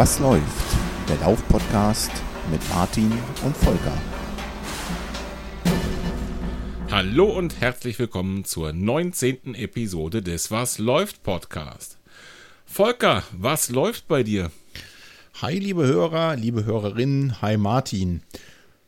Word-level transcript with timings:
Was 0.00 0.18
läuft? 0.18 0.78
Der 1.10 1.18
Lauf-Podcast 1.18 2.10
mit 2.50 2.66
Martin 2.70 3.12
und 3.44 3.54
Volker. 3.54 3.92
Hallo 6.90 7.26
und 7.26 7.60
herzlich 7.60 7.98
willkommen 7.98 8.46
zur 8.46 8.72
19. 8.72 9.54
Episode 9.54 10.22
des 10.22 10.50
Was 10.50 10.78
läuft 10.78 11.22
Podcast. 11.22 11.98
Volker, 12.64 13.24
was 13.32 13.68
läuft 13.68 14.08
bei 14.08 14.22
dir? 14.22 14.50
Hi, 15.42 15.58
liebe 15.58 15.86
Hörer, 15.86 16.34
liebe 16.34 16.64
Hörerinnen, 16.64 17.42
hi 17.42 17.58
Martin. 17.58 18.22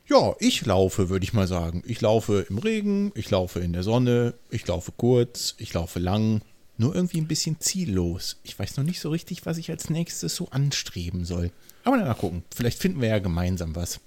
Ja, 0.07 0.33
ich 0.39 0.65
laufe, 0.65 1.09
würde 1.09 1.25
ich 1.25 1.33
mal 1.33 1.45
sagen. 1.45 1.83
Ich 1.85 2.01
laufe 2.01 2.47
im 2.49 2.57
Regen, 2.57 3.11
ich 3.13 3.29
laufe 3.29 3.59
in 3.59 3.73
der 3.73 3.83
Sonne, 3.83 4.33
ich 4.49 4.65
laufe 4.65 4.91
kurz, 4.97 5.53
ich 5.59 5.75
laufe 5.75 5.99
lang. 5.99 6.41
Nur 6.77 6.95
irgendwie 6.95 7.19
ein 7.19 7.27
bisschen 7.27 7.59
ziellos. 7.59 8.37
Ich 8.43 8.57
weiß 8.57 8.77
noch 8.77 8.83
nicht 8.83 8.99
so 8.99 9.09
richtig, 9.09 9.45
was 9.45 9.57
ich 9.57 9.69
als 9.69 9.89
nächstes 9.89 10.35
so 10.35 10.49
anstreben 10.49 11.23
soll. 11.25 11.51
Aber 11.83 11.97
mal 11.97 12.13
gucken. 12.15 12.43
Vielleicht 12.53 12.79
finden 12.79 13.01
wir 13.01 13.09
ja 13.09 13.19
gemeinsam 13.19 13.75
was. 13.75 13.99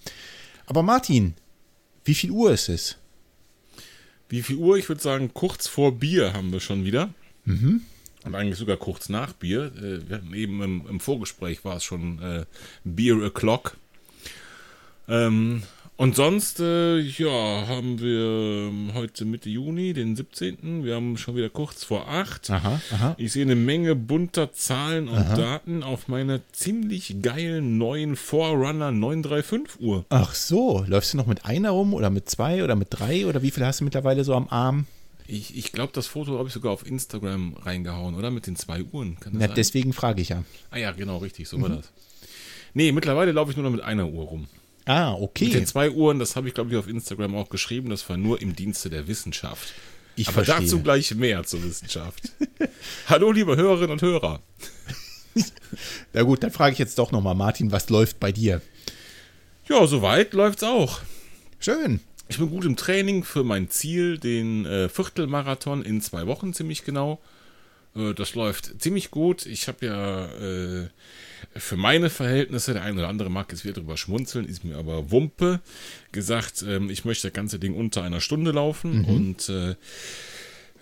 Aber 0.67 0.83
Martin, 0.83 1.35
wie 2.05 2.15
viel 2.15 2.31
Uhr 2.31 2.53
ist 2.53 2.69
es? 2.69 2.97
Wie 4.29 4.43
viel 4.43 4.57
Uhr? 4.57 4.77
Ich 4.77 4.89
würde 4.89 5.03
sagen, 5.03 5.33
kurz 5.33 5.69
vor 5.69 5.93
Bier 5.93 6.33
haben 6.33 6.53
wir 6.53 6.61
schon 6.61 6.85
wieder. 6.85 7.11
Mhm. 7.45 7.83
Und 8.25 8.35
eigentlich 8.35 8.59
sogar 8.59 8.77
kurz 8.77 9.09
nach 9.09 9.33
Bier. 9.33 9.73
Äh, 9.77 10.09
wir 10.09 10.17
hatten 10.17 10.35
eben 10.35 10.63
im, 10.63 10.87
im 10.89 11.01
Vorgespräch 11.01 11.65
war 11.65 11.77
es 11.77 11.85
schon 11.85 12.21
äh, 12.21 12.45
Beer 12.83 13.15
o'clock. 13.17 13.77
Ähm, 15.09 15.63
und 15.97 16.15
sonst, 16.15 16.61
äh, 16.61 16.99
ja, 16.99 17.67
haben 17.67 17.99
wir 18.01 18.69
ähm, 18.69 18.91
heute 18.95 19.25
Mitte 19.25 19.49
Juni, 19.49 19.95
den 19.95 20.15
17. 20.15 20.85
Wir 20.85 20.95
haben 20.95 21.17
schon 21.17 21.37
wieder 21.37 21.49
kurz 21.49 21.85
vor 21.85 22.09
8. 22.09 22.51
Aha, 22.51 22.81
aha. 22.93 23.15
Ich 23.17 23.33
sehe 23.33 23.43
eine 23.43 23.55
Menge 23.55 23.95
bunter 23.95 24.53
Zahlen 24.53 25.09
und 25.09 25.17
aha. 25.17 25.37
Daten 25.37 25.83
auf 25.83 26.09
meiner 26.09 26.41
ziemlich 26.53 27.23
geilen 27.23 27.79
neuen 27.79 28.17
Forerunner 28.17 28.93
935 28.93 29.81
Uhr. 29.81 30.05
Ach 30.11 30.35
so, 30.35 30.85
läufst 30.87 31.15
du 31.15 31.17
noch 31.17 31.27
mit 31.27 31.47
einer 31.47 31.71
rum 31.71 31.95
oder 31.95 32.11
mit 32.11 32.29
zwei 32.29 32.63
oder 32.63 32.77
mit 32.77 32.89
drei 32.91 33.27
oder 33.27 33.43
wie 33.43 33.51
viel 33.51 33.65
hast 33.65 33.81
du 33.81 33.85
mittlerweile 33.85 34.23
so 34.23 34.35
am 34.35 34.49
Arm? 34.49 34.87
Ich, 35.27 35.57
ich 35.57 35.73
glaube, 35.73 35.93
das 35.95 36.07
Foto 36.07 36.39
habe 36.39 36.49
ich 36.49 36.55
sogar 36.55 36.73
auf 36.73 36.87
Instagram 36.87 37.55
reingehauen, 37.55 38.15
oder? 38.15 38.31
Mit 38.31 38.47
den 38.47 38.57
zwei 38.57 38.85
Uhren. 38.85 39.19
Kann 39.19 39.33
das 39.33 39.41
Na, 39.41 39.47
sein? 39.47 39.57
deswegen 39.57 39.93
frage 39.93 40.21
ich 40.21 40.29
ja. 40.29 40.45
Ah 40.71 40.77
ja, 40.77 40.93
genau, 40.93 41.19
richtig, 41.19 41.49
so 41.49 41.59
mhm. 41.59 41.63
war 41.63 41.69
das. 41.71 41.91
Nee, 42.75 42.93
mittlerweile 42.93 43.33
laufe 43.33 43.51
ich 43.51 43.57
nur 43.57 43.65
noch 43.65 43.73
mit 43.73 43.81
einer 43.81 44.07
Uhr 44.07 44.25
rum. 44.25 44.49
Ah, 44.87 45.15
okay. 45.15 45.47
Mit 45.47 45.55
den 45.55 45.67
zwei 45.67 45.91
Uhren, 45.91 46.19
das 46.19 46.37
habe 46.37 46.49
ich, 46.49 46.55
glaube 46.55 46.71
ich, 46.71 46.77
auf 46.77 46.89
Instagram 46.89 47.35
auch 47.35 47.49
geschrieben, 47.49 47.91
das 47.91 48.09
war 48.09 48.17
nur 48.17 48.41
im 48.41 48.55
Dienste 48.55 48.89
der 48.89 49.09
Wissenschaft. 49.09 49.75
Ich 50.15 50.29
Aber 50.29 50.45
verstehe. 50.45 50.65
dazu 50.65 50.81
gleich 50.81 51.15
mehr 51.15 51.45
zur 51.45 51.63
Wissenschaft. 51.63 52.33
Hallo, 53.09 53.33
liebe 53.33 53.57
Hörerinnen 53.57 53.91
und 53.91 54.03
Hörer. 54.03 54.41
Na 56.13 56.23
gut, 56.23 56.43
dann 56.43 56.53
frage 56.53 56.73
ich 56.73 56.79
jetzt 56.79 56.99
doch 56.99 57.11
nochmal, 57.13 57.35
Martin, 57.35 57.73
was 57.73 57.91
läuft 57.91 58.21
bei 58.21 58.33
dir? 58.33 58.63
Ja, 59.69 59.87
soweit 59.87 60.33
läuft's 60.33 60.63
auch. 60.63 61.01
Schön. 61.59 62.01
Ich 62.29 62.39
bin 62.39 62.49
gut 62.49 62.65
im 62.65 62.77
Training 62.77 63.25
für 63.25 63.45
mein 63.45 63.69
Ziel, 63.69 64.19
den 64.19 64.67
äh, 64.67 64.89
Viertelmarathon 64.89 65.83
in 65.83 66.01
zwei 66.01 66.27
Wochen 66.27 66.55
ziemlich 66.55 66.85
genau. 66.85 67.21
Äh, 67.97 68.15
das 68.15 68.35
läuft 68.35 68.81
ziemlich 68.81 69.11
gut. 69.11 69.47
Ich 69.47 69.69
habe 69.69 69.87
ja 69.87 70.27
äh, 70.27 70.89
für 71.55 71.77
meine 71.77 72.11
Verhältnisse, 72.11 72.73
der 72.73 72.83
eine 72.83 72.99
oder 72.99 73.09
andere 73.09 73.31
mag 73.31 73.51
jetzt 73.51 73.65
wieder 73.65 73.75
drüber 73.75 73.97
schmunzeln, 73.97 74.47
ist 74.47 74.65
mir 74.65 74.77
aber 74.77 75.11
Wumpe, 75.11 75.61
gesagt, 76.13 76.65
ähm, 76.67 76.91
ich 76.91 77.05
möchte 77.05 77.29
das 77.29 77.35
ganze 77.35 77.59
Ding 77.59 77.75
unter 77.75 78.03
einer 78.03 78.21
Stunde 78.21 78.53
laufen 78.53 78.99
mhm. 78.99 79.05
und 79.05 79.49
äh, 79.49 79.71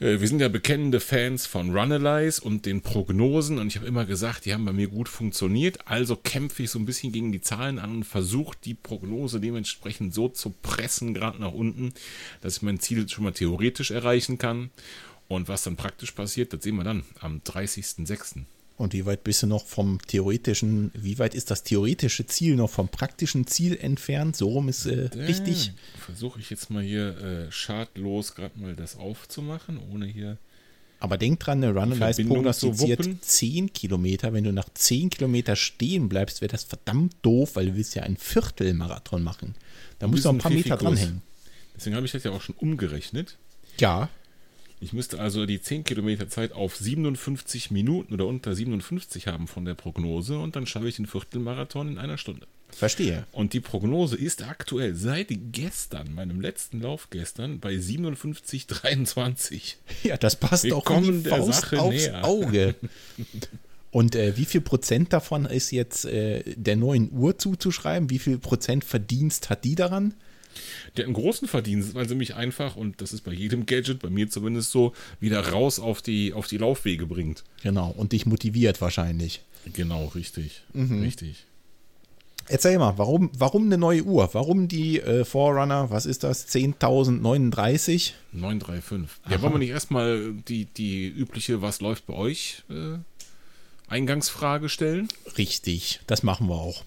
äh 0.01 0.21
wir 0.21 0.29
sind 0.29 0.41
ja 0.41 0.49
bekennende 0.49 1.01
Fans 1.01 1.47
von 1.47 1.77
Runalyze 1.77 2.41
und 2.41 2.67
den 2.67 2.83
Prognosen 2.83 3.59
und 3.59 3.69
ich 3.69 3.77
habe 3.77 3.87
immer 3.87 4.05
gesagt, 4.05 4.45
die 4.45 4.53
haben 4.53 4.65
bei 4.65 4.73
mir 4.73 4.89
gut 4.89 5.09
funktioniert, 5.09 5.87
also 5.87 6.17
kämpfe 6.17 6.65
ich 6.65 6.71
so 6.71 6.79
ein 6.79 6.87
bisschen 6.87 7.13
gegen 7.13 7.33
die 7.33 7.41
Zahlen 7.41 7.79
an 7.79 7.97
und 7.97 8.05
versuche 8.05 8.57
die 8.65 8.75
Prognose 8.75 9.41
dementsprechend 9.41 10.15
so 10.15 10.29
zu 10.29 10.51
pressen, 10.63 11.15
gerade 11.15 11.41
nach 11.41 11.53
unten, 11.53 11.93
dass 12.41 12.57
ich 12.57 12.63
mein 12.63 12.81
Ziel 12.81 13.09
schon 13.09 13.25
mal 13.25 13.33
theoretisch 13.33 13.91
erreichen 13.91 14.39
kann. 14.39 14.71
Und 15.27 15.49
was 15.49 15.63
dann 15.63 15.77
praktisch 15.77 16.13
passiert, 16.13 16.53
das 16.53 16.63
sehen 16.63 16.77
wir 16.77 16.85
dann 16.85 17.03
am 17.21 17.41
30.06. 17.41 18.45
Und 18.77 18.93
wie 18.93 19.07
weit 19.07 19.23
bist 19.23 19.43
du 19.43 19.47
noch 19.47 19.65
vom 19.65 20.01
theoretischen, 20.05 20.91
wie 20.95 21.19
weit 21.21 21.35
ist 21.35 21.51
das 21.51 21.63
theoretische 21.63 22.27
Ziel 22.27 22.57
noch 22.57 22.71
vom 22.71 22.89
praktischen 22.89 23.47
Ziel 23.47 23.79
entfernt? 23.81 24.35
So 24.35 24.49
rum 24.49 24.69
ist 24.69 24.87
äh, 24.87 25.11
richtig. 25.15 25.73
Versuche 25.97 26.41
ich 26.41 26.51
jetzt 26.51 26.71
mal 26.71 26.83
hier 26.83 27.17
äh, 27.19 27.53
schadlos 27.53 28.35
gerade 28.35 28.59
mal 28.59 28.75
das 28.75 28.97
aufzumachen, 28.97 29.79
ohne 29.93 30.07
hier. 30.07 30.39
Aber 30.99 31.19
denk 31.19 31.39
dran, 31.39 31.63
eine 31.63 31.79
Run-Alize 31.79 32.25
prognostiziert 32.25 33.07
10 33.21 33.73
Kilometer. 33.73 34.33
Wenn 34.33 34.45
du 34.45 34.53
nach 34.53 34.69
10 34.73 35.11
Kilometer 35.11 35.55
stehen 35.55 36.09
bleibst, 36.09 36.41
wäre 36.41 36.51
das 36.51 36.65
verdammt 36.65 37.15
doof, 37.23 37.57
weil 37.57 37.67
du 37.67 37.77
willst 37.77 37.95
ja 37.95 38.03
einen 38.03 38.17
Viertelmarathon 38.17 39.23
machen. 39.23 39.55
Da 39.99 40.09
musst 40.09 40.25
du 40.25 40.31
ein 40.31 40.39
paar 40.39 40.51
Meter 40.51 40.77
dranhängen. 40.77 41.23
Deswegen 41.77 41.95
habe 41.95 42.07
ich 42.07 42.13
das 42.13 42.25
ja 42.25 42.31
auch 42.31 42.41
schon 42.41 42.55
umgerechnet. 42.57 43.37
Ja. 43.79 44.09
Ich 44.85 44.93
müsste 44.93 45.19
also 45.19 45.47
die 45.47 45.63
10 45.63 45.85
Kilometer 45.85 46.29
Zeit 46.29 46.53
auf 46.53 46.77
57 46.77 47.71
Minuten 47.71 48.13
oder 48.13 48.27
unter 48.27 48.55
57 48.55 49.29
haben 49.29 49.47
von 49.47 49.65
der 49.65 49.73
Prognose 49.73 50.39
und 50.39 50.57
dann 50.57 50.67
schaffe 50.67 50.89
ich 50.89 50.97
den 50.97 51.07
Viertelmarathon 51.07 51.89
in 51.89 51.97
einer 51.97 52.19
Stunde. 52.19 52.47
Verstehe. 52.69 53.27
Und 53.33 53.55
die 53.55 53.61
Prognose 53.61 54.15
ist 54.15 54.43
aktuell 54.43 54.95
seit 54.95 55.29
gestern, 55.53 56.13
meinem 56.13 56.43
letzten 56.43 56.83
Lauf 56.83 57.09
gestern, 57.09 57.61
bei 57.61 57.77
57,23. 57.77 59.77
Ja, 60.03 60.19
das 60.19 60.37
passt 60.37 60.65
Wir 60.65 60.77
auch 60.77 60.85
kommen 60.85 61.23
der 61.23 61.35
Faust 61.35 61.63
Sache 61.63 61.81
aufs 61.81 61.97
näher. 61.97 62.23
Auge. 62.23 62.75
Und 63.91 64.17
äh, 64.17 64.37
wie 64.37 64.45
viel 64.45 64.61
Prozent 64.61 65.15
davon 65.15 65.47
ist 65.47 65.71
jetzt 65.71 66.05
äh, 66.05 66.43
der 66.57 66.77
neuen 66.77 67.11
Uhr 67.11 67.39
zuzuschreiben? 67.39 68.11
Wie 68.11 68.19
viel 68.19 68.37
Prozent 68.39 68.85
Verdienst 68.85 69.49
hat 69.49 69.65
die 69.65 69.77
daran? 69.77 70.13
Der 70.97 71.07
einen 71.07 71.15
großen 71.15 71.49
Verdienst, 71.49 71.95
weil 71.95 72.09
sie 72.09 72.15
mich 72.15 72.37
einfach, 72.37 72.77
und 72.77 73.01
das 73.01 73.13
ist 73.13 73.23
bei 73.23 73.33
jedem 73.33 73.67
Gadget, 73.67 74.01
bei 74.01 74.11
mir 74.11 74.31
zumindest 74.31 74.71
so, 74.71 74.93
wieder 75.19 75.49
raus 75.49 75.81
auf 75.81 76.03
die, 76.03 76.33
auf 76.33 76.47
die 76.47 76.59
Laufwege 76.59 77.07
bringt. 77.07 77.43
Genau, 77.63 77.91
und 77.97 78.13
dich 78.13 78.27
motiviert 78.27 78.81
wahrscheinlich. 78.81 79.43
Genau, 79.73 80.07
richtig. 80.15 80.63
Mhm. 80.73 81.03
Richtig. 81.03 81.47
Erzähl 82.47 82.79
mal, 82.79 82.99
warum, 82.99 83.31
warum 83.37 83.65
eine 83.65 83.79
neue 83.79 84.03
Uhr? 84.03 84.29
Warum 84.33 84.69
die 84.69 85.01
äh, 85.01 85.25
Forerunner, 85.25 85.91
was 85.91 86.05
ist 86.05 86.25
das, 86.25 86.47
10.039? 86.49 88.13
935. 88.33 89.09
Ja, 89.31 89.41
wollen 89.41 89.55
wir 89.55 89.59
nicht 89.59 89.71
erstmal 89.71 90.33
die, 90.47 90.67
die 90.67 91.09
übliche 91.09 91.63
Was 91.63 91.81
läuft 91.81 92.07
bei 92.07 92.13
euch 92.13 92.63
äh, 92.69 92.99
Eingangsfrage 93.89 94.69
stellen? 94.69 95.09
Richtig, 95.39 96.01
das 96.07 96.23
machen 96.23 96.49
wir 96.49 96.57
auch. 96.57 96.85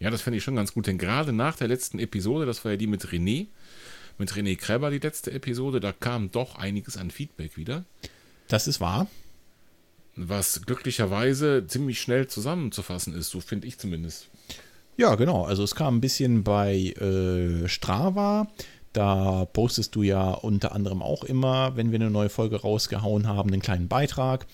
Ja, 0.00 0.08
das 0.10 0.22
fände 0.22 0.38
ich 0.38 0.44
schon 0.44 0.56
ganz 0.56 0.72
gut, 0.72 0.86
denn 0.86 0.96
gerade 0.96 1.32
nach 1.32 1.56
der 1.56 1.68
letzten 1.68 1.98
Episode, 1.98 2.46
das 2.46 2.64
war 2.64 2.72
ja 2.72 2.78
die 2.78 2.86
mit 2.86 3.06
René, 3.08 3.46
mit 4.18 4.32
René 4.32 4.56
Kreber, 4.56 4.90
die 4.90 4.98
letzte 4.98 5.30
Episode, 5.30 5.78
da 5.78 5.92
kam 5.92 6.30
doch 6.30 6.56
einiges 6.56 6.96
an 6.96 7.10
Feedback 7.10 7.58
wieder. 7.58 7.84
Das 8.48 8.66
ist 8.66 8.80
wahr. 8.80 9.06
Was 10.16 10.62
glücklicherweise 10.62 11.66
ziemlich 11.66 12.00
schnell 12.00 12.26
zusammenzufassen 12.28 13.14
ist, 13.14 13.30
so 13.30 13.40
finde 13.40 13.66
ich 13.66 13.78
zumindest. 13.78 14.28
Ja, 14.96 15.14
genau. 15.14 15.44
Also 15.44 15.62
es 15.62 15.74
kam 15.74 15.98
ein 15.98 16.00
bisschen 16.00 16.44
bei 16.44 16.76
äh, 16.76 17.68
Strava. 17.68 18.48
Da 18.92 19.44
postest 19.44 19.94
du 19.94 20.02
ja 20.02 20.30
unter 20.30 20.72
anderem 20.72 21.00
auch 21.00 21.22
immer, 21.22 21.76
wenn 21.76 21.92
wir 21.92 22.00
eine 22.00 22.10
neue 22.10 22.28
Folge 22.28 22.60
rausgehauen 22.60 23.28
haben, 23.28 23.52
einen 23.52 23.62
kleinen 23.62 23.86
Beitrag. 23.86 24.46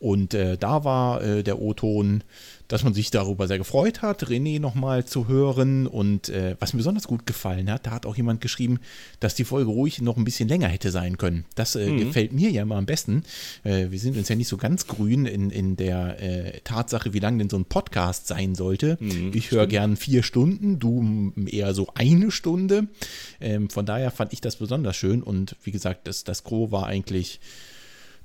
Und 0.00 0.34
äh, 0.34 0.58
da 0.58 0.82
war 0.84 1.22
äh, 1.22 1.42
der 1.44 1.60
O-Ton 1.60 2.24
dass 2.74 2.82
man 2.82 2.92
sich 2.92 3.12
darüber 3.12 3.46
sehr 3.46 3.58
gefreut 3.58 4.02
hat, 4.02 4.24
René 4.24 4.58
nochmal 4.58 5.04
zu 5.04 5.28
hören. 5.28 5.86
Und 5.86 6.28
äh, 6.28 6.56
was 6.58 6.72
mir 6.72 6.78
besonders 6.78 7.06
gut 7.06 7.24
gefallen 7.24 7.70
hat, 7.70 7.86
da 7.86 7.92
hat 7.92 8.04
auch 8.04 8.16
jemand 8.16 8.40
geschrieben, 8.40 8.80
dass 9.20 9.36
die 9.36 9.44
Folge 9.44 9.70
ruhig 9.70 10.02
noch 10.02 10.16
ein 10.16 10.24
bisschen 10.24 10.48
länger 10.48 10.66
hätte 10.66 10.90
sein 10.90 11.16
können. 11.16 11.44
Das 11.54 11.76
äh, 11.76 11.88
mhm. 11.88 11.98
gefällt 11.98 12.32
mir 12.32 12.50
ja 12.50 12.62
immer 12.62 12.74
am 12.74 12.84
besten. 12.84 13.22
Äh, 13.62 13.92
wir 13.92 14.00
sind 14.00 14.16
uns 14.16 14.28
ja 14.28 14.34
nicht 14.34 14.48
so 14.48 14.56
ganz 14.56 14.88
grün 14.88 15.24
in, 15.24 15.50
in 15.50 15.76
der 15.76 16.20
äh, 16.20 16.60
Tatsache, 16.64 17.12
wie 17.12 17.20
lang 17.20 17.38
denn 17.38 17.48
so 17.48 17.56
ein 17.56 17.64
Podcast 17.64 18.26
sein 18.26 18.56
sollte. 18.56 18.98
Mhm, 18.98 19.30
ich 19.32 19.52
höre 19.52 19.68
gern 19.68 19.96
vier 19.96 20.24
Stunden, 20.24 20.80
du 20.80 21.32
eher 21.46 21.74
so 21.74 21.86
eine 21.94 22.32
Stunde. 22.32 22.88
Ähm, 23.40 23.70
von 23.70 23.86
daher 23.86 24.10
fand 24.10 24.32
ich 24.32 24.40
das 24.40 24.56
besonders 24.56 24.96
schön. 24.96 25.22
Und 25.22 25.54
wie 25.62 25.70
gesagt, 25.70 26.08
das, 26.08 26.24
das 26.24 26.42
Gros 26.42 26.72
war 26.72 26.86
eigentlich 26.86 27.38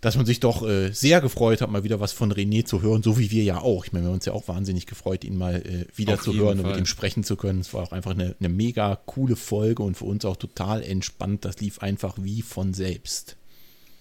dass 0.02 0.16
man 0.16 0.26
sich 0.26 0.40
doch 0.40 0.66
äh, 0.68 0.92
sehr 0.92 1.20
gefreut 1.22 1.62
hat, 1.62 1.70
mal 1.70 1.84
wieder 1.84 2.00
was 2.00 2.14
von 2.14 2.32
René 2.32 2.66
zu 2.66 2.82
hören, 2.82 3.04
so 3.04 3.18
wie 3.18 3.32
wir 3.32 3.44
ja 3.44 3.60
auch. 3.60 3.86
Ich 3.86 3.92
meine, 3.92 4.06
wir 4.06 4.10
haben 4.10 4.16
uns 4.16 4.26
ja 4.26 4.34
auch 4.34 4.48
wahnsinnig 4.48 4.86
gefreut, 4.86 5.24
ihn 5.24 5.38
mal 5.38 5.56
äh, 5.56 5.86
wieder 5.96 6.14
Auf 6.14 6.22
zu 6.22 6.34
hören 6.34 6.58
Fall. 6.58 6.66
und 6.66 6.72
mit 6.72 6.80
ihm 6.80 6.86
sprechen 6.86 7.24
zu 7.24 7.36
können. 7.36 7.60
Es 7.60 7.74
war 7.74 7.84
auch 7.84 7.92
einfach 7.92 8.12
eine, 8.12 8.36
eine 8.40 8.50
mega 8.50 8.96
coole 9.06 9.36
Folge 9.36 9.84
und 9.84 9.96
für 9.96 10.06
uns 10.06 10.24
auch 10.24 10.38
total 10.38 10.84
entspannt. 10.84 11.44
Das 11.44 11.60
lief 11.60 11.80
einfach 11.80 12.16
wie 12.18 12.42
von 12.42 12.74
selbst. 12.74 13.36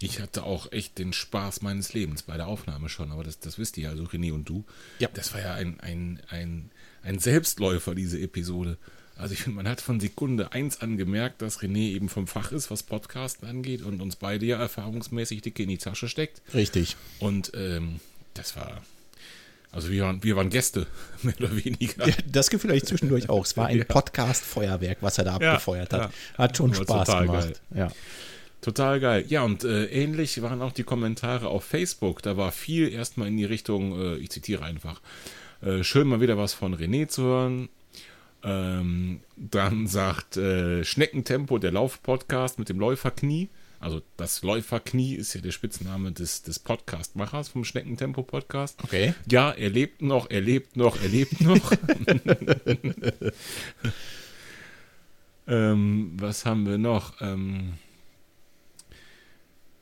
Ich 0.01 0.21
hatte 0.21 0.45
auch 0.45 0.71
echt 0.71 0.99
den 0.99 1.13
Spaß 1.13 1.63
meines 1.63 1.93
Lebens 1.93 2.23
bei 2.23 2.37
der 2.37 2.47
Aufnahme 2.47 2.89
schon, 2.89 3.11
aber 3.11 3.25
das, 3.25 3.41
das 3.41 3.59
wisst 3.59 3.77
ihr 3.79 3.91
also 3.91 4.05
René 4.05 4.33
und 4.33 4.49
du. 4.49 4.65
Ja. 5.01 5.09
Das 5.13 5.35
war 5.35 5.41
ja 5.41 5.55
ein, 5.55 5.81
ein, 5.81 6.21
ein, 6.29 6.71
ein 7.03 7.19
Selbstläufer, 7.19 7.97
diese 7.97 8.21
Episode. 8.21 8.79
Also 9.19 9.35
ich 9.35 9.43
finde, 9.43 9.57
man 9.57 9.69
hat 9.69 9.81
von 9.81 9.99
Sekunde 9.99 10.53
eins 10.53 10.81
an 10.81 10.97
gemerkt, 10.97 11.43
dass 11.43 11.61
René 11.61 11.91
eben 11.91 12.09
vom 12.09 12.29
Fach 12.29 12.53
ist, 12.53 12.71
was 12.71 12.85
Podcasten 12.85 13.49
angeht 13.49 13.83
und 13.83 14.01
uns 14.01 14.15
beide 14.15 14.47
ja 14.47 14.59
erfahrungsmäßig 14.59 15.43
dicke 15.43 15.65
in 15.65 15.69
die 15.69 15.79
Tasche 15.79 16.09
steckt. 16.09 16.41
Richtig. 16.55 16.97
Und 17.19 17.51
ähm, 17.55 17.99
das 18.35 18.55
war 18.55 18.81
Also 19.73 19.91
wir 19.91 20.05
waren, 20.05 20.23
wir 20.23 20.37
waren 20.37 20.51
Gäste, 20.51 20.87
mehr 21.23 21.35
oder 21.41 21.57
weniger. 21.57 22.07
Ja, 22.07 22.15
das 22.31 22.49
Gefühl 22.49 22.71
hatte 22.71 22.79
ich 22.79 22.85
zwischendurch 22.85 23.29
auch. 23.29 23.45
Es 23.45 23.57
war 23.57 23.67
ein 23.67 23.79
ja. 23.79 23.85
Podcast-Feuerwerk, 23.85 24.99
was 25.01 25.19
er 25.19 25.25
da 25.25 25.39
ja, 25.41 25.53
abgefeuert 25.53 25.93
hat. 25.93 26.13
Hat 26.37 26.57
schon 26.57 26.73
Spaß 26.73 27.09
gemacht. 27.09 27.27
Geil. 27.27 27.53
Ja. 27.75 27.93
Total 28.61 29.01
geil. 29.01 29.25
Ja, 29.29 29.43
und 29.43 29.65
äh, 29.65 29.87
ähnlich 29.87 30.41
waren 30.43 30.63
auch 30.63 30.73
die 30.73 30.85
Kommentare 30.85 31.49
auf 31.49 31.65
Facebook. 31.65 32.23
Da 32.23 32.37
war 32.37 32.53
viel 32.53 32.93
erstmal 32.93 33.27
in 33.27 33.37
die 33.37 33.45
Richtung, 33.45 34.01
äh, 34.01 34.17
ich 34.17 34.31
zitiere 34.31 34.65
einfach, 34.65 35.01
äh, 35.61 35.83
schön 35.83 36.07
mal 36.07 36.21
wieder 36.21 36.39
was 36.39 36.55
von 36.55 36.77
René 36.77 37.09
zu 37.09 37.23
hören. 37.23 37.69
Ähm, 38.43 39.21
dann 39.37 39.87
sagt 39.87 40.37
äh, 40.37 40.85
Schneckentempo, 40.85 41.59
der 41.59 41.73
Lauf-Podcast 41.73 42.59
mit 42.59 42.69
dem 42.69 42.79
Läuferknie. 42.79 43.49
Also 43.81 44.03
das 44.17 44.43
Läuferknie 44.43 45.15
ist 45.15 45.35
ja 45.35 45.41
der 45.41 45.53
Spitzname 45.53 46.13
des, 46.13 46.43
des 46.43 46.59
Podcast-Machers 46.59 47.49
vom 47.49 47.65
Schneckentempo-Podcast. 47.65 48.83
Okay. 48.83 49.15
Ja, 49.31 49.51
er 49.53 49.71
lebt 49.71 50.03
noch, 50.03 50.31
er 50.31 50.41
lebt 50.41 50.77
noch, 50.77 51.01
er 51.01 51.09
lebt 51.09 51.41
noch. 51.43 51.73
ähm, 55.47 56.13
was 56.17 56.45
haben 56.45 56.67
wir 56.67 56.79
noch? 56.79 57.21
Ähm, 57.21 57.75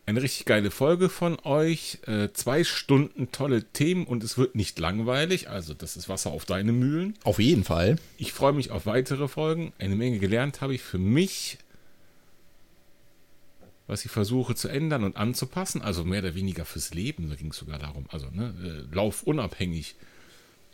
eine 0.06 0.22
richtig 0.22 0.46
geile 0.46 0.70
Folge 0.70 1.08
von 1.08 1.38
euch. 1.40 1.98
Äh, 2.06 2.32
zwei 2.32 2.62
Stunden 2.62 3.32
tolle 3.32 3.64
Themen 3.64 4.06
und 4.06 4.22
es 4.22 4.38
wird 4.38 4.54
nicht 4.54 4.78
langweilig. 4.78 5.50
Also, 5.50 5.74
das 5.74 5.96
ist 5.96 6.08
Wasser 6.08 6.30
auf 6.30 6.44
deine 6.44 6.72
Mühlen. 6.72 7.14
Auf 7.24 7.40
jeden 7.40 7.64
Fall. 7.64 7.96
Ich 8.16 8.32
freue 8.32 8.52
mich 8.52 8.70
auf 8.70 8.86
weitere 8.86 9.26
Folgen. 9.26 9.72
Eine 9.78 9.96
Menge 9.96 10.20
gelernt 10.20 10.60
habe 10.60 10.74
ich 10.74 10.82
für 10.82 10.98
mich, 10.98 11.58
was 13.88 14.04
ich 14.04 14.12
versuche 14.12 14.54
zu 14.54 14.68
ändern 14.68 15.02
und 15.02 15.16
anzupassen. 15.16 15.82
Also 15.82 16.04
mehr 16.04 16.20
oder 16.20 16.36
weniger 16.36 16.64
fürs 16.64 16.94
Leben. 16.94 17.28
Da 17.28 17.34
ging 17.34 17.50
es 17.50 17.56
sogar 17.56 17.80
darum. 17.80 18.06
Also, 18.08 18.28
ne, 18.30 18.54
äh, 18.88 18.94
laufunabhängig. 18.94 19.96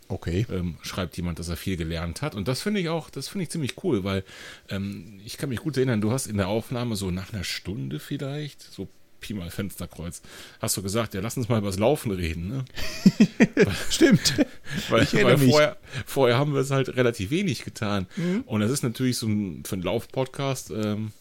Okay. 0.09 0.45
Ähm, 0.51 0.77
schreibt 0.83 1.17
jemand, 1.17 1.39
dass 1.39 1.49
er 1.49 1.57
viel 1.57 1.75
gelernt 1.75 2.21
hat. 2.21 2.35
Und 2.35 2.47
das 2.47 2.61
finde 2.61 2.81
ich 2.81 2.89
auch, 2.89 3.09
das 3.09 3.29
finde 3.29 3.43
ich 3.43 3.49
ziemlich 3.49 3.83
cool, 3.83 4.03
weil 4.03 4.23
ähm, 4.69 5.19
ich 5.25 5.39
kann 5.39 5.49
mich 5.49 5.61
gut 5.61 5.75
erinnern, 5.77 6.01
du 6.01 6.11
hast 6.11 6.27
in 6.27 6.37
der 6.37 6.49
Aufnahme 6.49 6.95
so 6.95 7.09
nach 7.09 7.33
einer 7.33 7.43
Stunde 7.43 7.99
vielleicht, 7.99 8.61
so 8.61 8.87
Pi 9.23 9.33
mal 9.33 9.49
Fensterkreuz, 9.49 10.21
hast 10.59 10.75
du 10.75 10.83
gesagt, 10.83 11.13
ja, 11.13 11.21
lass 11.21 11.37
uns 11.37 11.47
mal 11.47 11.57
über 11.57 11.67
das 11.67 11.79
Laufen 11.79 12.11
reden. 12.11 12.49
Ne? 12.49 12.65
Stimmt. 13.89 14.33
weil, 14.89 15.07
weil 15.13 15.37
vorher, 15.37 15.77
vorher, 16.05 16.37
haben 16.37 16.53
wir 16.53 16.59
es 16.59 16.71
halt 16.71 16.95
relativ 16.97 17.31
wenig 17.31 17.63
getan. 17.63 18.05
Mhm. 18.17 18.41
Und 18.45 18.59
das 18.59 18.69
ist 18.69 18.83
natürlich 18.83 19.17
so 19.17 19.27
ein, 19.27 19.63
für 19.65 19.75
einen 19.75 19.83
Lauf-Podcast, 19.83 20.71
ähm, 20.71 21.13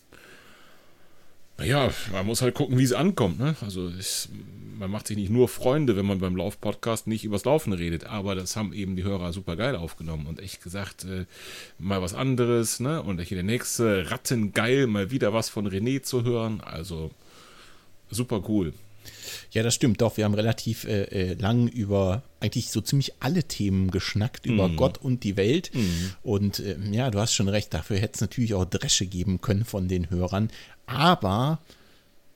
naja, 1.58 1.90
man 2.10 2.26
muss 2.26 2.42
halt 2.42 2.54
gucken, 2.54 2.76
wie 2.76 2.82
es 2.82 2.92
ankommt. 2.92 3.38
Ne? 3.38 3.54
Also 3.60 3.88
ich, 3.96 4.28
man 4.76 4.90
macht 4.90 5.06
sich 5.06 5.16
nicht 5.16 5.30
nur 5.30 5.48
Freunde, 5.48 5.96
wenn 5.96 6.06
man 6.06 6.18
beim 6.18 6.34
Lauf-Podcast 6.34 7.06
nicht 7.06 7.24
übers 7.24 7.44
Laufen 7.44 7.72
redet, 7.72 8.04
aber 8.04 8.34
das 8.34 8.56
haben 8.56 8.72
eben 8.72 8.96
die 8.96 9.04
Hörer 9.04 9.32
super 9.32 9.54
geil 9.54 9.76
aufgenommen 9.76 10.26
und 10.26 10.40
echt 10.40 10.60
gesagt, 10.60 11.04
äh, 11.04 11.26
mal 11.78 12.02
was 12.02 12.14
anderes, 12.14 12.80
ne? 12.80 13.00
Und 13.00 13.20
hier 13.20 13.36
der 13.36 13.44
nächste 13.44 14.10
Rattengeil, 14.10 14.88
mal 14.88 15.12
wieder 15.12 15.32
was 15.32 15.50
von 15.50 15.68
René 15.68 16.02
zu 16.02 16.24
hören. 16.24 16.60
Also 16.62 17.12
super 18.12 18.42
cool. 18.48 18.72
Ja, 19.50 19.62
das 19.62 19.74
stimmt 19.74 20.00
doch. 20.00 20.16
Wir 20.16 20.24
haben 20.24 20.34
relativ 20.34 20.84
äh, 20.84 21.02
äh, 21.04 21.34
lang 21.34 21.68
über 21.68 22.22
eigentlich 22.40 22.70
so 22.70 22.80
ziemlich 22.80 23.14
alle 23.20 23.44
Themen 23.44 23.90
geschnackt, 23.90 24.46
über 24.46 24.68
mm. 24.68 24.76
Gott 24.76 24.98
und 24.98 25.24
die 25.24 25.36
Welt. 25.36 25.70
Mm. 25.74 25.80
Und 26.22 26.60
äh, 26.60 26.76
ja, 26.90 27.10
du 27.10 27.18
hast 27.18 27.34
schon 27.34 27.48
recht, 27.48 27.74
dafür 27.74 27.98
hätte 27.98 28.14
es 28.14 28.20
natürlich 28.20 28.54
auch 28.54 28.64
Dresche 28.64 29.06
geben 29.06 29.40
können 29.40 29.64
von 29.64 29.88
den 29.88 30.08
Hörern. 30.08 30.50
Aber 30.86 31.58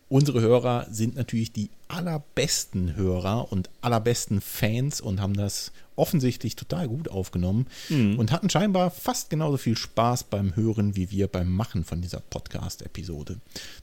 unsere 0.08 0.40
Hörer 0.40 0.86
sind 0.90 1.16
natürlich 1.16 1.52
die 1.52 1.70
allerbesten 1.88 2.96
Hörer 2.96 3.50
und 3.50 3.70
allerbesten 3.80 4.40
Fans 4.40 5.00
und 5.00 5.20
haben 5.20 5.34
das 5.34 5.72
offensichtlich 5.96 6.56
total 6.56 6.88
gut 6.88 7.08
aufgenommen 7.08 7.66
mhm. 7.88 8.18
und 8.18 8.32
hatten 8.32 8.50
scheinbar 8.50 8.90
fast 8.90 9.30
genauso 9.30 9.56
viel 9.56 9.76
Spaß 9.76 10.24
beim 10.24 10.54
Hören 10.54 10.96
wie 10.96 11.10
wir 11.10 11.26
beim 11.26 11.50
Machen 11.50 11.84
von 11.84 12.00
dieser 12.00 12.20
Podcast-Episode. 12.20 13.38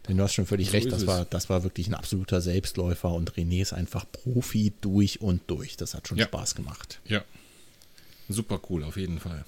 Denn 0.08 0.18
du 0.18 0.24
hast 0.24 0.34
schon 0.34 0.46
völlig 0.46 0.68
so 0.68 0.74
recht, 0.74 0.92
das 0.92 1.08
war, 1.08 1.26
das 1.26 1.50
war 1.50 1.64
wirklich 1.64 1.88
ein 1.88 1.94
absoluter 1.94 2.42
Selbstläufer 2.42 3.12
und 3.12 3.34
René 3.34 3.62
ist 3.62 3.74
einfach 3.74 4.06
Profi 4.12 4.74
durch 4.82 5.22
und 5.22 5.42
durch. 5.48 5.78
Das 5.78 5.94
hat 5.94 6.08
schon 6.08 6.18
ja. 6.18 6.26
Spaß 6.26 6.56
gemacht. 6.56 7.00
Ja. 7.06 7.24
Super 8.30 8.62
cool, 8.70 8.84
auf 8.84 8.98
jeden 8.98 9.20
Fall. 9.20 9.46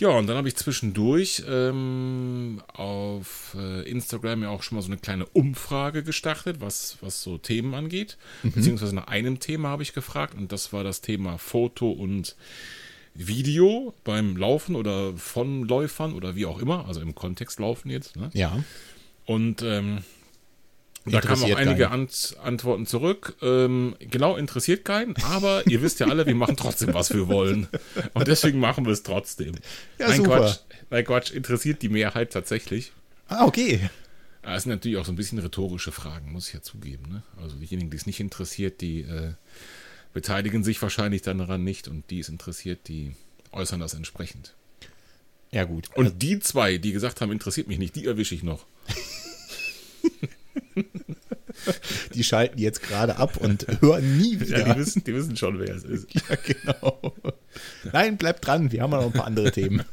Ja, 0.00 0.08
und 0.08 0.26
dann 0.26 0.38
habe 0.38 0.48
ich 0.48 0.56
zwischendurch 0.56 1.44
ähm, 1.46 2.62
auf 2.72 3.54
äh, 3.54 3.82
Instagram 3.82 4.42
ja 4.42 4.48
auch 4.48 4.62
schon 4.62 4.76
mal 4.76 4.82
so 4.82 4.88
eine 4.88 4.96
kleine 4.96 5.26
Umfrage 5.26 6.02
gestartet, 6.02 6.56
was, 6.60 6.96
was 7.02 7.22
so 7.22 7.36
Themen 7.36 7.74
angeht. 7.74 8.16
Mhm. 8.42 8.52
Beziehungsweise 8.52 8.94
nach 8.94 9.08
einem 9.08 9.40
Thema 9.40 9.68
habe 9.68 9.82
ich 9.82 9.92
gefragt 9.92 10.34
und 10.38 10.52
das 10.52 10.72
war 10.72 10.84
das 10.84 11.02
Thema 11.02 11.36
Foto 11.36 11.90
und 11.90 12.34
Video 13.14 13.92
beim 14.02 14.38
Laufen 14.38 14.74
oder 14.74 15.12
von 15.18 15.68
Läufern 15.68 16.14
oder 16.14 16.34
wie 16.34 16.46
auch 16.46 16.60
immer, 16.60 16.86
also 16.88 17.02
im 17.02 17.14
Kontext 17.14 17.60
Laufen 17.60 17.90
jetzt. 17.90 18.16
Ne? 18.16 18.30
Ja. 18.32 18.64
Und 19.26 19.60
ähm, 19.60 19.98
da 21.06 21.20
kamen 21.20 21.42
auch 21.44 21.56
einige 21.56 21.90
Ant 21.90 22.36
Antworten 22.42 22.86
zurück. 22.86 23.36
Ähm, 23.40 23.96
genau, 23.98 24.36
interessiert 24.36 24.84
keinen, 24.84 25.16
aber 25.22 25.66
ihr 25.66 25.80
wisst 25.82 26.00
ja 26.00 26.06
alle, 26.08 26.26
wir 26.26 26.34
machen 26.34 26.56
trotzdem, 26.56 26.92
was 26.92 27.12
wir 27.14 27.28
wollen. 27.28 27.68
Und 28.14 28.28
deswegen 28.28 28.60
machen 28.60 28.84
wir 28.84 28.92
es 28.92 29.02
trotzdem. 29.02 29.54
Ja, 29.98 30.08
nein, 30.08 30.16
super. 30.18 30.38
Quatsch, 30.38 30.58
nein, 30.90 31.04
Quatsch, 31.04 31.30
interessiert 31.30 31.82
die 31.82 31.88
Mehrheit 31.88 32.32
tatsächlich. 32.32 32.92
Ah, 33.28 33.46
okay. 33.46 33.88
Das 34.42 34.64
sind 34.64 34.70
natürlich 34.70 34.98
auch 34.98 35.04
so 35.04 35.12
ein 35.12 35.16
bisschen 35.16 35.38
rhetorische 35.38 35.92
Fragen, 35.92 36.32
muss 36.32 36.48
ich 36.48 36.54
ja 36.54 36.62
zugeben. 36.62 37.10
Ne? 37.10 37.22
Also 37.40 37.56
diejenigen, 37.56 37.90
die 37.90 37.96
es 37.96 38.06
nicht 38.06 38.20
interessiert, 38.20 38.80
die 38.80 39.02
äh, 39.02 39.32
beteiligen 40.12 40.64
sich 40.64 40.80
wahrscheinlich 40.82 41.22
dann 41.22 41.38
daran 41.38 41.62
nicht 41.62 41.88
und 41.88 42.10
die 42.10 42.20
es 42.20 42.28
interessiert, 42.28 42.88
die 42.88 43.12
äußern 43.52 43.80
das 43.80 43.94
entsprechend. 43.94 44.54
Ja, 45.50 45.64
gut. 45.64 45.88
Und 45.94 46.04
also, 46.04 46.16
die 46.16 46.38
zwei, 46.40 46.78
die 46.78 46.92
gesagt 46.92 47.20
haben, 47.20 47.32
interessiert 47.32 47.68
mich 47.68 47.78
nicht, 47.78 47.96
die 47.96 48.06
erwische 48.06 48.34
ich 48.34 48.42
noch. 48.42 48.66
Die 52.14 52.24
schalten 52.24 52.58
jetzt 52.58 52.82
gerade 52.82 53.16
ab 53.16 53.36
und 53.36 53.66
hören 53.80 54.18
nie 54.18 54.40
wieder. 54.40 54.58
Ja, 54.58 54.74
die 54.74 54.80
wissen, 54.80 55.04
die 55.04 55.14
wissen 55.14 55.36
schon, 55.36 55.58
wer 55.58 55.74
es 55.74 55.84
ist. 55.84 56.08
Ja, 56.14 56.36
genau. 56.36 57.14
Nein, 57.92 58.16
bleibt 58.16 58.46
dran, 58.46 58.70
wir 58.72 58.82
haben 58.82 58.90
noch 58.90 59.04
ein 59.04 59.12
paar 59.12 59.26
andere 59.26 59.50
Themen. 59.50 59.84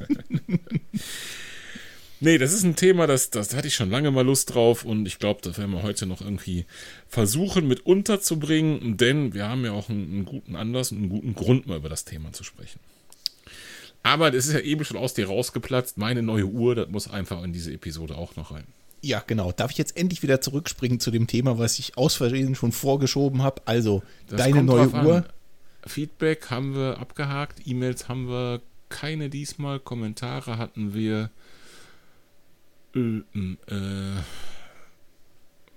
Nee, 2.20 2.40
das 2.40 2.52
ist 2.52 2.64
ein 2.64 2.76
Thema, 2.76 3.06
das, 3.06 3.30
das 3.30 3.56
hatte 3.56 3.68
ich 3.68 3.76
schon 3.76 3.92
lange 3.92 4.10
mal 4.10 4.26
Lust 4.26 4.56
drauf 4.56 4.86
und 4.86 5.06
ich 5.06 5.20
glaube, 5.20 5.42
das 5.44 5.60
werden 5.60 5.70
wir 5.70 5.84
heute 5.84 6.08
noch 6.08 6.20
irgendwie 6.20 6.66
versuchen 7.08 7.68
mit 7.68 7.86
unterzubringen, 7.86 8.98
denn 8.98 9.36
wir 9.36 9.48
haben 9.48 9.64
ja 9.64 9.74
auch 9.74 9.90
einen, 9.90 10.12
einen 10.12 10.26
guten 10.26 10.56
Anlass 10.56 10.92
und 10.92 10.98
einen 10.98 11.10
guten 11.10 11.36
Grund, 11.36 11.68
mal 11.68 11.78
über 11.78 11.90
das 11.90 12.06
Thema 12.06 12.34
zu 12.34 12.44
sprechen. 12.44 12.80
Aber 14.02 14.32
das 14.32 14.48
ist 14.48 14.54
ja 14.54 14.62
eben 14.62 14.84
schon 14.84 14.98
aus 14.98 15.14
dir 15.14 15.28
rausgeplatzt. 15.28 15.98
Meine 15.98 16.24
neue 16.24 16.46
Uhr, 16.46 16.74
das 16.74 16.90
muss 16.90 17.08
einfach 17.08 17.44
in 17.44 17.54
diese 17.54 17.72
Episode 17.74 18.18
auch 18.18 18.36
noch 18.36 18.52
rein. 18.52 18.66
Ja, 19.02 19.24
genau. 19.26 19.52
Darf 19.52 19.72
ich 19.72 19.78
jetzt 19.78 19.96
endlich 19.96 20.24
wieder 20.24 20.42
zurückspringen 20.42 21.00
zu 21.00 21.12
dem 21.12 21.28
Thema, 21.28 21.60
was 21.60 21.80
ich 21.80 21.98
aus 21.98 22.16
Versehen 22.16 22.56
schon 22.56 22.72
vorgeschoben 22.72 23.44
habe? 23.44 23.62
Also, 23.66 24.04
das 24.28 24.38
deine 24.38 24.64
neue 24.64 24.90
Uhr. 24.90 25.26
Feedback 25.86 26.50
haben 26.50 26.76
wir 26.76 26.98
abgehakt, 27.00 27.62
E-Mails 27.66 28.10
haben 28.10 28.28
wir 28.28 28.62
keine 28.90 29.30
diesmal, 29.30 29.80
Kommentare 29.80 30.58
hatten 30.58 30.94
wir. 30.94 31.30
Äh, 32.96 33.20
äh, 33.20 34.16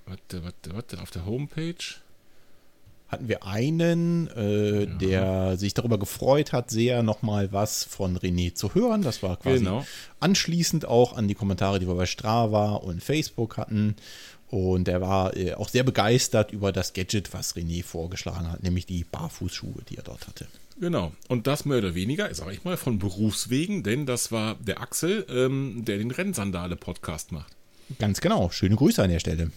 warte, 0.07 0.45
warte, 0.45 0.75
warte, 0.75 1.01
auf 1.01 1.11
der 1.11 1.27
Homepage 1.27 1.75
hatten 3.11 3.29
wir 3.29 3.45
einen, 3.45 4.29
äh, 4.37 4.85
ja. 4.85 4.87
der 4.87 5.57
sich 5.57 5.75
darüber 5.75 5.99
gefreut 5.99 6.53
hat, 6.53 6.71
sehr 6.71 7.03
nochmal 7.03 7.53
was 7.53 7.85
von 7.85 8.17
René 8.17 8.55
zu 8.55 8.75
hören. 8.75 9.03
Das 9.03 9.23
war 9.23 9.37
quasi 9.37 9.65
genau. 9.65 9.85
anschließend 10.21 10.87
auch 10.87 11.17
an 11.17 11.27
die 11.27 11.35
Kommentare, 11.35 11.81
die 11.81 11.89
wir 11.89 11.97
bei 11.97 12.07
Strava 12.07 12.75
und 12.75 13.03
Facebook 13.03 13.57
hatten. 13.57 13.97
Und 14.49 14.89
er 14.89 15.01
war 15.01 15.37
äh, 15.37 15.55
auch 15.55 15.69
sehr 15.69 15.85
begeistert 15.85 16.53
über 16.53 16.73
das 16.73 16.93
Gadget, 16.93 17.33
was 17.33 17.57
René 17.57 17.85
vorgeschlagen 17.85 18.51
hat, 18.51 18.63
nämlich 18.63 18.87
die 18.87 19.05
Barfußschuhe, 19.05 19.83
die 19.89 19.97
er 19.97 20.03
dort 20.03 20.27
hatte. 20.27 20.47
Genau. 20.81 21.13
Und 21.29 21.47
das 21.47 21.65
mehr 21.65 21.79
oder 21.79 21.95
weniger, 21.95 22.33
sage 22.35 22.53
ich 22.53 22.65
mal, 22.65 22.77
von 22.77 22.99
Berufswegen, 22.99 23.83
denn 23.83 24.07
das 24.07 24.33
war 24.33 24.55
der 24.55 24.81
Axel, 24.81 25.27
ähm, 25.29 25.85
der 25.85 25.99
den 25.99 26.11
Rennsandale-Podcast 26.11 27.33
macht. 27.33 27.55
Ganz 27.99 28.21
genau. 28.21 28.51
Schöne 28.51 28.77
Grüße 28.77 29.03
an 29.03 29.11
der 29.11 29.21
Stelle. 29.21 29.51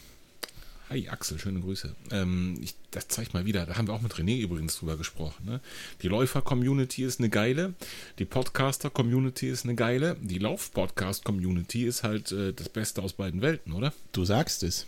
Hi 0.93 1.09
Axel, 1.09 1.39
schöne 1.39 1.59
Grüße. 1.59 1.95
Ähm, 2.11 2.59
ich, 2.61 2.75
das 2.91 3.07
zeige 3.07 3.29
ich 3.29 3.33
mal 3.33 3.45
wieder. 3.45 3.65
Da 3.65 3.77
haben 3.77 3.87
wir 3.87 3.95
auch 3.95 4.03
mit 4.03 4.13
René 4.13 4.39
übrigens 4.39 4.77
drüber 4.77 4.95
gesprochen. 4.95 5.43
Ne? 5.43 5.59
Die 6.03 6.07
Läufer-Community 6.07 7.03
ist 7.03 7.19
eine 7.19 7.29
geile. 7.29 7.73
Die 8.19 8.25
Podcaster-Community 8.25 9.49
ist 9.49 9.63
eine 9.63 9.73
geile. 9.73 10.17
Die 10.21 10.37
Lauf-Podcast-Community 10.37 11.85
ist 11.85 12.03
halt 12.03 12.31
äh, 12.31 12.53
das 12.53 12.69
Beste 12.69 13.01
aus 13.01 13.13
beiden 13.13 13.41
Welten, 13.41 13.73
oder? 13.73 13.91
Du 14.11 14.23
sagst 14.23 14.61
es. 14.61 14.85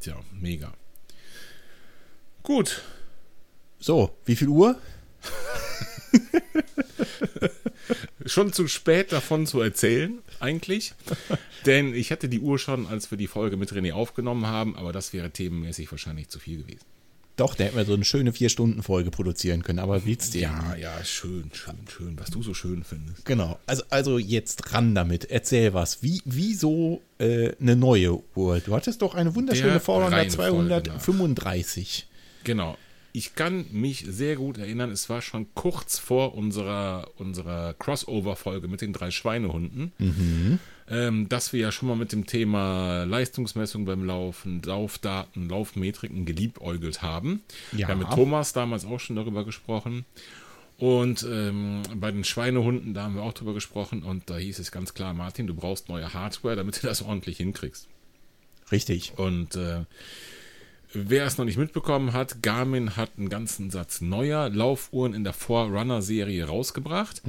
Tja, 0.00 0.18
mega. 0.32 0.72
Gut. 2.42 2.84
So, 3.78 4.16
wie 4.24 4.36
viel 4.36 4.48
Uhr? 4.48 4.80
Schon 8.26 8.52
zu 8.52 8.68
spät 8.68 9.12
davon 9.12 9.46
zu 9.46 9.60
erzählen, 9.60 10.18
eigentlich. 10.40 10.94
Denn 11.66 11.94
ich 11.94 12.10
hatte 12.12 12.28
die 12.28 12.40
Uhr 12.40 12.58
schon, 12.58 12.86
als 12.86 13.10
wir 13.10 13.18
die 13.18 13.26
Folge 13.26 13.56
mit 13.56 13.72
René 13.72 13.92
aufgenommen 13.92 14.46
haben, 14.46 14.76
aber 14.76 14.92
das 14.92 15.12
wäre 15.12 15.30
themenmäßig 15.30 15.90
wahrscheinlich 15.90 16.28
zu 16.28 16.38
viel 16.38 16.58
gewesen. 16.62 16.84
Doch, 17.36 17.54
der 17.54 17.66
hätte 17.66 17.76
mir 17.76 17.84
so 17.84 17.92
eine 17.92 18.04
schöne 18.04 18.32
Vier-Stunden-Folge 18.32 19.10
produzieren 19.10 19.62
können, 19.62 19.78
aber 19.78 20.06
willst 20.06 20.34
du 20.34 20.38
Ja, 20.38 20.74
ja, 20.74 21.04
schön, 21.04 21.50
schön, 21.52 21.76
schön, 21.86 22.18
was 22.18 22.30
du 22.30 22.42
so 22.42 22.54
schön 22.54 22.82
findest. 22.82 23.26
Genau. 23.26 23.58
Also, 23.66 23.82
also 23.90 24.18
jetzt 24.18 24.72
ran 24.72 24.94
damit. 24.94 25.30
Erzähl 25.30 25.74
was. 25.74 26.02
Wie, 26.02 26.22
wieso 26.24 27.02
äh, 27.18 27.52
eine 27.60 27.76
neue 27.76 28.22
Uhr? 28.34 28.60
Du 28.60 28.74
hattest 28.74 29.02
doch 29.02 29.14
eine 29.14 29.34
wunderschöne 29.34 29.72
Der 29.72 29.80
Forerunner 29.80 30.16
Reihenfolge 30.16 30.82
235. 30.82 32.06
Genau. 32.44 32.78
Ich 33.16 33.34
kann 33.34 33.64
mich 33.72 34.04
sehr 34.06 34.36
gut 34.36 34.58
erinnern, 34.58 34.90
es 34.90 35.08
war 35.08 35.22
schon 35.22 35.46
kurz 35.54 35.98
vor 35.98 36.34
unserer, 36.34 37.10
unserer 37.16 37.72
Crossover-Folge 37.72 38.68
mit 38.68 38.82
den 38.82 38.92
drei 38.92 39.10
Schweinehunden, 39.10 39.90
ähm, 40.90 41.26
dass 41.30 41.54
wir 41.54 41.60
ja 41.60 41.72
schon 41.72 41.88
mal 41.88 41.96
mit 41.96 42.12
dem 42.12 42.26
Thema 42.26 43.04
Leistungsmessung 43.04 43.86
beim 43.86 44.04
Laufen, 44.04 44.60
Laufdaten, 44.62 45.48
Laufmetriken 45.48 46.26
geliebäugelt 46.26 47.00
haben. 47.00 47.40
Ja. 47.72 47.78
Wir 47.78 47.88
haben 47.88 48.00
mit 48.00 48.10
Thomas 48.10 48.52
damals 48.52 48.84
auch 48.84 49.00
schon 49.00 49.16
darüber 49.16 49.46
gesprochen. 49.46 50.04
Und 50.76 51.26
ähm, 51.26 51.84
bei 51.94 52.12
den 52.12 52.22
Schweinehunden, 52.22 52.92
da 52.92 53.04
haben 53.04 53.14
wir 53.14 53.22
auch 53.22 53.32
drüber 53.32 53.54
gesprochen. 53.54 54.02
Und 54.02 54.28
da 54.28 54.36
hieß 54.36 54.58
es 54.58 54.70
ganz 54.70 54.92
klar, 54.92 55.14
Martin, 55.14 55.46
du 55.46 55.54
brauchst 55.54 55.88
neue 55.88 56.12
Hardware, 56.12 56.54
damit 56.54 56.82
du 56.82 56.86
das 56.86 57.00
ordentlich 57.00 57.38
hinkriegst. 57.38 57.88
Richtig. 58.70 59.14
Und 59.16 59.56
äh, 59.56 59.84
wer 61.08 61.26
es 61.26 61.38
noch 61.38 61.44
nicht 61.44 61.58
mitbekommen 61.58 62.12
hat, 62.12 62.42
Garmin 62.42 62.96
hat 62.96 63.12
einen 63.16 63.28
ganzen 63.28 63.70
Satz 63.70 64.00
neuer 64.00 64.48
Laufuhren 64.48 65.14
in 65.14 65.24
der 65.24 65.32
Forerunner-Serie 65.32 66.46
rausgebracht. 66.46 67.22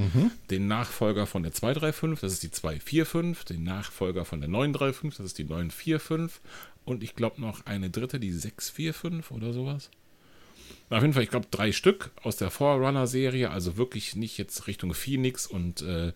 Den 0.49 0.67
Nachfolger 0.67 1.25
von 1.25 1.43
der 1.43 1.51
235, 1.51 2.21
das 2.21 2.33
ist 2.33 2.43
die 2.43 2.51
245, 2.51 3.45
den 3.45 3.63
Nachfolger 3.63 4.25
von 4.25 4.39
der 4.39 4.49
935, 4.49 5.17
das 5.17 5.25
ist 5.27 5.37
die 5.37 5.43
945 5.43 6.41
und 6.85 7.03
ich 7.03 7.15
glaube 7.15 7.41
noch 7.41 7.65
eine 7.65 7.89
dritte, 7.89 8.19
die 8.19 8.31
645 8.31 9.31
oder 9.31 9.53
sowas. 9.53 9.89
Auf 10.89 11.01
jeden 11.01 11.13
Fall, 11.13 11.23
ich 11.23 11.29
glaube, 11.29 11.47
drei 11.51 11.73
Stück 11.73 12.11
aus 12.23 12.37
der 12.37 12.49
Forerunner-Serie, 12.49 13.51
also 13.51 13.75
wirklich 13.75 14.15
nicht 14.15 14.37
jetzt 14.37 14.67
Richtung 14.67 14.93
Phoenix 14.93 15.45
und 15.45 15.81
äh, 15.81 16.13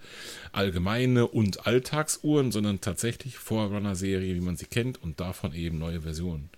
allgemeine 0.54 1.28
und 1.28 1.68
Alltagsuhren, 1.68 2.54
sondern 2.54 2.80
tatsächlich 2.80 3.38
Forerunner-Serie, 3.38 4.34
wie 4.36 4.42
man 4.42 4.56
sie 4.56 4.66
kennt, 4.66 5.02
und 5.04 5.20
davon 5.20 5.54
eben 5.54 5.78
neue 5.78 6.02
Versionen. 6.02 6.50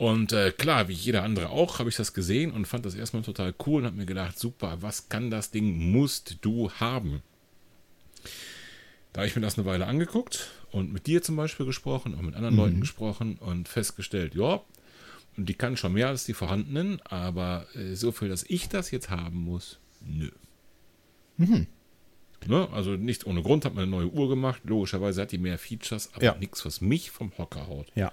Und 0.00 0.32
äh, 0.32 0.50
klar, 0.50 0.88
wie 0.88 0.94
jeder 0.94 1.24
andere 1.24 1.50
auch, 1.50 1.78
habe 1.78 1.90
ich 1.90 1.96
das 1.96 2.14
gesehen 2.14 2.52
und 2.52 2.64
fand 2.64 2.86
das 2.86 2.94
erstmal 2.94 3.22
total 3.22 3.54
cool 3.66 3.82
und 3.82 3.86
habe 3.86 3.96
mir 3.98 4.06
gedacht, 4.06 4.38
super, 4.38 4.78
was 4.80 5.10
kann 5.10 5.30
das 5.30 5.50
Ding, 5.50 5.92
musst 5.92 6.38
du 6.40 6.70
haben. 6.70 7.20
Da 9.12 9.20
habe 9.20 9.28
ich 9.28 9.36
mir 9.36 9.42
das 9.42 9.58
eine 9.58 9.66
Weile 9.66 9.84
angeguckt 9.84 10.52
und 10.70 10.90
mit 10.90 11.06
dir 11.06 11.22
zum 11.22 11.36
Beispiel 11.36 11.66
gesprochen 11.66 12.14
und 12.14 12.24
mit 12.24 12.34
anderen 12.34 12.56
Leuten 12.56 12.80
gesprochen 12.80 13.36
und 13.36 13.68
festgestellt, 13.68 14.34
ja, 14.34 14.62
und 15.36 15.50
die 15.50 15.54
kann 15.54 15.76
schon 15.76 15.92
mehr 15.92 16.08
als 16.08 16.24
die 16.24 16.32
vorhandenen, 16.32 17.02
aber 17.02 17.66
äh, 17.74 17.94
so 17.94 18.10
viel, 18.10 18.30
dass 18.30 18.44
ich 18.44 18.70
das 18.70 18.90
jetzt 18.90 19.10
haben 19.10 19.36
muss, 19.36 19.80
nö. 20.00 20.30
Ne? 22.46 22.68
Also 22.72 22.92
nicht 22.92 23.26
ohne 23.26 23.42
Grund 23.42 23.66
hat 23.66 23.74
man 23.74 23.82
eine 23.82 23.90
neue 23.90 24.08
Uhr 24.08 24.30
gemacht. 24.30 24.62
Logischerweise 24.64 25.20
hat 25.20 25.32
die 25.32 25.36
mehr 25.36 25.58
Features, 25.58 26.14
aber 26.14 26.24
Ja. 26.24 26.36
nichts, 26.36 26.64
was 26.64 26.80
mich 26.80 27.10
vom 27.10 27.36
Hocker 27.36 27.66
haut. 27.66 27.88
Ja. 27.94 28.10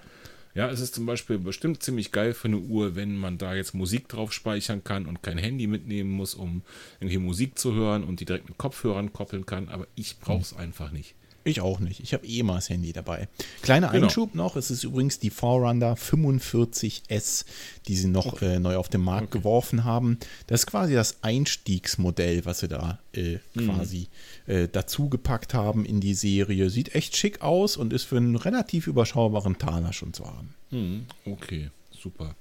Ja, 0.58 0.68
es 0.68 0.80
ist 0.80 0.96
zum 0.96 1.06
Beispiel 1.06 1.38
bestimmt 1.38 1.84
ziemlich 1.84 2.10
geil 2.10 2.34
für 2.34 2.48
eine 2.48 2.58
Uhr, 2.58 2.96
wenn 2.96 3.16
man 3.16 3.38
da 3.38 3.54
jetzt 3.54 3.74
Musik 3.74 4.08
drauf 4.08 4.32
speichern 4.32 4.82
kann 4.82 5.06
und 5.06 5.22
kein 5.22 5.38
Handy 5.38 5.68
mitnehmen 5.68 6.10
muss, 6.10 6.34
um 6.34 6.62
irgendwie 6.98 7.18
Musik 7.18 7.56
zu 7.56 7.74
hören 7.74 8.02
und 8.02 8.18
die 8.18 8.24
direkt 8.24 8.48
mit 8.48 8.58
Kopfhörern 8.58 9.12
koppeln 9.12 9.46
kann, 9.46 9.68
aber 9.68 9.86
ich 9.94 10.18
brauche 10.18 10.42
es 10.42 10.56
einfach 10.56 10.90
nicht. 10.90 11.14
Ich 11.48 11.60
auch 11.60 11.80
nicht. 11.80 12.00
Ich 12.00 12.12
habe 12.14 12.26
eh 12.26 12.38
immer 12.40 12.54
das 12.54 12.68
Handy 12.68 12.92
dabei. 12.92 13.28
Kleiner 13.62 13.88
Genau. 13.88 14.06
Einschub 14.06 14.34
noch, 14.34 14.56
es 14.56 14.70
ist 14.70 14.84
übrigens 14.84 15.18
die 15.18 15.30
Forerunner 15.30 15.94
45S, 15.96 17.44
die 17.86 17.96
sie 17.96 18.08
noch 18.08 18.40
äh, 18.42 18.58
neu 18.58 18.76
auf 18.76 18.88
den 18.88 19.00
Markt 19.00 19.30
geworfen 19.30 19.84
haben. 19.84 20.18
Das 20.46 20.60
ist 20.60 20.66
quasi 20.66 20.94
das 20.94 21.22
Einstiegsmodell, 21.22 22.44
was 22.44 22.60
sie 22.60 22.68
da 22.68 22.98
äh, 23.12 23.38
quasi 23.56 24.08
äh, 24.46 24.68
dazu 24.70 25.08
gepackt 25.08 25.54
haben 25.54 25.84
in 25.84 26.00
die 26.00 26.14
Serie. 26.14 26.70
Sieht 26.70 26.94
echt 26.94 27.16
schick 27.16 27.42
aus 27.42 27.76
und 27.76 27.92
ist 27.92 28.04
für 28.04 28.16
einen 28.16 28.36
relativ 28.36 28.86
überschaubaren 28.86 29.58
Taler 29.58 29.92
schon 29.92 30.12
zu 30.12 30.26
haben. 30.26 30.54
Hm, 30.70 31.06
okay, 31.24 31.70
super. 31.90 32.34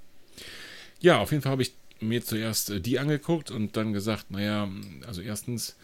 Ja, 0.99 1.19
auf 1.19 1.31
jeden 1.31 1.43
Fall 1.43 1.51
habe 1.51 1.61
ich 1.61 1.73
mir 1.99 2.23
zuerst 2.23 2.69
äh, 2.69 2.79
die 2.81 2.99
angeguckt 2.99 3.51
und 3.51 3.75
dann 3.77 3.93
gesagt, 3.93 4.31
naja, 4.31 4.67
also 5.07 5.21
erstens 5.21 5.75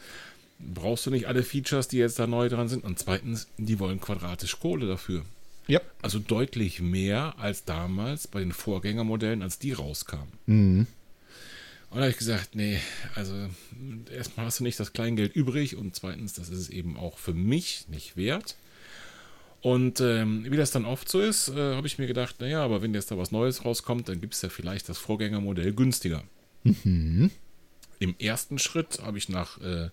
brauchst 0.74 1.05
du 1.05 1.12
nicht 1.12 1.27
alle 1.27 1.43
Features, 1.43 1.88
die 1.88 1.98
jetzt 1.98 2.20
da 2.20 2.27
neu 2.27 2.50
dran 2.50 2.70
sind 2.70 2.84
und 2.84 3.00
zweitens, 3.00 3.48
die 3.58 3.79
wollen 3.79 4.00
quadratisch 4.00 4.60
Kohle 4.60 4.88
dafür. 4.88 5.24
Ja. 5.67 5.82
Also 6.01 6.20
deutlich 6.20 6.82
mehr 6.82 7.36
als 7.38 7.65
damals 7.65 8.27
bei 8.27 8.39
den 8.39 8.51
Vorgängermodellen, 8.51 9.41
als 9.41 9.60
die 9.60 9.72
rauskamen. 9.72 10.32
Mhm. 10.46 10.88
Und 11.89 11.98
da 11.98 12.01
habe 12.01 12.12
ich 12.12 12.17
gesagt, 12.17 12.55
nee, 12.55 12.79
also 13.13 13.36
erstmal 14.12 14.48
hast 14.48 14.60
du 14.60 14.63
nicht 14.63 14.79
das 14.79 14.93
Kleingeld 14.93 15.36
übrig 15.36 15.75
und 15.75 15.96
zweitens, 15.96 16.34
das 16.34 16.50
ist 16.50 16.60
es 16.60 16.70
eben 16.70 16.98
auch 16.98 17.20
für 17.20 17.34
mich 17.34 17.86
nicht 17.88 18.17
wert. 18.17 18.55
Und 19.62 20.01
ähm, 20.01 20.43
wie 20.50 20.58
das 20.58 20.72
dann 20.72 20.86
oft 20.86 21.08
so 21.08 21.22
ist, 21.22 21.50
äh, 21.50 21.75
habe 21.75 21.88
ich 21.88 21.98
mir 22.00 22.08
gedacht, 22.08 22.41
naja, 22.41 22.63
aber 22.63 22.82
wenn 22.82 22.93
jetzt 22.93 23.12
da 23.12 23.17
was 23.17 23.32
Neues 23.32 23.63
rauskommt, 23.63 24.10
dann 24.10 24.20
gibt 24.20 24.34
es 24.34 24.41
ja 24.41 24.50
vielleicht 24.50 24.89
das 24.89 24.98
Vorgängermodell 24.98 25.72
günstiger. 25.72 26.24
Im 28.00 28.15
ersten 28.20 28.60
Schritt 28.60 29.00
habe 29.01 29.17
ich 29.17 29.29
nach 29.29 29.62
äh, 29.62 29.89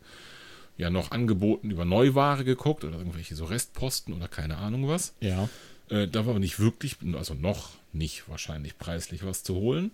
ja 0.80 0.90
noch 0.90 1.10
Angeboten 1.10 1.70
über 1.70 1.84
Neuware 1.84 2.42
geguckt 2.44 2.84
oder 2.84 2.96
irgendwelche 2.98 3.36
so 3.36 3.44
Restposten 3.44 4.14
oder 4.14 4.28
keine 4.28 4.56
Ahnung 4.56 4.88
was. 4.88 5.14
Ja. 5.20 5.48
Äh, 5.90 6.08
da 6.08 6.24
war 6.24 6.30
aber 6.30 6.40
nicht 6.40 6.58
wirklich, 6.58 6.96
also 7.14 7.34
noch 7.34 7.70
nicht 7.92 8.28
wahrscheinlich 8.28 8.78
preislich 8.78 9.24
was 9.24 9.42
zu 9.42 9.54
holen. 9.56 9.90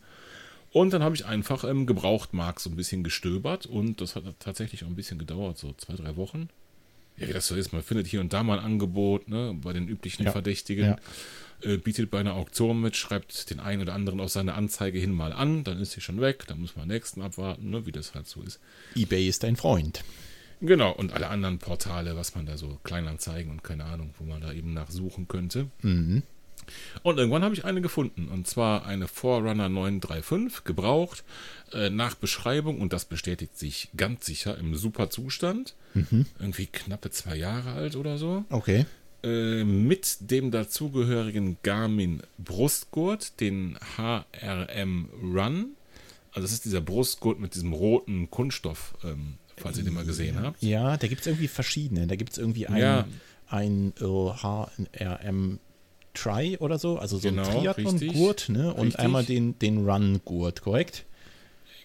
Und 0.70 0.92
dann 0.92 1.02
habe 1.02 1.16
ich 1.16 1.26
einfach 1.26 1.64
im 1.64 1.86
Gebrauchtmarkt 1.86 2.60
so 2.60 2.70
ein 2.70 2.76
bisschen 2.76 3.02
gestöbert 3.02 3.66
und 3.66 4.00
das 4.00 4.14
hat 4.14 4.24
tatsächlich 4.38 4.84
auch 4.84 4.88
ein 4.88 4.94
bisschen 4.94 5.18
gedauert, 5.18 5.58
so 5.58 5.72
zwei, 5.76 5.94
drei 5.94 6.16
Wochen. 6.16 6.48
Ja, 7.16 7.28
wie 7.28 7.32
das 7.32 7.46
so 7.46 7.54
ist, 7.56 7.72
man 7.72 7.82
findet 7.82 8.06
hier 8.06 8.20
und 8.20 8.32
da 8.32 8.42
mal 8.42 8.58
ein 8.58 8.64
Angebot, 8.64 9.26
ne, 9.28 9.56
bei 9.60 9.72
den 9.72 9.88
üblichen 9.88 10.24
Ja. 10.26 10.32
Verdächtigen, 10.32 10.96
äh, 11.62 11.78
bietet 11.78 12.10
bei 12.10 12.20
einer 12.20 12.34
Auktion 12.34 12.80
mit, 12.80 12.94
schreibt 12.94 13.48
den 13.48 13.58
einen 13.58 13.80
oder 13.80 13.94
anderen 13.94 14.20
auf 14.20 14.30
seine 14.30 14.52
Anzeige 14.52 14.98
hin 14.98 15.12
mal 15.12 15.32
an, 15.32 15.64
dann 15.64 15.80
ist 15.80 15.92
sie 15.92 16.02
schon 16.02 16.20
weg, 16.20 16.44
dann 16.46 16.60
muss 16.60 16.76
man 16.76 16.86
den 16.86 16.94
nächsten 16.94 17.22
abwarten, 17.22 17.70
ne, 17.70 17.86
wie 17.86 17.92
das 17.92 18.14
halt 18.14 18.28
so 18.28 18.42
ist. 18.42 18.60
eBay 18.94 19.26
ist 19.26 19.42
dein 19.42 19.56
Freund. 19.56 20.04
Genau, 20.60 20.92
und 20.92 21.12
alle 21.12 21.28
anderen 21.28 21.58
Portale, 21.58 22.16
was 22.16 22.34
man 22.34 22.46
da 22.46 22.56
so 22.56 22.78
Kleinanzeigen 22.82 23.50
und 23.52 23.62
keine 23.62 23.84
Ahnung, 23.84 24.14
wo 24.18 24.24
man 24.24 24.40
da 24.40 24.52
eben 24.52 24.72
nachsuchen 24.72 25.28
könnte. 25.28 25.68
Und 27.02 27.18
irgendwann 27.18 27.44
habe 27.44 27.54
ich 27.54 27.64
eine 27.64 27.80
gefunden, 27.80 28.28
und 28.28 28.46
zwar 28.46 28.86
eine 28.86 29.06
Forerunner 29.06 29.68
935, 29.68 30.64
gebraucht, 30.64 31.24
äh, 31.72 31.90
nach 31.90 32.14
Beschreibung, 32.14 32.80
und 32.80 32.92
das 32.92 33.04
bestätigt 33.04 33.56
sich 33.58 33.90
ganz 33.96 34.26
sicher, 34.26 34.58
im 34.58 34.74
super 34.74 35.10
Zustand. 35.10 35.74
Irgendwie 36.40 36.66
knappe 36.66 37.10
zwei 37.10 37.36
Jahre 37.36 37.72
alt 37.72 37.96
oder 37.96 38.18
so. 38.18 38.44
Okay. 38.50 38.86
Äh, 39.22 39.64
mit 39.64 40.30
dem 40.30 40.50
dazugehörigen 40.50 41.58
Garmin 41.62 42.22
Brustgurt, 42.38 43.40
den 43.40 43.78
HRM 43.96 45.08
Run. 45.22 45.76
Also 46.32 46.42
das 46.42 46.52
ist 46.52 46.64
dieser 46.64 46.80
Brustgurt 46.80 47.40
mit 47.40 47.54
diesem 47.54 47.72
roten 47.72 48.30
Kunststoff, 48.30 48.94
ähm, 49.04 49.34
falls 49.56 49.78
ihr 49.78 49.84
den 49.84 49.94
mal 49.94 50.04
gesehen 50.04 50.40
habt. 50.40 50.62
Ja, 50.62 50.96
da 50.96 51.06
gibt 51.06 51.22
es 51.22 51.26
irgendwie 51.26 51.48
verschiedene. 51.48 52.06
Da 52.06 52.16
gibt 52.16 52.32
es 52.32 52.38
irgendwie 52.38 52.66
ein, 52.66 52.76
Ja. 52.76 53.06
ein 53.48 53.92
äh, 54.00 54.04
HRM 54.04 55.58
Try 56.14 56.56
oder 56.58 56.78
so, 56.78 56.98
also 56.98 57.18
so 57.18 57.28
Genau, 57.28 57.42
ein 57.42 57.50
Triathlon-Gurt, 57.60 58.48
ne? 58.48 58.72
Und 58.72 58.86
richtig. 58.88 59.00
einmal 59.04 59.24
den, 59.24 59.58
den 59.58 59.88
Run-Gurt, 59.88 60.62
korrekt? 60.62 61.04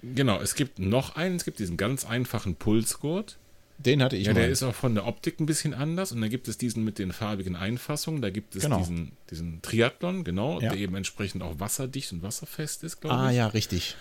Genau, 0.01 0.39
es 0.39 0.55
gibt 0.55 0.79
noch 0.79 1.15
einen, 1.15 1.35
es 1.35 1.45
gibt 1.45 1.59
diesen 1.59 1.77
ganz 1.77 2.05
einfachen 2.05 2.55
Pulsgurt. 2.55 3.37
Den 3.77 4.01
hatte 4.03 4.15
ich 4.15 4.27
Ja, 4.27 4.33
mal. 4.33 4.39
der 4.41 4.49
ist 4.49 4.61
auch 4.63 4.73
von 4.75 4.93
der 4.95 5.07
Optik 5.07 5.39
ein 5.39 5.45
bisschen 5.47 5.73
anders. 5.73 6.11
Und 6.11 6.21
dann 6.21 6.29
gibt 6.29 6.47
es 6.47 6.57
diesen 6.57 6.83
mit 6.83 6.97
den 6.99 7.11
farbigen 7.11 7.55
Einfassungen. 7.55 8.21
Da 8.21 8.29
gibt 8.29 8.55
es 8.55 8.63
Genau. 8.63 8.77
diesen, 8.77 9.11
diesen 9.29 9.61
Triathlon, 9.61 10.23
genau, 10.23 10.59
Ja. 10.61 10.69
der 10.69 10.79
eben 10.79 10.95
entsprechend 10.95 11.41
auch 11.43 11.59
wasserdicht 11.59 12.11
und 12.13 12.21
wasserfest 12.23 12.83
ist, 12.83 13.01
glaube 13.01 13.15
ah 13.17 13.31
ich. 13.31 13.37
ja, 13.37 13.47
richtig. 13.47 13.95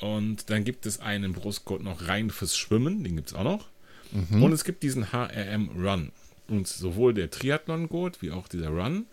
Und 0.00 0.50
dann 0.50 0.64
gibt 0.64 0.86
es 0.86 1.00
einen 1.00 1.32
Brustgurt 1.32 1.82
noch 1.82 2.08
rein 2.08 2.30
fürs 2.30 2.56
Schwimmen, 2.56 3.04
den 3.04 3.16
gibt 3.16 3.28
es 3.28 3.34
auch 3.34 3.44
noch. 3.44 3.68
Mhm. 4.12 4.42
Und 4.42 4.52
es 4.52 4.64
gibt 4.64 4.82
diesen 4.82 5.12
HRM 5.12 5.70
Run. 5.80 6.12
Und 6.48 6.66
sowohl 6.66 7.14
der 7.14 7.30
Triathlon-Gurt 7.30 8.20
wie 8.20 8.30
auch 8.30 8.48
dieser 8.48 8.68
Run, 8.68 9.06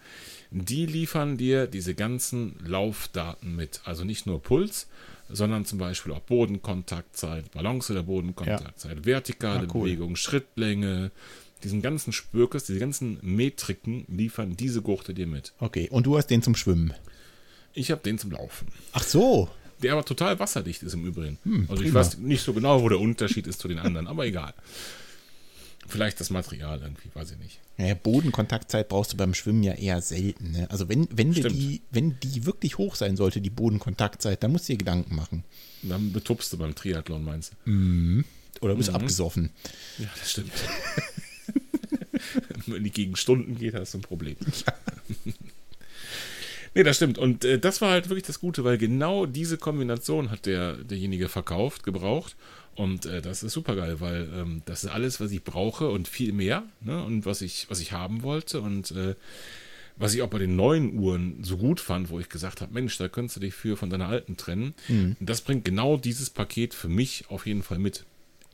die 0.51 0.85
liefern 0.85 1.37
dir 1.37 1.67
diese 1.67 1.93
ganzen 1.93 2.55
Laufdaten 2.65 3.55
mit. 3.55 3.81
Also 3.85 4.03
nicht 4.03 4.25
nur 4.25 4.41
Puls, 4.41 4.87
sondern 5.29 5.65
zum 5.65 5.77
Beispiel 5.77 6.11
auch 6.11 6.21
Bodenkontaktzeit, 6.21 7.51
Balance 7.51 7.93
der 7.93 8.03
Bodenkontaktzeit, 8.03 9.05
vertikale 9.05 9.67
Ah, 9.67 9.71
cool. 9.73 9.83
Bewegung, 9.83 10.15
Schrittlänge, 10.15 11.11
diesen 11.63 11.81
ganzen 11.81 12.13
Spürkes, 12.13 12.65
diese 12.65 12.79
ganzen 12.79 13.19
Metriken 13.21 14.05
liefern 14.07 14.55
diese 14.55 14.81
Gurte 14.81 15.13
dir 15.13 15.27
mit. 15.27 15.53
Okay, 15.59 15.87
und 15.91 16.05
du 16.05 16.17
hast 16.17 16.27
den 16.27 16.41
zum 16.41 16.55
Schwimmen. 16.55 16.93
Ich 17.73 17.91
habe 17.91 18.01
den 18.01 18.17
zum 18.17 18.31
Laufen. 18.31 18.67
Ach 18.93 19.03
so. 19.03 19.49
Der 19.81 19.93
aber 19.93 20.03
total 20.03 20.39
wasserdicht 20.39 20.83
ist 20.83 20.93
im 20.93 21.05
Übrigen. 21.05 21.37
also 21.69 21.81
ich 21.81 21.89
prima. 21.89 22.01
weiß 22.01 22.17
nicht 22.17 22.43
so 22.43 22.53
genau, 22.53 22.81
wo 22.81 22.89
der 22.89 22.99
Unterschied 22.99 23.47
ist 23.47 23.59
zu 23.59 23.67
den 23.67 23.79
anderen, 23.79 24.07
aber 24.07 24.25
egal. 24.25 24.53
Vielleicht 25.87 26.19
das 26.19 26.29
Material 26.29 26.81
irgendwie, 26.81 27.09
weiß 27.13 27.31
ich 27.31 27.37
nicht. 27.39 27.59
Naja, 27.77 27.95
Bodenkontaktzeit 27.95 28.89
brauchst 28.89 29.13
du 29.13 29.17
beim 29.17 29.33
Schwimmen 29.33 29.63
ja 29.63 29.73
eher 29.73 30.01
selten. 30.01 30.51
Ne? 30.51 30.69
Also 30.69 30.87
wenn, 30.87 31.07
wenn, 31.11 31.31
die, 31.31 31.81
wenn 31.89 32.19
die 32.19 32.45
wirklich 32.45 32.77
hoch 32.77 32.95
sein 32.95 33.15
sollte, 33.15 33.41
die 33.41 33.49
Bodenkontaktzeit, 33.49 34.43
dann 34.43 34.51
musst 34.51 34.69
du 34.69 34.73
dir 34.73 34.77
Gedanken 34.77 35.15
machen. 35.15 35.43
Dann 35.81 36.11
betupst 36.11 36.53
du 36.53 36.57
beim 36.57 36.75
Triathlon, 36.75 37.23
meinst 37.23 37.53
du? 37.65 37.71
Mhm. 37.71 38.25
Oder 38.61 38.75
bist 38.75 38.89
mhm. 38.89 38.97
abgesoffen. 38.97 39.49
Ja, 39.97 40.09
das 40.19 40.31
stimmt. 40.31 40.51
wenn 42.67 42.83
die 42.83 42.91
gegen 42.91 43.15
Stunden 43.15 43.57
geht, 43.57 43.73
hast 43.73 43.93
du 43.93 43.99
ein 43.99 44.01
Problem. 44.01 44.35
Ja. 44.67 44.73
Nee, 46.79 46.83
das 46.83 46.95
stimmt. 46.95 47.17
Und 47.17 47.43
äh, 47.43 47.59
das 47.59 47.81
war 47.81 47.91
halt 47.91 48.09
wirklich 48.09 48.25
das 48.25 48.39
Gute, 48.39 48.63
weil 48.63 48.77
genau 48.77 49.25
diese 49.25 49.57
Kombination 49.57 50.31
hat 50.31 50.45
der, 50.45 50.77
derjenige 50.77 51.27
verkauft, 51.27 51.83
gebraucht. 51.83 52.35
Und 52.75 53.05
äh, 53.05 53.21
das 53.21 53.43
ist 53.43 53.51
super 53.51 53.75
geil, 53.75 53.99
weil 53.99 54.29
ähm, 54.33 54.61
das 54.65 54.85
ist 54.85 54.89
alles, 54.89 55.19
was 55.19 55.31
ich 55.31 55.43
brauche 55.43 55.89
und 55.89 56.07
viel 56.07 56.31
mehr. 56.31 56.63
Ne? 56.79 57.03
Und 57.03 57.25
was 57.25 57.41
ich, 57.41 57.69
was 57.69 57.81
ich 57.81 57.91
haben 57.91 58.23
wollte. 58.23 58.61
Und 58.61 58.91
äh, 58.91 59.15
was 59.97 60.13
ich 60.13 60.21
auch 60.21 60.29
bei 60.29 60.39
den 60.39 60.55
neuen 60.55 60.97
Uhren 60.97 61.43
so 61.43 61.57
gut 61.57 61.81
fand, 61.81 62.09
wo 62.09 62.19
ich 62.21 62.29
gesagt 62.29 62.61
habe, 62.61 62.73
Mensch, 62.73 62.97
da 62.97 63.09
könntest 63.09 63.35
du 63.35 63.41
dich 63.41 63.53
für 63.53 63.75
von 63.75 63.89
deiner 63.89 64.07
alten 64.07 64.37
trennen. 64.37 64.73
Mhm. 64.87 65.17
Und 65.19 65.29
das 65.29 65.41
bringt 65.41 65.65
genau 65.65 65.97
dieses 65.97 66.29
Paket 66.29 66.73
für 66.73 66.87
mich 66.87 67.25
auf 67.27 67.45
jeden 67.45 67.63
Fall 67.63 67.79
mit. 67.79 68.05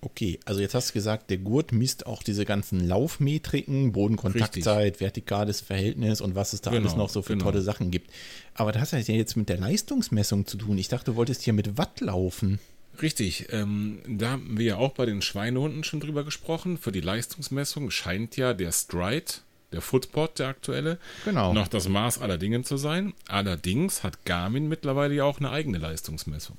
Okay, 0.01 0.39
also 0.45 0.61
jetzt 0.61 0.75
hast 0.75 0.89
du 0.89 0.93
gesagt, 0.93 1.29
der 1.29 1.37
Gurt 1.37 1.71
misst 1.71 2.05
auch 2.05 2.21
diese 2.21 2.45
ganzen 2.45 2.79
Laufmetriken, 2.79 3.91
Bodenkontaktzeit, 3.91 4.85
Richtig. 4.85 5.01
vertikales 5.01 5.61
Verhältnis 5.61 6.21
und 6.21 6.35
was 6.35 6.53
es 6.53 6.61
da 6.61 6.69
genau, 6.69 6.83
alles 6.83 6.95
noch 6.95 7.09
so 7.09 7.21
für 7.21 7.33
genau. 7.33 7.45
tolle 7.45 7.61
Sachen 7.61 7.89
gibt. 7.89 8.11
Aber 8.53 8.71
das 8.71 8.93
hat 8.93 9.07
ja 9.07 9.15
jetzt 9.15 9.35
mit 9.35 9.49
der 9.49 9.57
Leistungsmessung 9.57 10.45
zu 10.45 10.57
tun. 10.57 10.77
Ich 10.77 10.89
dachte, 10.89 11.11
du 11.11 11.15
wolltest 11.15 11.41
hier 11.41 11.53
mit 11.53 11.77
Watt 11.77 12.01
laufen. 12.01 12.59
Richtig, 13.01 13.47
ähm, 13.51 13.99
da 14.07 14.31
haben 14.31 14.57
wir 14.57 14.65
ja 14.65 14.77
auch 14.77 14.93
bei 14.93 15.05
den 15.05 15.21
Schweinehunden 15.21 15.83
schon 15.83 15.99
drüber 15.99 16.23
gesprochen. 16.23 16.77
Für 16.77 16.91
die 16.91 17.01
Leistungsmessung 17.01 17.91
scheint 17.91 18.37
ja 18.37 18.53
der 18.53 18.71
Stride, 18.71 19.33
der 19.71 19.81
Footpod, 19.81 20.39
der 20.39 20.47
aktuelle, 20.47 20.99
genau. 21.25 21.53
noch 21.53 21.67
das 21.67 21.89
Maß 21.89 22.21
aller 22.21 22.37
Dinge 22.37 22.63
zu 22.63 22.77
sein. 22.77 23.13
Allerdings 23.27 24.03
hat 24.03 24.23
Garmin 24.25 24.69
mittlerweile 24.69 25.15
ja 25.15 25.23
auch 25.25 25.39
eine 25.39 25.51
eigene 25.51 25.77
Leistungsmessung. 25.77 26.57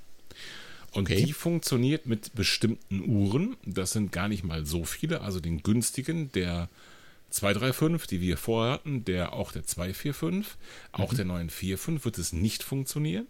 Und 0.96 1.10
okay. 1.10 1.24
die 1.24 1.32
funktioniert 1.32 2.06
mit 2.06 2.34
bestimmten 2.34 3.08
Uhren. 3.08 3.56
Das 3.64 3.92
sind 3.92 4.12
gar 4.12 4.28
nicht 4.28 4.44
mal 4.44 4.64
so 4.64 4.84
viele. 4.84 5.20
Also 5.20 5.40
den 5.40 5.62
günstigen, 5.62 6.32
der 6.32 6.68
235, 7.30 8.08
die 8.08 8.20
wir 8.20 8.36
vorher 8.36 8.74
hatten, 8.74 9.04
der 9.04 9.32
auch 9.32 9.52
der 9.52 9.64
245, 9.64 10.56
auch 10.92 11.12
mhm. 11.12 11.16
der 11.16 11.24
945 11.26 12.04
wird 12.04 12.18
es 12.18 12.32
nicht 12.32 12.62
funktionieren. 12.62 13.26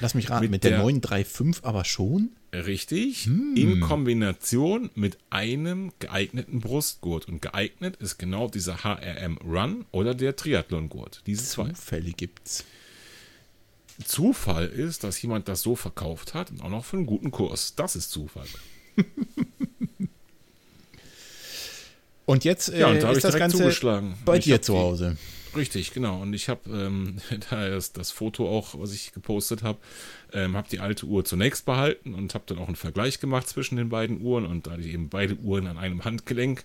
Lass 0.00 0.14
mich 0.14 0.30
raten, 0.30 0.42
mit, 0.42 0.50
mit 0.52 0.64
der, 0.64 0.72
der 0.72 0.78
935 0.80 1.64
aber 1.64 1.84
schon? 1.84 2.30
Richtig, 2.52 3.26
hm. 3.26 3.54
in 3.56 3.80
Kombination 3.80 4.90
mit 4.94 5.18
einem 5.28 5.92
geeigneten 5.98 6.60
Brustgurt. 6.60 7.28
Und 7.28 7.42
geeignet 7.42 7.96
ist 7.96 8.16
genau 8.16 8.48
dieser 8.48 8.84
HRM 8.84 9.38
Run 9.38 9.84
oder 9.90 10.14
der 10.14 10.36
Triathlon-Gurt. 10.36 11.22
Diese 11.26 11.44
zwei. 11.44 11.70
Zufälle 11.70 12.12
gibt's. 12.12 12.64
Zufall 14.04 14.66
ist, 14.66 15.04
dass 15.04 15.20
jemand 15.22 15.48
das 15.48 15.62
so 15.62 15.74
verkauft 15.76 16.34
hat 16.34 16.50
und 16.50 16.62
auch 16.62 16.68
noch 16.68 16.84
für 16.84 16.96
einen 16.96 17.06
guten 17.06 17.30
Kurs. 17.30 17.74
Das 17.74 17.96
ist 17.96 18.10
Zufall. 18.10 18.46
und 22.26 22.44
jetzt 22.44 22.68
äh, 22.68 22.80
ja, 22.80 22.88
und 22.88 23.02
da 23.02 23.10
ist 23.12 23.24
das 23.24 23.36
Ganze 23.36 23.58
zugeschlagen. 23.58 24.16
bei 24.24 24.38
dir 24.38 24.62
zu 24.62 24.76
Hause. 24.78 25.16
Richtig, 25.56 25.92
genau. 25.92 26.20
Und 26.22 26.34
ich 26.34 26.48
habe 26.48 26.70
ähm, 26.70 27.16
das, 27.50 27.92
das 27.92 28.10
Foto 28.10 28.48
auch, 28.48 28.78
was 28.78 28.92
ich 28.92 29.12
gepostet 29.12 29.62
habe, 29.62 29.78
ähm, 30.32 30.56
habe 30.56 30.68
die 30.68 30.80
alte 30.80 31.06
Uhr 31.06 31.24
zunächst 31.24 31.64
behalten 31.64 32.14
und 32.14 32.34
habe 32.34 32.44
dann 32.46 32.58
auch 32.58 32.66
einen 32.66 32.76
Vergleich 32.76 33.20
gemacht 33.20 33.48
zwischen 33.48 33.76
den 33.76 33.88
beiden 33.88 34.20
Uhren 34.20 34.46
und 34.46 34.66
da 34.66 34.76
ich 34.76 34.86
eben 34.86 35.08
beide 35.08 35.36
Uhren 35.36 35.66
an 35.66 35.78
einem 35.78 36.04
Handgelenk 36.04 36.64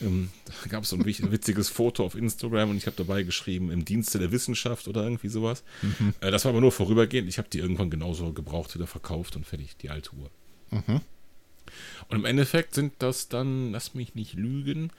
ähm, 0.00 0.30
da 0.44 0.52
gab 0.68 0.84
es 0.84 0.90
so 0.90 0.96
ein 0.96 1.04
witziges 1.04 1.68
Foto 1.68 2.04
auf 2.04 2.14
Instagram 2.14 2.70
und 2.70 2.76
ich 2.76 2.86
habe 2.86 2.96
dabei 2.96 3.22
geschrieben, 3.22 3.70
im 3.70 3.84
Dienste 3.84 4.18
der 4.18 4.32
Wissenschaft 4.32 4.88
oder 4.88 5.02
irgendwie 5.02 5.28
sowas. 5.28 5.62
Mhm. 5.82 6.14
Äh, 6.20 6.30
das 6.30 6.44
war 6.44 6.50
aber 6.50 6.60
nur 6.60 6.72
vorübergehend. 6.72 7.28
Ich 7.28 7.38
habe 7.38 7.48
die 7.48 7.58
irgendwann 7.58 7.90
genauso 7.90 8.32
gebraucht 8.32 8.74
wieder 8.74 8.86
verkauft 8.86 9.36
und 9.36 9.46
fertig, 9.46 9.76
die 9.76 9.90
alte 9.90 10.10
Uhr. 10.14 10.30
Mhm. 10.70 11.00
Und 12.08 12.16
im 12.18 12.24
Endeffekt 12.24 12.74
sind 12.74 12.94
das 12.98 13.28
dann, 13.28 13.72
lass 13.72 13.94
mich 13.94 14.14
nicht 14.14 14.34
lügen, 14.34 14.90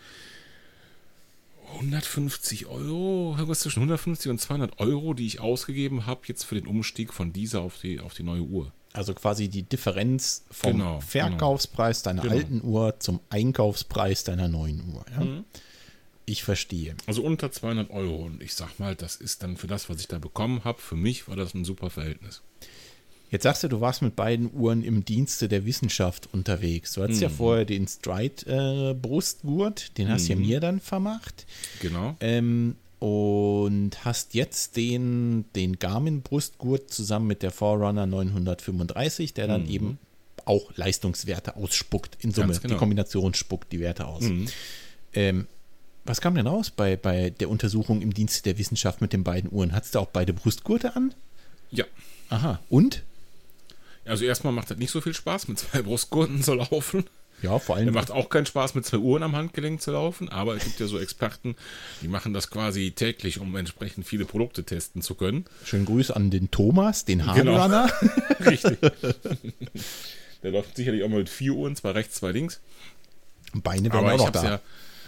150 1.74 2.68
Euro, 2.68 3.34
irgendwas 3.34 3.62
zwischen 3.62 3.80
150 3.80 4.30
und 4.30 4.40
200 4.40 4.80
Euro, 4.80 5.14
die 5.14 5.26
ich 5.26 5.40
ausgegeben 5.40 6.06
habe 6.06 6.22
jetzt 6.26 6.44
für 6.44 6.56
den 6.56 6.68
Umstieg 6.68 7.14
von 7.14 7.34
dieser 7.34 7.62
auf 7.62 7.80
die, 7.80 8.00
auf 8.00 8.14
die 8.14 8.24
neue 8.24 8.42
Uhr. 8.42 8.72
Also 8.94 9.14
quasi 9.14 9.48
die 9.48 9.64
Differenz 9.64 10.46
vom 10.52 10.74
genau, 10.74 10.86
genau. 10.86 11.02
Verkaufspreis 11.02 12.04
genau. 12.04 12.22
deiner 12.22 12.24
genau. 12.24 12.36
alten 12.36 12.62
Uhr 12.64 13.00
zum 13.00 13.20
Einkaufspreis 13.30 14.24
deiner 14.24 14.48
neuen 14.48 14.94
Uhr. 14.94 15.06
Ja? 15.12 15.24
Mhm. 15.24 15.46
Ich 16.26 16.44
verstehe. 16.44 16.96
Also 17.08 17.24
unter 17.24 17.52
200 17.52 17.90
Euro. 17.90 18.26
Und 18.26 18.44
ich 18.44 18.54
sag 18.54 18.80
mal, 18.80 18.96
das 18.96 19.16
ist 19.16 19.44
dann 19.44 19.58
für 19.58 19.68
das, 19.68 19.90
was 19.90 20.00
ich 20.00 20.08
da 20.08 20.20
bekommen 20.20 20.64
habe, 20.64 20.82
für 20.82 20.96
mich 20.96 21.28
war 21.28 21.36
das 21.36 21.54
ein 21.54 21.66
super 21.66 21.90
Verhältnis. 21.90 22.42
Jetzt 23.32 23.44
sagst 23.44 23.64
du, 23.64 23.70
du 23.70 23.80
warst 23.80 24.02
mit 24.02 24.18
beiden 24.18 24.52
Uhren 24.54 24.84
im 24.84 25.06
Dienste 25.06 25.48
der 25.48 25.66
Wissenschaft 25.66 26.28
unterwegs. 26.34 26.94
Du 26.94 27.02
hattest 27.02 27.22
mhm. 27.22 27.24
ja 27.24 27.30
vorher 27.30 27.64
den 27.64 27.88
Stride-Brustgurt, 27.88 29.90
äh, 29.90 29.94
den 29.98 30.10
hast 30.10 30.28
du 30.28 30.36
mhm. 30.36 30.42
ja 30.42 30.48
mir 30.48 30.60
dann 30.60 30.82
vermacht. 30.82 31.46
Genau. 31.80 32.18
Ähm, 32.20 32.76
und 33.02 34.06
hast 34.06 34.36
jetzt 34.36 34.78
den, 34.78 35.46
den 35.56 35.80
Garmin-Brustgurt 35.80 36.94
zusammen 36.94 37.26
mit 37.26 37.42
der 37.42 37.50
Forerunner 37.50 38.06
935, 38.06 39.34
der 39.34 39.48
dann 39.48 39.64
mhm. 39.64 39.70
eben 39.70 40.00
auch 40.46 40.72
Leistungswerte 40.76 41.56
ausspuckt 41.56 42.24
in 42.24 42.32
Summe. 42.32 42.54
Genau. 42.54 42.76
Die 42.76 42.78
Kombination 42.78 43.34
spuckt 43.34 43.72
die 43.72 43.80
Werte 43.80 44.06
aus. 44.06 44.22
Mhm. 44.22 44.48
Ähm, 45.14 45.48
was 46.06 46.22
kam 46.22 46.36
denn 46.36 46.46
raus 46.46 46.70
bei, 46.70 46.96
bei 46.96 47.32
der 47.32 47.50
Untersuchung 47.50 48.04
im 48.04 48.14
Dienste 48.14 48.44
der 48.44 48.60
Wissenschaft 48.60 49.02
mit 49.02 49.14
den 49.14 49.24
beiden 49.24 49.52
Uhren? 49.52 49.74
Hattest 49.74 49.96
du 49.96 50.00
auch 50.00 50.08
beide 50.08 50.32
Brustgurte 50.34 50.96
an? 50.96 51.16
Ja. 51.72 51.86
Aha. 52.30 52.60
Und? 52.70 53.02
Also 54.06 54.26
erstmal 54.26 54.54
macht 54.54 54.70
das 54.70 54.78
nicht 54.78 54.92
so 54.92 55.02
viel 55.02 55.16
Spaß, 55.16 55.48
mit 55.48 55.58
zwei 55.58 55.82
Brustgurten 55.82 56.44
zu 56.44 56.54
laufen. 56.54 57.06
Ja, 57.42 57.60
vor 57.60 57.76
allem. 57.76 57.94
Macht 57.94 58.12
auch 58.12 58.30
keinen 58.30 58.46
Spaß, 58.46 58.76
mit 58.76 58.86
zwei 58.86 58.98
Uhren 58.98 59.24
am 59.24 59.36
Handgelenk 59.36 59.82
zu 59.82 59.92
laufen, 59.92 60.30
aber 60.30 60.56
es 60.56 60.64
gibt 60.64 60.80
ja 60.80 60.88
so 60.88 61.00
Experten, 61.00 61.56
die 62.02 62.08
machen 62.08 62.34
das 62.34 62.50
quasi 62.50 62.92
täglich, 62.92 63.40
um 63.40 63.56
entsprechend 63.56 64.06
viele 64.06 64.26
Produkte 64.26 64.64
testen 64.64 65.02
zu 65.02 65.16
können. 65.16 65.46
Schönen 65.66 65.86
Gruß 65.86 66.12
an 66.12 66.30
den 66.30 66.52
Thomas, 66.52 67.06
den 67.06 67.26
Hardrunner. 67.26 67.92
Genau. 68.00 68.14
Richtig. 68.50 68.78
Der 70.44 70.52
läuft 70.52 70.76
sicherlich 70.76 71.04
auch 71.04 71.10
mal 71.10 71.20
mit 71.20 71.30
vier 71.30 71.54
Uhren, 71.54 71.76
zwei 71.76 71.92
rechts, 71.92 72.16
zwei 72.16 72.32
links. 72.32 72.62
Beine 73.54 73.92
werden 73.92 74.06
aber 74.06 74.14
auch 74.14 74.18
noch 74.18 74.30
da. 74.30 74.44
Ja, 74.44 74.60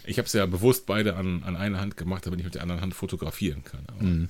ich 0.06 0.18
habe 0.18 0.26
es 0.26 0.34
ja 0.34 0.46
bewusst 0.46 0.86
beide 0.86 1.16
an, 1.16 1.44
an 1.44 1.56
einer 1.56 1.80
Hand 1.80 1.98
gemacht, 1.98 2.26
damit 2.26 2.40
ich 2.40 2.46
mit 2.46 2.56
der 2.56 2.62
anderen 2.62 2.82
Hand 2.82 2.94
fotografieren 2.94 3.64
kann. 3.64 3.86
Mhm. 4.00 4.30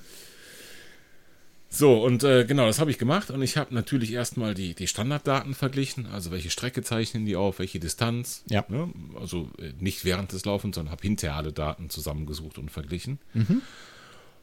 So, 1.74 2.04
und 2.04 2.22
äh, 2.22 2.44
genau, 2.44 2.66
das 2.66 2.78
habe 2.78 2.92
ich 2.92 2.98
gemacht 2.98 3.30
und 3.30 3.42
ich 3.42 3.56
habe 3.56 3.74
natürlich 3.74 4.12
erstmal 4.12 4.54
die, 4.54 4.74
die 4.74 4.86
Standarddaten 4.86 5.54
verglichen, 5.54 6.06
also 6.06 6.30
welche 6.30 6.48
Strecke 6.48 6.82
zeichnen 6.82 7.26
die 7.26 7.34
auf, 7.34 7.58
welche 7.58 7.80
Distanz. 7.80 8.44
Ja. 8.48 8.64
Ne? 8.68 8.92
Also 9.20 9.50
äh, 9.58 9.72
nicht 9.80 10.04
während 10.04 10.30
des 10.30 10.44
Laufens, 10.44 10.76
sondern 10.76 10.92
habe 10.92 11.02
hinterher 11.02 11.36
alle 11.36 11.52
Daten 11.52 11.90
zusammengesucht 11.90 12.58
und 12.58 12.70
verglichen. 12.70 13.18
Mhm. 13.32 13.62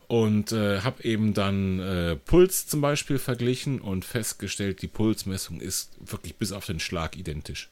Und 0.09 0.51
äh, 0.51 0.81
habe 0.81 1.05
eben 1.05 1.33
dann 1.33 1.79
äh, 1.79 2.15
Puls 2.17 2.67
zum 2.67 2.81
Beispiel 2.81 3.17
verglichen 3.17 3.79
und 3.79 4.03
festgestellt, 4.03 4.81
die 4.81 4.87
Pulsmessung 4.87 5.61
ist 5.61 5.91
wirklich 6.05 6.35
bis 6.35 6.51
auf 6.51 6.65
den 6.65 6.81
Schlag 6.81 7.15
identisch. 7.15 7.69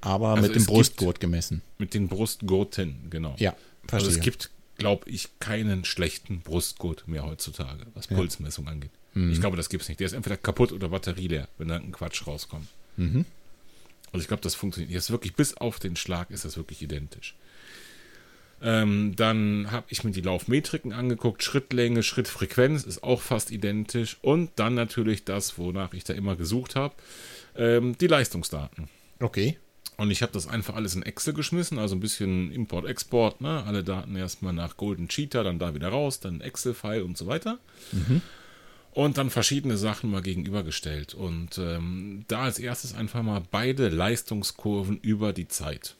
Aber 0.00 0.30
also 0.30 0.42
mit 0.42 0.54
dem 0.54 0.64
Brustgurt 0.64 1.20
gemessen. 1.20 1.60
Mit 1.76 1.92
den 1.92 2.08
Brustgurten, 2.08 3.08
genau. 3.10 3.34
Ja, 3.38 3.54
verstehe. 3.86 4.08
Also 4.08 4.18
es 4.18 4.24
gibt 4.24 4.50
glaube 4.76 5.08
ich, 5.08 5.38
keinen 5.38 5.84
schlechten 5.84 6.40
Brustgurt 6.40 7.06
mehr 7.06 7.24
heutzutage, 7.24 7.86
was 7.94 8.08
ja. 8.08 8.16
Pulsmessung 8.16 8.68
angeht. 8.68 8.90
Mhm. 9.14 9.32
Ich 9.32 9.40
glaube, 9.40 9.56
das 9.56 9.68
gibt 9.68 9.82
es 9.82 9.88
nicht. 9.88 10.00
Der 10.00 10.06
ist 10.06 10.12
entweder 10.12 10.36
kaputt 10.36 10.72
oder 10.72 10.88
batterieleer, 10.88 11.48
wenn 11.58 11.68
da 11.68 11.76
ein 11.76 11.92
Quatsch 11.92 12.26
rauskommt. 12.26 12.66
Mhm. 12.96 13.24
Also 14.12 14.22
ich 14.22 14.28
glaube, 14.28 14.42
das 14.42 14.54
funktioniert. 14.54 14.92
Jetzt 14.92 15.10
wirklich 15.10 15.34
bis 15.34 15.56
auf 15.56 15.78
den 15.78 15.96
Schlag 15.96 16.30
ist 16.30 16.44
das 16.44 16.56
wirklich 16.56 16.82
identisch. 16.82 17.34
Ähm, 18.62 19.14
dann 19.16 19.70
habe 19.70 19.86
ich 19.90 20.04
mir 20.04 20.12
die 20.12 20.20
Laufmetriken 20.20 20.92
angeguckt. 20.92 21.42
Schrittlänge, 21.42 22.02
Schrittfrequenz 22.02 22.84
ist 22.84 23.02
auch 23.02 23.20
fast 23.20 23.50
identisch. 23.50 24.18
Und 24.22 24.52
dann 24.56 24.74
natürlich 24.74 25.24
das, 25.24 25.58
wonach 25.58 25.92
ich 25.92 26.04
da 26.04 26.14
immer 26.14 26.36
gesucht 26.36 26.76
habe, 26.76 26.94
ähm, 27.56 27.98
die 27.98 28.06
Leistungsdaten. 28.06 28.88
Okay. 29.20 29.58
Und 29.96 30.10
ich 30.10 30.22
habe 30.22 30.32
das 30.32 30.48
einfach 30.48 30.74
alles 30.74 30.94
in 30.96 31.02
Excel 31.02 31.34
geschmissen, 31.34 31.78
also 31.78 31.94
ein 31.94 32.00
bisschen 32.00 32.50
Import-Export, 32.50 33.40
ne? 33.40 33.62
alle 33.64 33.84
Daten 33.84 34.16
erstmal 34.16 34.52
nach 34.52 34.76
Golden 34.76 35.08
Cheetah, 35.08 35.44
dann 35.44 35.58
da 35.58 35.74
wieder 35.74 35.88
raus, 35.88 36.20
dann 36.20 36.40
Excel-File 36.40 37.02
und 37.02 37.16
so 37.16 37.26
weiter. 37.26 37.58
Mhm. 37.92 38.20
Und 38.92 39.18
dann 39.18 39.30
verschiedene 39.30 39.76
Sachen 39.76 40.10
mal 40.10 40.22
gegenübergestellt. 40.22 41.14
Und 41.14 41.58
ähm, 41.58 42.24
da 42.28 42.42
als 42.42 42.58
erstes 42.58 42.94
einfach 42.94 43.22
mal 43.22 43.42
beide 43.50 43.88
Leistungskurven 43.88 44.98
über 44.98 45.32
die 45.32 45.48
Zeit. 45.48 45.96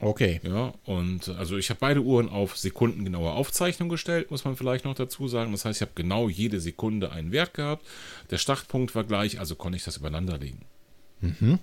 Okay. 0.00 0.40
Ja, 0.42 0.74
und 0.84 1.28
also 1.28 1.56
ich 1.56 1.70
habe 1.70 1.80
beide 1.80 2.02
Uhren 2.02 2.28
auf 2.28 2.56
sekundengenaue 2.56 3.32
Aufzeichnung 3.32 3.88
gestellt, 3.88 4.30
muss 4.30 4.44
man 4.44 4.56
vielleicht 4.56 4.84
noch 4.84 4.94
dazu 4.94 5.26
sagen. 5.26 5.52
Das 5.52 5.64
heißt, 5.64 5.78
ich 5.78 5.82
habe 5.82 5.92
genau 5.94 6.28
jede 6.28 6.60
Sekunde 6.60 7.10
einen 7.10 7.32
Wert 7.32 7.54
gehabt. 7.54 7.84
Der 8.30 8.38
Startpunkt 8.38 8.94
war 8.94 9.04
gleich, 9.04 9.40
also 9.40 9.56
konnte 9.56 9.76
ich 9.76 9.84
das 9.84 9.96
übereinander 9.96 10.38
legen. 10.38 10.60
Mhm. 11.20 11.58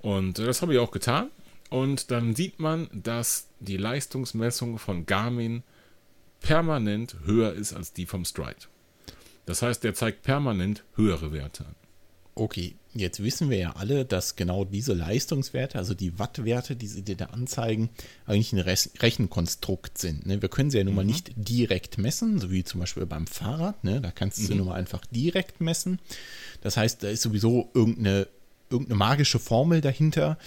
Und 0.00 0.38
das 0.38 0.62
habe 0.62 0.74
ich 0.74 0.78
auch 0.78 0.90
getan. 0.90 1.30
und 1.70 2.10
dann 2.10 2.34
sieht 2.34 2.60
man, 2.60 2.88
dass 2.92 3.48
die 3.60 3.76
Leistungsmessung 3.76 4.78
von 4.78 5.04
Garmin 5.04 5.62
permanent 6.40 7.16
höher 7.24 7.52
ist 7.52 7.74
als 7.74 7.92
die 7.92 8.06
vom 8.06 8.24
Stride. 8.24 8.68
Das 9.44 9.62
heißt, 9.62 9.84
der 9.84 9.94
zeigt 9.94 10.22
permanent 10.22 10.84
höhere 10.94 11.32
Werte 11.32 11.66
an. 11.66 11.74
Okay, 12.34 12.76
jetzt 12.94 13.22
wissen 13.22 13.50
wir 13.50 13.58
ja 13.58 13.72
alle, 13.72 14.04
dass 14.04 14.36
genau 14.36 14.64
diese 14.64 14.94
Leistungswerte, 14.94 15.76
also 15.76 15.94
die 15.94 16.20
Wattwerte, 16.20 16.76
die 16.76 16.86
sie 16.86 17.02
dir 17.02 17.16
da 17.16 17.26
anzeigen, 17.26 17.90
eigentlich 18.26 18.52
ein 18.52 18.60
Rechenkonstrukt 18.60 19.98
sind. 19.98 20.26
Ne? 20.26 20.40
Wir 20.40 20.48
können 20.48 20.70
sie 20.70 20.78
ja 20.78 20.84
nun 20.84 20.94
mal 20.94 21.02
mhm. 21.02 21.10
nicht 21.10 21.32
direkt 21.34 21.98
messen, 21.98 22.38
so 22.38 22.52
wie 22.52 22.62
zum 22.62 22.78
Beispiel 22.78 23.06
beim 23.06 23.26
Fahrrad. 23.26 23.82
Ne? 23.82 24.00
Da 24.00 24.12
kannst 24.12 24.38
du 24.38 24.42
mhm. 24.42 24.46
sie 24.46 24.54
nun 24.54 24.66
mal 24.68 24.74
einfach 24.74 25.04
direkt 25.06 25.60
messen. 25.60 25.98
Das 26.60 26.76
heißt, 26.76 27.02
da 27.02 27.08
ist 27.08 27.22
sowieso 27.22 27.70
irgendeine, 27.74 28.28
irgendeine 28.70 28.98
magische 28.98 29.38
Formel 29.38 29.80
dahinter, 29.80 30.38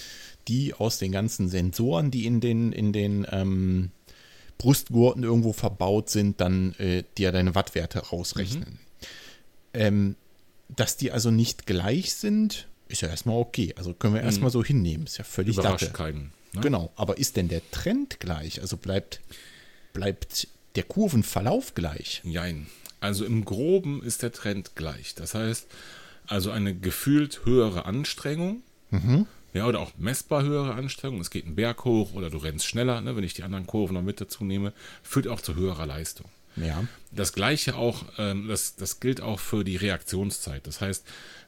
die 0.47 0.73
aus 0.73 0.97
den 0.97 1.11
ganzen 1.11 1.49
Sensoren, 1.49 2.11
die 2.11 2.25
in 2.25 2.39
den, 2.39 2.71
in 2.71 2.93
den 2.93 3.25
ähm, 3.29 3.91
Brustgurten 4.57 5.23
irgendwo 5.23 5.53
verbaut 5.53 6.09
sind, 6.09 6.41
dann 6.41 6.73
äh, 6.75 7.03
dir 7.17 7.31
deine 7.31 7.55
Wattwerte 7.55 7.99
rausrechnen. 7.99 8.69
Mhm. 8.69 8.77
Ähm, 9.73 10.15
dass 10.69 10.97
die 10.97 11.11
also 11.11 11.31
nicht 11.31 11.65
gleich 11.65 12.13
sind, 12.13 12.67
ist 12.87 13.01
ja 13.01 13.09
erstmal 13.09 13.37
okay. 13.37 13.73
Also 13.77 13.93
können 13.93 14.13
wir 14.13 14.21
mhm. 14.21 14.27
erstmal 14.27 14.51
so 14.51 14.63
hinnehmen. 14.63 15.05
Ist 15.05 15.17
ja 15.17 15.23
völlig 15.23 15.57
Überrascht 15.57 15.81
Latte. 15.83 15.93
keinen. 15.93 16.31
Ne? 16.53 16.61
Genau. 16.61 16.91
Aber 16.95 17.17
ist 17.17 17.37
denn 17.37 17.47
der 17.47 17.61
Trend 17.71 18.19
gleich? 18.19 18.61
Also 18.61 18.77
bleibt, 18.77 19.21
bleibt 19.93 20.47
der 20.75 20.83
Kurvenverlauf 20.83 21.73
gleich? 21.73 22.21
Nein. 22.23 22.67
Also 22.99 23.25
im 23.25 23.45
Groben 23.45 24.03
ist 24.03 24.21
der 24.21 24.31
Trend 24.31 24.75
gleich. 24.75 25.15
Das 25.15 25.33
heißt, 25.33 25.67
also 26.27 26.51
eine 26.51 26.75
gefühlt 26.75 27.45
höhere 27.45 27.85
Anstrengung. 27.85 28.61
Mhm. 28.89 29.27
Ja, 29.53 29.67
oder 29.67 29.79
auch 29.79 29.91
messbar 29.97 30.43
höhere 30.43 30.73
Anstrengung. 30.75 31.19
Es 31.19 31.29
geht 31.29 31.45
einen 31.45 31.55
Berg 31.55 31.83
hoch 31.83 32.13
oder 32.13 32.29
du 32.29 32.37
rennst 32.37 32.65
schneller, 32.65 33.01
ne, 33.01 33.15
wenn 33.17 33.23
ich 33.23 33.33
die 33.33 33.43
anderen 33.43 33.67
Kurven 33.67 33.95
noch 33.95 34.01
mit 34.01 34.21
dazu 34.21 34.45
nehme, 34.45 34.71
führt 35.03 35.27
auch 35.27 35.41
zu 35.41 35.55
höherer 35.55 35.85
Leistung. 35.85 36.27
Ja. 36.55 36.85
Das 37.11 37.33
gleiche 37.33 37.75
auch, 37.75 38.03
ähm, 38.17 38.47
das, 38.47 38.75
das 38.75 38.99
gilt 38.99 39.21
auch 39.21 39.39
für 39.39 39.63
die 39.63 39.75
Reaktionszeit. 39.75 40.67
Das 40.67 40.81
heißt, 40.81 41.05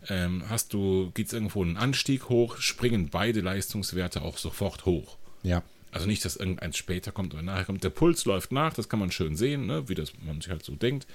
ähm, 0.10 0.44
hast 0.50 0.74
du, 0.74 1.12
geht 1.14 1.28
es 1.28 1.34
irgendwo 1.34 1.62
einen 1.62 1.78
Anstieg 1.78 2.30
hoch, 2.30 2.58
springen 2.58 3.10
beide 3.10 3.42
Leistungswerte 3.42 4.22
auch 4.22 4.38
sofort 4.38 4.86
hoch. 4.86 5.18
Ja. 5.44 5.64
Also 5.92 6.08
nicht, 6.08 6.26
dass 6.26 6.36
irgendeins 6.36 6.78
später 6.78 7.12
kommt 7.12 7.34
oder 7.34 7.44
nachher 7.44 7.66
kommt. 7.66 7.84
Der 7.84 7.90
Puls 7.90 8.26
läuft 8.26 8.52
nach, 8.52 8.74
das 8.74 8.90
kann 8.90 9.00
man 9.00 9.12
schön 9.12 9.36
sehen, 9.36 9.68
ne, 9.68 9.88
wie 9.90 9.96
das 9.96 10.12
man 10.26 10.42
sich 10.42 10.50
halt 10.50 10.66
so 10.66 10.74
denkt. 10.76 11.08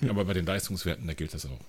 Mhm. 0.00 0.10
Aber 0.10 0.24
bei 0.24 0.32
den 0.32 0.44
Leistungswerten, 0.44 1.06
da 1.06 1.14
gilt 1.14 1.34
das 1.34 1.46
auch. 1.46 1.60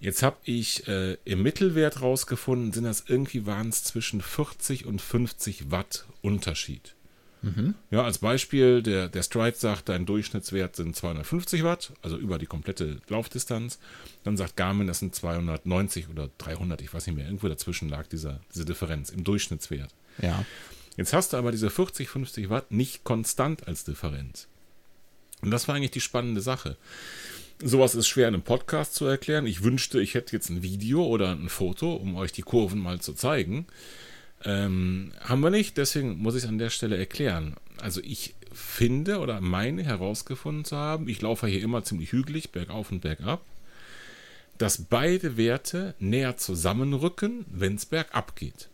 Jetzt 0.00 0.22
habe 0.22 0.36
ich 0.44 0.86
äh, 0.86 1.16
im 1.24 1.42
Mittelwert 1.42 2.00
rausgefunden, 2.00 2.72
sind 2.72 2.84
das 2.84 3.04
irgendwie 3.08 3.46
waren 3.46 3.68
es 3.68 3.82
zwischen 3.82 4.20
40 4.20 4.86
und 4.86 5.02
50 5.02 5.70
Watt 5.70 6.06
Unterschied. 6.22 6.94
Mhm. 7.42 7.74
Ja, 7.90 8.04
als 8.04 8.18
Beispiel, 8.18 8.82
der, 8.82 9.08
der 9.08 9.22
Stride 9.22 9.56
sagt, 9.56 9.88
dein 9.88 10.06
Durchschnittswert 10.06 10.76
sind 10.76 10.96
250 10.96 11.62
Watt, 11.62 11.92
also 12.02 12.16
über 12.16 12.38
die 12.38 12.46
komplette 12.46 13.00
Laufdistanz. 13.08 13.78
Dann 14.24 14.36
sagt 14.36 14.56
Garmin, 14.56 14.86
das 14.86 14.98
sind 14.98 15.14
290 15.14 16.08
oder 16.08 16.30
300, 16.38 16.80
ich 16.82 16.92
weiß 16.92 17.06
nicht 17.06 17.16
mehr, 17.16 17.26
irgendwo 17.26 17.48
dazwischen 17.48 17.88
lag 17.88 18.06
dieser, 18.06 18.40
diese 18.54 18.64
Differenz 18.64 19.10
im 19.10 19.24
Durchschnittswert. 19.24 19.90
Ja. 20.20 20.44
Jetzt 20.96 21.12
hast 21.12 21.32
du 21.32 21.36
aber 21.36 21.52
diese 21.52 21.70
40, 21.70 22.08
50 22.08 22.50
Watt 22.50 22.72
nicht 22.72 23.04
konstant 23.04 23.68
als 23.68 23.84
Differenz. 23.84 24.48
Und 25.42 25.52
das 25.52 25.68
war 25.68 25.76
eigentlich 25.76 25.92
die 25.92 26.00
spannende 26.00 26.40
Sache. 26.40 26.76
Sowas 27.60 27.94
ist 27.94 28.06
schwer 28.06 28.28
in 28.28 28.34
einem 28.34 28.42
Podcast 28.42 28.94
zu 28.94 29.04
erklären. 29.04 29.46
Ich 29.46 29.64
wünschte, 29.64 30.00
ich 30.00 30.14
hätte 30.14 30.34
jetzt 30.36 30.48
ein 30.48 30.62
Video 30.62 31.04
oder 31.04 31.32
ein 31.32 31.48
Foto, 31.48 31.94
um 31.94 32.14
euch 32.14 32.30
die 32.32 32.42
Kurven 32.42 32.78
mal 32.78 33.00
zu 33.00 33.14
zeigen. 33.14 33.66
Ähm, 34.44 35.12
haben 35.20 35.40
wir 35.40 35.50
nicht, 35.50 35.76
deswegen 35.76 36.18
muss 36.18 36.36
ich 36.36 36.44
es 36.44 36.48
an 36.48 36.58
der 36.58 36.70
Stelle 36.70 36.96
erklären. 36.96 37.56
Also 37.80 38.00
ich 38.04 38.36
finde 38.52 39.18
oder 39.18 39.40
meine 39.40 39.82
herausgefunden 39.82 40.64
zu 40.64 40.76
haben, 40.76 41.08
ich 41.08 41.20
laufe 41.20 41.48
hier 41.48 41.62
immer 41.62 41.82
ziemlich 41.82 42.12
hügelig, 42.12 42.50
bergauf 42.50 42.92
und 42.92 43.00
bergab, 43.00 43.44
dass 44.56 44.84
beide 44.84 45.36
Werte 45.36 45.94
näher 45.98 46.36
zusammenrücken, 46.36 47.44
wenn 47.50 47.74
es 47.74 47.86
bergab 47.86 48.36
geht. 48.36 48.68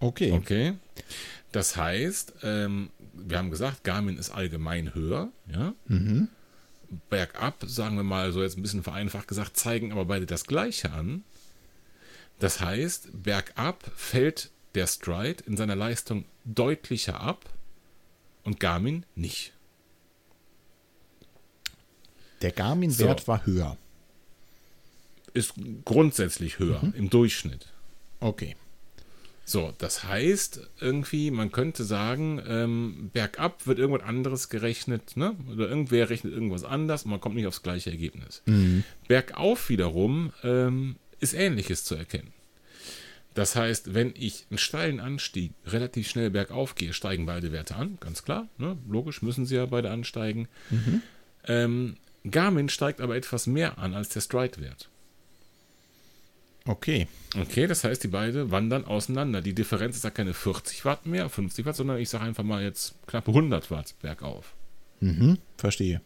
Okay. 0.00 0.32
Okay. 0.32 0.74
Das 1.52 1.76
heißt, 1.76 2.34
ähm, 2.42 2.90
wir 3.12 3.38
haben 3.38 3.50
gesagt, 3.50 3.84
Garmin 3.84 4.16
ist 4.16 4.30
allgemein 4.30 4.94
höher, 4.94 5.30
ja. 5.52 5.74
Mhm. 5.86 6.28
Bergab, 7.08 7.64
sagen 7.66 7.96
wir 7.96 8.02
mal 8.02 8.32
so 8.32 8.42
jetzt 8.42 8.58
ein 8.58 8.62
bisschen 8.62 8.82
vereinfacht 8.82 9.28
gesagt, 9.28 9.56
zeigen 9.56 9.92
aber 9.92 10.04
beide 10.04 10.26
das 10.26 10.44
Gleiche 10.44 10.92
an. 10.92 11.24
Das 12.38 12.60
heißt, 12.60 13.10
bergab 13.12 13.90
fällt 13.94 14.50
der 14.74 14.86
Stride 14.86 15.44
in 15.46 15.56
seiner 15.56 15.76
Leistung 15.76 16.24
deutlicher 16.44 17.20
ab 17.20 17.44
und 18.44 18.60
Garmin 18.60 19.04
nicht. 19.14 19.52
Der 22.42 22.52
Garmin-Wert 22.52 23.20
so. 23.20 23.26
war 23.28 23.46
höher. 23.46 23.76
Ist 25.34 25.54
grundsätzlich 25.84 26.58
höher 26.58 26.82
mhm. 26.82 26.94
im 26.94 27.10
Durchschnitt. 27.10 27.68
Okay. 28.18 28.56
So, 29.50 29.74
das 29.78 30.04
heißt 30.04 30.60
irgendwie, 30.78 31.32
man 31.32 31.50
könnte 31.50 31.82
sagen, 31.82 32.40
ähm, 32.46 33.10
bergab 33.12 33.66
wird 33.66 33.80
irgendwas 33.80 34.06
anderes 34.06 34.48
gerechnet, 34.48 35.16
ne? 35.16 35.34
Oder 35.50 35.68
irgendwer 35.68 36.08
rechnet 36.08 36.32
irgendwas 36.32 36.62
anders 36.62 37.02
und 37.02 37.10
man 37.10 37.20
kommt 37.20 37.34
nicht 37.34 37.48
aufs 37.48 37.64
gleiche 37.64 37.90
Ergebnis. 37.90 38.42
Mhm. 38.46 38.84
Bergauf 39.08 39.68
wiederum 39.68 40.32
ähm, 40.44 40.94
ist 41.18 41.34
Ähnliches 41.34 41.82
zu 41.82 41.96
erkennen. 41.96 42.32
Das 43.34 43.56
heißt, 43.56 43.92
wenn 43.92 44.14
ich 44.16 44.46
einen 44.50 44.58
steilen 44.58 45.00
Anstieg 45.00 45.50
relativ 45.66 46.08
schnell 46.08 46.30
bergauf 46.30 46.76
gehe, 46.76 46.92
steigen 46.92 47.26
beide 47.26 47.50
Werte 47.50 47.74
an, 47.74 47.98
ganz 47.98 48.22
klar. 48.22 48.46
Ne? 48.56 48.78
Logisch 48.88 49.20
müssen 49.20 49.46
sie 49.46 49.56
ja 49.56 49.66
beide 49.66 49.90
ansteigen. 49.90 50.46
Mhm. 50.70 51.02
Ähm, 51.48 51.96
Garmin 52.22 52.68
steigt 52.68 53.00
aber 53.00 53.16
etwas 53.16 53.48
mehr 53.48 53.78
an 53.78 53.94
als 53.94 54.10
der 54.10 54.20
Stride-Wert. 54.20 54.90
Okay. 56.66 57.08
Okay, 57.36 57.66
das 57.66 57.84
heißt, 57.84 58.02
die 58.04 58.08
beiden 58.08 58.50
wandern 58.50 58.84
auseinander. 58.84 59.40
Die 59.40 59.54
Differenz 59.54 59.96
ist 59.96 60.04
ja 60.04 60.10
keine 60.10 60.34
40 60.34 60.84
Watt 60.84 61.06
mehr, 61.06 61.28
50 61.28 61.64
Watt, 61.64 61.76
sondern 61.76 61.98
ich 61.98 62.08
sage 62.08 62.24
einfach 62.24 62.44
mal 62.44 62.62
jetzt 62.62 62.94
knappe 63.06 63.30
100 63.30 63.70
Watt 63.70 63.94
bergauf. 64.02 64.54
Mhm, 65.00 65.38
verstehe. 65.56 66.00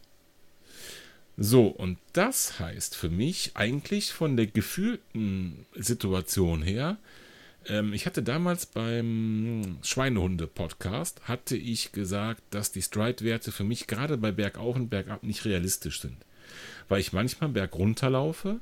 So, 1.37 1.67
und 1.67 1.99
das 2.13 2.61
heißt 2.61 2.95
für 2.95 3.11
mich 3.11 3.53
eigentlich 3.55 4.13
von 4.13 4.37
der 4.37 4.47
gefühlten 4.47 5.67
Situation 5.75 6.63
her, 6.63 6.99
ähm, 7.67 7.93
ich 7.93 8.07
hatte 8.07 8.23
damals 8.23 8.67
beim 8.67 9.79
Schweinehunde-Podcast, 9.83 11.23
hatte 11.27 11.57
ich 11.57 11.91
gesagt, 11.91 12.43
dass 12.51 12.71
die 12.71 12.83
Stride-Werte 12.83 13.51
für 13.51 13.65
mich 13.65 13.87
gerade 13.87 14.17
bei 14.17 14.31
Bergauf 14.31 14.77
und 14.77 14.91
Bergab 14.91 15.25
nicht 15.25 15.45
realistisch 15.45 16.01
sind. 16.01 16.19
Weil 16.89 17.01
ich 17.01 17.13
manchmal 17.13 17.51
bergunter 17.51 18.11
laufe 18.11 18.61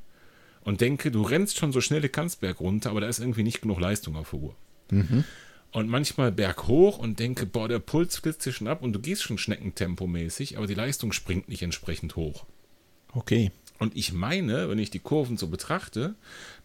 und 0.65 0.81
denke, 0.81 1.11
du 1.11 1.23
rennst 1.23 1.59
schon 1.59 1.73
so 1.73 1.81
schnell 1.81 2.01
du 2.01 2.09
kannst 2.09 2.41
bergunter, 2.41 2.91
aber 2.91 3.01
da 3.01 3.09
ist 3.09 3.19
irgendwie 3.19 3.43
nicht 3.43 3.63
genug 3.63 3.81
Leistung 3.81 4.17
auf 4.17 4.31
der 4.31 4.41
Uhr. 4.41 4.57
Mhm. 4.91 5.25
Und 5.73 5.89
manchmal 5.89 6.31
berghoch 6.33 6.99
und 6.99 7.19
denke, 7.19 7.47
boah, 7.47 7.67
der 7.67 7.79
Puls 7.79 8.19
flitzt 8.19 8.45
hier 8.45 8.53
schon 8.53 8.69
ab 8.69 8.83
und 8.83 8.93
du 8.93 9.01
gehst 9.01 9.23
schon 9.23 9.39
schneckentempomäßig, 9.39 10.59
aber 10.59 10.67
die 10.67 10.75
Leistung 10.75 11.13
springt 11.13 11.49
nicht 11.49 11.63
entsprechend 11.63 12.17
hoch. 12.17 12.45
Okay. 13.13 13.51
Und 13.79 13.97
ich 13.97 14.13
meine, 14.13 14.69
wenn 14.69 14.79
ich 14.79 14.91
die 14.91 14.99
Kurven 14.99 15.37
so 15.37 15.49
betrachte, 15.49 16.15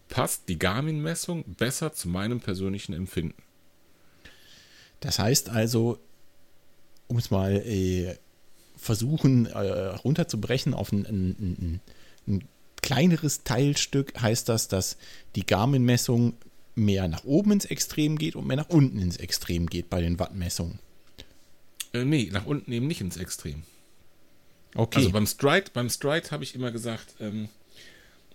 passt 0.08 0.48
die 0.48 0.58
Garmin-Messung 0.58 1.44
besser 1.56 1.92
zu 1.92 2.08
meinem 2.08 2.40
persönlichen 2.40 2.92
Empfinden. 2.92 3.42
Das 5.00 5.18
heißt 5.18 5.48
also, 5.48 5.98
um 7.06 7.16
es 7.16 7.30
mal 7.30 7.52
äh, 7.52 8.16
versuchen 8.76 9.46
äh, 9.46 9.58
runterzubrechen 9.58 10.74
auf 10.74 10.92
ein, 10.92 11.06
ein, 11.06 11.36
ein, 11.40 11.80
ein, 12.26 12.48
kleineres 12.82 13.44
Teilstück, 13.44 14.20
heißt 14.20 14.48
das, 14.48 14.68
dass 14.68 14.96
die 15.34 15.46
Garmin-Messung 15.46 16.34
mehr 16.74 17.08
nach 17.08 17.24
oben 17.24 17.52
ins 17.52 17.64
Extrem 17.64 18.18
geht 18.18 18.36
und 18.36 18.46
mehr 18.46 18.56
nach 18.56 18.68
unten 18.68 18.98
ins 18.98 19.16
Extrem 19.16 19.66
geht 19.66 19.90
bei 19.90 20.00
den 20.00 20.18
Wattmessungen. 20.18 20.78
Äh, 21.92 22.04
nee, 22.04 22.28
nach 22.32 22.46
unten 22.46 22.70
eben 22.72 22.86
nicht 22.86 23.00
ins 23.00 23.16
Extrem. 23.16 23.62
Okay. 24.74 24.98
Also 24.98 25.10
beim 25.10 25.26
Stride, 25.26 25.70
beim 25.72 25.90
Stride 25.90 26.30
habe 26.30 26.44
ich 26.44 26.54
immer 26.54 26.70
gesagt, 26.70 27.14
ähm, 27.20 27.48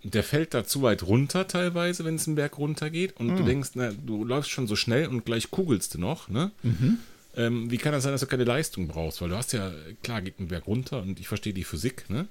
der 0.04 0.24
fällt 0.24 0.54
da 0.54 0.66
zu 0.66 0.82
weit 0.82 1.04
runter 1.04 1.48
teilweise, 1.48 2.04
wenn 2.04 2.16
es 2.16 2.28
einen 2.28 2.36
Berg 2.36 2.58
runter 2.58 2.90
geht 2.90 3.18
und 3.18 3.28
mhm. 3.28 3.38
du 3.38 3.44
denkst, 3.44 3.70
na, 3.76 3.92
du 3.92 4.26
läufst 4.26 4.52
schon 4.52 4.68
so 4.68 4.76
schnell 4.76 5.08
und 5.08 5.26
gleich 5.26 5.50
kugelst 5.50 5.94
du 5.94 6.00
noch, 6.00 6.28
ne? 6.28 6.52
Mhm. 6.64 7.00
Ähm, 7.36 7.72
wie 7.72 7.78
kann 7.78 7.94
das 7.94 8.04
sein, 8.04 8.12
dass 8.12 8.22
du 8.22 8.28
keine 8.28 8.44
Leistung 8.44 8.88
brauchst? 8.88 9.22
Weil 9.22 9.30
du 9.30 9.36
hast 9.36 9.54
ja, 9.54 9.72
klar 10.04 10.22
geht 10.22 10.40
ein 10.40 10.50
Berg 10.50 10.68
runter 10.68 11.02
und 11.02 11.20
ich 11.20 11.28
verstehe 11.28 11.54
die 11.54 11.64
Physik, 11.64 12.10
ne? 12.10 12.28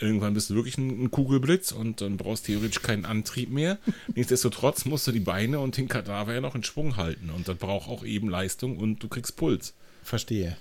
Irgendwann 0.00 0.34
bist 0.34 0.50
du 0.50 0.54
wirklich 0.54 0.76
ein, 0.78 1.04
ein 1.04 1.10
Kugelblitz 1.10 1.72
und 1.72 2.00
dann 2.00 2.16
brauchst 2.16 2.48
du 2.48 2.52
theoretisch 2.52 2.82
keinen 2.82 3.04
Antrieb 3.04 3.50
mehr. 3.50 3.78
Nichtsdestotrotz 4.14 4.84
musst 4.84 5.06
du 5.06 5.12
die 5.12 5.20
Beine 5.20 5.60
und 5.60 5.76
den 5.76 5.88
Kadaver 5.88 6.34
ja 6.34 6.40
noch 6.40 6.54
in 6.54 6.64
Schwung 6.64 6.96
halten 6.96 7.30
und 7.30 7.46
das 7.46 7.56
braucht 7.56 7.88
auch 7.88 8.04
eben 8.04 8.28
Leistung 8.28 8.76
und 8.78 9.02
du 9.02 9.08
kriegst 9.08 9.36
Puls. 9.36 9.74
Verstehe. 10.02 10.56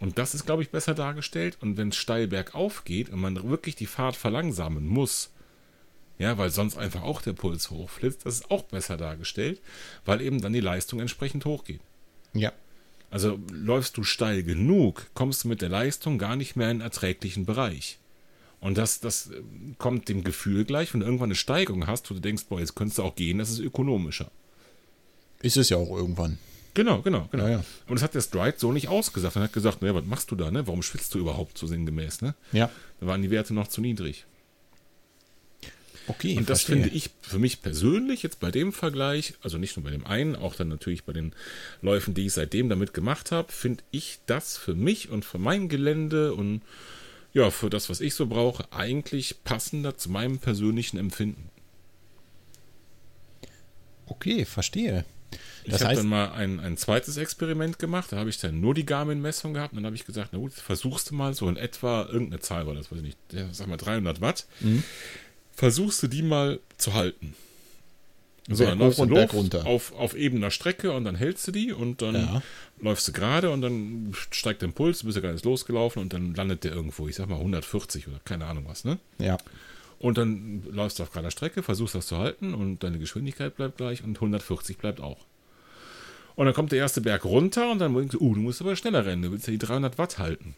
Und 0.00 0.18
das 0.18 0.34
ist, 0.34 0.44
glaube 0.44 0.62
ich, 0.62 0.70
besser 0.70 0.94
dargestellt. 0.94 1.56
Und 1.60 1.76
wenn 1.76 1.88
es 1.88 1.96
steil 1.96 2.26
bergauf 2.26 2.84
geht 2.84 3.08
und 3.10 3.20
man 3.20 3.48
wirklich 3.48 3.76
die 3.76 3.86
Fahrt 3.86 4.16
verlangsamen 4.16 4.86
muss, 4.86 5.30
Ja, 6.18 6.38
weil 6.38 6.50
sonst 6.50 6.76
einfach 6.76 7.02
auch 7.02 7.22
der 7.22 7.32
Puls 7.32 7.70
hochflitzt. 7.70 8.24
Das 8.24 8.34
ist 8.34 8.50
auch 8.50 8.62
besser 8.62 8.96
dargestellt, 8.96 9.60
weil 10.04 10.20
eben 10.20 10.40
dann 10.40 10.52
die 10.52 10.60
Leistung 10.60 11.00
entsprechend 11.00 11.44
hochgeht. 11.44 11.80
Ja. 12.34 12.52
Also 13.10 13.38
läufst 13.50 13.96
du 13.96 14.04
steil 14.04 14.42
genug, 14.42 15.06
kommst 15.14 15.44
du 15.44 15.48
mit 15.48 15.60
der 15.60 15.68
Leistung 15.68 16.18
gar 16.18 16.36
nicht 16.36 16.54
mehr 16.54 16.66
in 16.66 16.78
einen 16.78 16.80
erträglichen 16.82 17.46
Bereich. 17.46 17.98
Und 18.64 18.78
das, 18.78 18.98
das 18.98 19.26
äh, 19.26 19.42
kommt 19.76 20.08
dem 20.08 20.24
Gefühl 20.24 20.64
gleich, 20.64 20.94
wenn 20.94 21.00
du 21.00 21.06
irgendwann 21.06 21.26
eine 21.26 21.34
Steigung 21.34 21.86
hast, 21.86 22.10
wo 22.10 22.14
du 22.14 22.20
denkst, 22.20 22.46
boah, 22.48 22.60
jetzt 22.60 22.74
könntest 22.74 22.96
du 22.96 23.02
auch 23.02 23.14
gehen, 23.14 23.36
das 23.36 23.50
ist 23.50 23.58
ökonomischer. 23.58 24.30
Ist 25.42 25.58
es 25.58 25.68
ja 25.68 25.76
auch 25.76 25.94
irgendwann. 25.94 26.38
Genau, 26.72 27.02
genau, 27.02 27.28
genau. 27.30 27.44
Ja, 27.44 27.50
ja. 27.50 27.64
Und 27.86 27.96
das 27.96 28.02
hat 28.02 28.14
der 28.14 28.22
Stride 28.22 28.54
so 28.56 28.72
nicht 28.72 28.88
ausgesagt. 28.88 29.36
Er 29.36 29.42
hat 29.42 29.52
gesagt, 29.52 29.82
naja, 29.82 29.94
was 29.94 30.06
machst 30.06 30.30
du 30.30 30.34
da, 30.34 30.50
ne? 30.50 30.66
Warum 30.66 30.82
schwitzt 30.82 31.14
du 31.14 31.18
überhaupt 31.18 31.58
so 31.58 31.66
sinngemäß, 31.66 32.22
ne? 32.22 32.34
Ja. 32.52 32.70
Da 33.00 33.06
waren 33.06 33.20
die 33.20 33.30
Werte 33.30 33.52
noch 33.52 33.68
zu 33.68 33.82
niedrig. 33.82 34.24
Okay, 36.06 36.38
Und 36.38 36.48
das 36.48 36.62
verstehe. 36.62 36.84
finde 36.84 36.96
ich 36.96 37.10
für 37.20 37.38
mich 37.38 37.60
persönlich 37.60 38.22
jetzt 38.22 38.40
bei 38.40 38.50
dem 38.50 38.72
Vergleich, 38.72 39.34
also 39.42 39.58
nicht 39.58 39.76
nur 39.76 39.84
bei 39.84 39.90
dem 39.90 40.06
einen, 40.06 40.36
auch 40.36 40.54
dann 40.54 40.68
natürlich 40.68 41.04
bei 41.04 41.12
den 41.12 41.34
Läufen, 41.82 42.14
die 42.14 42.24
ich 42.24 42.32
seitdem 42.32 42.70
damit 42.70 42.94
gemacht 42.94 43.30
habe, 43.30 43.52
finde 43.52 43.84
ich 43.90 44.20
das 44.24 44.56
für 44.56 44.74
mich 44.74 45.10
und 45.10 45.26
für 45.26 45.38
mein 45.38 45.68
Gelände 45.68 46.32
und 46.32 46.62
ja, 47.34 47.50
für 47.50 47.68
das, 47.68 47.90
was 47.90 48.00
ich 48.00 48.14
so 48.14 48.26
brauche, 48.26 48.72
eigentlich 48.72 49.44
passender 49.44 49.96
zu 49.98 50.10
meinem 50.10 50.38
persönlichen 50.38 50.96
Empfinden. 50.98 51.50
Okay, 54.06 54.44
verstehe. 54.44 55.04
Ich 55.64 55.72
Das 55.72 55.80
habe 55.80 55.90
heißt, 55.90 56.00
dann 56.00 56.08
mal 56.08 56.32
ein, 56.32 56.60
ein 56.60 56.76
zweites 56.76 57.16
Experiment 57.16 57.78
gemacht, 57.78 58.12
da 58.12 58.18
habe 58.18 58.30
ich 58.30 58.38
dann 58.38 58.60
nur 58.60 58.74
die 58.74 58.86
Garmin-Messung 58.86 59.54
gehabt 59.54 59.72
und 59.72 59.78
dann 59.78 59.86
habe 59.86 59.96
ich 59.96 60.04
gesagt, 60.04 60.28
na 60.32 60.38
gut, 60.38 60.52
versuchst 60.52 61.10
du 61.10 61.14
mal 61.14 61.34
so 61.34 61.48
in 61.48 61.56
etwa, 61.56 62.04
irgendeine 62.06 62.40
Zahl 62.40 62.66
war 62.66 62.74
das, 62.74 62.92
weiß 62.92 62.98
ich 62.98 63.04
nicht, 63.04 63.18
sag 63.52 63.66
mal 63.66 63.76
300 63.78 64.20
Watt, 64.20 64.46
Mhm. 64.60 64.84
versuchst 65.52 66.02
du 66.02 66.06
die 66.06 66.22
mal 66.22 66.60
zu 66.76 66.94
halten. 66.94 67.34
So, 68.48 68.64
dann 68.64 68.78
läufst 68.78 68.98
du 68.98 69.04
los 69.04 69.14
Berg 69.18 69.32
runter. 69.32 69.66
Auf, 69.66 69.92
auf 69.94 70.14
ebener 70.14 70.50
Strecke 70.50 70.92
und 70.92 71.04
dann 71.04 71.14
hältst 71.14 71.46
du 71.46 71.52
die 71.52 71.72
und 71.72 72.02
dann 72.02 72.14
Ja. 72.14 72.42
läufst 72.78 73.08
du 73.08 73.12
gerade 73.12 73.50
und 73.50 73.62
dann 73.62 74.14
steigt 74.30 74.62
dein 74.62 74.74
Puls, 74.74 74.98
du 74.98 75.06
bist 75.06 75.16
ja 75.16 75.22
gar 75.22 75.32
nicht 75.32 75.44
losgelaufen 75.44 76.02
und 76.02 76.12
dann 76.12 76.34
landet 76.34 76.64
der 76.64 76.72
irgendwo, 76.72 77.08
ich 77.08 77.16
sag 77.16 77.28
mal 77.28 77.38
140 77.38 78.06
oder 78.08 78.20
keine 78.24 78.44
Ahnung 78.46 78.64
was, 78.68 78.84
ne? 78.84 78.98
ja. 79.18 79.38
Und 80.00 80.18
dann 80.18 80.62
läufst 80.70 80.98
du 80.98 81.02
auf 81.04 81.12
gerader 81.12 81.30
Strecke, 81.30 81.62
versuchst 81.62 81.94
das 81.94 82.06
zu 82.08 82.18
halten 82.18 82.52
und 82.52 82.82
deine 82.82 82.98
Geschwindigkeit 82.98 83.56
bleibt 83.56 83.78
gleich 83.78 84.04
und 84.04 84.16
140 84.16 84.76
bleibt 84.76 85.00
auch. 85.00 85.24
Und 86.34 86.44
dann 86.44 86.54
kommt 86.54 86.72
der 86.72 86.80
erste 86.80 87.00
Berg 87.00 87.24
runter 87.24 87.70
und 87.70 87.78
dann 87.78 87.94
denkst 87.94 88.12
du, 88.12 88.20
uh, 88.20 88.34
du 88.34 88.40
musst 88.40 88.60
aber 88.60 88.76
schneller 88.76 89.06
rennen, 89.06 89.22
du 89.22 89.30
willst 89.32 89.46
ja 89.46 89.52
die 89.52 89.58
300 89.58 89.96
Watt 89.96 90.18
halten. 90.18 90.56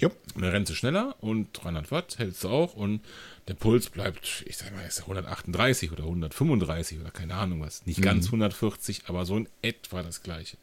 Jupp. 0.00 0.16
Und 0.34 0.42
dann 0.42 0.50
rennst 0.50 0.70
du 0.70 0.74
schneller 0.74 1.14
und 1.20 1.48
300 1.52 1.90
Watt 1.90 2.18
hältst 2.18 2.44
du 2.44 2.48
auch 2.48 2.74
und 2.74 3.00
der 3.48 3.54
Puls 3.54 3.90
bleibt, 3.90 4.44
ich 4.46 4.56
sag 4.56 4.74
mal, 4.74 4.84
ist 4.86 5.00
138 5.02 5.92
oder 5.92 6.04
135 6.04 7.00
oder 7.00 7.10
keine 7.10 7.34
Ahnung 7.34 7.60
was. 7.60 7.86
Nicht 7.86 8.02
ganz 8.02 8.26
140, 8.26 9.02
aber 9.06 9.24
so 9.24 9.36
in 9.36 9.48
etwa 9.62 10.02
das 10.02 10.22
gleiche. 10.22 10.56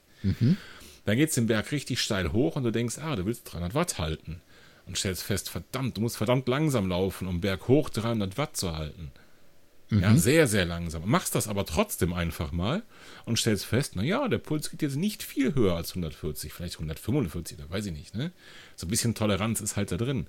Dann 1.06 1.18
geht 1.18 1.30
es 1.30 1.36
den 1.36 1.48
Berg 1.48 1.72
richtig 1.72 2.02
steil 2.02 2.34
hoch 2.34 2.56
und 2.56 2.64
du 2.64 2.72
denkst, 2.72 2.98
ah, 3.00 3.16
du 3.16 3.26
willst 3.26 3.52
300 3.52 3.74
Watt 3.74 3.98
halten. 3.98 4.42
Und 4.86 4.98
stellst 4.98 5.24
fest, 5.24 5.50
verdammt, 5.50 5.98
du 5.98 6.02
musst 6.02 6.18
verdammt 6.18 6.48
langsam 6.48 6.90
laufen, 6.90 7.28
um 7.28 7.42
Berg 7.42 7.68
hoch 7.68 7.90
300 7.90 8.38
Watt 8.38 8.58
zu 8.58 8.76
halten. 8.76 9.12
Ja, 9.92 10.16
sehr, 10.16 10.46
sehr 10.48 10.66
langsam. 10.66 11.10
Machst 11.10 11.34
das 11.34 11.48
aber 11.48 11.66
trotzdem 11.66 12.14
einfach 12.14 12.52
mal 12.52 12.84
und 13.26 13.40
stellst 13.40 13.66
fest, 13.66 13.96
naja, 13.96 14.28
der 14.28 14.38
Puls 14.38 14.70
geht 14.70 14.84
jetzt 14.84 14.98
nicht 14.98 15.24
viel 15.24 15.56
höher 15.56 15.76
als 15.76 15.92
140, 15.92 16.54
vielleicht 16.54 16.76
145, 16.76 17.58
da 17.58 17.68
weiß 17.70 17.88
ich 17.88 17.94
nicht, 17.94 18.16
ne? 18.16 18.32
So 18.76 18.86
ein 18.86 18.90
bisschen 18.90 19.16
Toleranz 19.16 19.62
ist 19.62 19.78
halt 19.78 19.92
da 19.92 19.98
drin. 19.98 20.28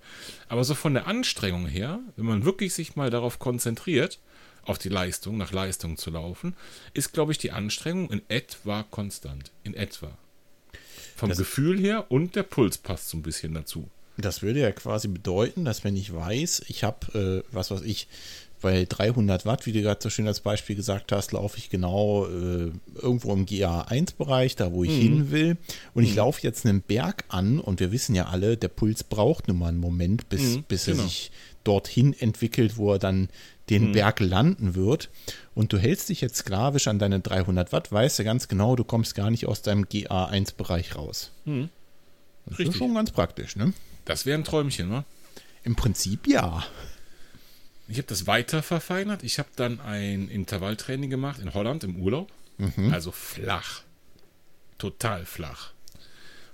Aber 0.48 0.64
so 0.64 0.74
von 0.74 0.94
der 0.94 1.06
Anstrengung 1.06 1.66
her, 1.66 2.00
wenn 2.16 2.24
man 2.24 2.44
wirklich 2.46 2.72
sich 2.72 2.96
mal 2.96 3.10
darauf 3.10 3.38
konzentriert, 3.38 4.18
auf 4.62 4.78
die 4.78 4.88
Leistung, 4.88 5.36
nach 5.36 5.52
Leistung 5.52 5.96
zu 5.98 6.10
laufen, 6.10 6.54
ist, 6.94 7.12
glaube 7.12 7.32
ich, 7.32 7.38
die 7.38 7.50
Anstrengung 7.52 8.10
in 8.10 8.22
etwa 8.28 8.82
konstant. 8.84 9.52
In 9.62 9.74
etwa. 9.74 10.16
Vom 11.16 11.28
Das- 11.28 11.38
Gefühl 11.38 11.78
her 11.78 12.10
und 12.10 12.34
der 12.34 12.44
Puls 12.44 12.78
passt 12.78 13.10
so 13.10 13.18
ein 13.18 13.22
bisschen 13.22 13.52
dazu. 13.54 13.90
Das 14.16 14.42
würde 14.42 14.60
ja 14.60 14.70
quasi 14.72 15.08
bedeuten, 15.08 15.64
dass 15.64 15.82
wenn 15.84 15.96
ich 15.96 16.14
weiß, 16.14 16.64
ich 16.68 16.84
habe, 16.84 17.44
äh, 17.48 17.54
was 17.54 17.70
weiß 17.70 17.82
ich, 17.82 18.06
bei 18.60 18.84
300 18.88 19.46
Watt, 19.46 19.66
wie 19.66 19.72
du 19.72 19.80
gerade 19.82 20.00
so 20.02 20.10
schön 20.10 20.26
als 20.26 20.40
Beispiel 20.40 20.76
gesagt 20.76 21.12
hast, 21.12 21.32
laufe 21.32 21.58
ich 21.58 21.70
genau 21.70 22.26
äh, 22.26 22.70
irgendwo 22.94 23.32
im 23.32 23.46
GA1-Bereich, 23.46 24.56
da 24.56 24.72
wo 24.72 24.84
ich 24.84 24.90
hin 24.96 25.30
will. 25.30 25.56
Und 25.94 26.04
ich 26.04 26.14
laufe 26.14 26.42
jetzt 26.42 26.66
einen 26.66 26.82
Berg 26.82 27.24
an 27.28 27.58
und 27.58 27.80
wir 27.80 27.92
wissen 27.92 28.14
ja 28.14 28.26
alle, 28.26 28.56
der 28.56 28.68
Puls 28.68 29.04
braucht 29.04 29.48
nun 29.48 29.58
mal 29.58 29.68
einen 29.68 29.80
Moment, 29.80 30.28
bis, 30.28 30.56
Mhm, 30.56 30.64
bis 30.68 30.84
genau. 30.86 31.02
er 31.02 31.08
sich 31.08 31.30
dorthin 31.64 32.14
entwickelt, 32.18 32.76
wo 32.76 32.92
er 32.92 32.98
dann 32.98 33.28
den 33.68 33.92
Berg 33.92 34.18
landen 34.20 34.74
wird. 34.74 35.10
Und 35.54 35.72
du 35.72 35.78
hältst 35.78 36.08
dich 36.08 36.20
jetzt 36.20 36.36
sklavisch 36.36 36.88
an 36.88 36.98
deine 36.98 37.20
300 37.20 37.72
Watt, 37.72 37.92
weißt 37.92 38.18
ja 38.18 38.24
ganz 38.24 38.48
genau, 38.48 38.76
du 38.76 38.84
kommst 38.84 39.14
gar 39.14 39.30
nicht 39.30 39.46
aus 39.46 39.62
deinem 39.62 39.84
GA1-Bereich 39.84 40.96
raus. 40.96 41.30
Das 41.44 41.54
ist 42.54 42.58
Richtig. 42.58 42.76
schon 42.78 42.94
ganz 42.94 43.10
praktisch, 43.12 43.56
ne? 43.56 43.72
Das 44.04 44.26
wäre 44.26 44.38
ein 44.38 44.44
Träumchen, 44.44 44.90
wa? 44.90 45.04
Im 45.62 45.76
Prinzip 45.76 46.26
ja. 46.26 46.64
Ich 47.90 47.98
habe 47.98 48.06
das 48.06 48.26
weiter 48.26 48.62
verfeinert. 48.62 49.24
Ich 49.24 49.38
habe 49.38 49.48
dann 49.56 49.80
ein 49.80 50.28
Intervalltraining 50.28 51.10
gemacht 51.10 51.40
in 51.40 51.52
Holland 51.54 51.82
im 51.82 51.96
Urlaub. 51.96 52.32
Also 52.92 53.10
flach. 53.10 53.82
Total 54.78 55.26
flach. 55.26 55.72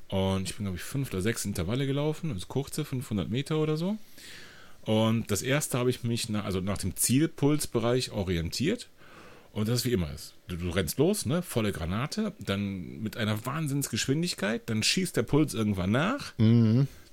Und 0.09 0.49
ich 0.49 0.57
bin, 0.57 0.65
glaube 0.65 0.79
ich, 0.79 0.83
fünf 0.83 1.13
oder 1.13 1.21
sechs 1.21 1.45
Intervalle 1.45 1.87
gelaufen, 1.87 2.31
also 2.33 2.47
kurze, 2.47 2.85
500 2.85 3.29
Meter 3.29 3.59
oder 3.59 3.77
so. 3.77 3.99
Und 4.83 5.31
das 5.31 5.43
erste 5.43 5.79
habe 5.79 5.91
ich 5.91 6.05
mich 6.05 6.29
nach, 6.29 6.45
also 6.45 6.61
nach 6.61 6.79
dem 6.79 6.97
Zielpulsbereich 6.97 8.13
orientiert. 8.13 8.89
Und 9.53 9.69
das 9.69 9.81
ist 9.81 9.85
wie 9.85 9.93
immer. 9.93 10.09
Du, 10.49 10.57
du 10.57 10.71
rennst 10.71 10.99
los, 10.99 11.27
ne? 11.27 11.43
volle 11.43 11.73
Granate, 11.73 12.33
dann 12.39 13.01
mit 13.03 13.17
einer 13.17 13.45
Wahnsinnsgeschwindigkeit, 13.45 14.63
dann 14.67 14.83
schießt 14.83 15.17
der 15.17 15.25
Puls 15.25 15.55
irgendwann 15.55 15.91
nach. 15.91 16.33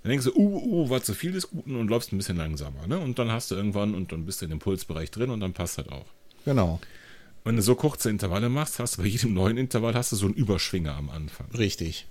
Dann 0.04 0.10
denkst 0.10 0.26
du, 0.26 0.36
uh, 0.36 0.84
uh, 0.84 0.90
war 0.90 1.02
zu 1.02 1.14
viel 1.14 1.32
des 1.32 1.50
Guten 1.50 1.78
und 1.78 1.88
läufst 1.88 2.12
ein 2.12 2.18
bisschen 2.18 2.38
langsamer. 2.38 2.88
Ne? 2.88 3.00
Und 3.00 3.18
dann 3.20 3.32
hast 3.32 3.52
du 3.52 3.56
irgendwann 3.56 3.96
und 3.96 4.12
dann 4.12 4.26
bist 4.26 4.42
du 4.42 4.46
in 4.46 4.52
dem 4.52 4.60
Pulsbereich 4.60 5.12
drin 5.12 5.30
und 5.30 5.40
dann 5.40 5.54
passt 5.54 5.78
das 5.78 5.88
auch. 5.88 6.06
Genau. 6.44 6.82
Wenn 7.46 7.56
du 7.56 7.62
so 7.62 7.76
kurze 7.76 8.10
Intervalle 8.10 8.50
machst, 8.50 8.80
hast 8.80 8.98
du 8.98 9.02
bei 9.02 9.08
jedem 9.08 9.34
neuen 9.34 9.58
Intervall 9.58 9.94
hast 9.94 10.12
du 10.12 10.18
so 10.18 10.26
einen 10.26 10.36
Überschwinger 10.36 10.96
am 10.96 11.10
Anfang. 11.10 11.48
Richtig. 11.58 12.06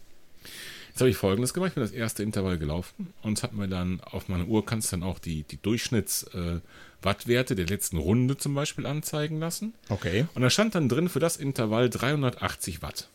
Jetzt 0.88 1.00
habe 1.00 1.10
ich 1.10 1.16
folgendes 1.16 1.54
gemacht, 1.54 1.68
ich 1.70 1.74
bin 1.74 1.82
das 1.82 1.92
erste 1.92 2.22
Intervall 2.22 2.58
gelaufen 2.58 3.14
und 3.22 3.42
habe 3.42 3.56
mir 3.56 3.68
dann 3.68 4.00
auf 4.02 4.28
meiner 4.28 4.46
Uhr 4.46 4.66
kannst 4.66 4.92
du 4.92 4.96
dann 4.96 5.08
auch 5.08 5.18
die, 5.18 5.42
die 5.44 5.56
Durchschnitts-Wattwerte 5.56 7.54
der 7.54 7.66
letzten 7.66 7.96
Runde 7.96 8.36
zum 8.36 8.54
Beispiel 8.54 8.84
anzeigen 8.84 9.40
lassen. 9.40 9.72
Okay. 9.88 10.26
Und 10.34 10.42
da 10.42 10.50
stand 10.50 10.74
dann 10.74 10.90
drin 10.90 11.08
für 11.08 11.20
das 11.20 11.38
Intervall 11.38 11.88
380 11.88 12.82
Watt. 12.82 13.08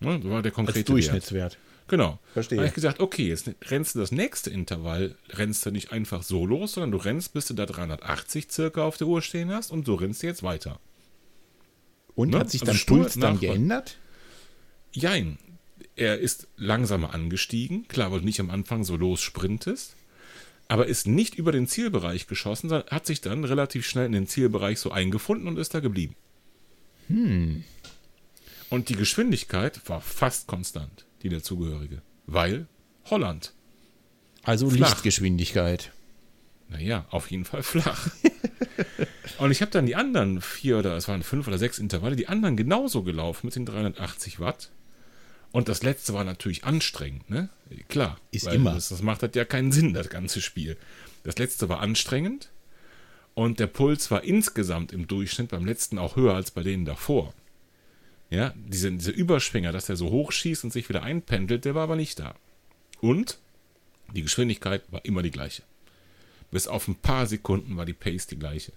Ne, 0.00 0.20
so 0.22 0.30
war 0.30 0.42
der 0.42 0.50
Als 0.50 0.56
konkrete 0.56 0.92
Wert. 1.32 1.58
Genau. 1.88 2.18
Verstehe. 2.34 2.56
Da 2.56 2.62
habe 2.62 2.68
ich 2.68 2.74
gesagt, 2.74 3.00
okay, 3.00 3.28
jetzt 3.28 3.50
rennst 3.66 3.94
du 3.94 3.98
das 3.98 4.12
nächste 4.12 4.50
Intervall, 4.50 5.16
rennst 5.30 5.64
du 5.66 5.70
nicht 5.70 5.90
einfach 5.90 6.22
so 6.22 6.44
los, 6.46 6.74
sondern 6.74 6.90
du 6.92 6.98
rennst, 6.98 7.32
bis 7.32 7.46
du 7.46 7.54
da 7.54 7.66
380 7.66 8.48
circa 8.50 8.82
auf 8.84 8.96
der 8.98 9.06
Uhr 9.06 9.22
stehen 9.22 9.50
hast 9.50 9.70
und 9.70 9.86
so 9.86 9.94
rennst 9.94 10.22
du 10.22 10.26
jetzt 10.26 10.42
weiter. 10.42 10.78
Und 12.14 12.30
Ne? 12.30 12.38
hat 12.40 12.50
sich 12.50 12.60
Also 12.62 12.72
dein 12.72 12.78
stur 12.78 12.98
Puls 13.00 13.14
dann 13.14 13.34
nach- 13.34 13.40
geändert? 13.40 13.96
Jein. 14.92 15.38
Er 15.96 16.18
ist 16.18 16.46
langsamer 16.56 17.14
angestiegen, 17.14 17.88
klar, 17.88 18.12
weil 18.12 18.20
du 18.20 18.26
nicht 18.26 18.40
am 18.40 18.50
Anfang 18.50 18.84
so 18.84 18.96
los 18.96 19.20
sprintest, 19.20 19.94
aber 20.68 20.86
ist 20.86 21.06
nicht 21.06 21.34
über 21.36 21.50
den 21.52 21.66
Zielbereich 21.66 22.26
geschossen, 22.26 22.68
sondern 22.68 22.88
hat 22.90 23.06
sich 23.06 23.20
dann 23.20 23.44
relativ 23.44 23.86
schnell 23.86 24.06
in 24.06 24.12
den 24.12 24.26
Zielbereich 24.26 24.78
so 24.78 24.90
eingefunden 24.92 25.48
und 25.48 25.56
ist 25.58 25.74
da 25.74 25.80
geblieben. 25.80 26.14
Und 27.08 28.88
die 28.88 28.94
Geschwindigkeit 28.96 29.80
war 29.88 30.00
fast 30.00 30.46
konstant, 30.46 31.04
die 31.22 31.28
dazugehörige, 31.28 32.02
weil 32.26 32.66
Holland. 33.06 33.52
Also 34.42 34.70
Flach. 34.70 34.90
Lichtgeschwindigkeit. 34.90 35.92
Naja, 36.68 37.06
auf 37.10 37.30
jeden 37.30 37.44
Fall 37.44 37.62
flach. 37.62 38.10
und 39.38 39.50
ich 39.50 39.62
habe 39.62 39.70
dann 39.70 39.86
die 39.86 39.96
anderen 39.96 40.40
vier 40.42 40.78
oder 40.78 40.96
es 40.96 41.08
waren 41.08 41.22
fünf 41.22 41.48
oder 41.48 41.58
sechs 41.58 41.78
Intervalle, 41.78 42.16
die 42.16 42.28
anderen 42.28 42.56
genauso 42.56 43.02
gelaufen 43.02 43.46
mit 43.46 43.56
den 43.56 43.64
380 43.64 44.38
Watt. 44.38 44.70
Und 45.50 45.68
das 45.68 45.82
letzte 45.82 46.12
war 46.12 46.24
natürlich 46.24 46.64
anstrengend, 46.64 47.30
ne? 47.30 47.48
Klar. 47.88 48.18
Ist 48.30 48.46
immer. 48.46 48.74
Das, 48.74 48.90
das 48.90 49.00
macht 49.00 49.22
halt 49.22 49.34
ja 49.34 49.46
keinen 49.46 49.72
Sinn, 49.72 49.94
das 49.94 50.10
ganze 50.10 50.42
Spiel. 50.42 50.76
Das 51.24 51.38
letzte 51.38 51.70
war 51.70 51.80
anstrengend 51.80 52.50
und 53.34 53.60
der 53.60 53.66
Puls 53.66 54.10
war 54.10 54.24
insgesamt 54.24 54.92
im 54.92 55.06
Durchschnitt 55.06 55.48
beim 55.48 55.64
letzten 55.64 55.98
auch 55.98 56.16
höher 56.16 56.34
als 56.34 56.50
bei 56.50 56.62
denen 56.62 56.84
davor. 56.84 57.32
Ja, 58.30 58.52
diese, 58.56 58.92
diese 58.92 59.10
Überschwinger, 59.10 59.72
dass 59.72 59.86
der 59.86 59.96
so 59.96 60.10
hoch 60.10 60.32
schießt 60.32 60.64
und 60.64 60.72
sich 60.72 60.88
wieder 60.88 61.02
einpendelt, 61.02 61.64
der 61.64 61.74
war 61.74 61.84
aber 61.84 61.96
nicht 61.96 62.18
da. 62.18 62.34
Und 63.00 63.38
die 64.14 64.22
Geschwindigkeit 64.22 64.82
war 64.90 65.04
immer 65.04 65.22
die 65.22 65.30
gleiche. 65.30 65.62
Bis 66.50 66.66
auf 66.66 66.88
ein 66.88 66.96
paar 66.96 67.26
Sekunden 67.26 67.76
war 67.76 67.86
die 67.86 67.92
Pace 67.92 68.26
die 68.26 68.38
gleiche. 68.38 68.72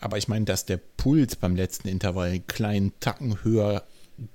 Aber 0.00 0.18
ich 0.18 0.28
meine, 0.28 0.44
dass 0.44 0.66
der 0.66 0.78
Puls 0.78 1.36
beim 1.36 1.56
letzten 1.56 1.88
Intervall 1.88 2.30
einen 2.30 2.46
kleinen 2.46 2.92
Tacken 3.00 3.44
höher 3.44 3.84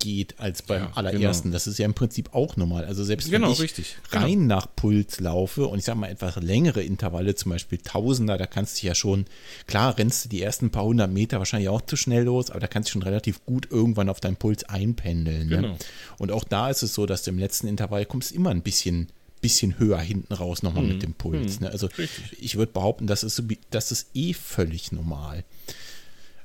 geht 0.00 0.38
als 0.40 0.62
beim 0.62 0.82
Ja, 0.84 0.90
allerersten. 0.94 1.44
genau. 1.48 1.52
Das 1.54 1.66
ist 1.66 1.78
ja 1.78 1.84
im 1.84 1.94
Prinzip 1.94 2.34
auch 2.34 2.56
normal. 2.56 2.84
Also 2.84 3.04
selbst 3.04 3.30
Genau, 3.30 3.46
wenn 3.46 3.52
ich 3.54 3.60
richtig. 3.60 3.96
rein 4.10 4.46
nach 4.46 4.66
Puls 4.74 5.20
laufe 5.20 5.66
und 5.68 5.78
ich 5.78 5.84
sage 5.84 5.98
mal 5.98 6.10
etwas 6.10 6.36
längere 6.36 6.82
Intervalle, 6.82 7.34
zum 7.36 7.50
Beispiel 7.52 7.78
Tausender, 7.78 8.36
da 8.38 8.46
kannst 8.46 8.82
du 8.82 8.86
ja 8.86 8.94
schon, 8.94 9.26
klar 9.66 9.96
rennst 9.96 10.24
du 10.24 10.28
die 10.28 10.42
ersten 10.42 10.70
paar 10.70 10.84
hundert 10.84 11.10
Meter 11.12 11.38
wahrscheinlich 11.38 11.68
auch 11.68 11.82
zu 11.82 11.96
schnell 11.96 12.24
los, 12.24 12.50
aber 12.50 12.60
da 12.60 12.66
kannst 12.66 12.88
du 12.88 12.92
schon 12.94 13.02
relativ 13.02 13.44
gut 13.46 13.68
irgendwann 13.70 14.08
auf 14.08 14.20
deinen 14.20 14.36
Puls 14.36 14.64
einpendeln. 14.64 15.48
Ne? 15.48 15.56
Genau. 15.56 15.76
Und 16.18 16.32
auch 16.32 16.44
da 16.44 16.68
ist 16.70 16.82
es 16.82 16.92
so, 16.94 17.06
dass 17.06 17.22
du 17.22 17.30
im 17.30 17.38
letzten 17.38 17.66
Intervall 17.68 18.06
kommst 18.06 18.32
immer 18.32 18.50
ein 18.50 18.62
bisschen 18.62 19.08
bisschen 19.42 19.78
höher 19.78 20.00
hinten 20.00 20.32
raus 20.32 20.62
nochmal 20.62 20.82
mit 20.84 21.02
dem 21.02 21.12
Puls. 21.12 21.60
Ne? 21.60 21.70
Also 21.70 21.86
Mhm. 21.88 21.92
Richtig. 21.98 22.42
ich 22.42 22.56
würde 22.56 22.72
behaupten, 22.72 23.06
das 23.06 23.22
ist, 23.22 23.36
so, 23.36 23.42
das 23.70 23.92
ist 23.92 24.08
eh 24.14 24.32
völlig 24.32 24.90
normal. 24.92 25.44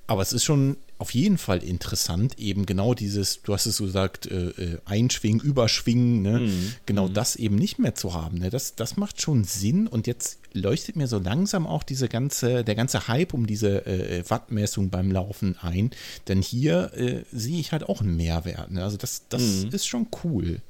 Aber 0.07 0.21
es 0.21 0.33
ist 0.33 0.43
schon 0.43 0.75
auf 1.01 1.13
jeden 1.15 1.37
Fall 1.39 1.63
interessant, 1.63 2.37
eben 2.39 2.65
genau 2.67 2.93
dieses, 2.93 3.41
du 3.41 3.53
hast 3.53 3.65
es 3.65 3.77
so 3.77 3.85
gesagt, 3.85 4.27
äh, 4.27 4.49
äh, 4.49 4.77
Einschwingen, 4.85 5.41
Überschwingen, 5.41 6.21
ne? 6.21 6.39
Mhm. 6.41 6.73
genau 6.85 7.07
das 7.07 7.35
eben 7.35 7.55
nicht 7.55 7.79
mehr 7.79 7.95
zu 7.95 8.13
haben. 8.13 8.37
Ne? 8.37 8.49
Das, 8.51 8.75
das 8.75 8.97
macht 8.97 9.19
schon 9.21 9.43
Sinn 9.43 9.87
und 9.87 10.05
jetzt 10.05 10.39
leuchtet 10.53 10.95
mir 10.95 11.07
so 11.07 11.17
langsam 11.17 11.65
auch 11.65 11.81
diese 11.83 12.07
ganze, 12.07 12.63
der 12.63 12.75
ganze 12.75 13.07
Hype 13.07 13.33
um 13.33 13.47
diese 13.47 13.85
äh, 13.87 14.23
Wattmessung 14.29 14.89
beim 14.91 15.11
Laufen 15.11 15.57
ein. 15.59 15.89
Denn 16.27 16.41
hier 16.41 16.93
äh, 16.93 17.23
sehe 17.31 17.59
ich 17.59 17.71
halt 17.71 17.83
auch 17.89 18.01
einen 18.01 18.15
Mehrwert. 18.15 18.69
Ne? 18.71 18.83
Also 18.83 18.97
das, 18.97 19.23
das 19.29 19.41
Mhm. 19.41 19.69
ist 19.71 19.87
schon 19.87 20.07
cool. 20.23 20.61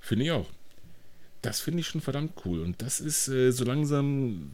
Finde 0.00 0.24
ich 0.24 0.30
auch. 0.30 0.46
Das 1.42 1.60
finde 1.60 1.80
ich 1.80 1.88
schon 1.88 2.00
verdammt 2.00 2.32
cool. 2.44 2.60
Und 2.62 2.80
das 2.80 3.00
ist 3.00 3.28
äh, 3.28 3.50
so 3.50 3.64
langsam, 3.64 4.52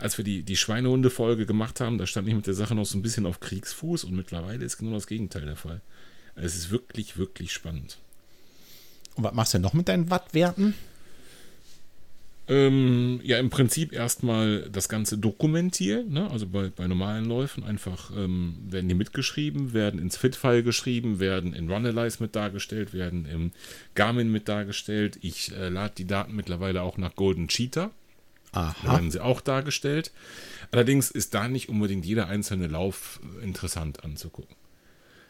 als 0.00 0.18
wir 0.18 0.24
die, 0.24 0.42
die 0.42 0.56
Schweinehunde-Folge 0.56 1.46
gemacht 1.46 1.80
haben, 1.80 1.98
da 1.98 2.06
stand 2.06 2.26
ich 2.28 2.34
mit 2.34 2.46
der 2.46 2.54
Sache 2.54 2.74
noch 2.74 2.86
so 2.86 2.98
ein 2.98 3.02
bisschen 3.02 3.26
auf 3.26 3.40
Kriegsfuß 3.40 4.04
und 4.04 4.14
mittlerweile 4.14 4.64
ist 4.64 4.78
genau 4.78 4.92
das 4.92 5.06
Gegenteil 5.06 5.44
der 5.44 5.56
Fall. 5.56 5.80
Es 6.34 6.56
ist 6.56 6.70
wirklich, 6.70 7.18
wirklich 7.18 7.52
spannend. 7.52 7.98
Und 9.14 9.24
was 9.24 9.34
machst 9.34 9.54
du 9.54 9.58
noch 9.58 9.74
mit 9.74 9.88
deinen 9.88 10.10
Wattwerten? 10.10 10.74
Ähm, 12.48 13.20
ja, 13.22 13.38
im 13.38 13.48
Prinzip 13.48 13.92
erstmal 13.92 14.68
das 14.72 14.88
Ganze 14.88 15.18
dokumentieren. 15.18 16.12
Ne? 16.12 16.28
Also 16.30 16.48
bei, 16.48 16.68
bei 16.68 16.88
normalen 16.88 17.26
Läufen 17.26 17.62
einfach 17.62 18.10
ähm, 18.16 18.56
werden 18.68 18.88
die 18.88 18.96
mitgeschrieben, 18.96 19.72
werden 19.72 20.00
ins 20.00 20.16
Fit-File 20.16 20.64
geschrieben, 20.64 21.20
werden 21.20 21.54
in 21.54 21.70
Runalyze 21.70 22.20
mit 22.20 22.34
dargestellt, 22.34 22.92
werden 22.92 23.24
im 23.24 23.52
Garmin 23.94 24.32
mit 24.32 24.48
dargestellt. 24.48 25.18
Ich 25.22 25.52
äh, 25.52 25.68
lade 25.68 25.94
die 25.96 26.08
Daten 26.08 26.34
mittlerweile 26.34 26.82
auch 26.82 26.98
nach 26.98 27.14
Golden 27.14 27.46
Cheetah. 27.46 27.92
Da 28.52 28.60
Aha. 28.60 28.92
werden 28.92 29.10
sie 29.10 29.20
auch 29.20 29.40
dargestellt. 29.40 30.12
Allerdings 30.72 31.10
ist 31.10 31.34
da 31.34 31.48
nicht 31.48 31.68
unbedingt 31.68 32.04
jeder 32.04 32.28
einzelne 32.28 32.66
Lauf 32.66 33.20
interessant 33.42 34.04
anzugucken. 34.04 34.56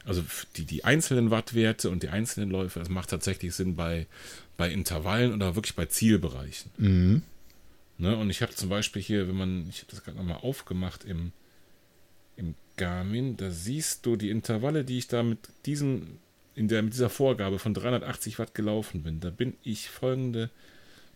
Also 0.05 0.25
die, 0.57 0.65
die 0.65 0.85
einzelnen 0.85 1.31
Wattwerte 1.31 1.91
und 1.91 2.03
die 2.03 2.09
einzelnen 2.09 2.51
Läufe, 2.51 2.79
das 2.79 2.89
macht 2.89 3.11
tatsächlich 3.11 3.55
Sinn 3.55 3.77
bei, 3.77 4.07
bei 4.57 4.71
Intervallen 4.71 5.35
oder 5.35 5.55
wirklich 5.55 5.77
bei 5.77 5.87
Zielbereichen. 5.87 6.71
Mhm. 6.79 7.23
Ne? 7.99 8.17
Und 8.17 8.31
ich 8.31 8.41
habe 8.41 8.55
zum 8.55 8.71
Beispiel 8.71 9.03
hier, 9.03 9.29
wenn 9.29 9.37
man, 9.37 9.69
ich 9.69 9.83
habe 9.83 9.91
das 9.91 10.03
gerade 10.03 10.17
nochmal 10.17 10.39
aufgemacht 10.39 11.05
im, 11.05 11.33
im 12.37 12.55
Garmin, 12.77 13.37
da 13.37 13.51
siehst 13.51 14.07
du 14.07 14.17
die 14.17 14.31
Intervalle, 14.31 14.85
die 14.85 14.99
ich 14.99 15.09
da 15.09 15.23
mit 15.23 15.39
diesen, 15.67 16.19
in 16.55 16.69
der, 16.69 16.83
mit 16.83 16.95
dieser 16.95 17.11
Vorgabe 17.11 17.59
von 17.59 17.75
380 17.75 18.39
Watt 18.39 18.55
gelaufen 18.55 19.03
bin. 19.03 19.21
Da 19.21 19.29
bin 19.29 19.55
ich 19.63 19.91
folgende 19.91 20.49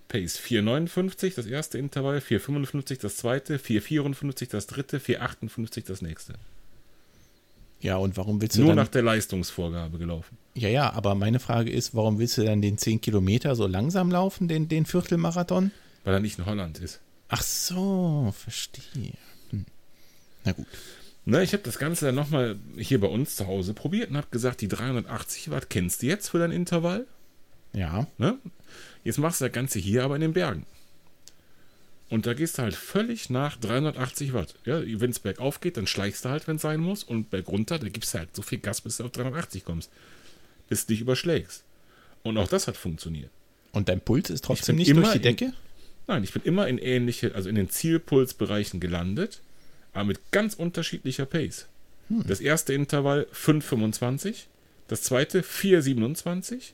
Pace. 0.09 0.39
4,59 0.39 1.35
das 1.35 1.47
erste 1.47 1.79
Intervall, 1.79 2.19
4,55 2.19 3.01
das 3.01 3.17
zweite, 3.17 3.59
4,54 3.59 4.51
das 4.51 4.67
dritte, 4.67 4.99
4,58 4.99 5.87
das 5.87 6.03
nächste. 6.03 6.35
Ja, 7.81 7.97
und 7.97 8.17
warum 8.17 8.41
willst 8.41 8.57
du 8.57 8.61
Nur 8.61 8.71
dann 8.71 8.77
nach 8.77 8.89
der 8.89 9.03
Leistungsvorgabe 9.03 9.99
gelaufen. 9.99 10.39
Ja, 10.55 10.71
ja, 10.71 10.93
aber 10.93 11.15
meine 11.15 11.39
Frage 11.39 11.71
ist, 11.71 11.95
warum 11.95 12.19
willst 12.19 12.39
du 12.39 12.45
dann 12.45 12.63
den 12.63 12.79
10 12.79 13.03
Kilometer 13.03 13.55
so 13.57 13.67
langsam 13.67 14.11
laufen, 14.11 14.49
den, 14.49 14.69
den 14.69 14.87
Viertelmarathon? 14.87 15.71
Weil 16.05 16.15
er 16.15 16.21
nicht 16.21 16.39
in 16.39 16.47
Holland 16.47 16.79
ist. 16.79 17.01
Ach 17.29 17.43
so, 17.43 18.33
verstehe. 18.37 19.13
Hm. 19.51 19.67
Na 20.45 20.53
gut. 20.53 20.67
Ne, 21.27 21.43
ich 21.43 21.53
habe 21.53 21.63
das 21.63 21.79
Ganze 21.79 22.07
dann 22.07 22.15
nochmal 22.15 22.57
hier 22.77 23.01
bei 23.01 23.07
uns 23.07 23.37
zu 23.37 23.47
Hause 23.47 23.73
probiert 23.73 24.11
und 24.11 24.17
habe 24.17 24.27
gesagt, 24.31 24.61
die 24.61 24.69
380 24.69 25.51
Watt 25.51 25.71
kennst 25.71 26.03
du 26.03 26.07
jetzt 26.07 26.29
für 26.29 26.39
dein 26.39 26.53
Intervall? 26.53 27.07
Ja. 27.73 28.07
Ne? 28.19 28.39
Jetzt 29.05 29.19
machst 29.19 29.41
du 29.41 29.45
das 29.45 29.53
Ganze 29.53 29.79
hier 29.79 30.03
aber 30.05 30.15
in 30.17 30.23
den 30.23 30.33
Bergen. 30.33 30.67
Und 32.11 32.27
da 32.27 32.35
gehst 32.35 32.59
du 32.59 32.63
halt 32.63 32.75
völlig 32.75 33.31
nach 33.31 33.57
380 33.57 34.33
Watt. 34.35 34.55
Ja, 34.65 34.81
wenn 34.85 35.11
es 35.11 35.19
bergauf 35.19 35.61
geht, 35.61 35.77
dann 35.77 35.87
schleichst 35.87 36.25
du 36.25 36.29
halt, 36.29 36.47
wenn 36.47 36.57
es 36.57 36.63
sein 36.63 36.81
muss. 36.81 37.03
Und 37.03 37.31
bergunter, 37.31 37.79
da 37.79 37.89
gibst 37.89 38.15
du 38.15 38.19
halt 38.19 38.35
so 38.37 38.43
viel 38.43 38.59
Gas, 38.59 38.81
bis 38.83 38.99
du 38.99 39.05
auf 39.05 39.11
380 39.11 39.65
kommst. 39.65 39.91
Bis 40.69 40.87
du 40.87 40.93
dich 40.93 41.01
überschlägst. 41.01 41.65
Und 42.23 42.39
auch 42.39 42.49
das 42.49 42.69
hat 42.69 42.77
funktioniert. 42.77 43.31
Und 43.73 43.89
dein 43.89 44.01
Puls 44.01 44.31
ist 44.31 44.45
trotzdem 44.45 44.77
nicht 44.77 44.89
durch 44.91 44.99
immer 44.99 45.11
die 45.13 45.17
in- 45.17 45.23
Decke? 45.23 45.53
Nein, 46.07 46.23
ich 46.23 46.33
bin 46.33 46.43
immer 46.43 46.69
in 46.69 46.79
ähnliche, 46.79 47.35
also 47.35 47.49
in 47.49 47.55
den 47.55 47.71
Zielpulsbereichen 47.71 48.79
gelandet, 48.79 49.41
aber 49.95 50.05
mit 50.05 50.21
ganz 50.33 50.55
unterschiedlicher 50.55 51.25
Pace. 51.27 51.67
Das 52.11 52.41
erste 52.41 52.75
Intervall 52.75 53.27
5,25, 53.33 54.45
das 54.89 55.03
zweite 55.03 55.43
4,27. 55.43 56.73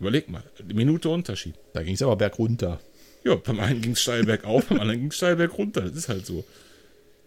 Überleg 0.00 0.30
mal, 0.30 0.42
eine 0.58 0.74
Minute 0.74 1.10
Unterschied. 1.10 1.54
Da 1.74 1.82
ging 1.82 1.94
es 1.94 2.02
aber 2.02 2.16
bergunter. 2.16 2.80
Ja, 3.22 3.34
beim 3.34 3.60
einen 3.60 3.82
ging 3.82 3.92
es 3.92 4.00
steil 4.00 4.24
bergauf, 4.24 4.64
beim 4.68 4.80
anderen 4.80 5.00
ging 5.00 5.10
es 5.10 5.16
steil 5.16 5.36
bergunter. 5.36 5.82
Das 5.82 5.94
ist 5.94 6.08
halt 6.08 6.24
so. 6.24 6.44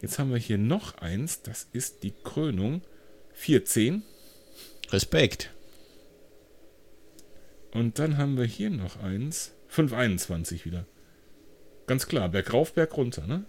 Jetzt 0.02 0.20
haben 0.20 0.32
wir 0.32 0.40
hier 0.40 0.58
noch 0.58 0.98
eins, 0.98 1.44
das 1.44 1.68
ist 1.72 2.04
die 2.04 2.14
Krönung 2.24 2.82
4,10. 3.40 4.02
Respekt. 4.90 5.52
Und 7.72 8.00
dann 8.00 8.18
haben 8.18 8.38
wir 8.38 8.46
hier 8.46 8.70
noch 8.70 9.02
eins, 9.02 9.54
5,21 9.74 10.66
wieder. 10.66 10.86
Ganz 11.88 12.08
klar, 12.08 12.30
bergauf, 12.30 12.74
bergunter, 12.74 13.26
ne? 13.26 13.46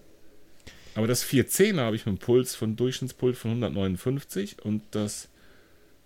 Aber 0.95 1.07
das 1.07 1.25
410er 1.25 1.81
habe 1.81 1.97
ich 1.97 2.07
mit 2.07 2.13
einem 2.13 2.19
Puls 2.19 2.55
von 2.55 2.77
Durchschnittspuls 2.77 3.37
von 3.37 3.51
159 3.51 4.65
und 4.65 4.83
das 4.93 5.29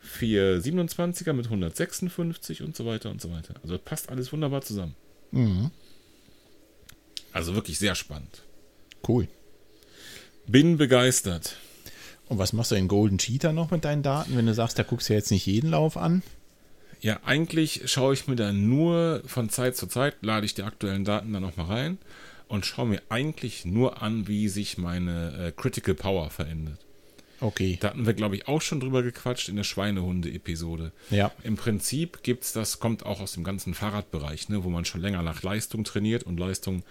427er 0.04 1.32
mit 1.32 1.46
156 1.46 2.62
und 2.62 2.76
so 2.76 2.86
weiter 2.86 3.10
und 3.10 3.20
so 3.20 3.30
weiter. 3.30 3.54
Also 3.62 3.78
passt 3.78 4.08
alles 4.08 4.32
wunderbar 4.32 4.62
zusammen. 4.62 4.94
Mhm. 5.30 5.70
Also 7.32 7.54
wirklich 7.54 7.78
sehr 7.78 7.94
spannend. 7.94 8.42
Cool. 9.06 9.28
Bin 10.46 10.76
begeistert. 10.76 11.56
Und 12.28 12.38
was 12.38 12.52
machst 12.52 12.70
du 12.70 12.74
in 12.74 12.88
Golden 12.88 13.18
Cheetah 13.18 13.52
noch 13.52 13.70
mit 13.70 13.84
deinen 13.84 14.02
Daten, 14.02 14.36
wenn 14.36 14.46
du 14.46 14.54
sagst, 14.54 14.78
da 14.78 14.82
guckst 14.82 15.08
du 15.08 15.14
jetzt 15.14 15.30
nicht 15.30 15.46
jeden 15.46 15.70
Lauf 15.70 15.96
an? 15.96 16.22
Ja, 17.00 17.20
eigentlich 17.24 17.82
schaue 17.90 18.14
ich 18.14 18.26
mir 18.26 18.36
da 18.36 18.52
nur 18.52 19.22
von 19.26 19.50
Zeit 19.50 19.76
zu 19.76 19.86
Zeit, 19.86 20.16
lade 20.20 20.44
ich 20.44 20.54
die 20.54 20.64
aktuellen 20.64 21.04
Daten 21.04 21.32
dann 21.32 21.42
nochmal 21.42 21.66
rein 21.66 21.98
und 22.48 22.66
schaue 22.66 22.86
mir 22.86 23.02
eigentlich 23.08 23.64
nur 23.64 24.02
an, 24.02 24.26
wie 24.26 24.48
sich 24.48 24.78
meine 24.78 25.46
äh, 25.46 25.52
Critical 25.52 25.94
Power 25.94 26.30
verändert. 26.30 26.84
Okay. 27.40 27.78
Da 27.80 27.88
hatten 27.88 28.04
wir, 28.06 28.14
glaube 28.14 28.34
ich, 28.36 28.48
auch 28.48 28.60
schon 28.62 28.80
drüber 28.80 29.02
gequatscht 29.02 29.48
in 29.48 29.56
der 29.56 29.64
Schweinehunde-Episode. 29.64 30.92
Ja. 31.10 31.30
Im 31.44 31.56
Prinzip 31.56 32.22
gibt's 32.22 32.52
das, 32.52 32.80
kommt 32.80 33.06
auch 33.06 33.20
aus 33.20 33.32
dem 33.32 33.44
ganzen 33.44 33.74
Fahrradbereich, 33.74 34.48
ne, 34.48 34.64
wo 34.64 34.70
man 34.70 34.84
schon 34.84 35.00
länger 35.00 35.22
nach 35.22 35.42
Leistung 35.42 35.84
trainiert 35.84 36.24
und 36.24 36.38
Leistung 36.38 36.82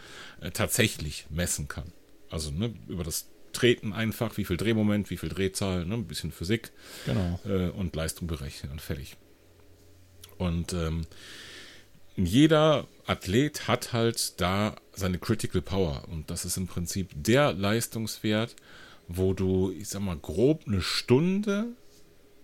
äh, 0.41 0.51
tatsächlich 0.51 1.25
messen 1.29 1.67
kann. 1.67 1.91
Also 2.29 2.51
ne, 2.51 2.73
über 2.87 3.03
das 3.03 3.27
Treten 3.53 3.91
einfach, 3.93 4.37
wie 4.37 4.45
viel 4.45 4.57
Drehmoment, 4.57 5.09
wie 5.09 5.17
viel 5.17 5.29
Drehzahl, 5.29 5.85
ne, 5.85 5.95
ein 5.95 6.05
bisschen 6.07 6.31
Physik 6.31 6.71
Genau. 7.05 7.39
äh, 7.45 7.69
und 7.69 7.95
Leistung 7.95 8.27
berechnen 8.27 8.71
und 8.71 8.81
fertig. 8.81 9.17
Und 10.37 10.73
ähm, 10.73 11.05
jeder 12.15 12.87
Athlet 13.05 13.67
hat 13.67 13.93
halt 13.93 14.39
da 14.41 14.75
seine 14.93 15.19
Critical 15.19 15.61
Power 15.61 16.03
und 16.09 16.29
das 16.31 16.45
ist 16.45 16.57
im 16.57 16.67
Prinzip 16.67 17.09
der 17.13 17.53
Leistungswert, 17.53 18.55
wo 19.07 19.33
du, 19.33 19.71
ich 19.71 19.89
sag 19.89 20.01
mal, 20.01 20.17
grob 20.17 20.63
eine 20.67 20.81
Stunde 20.81 21.67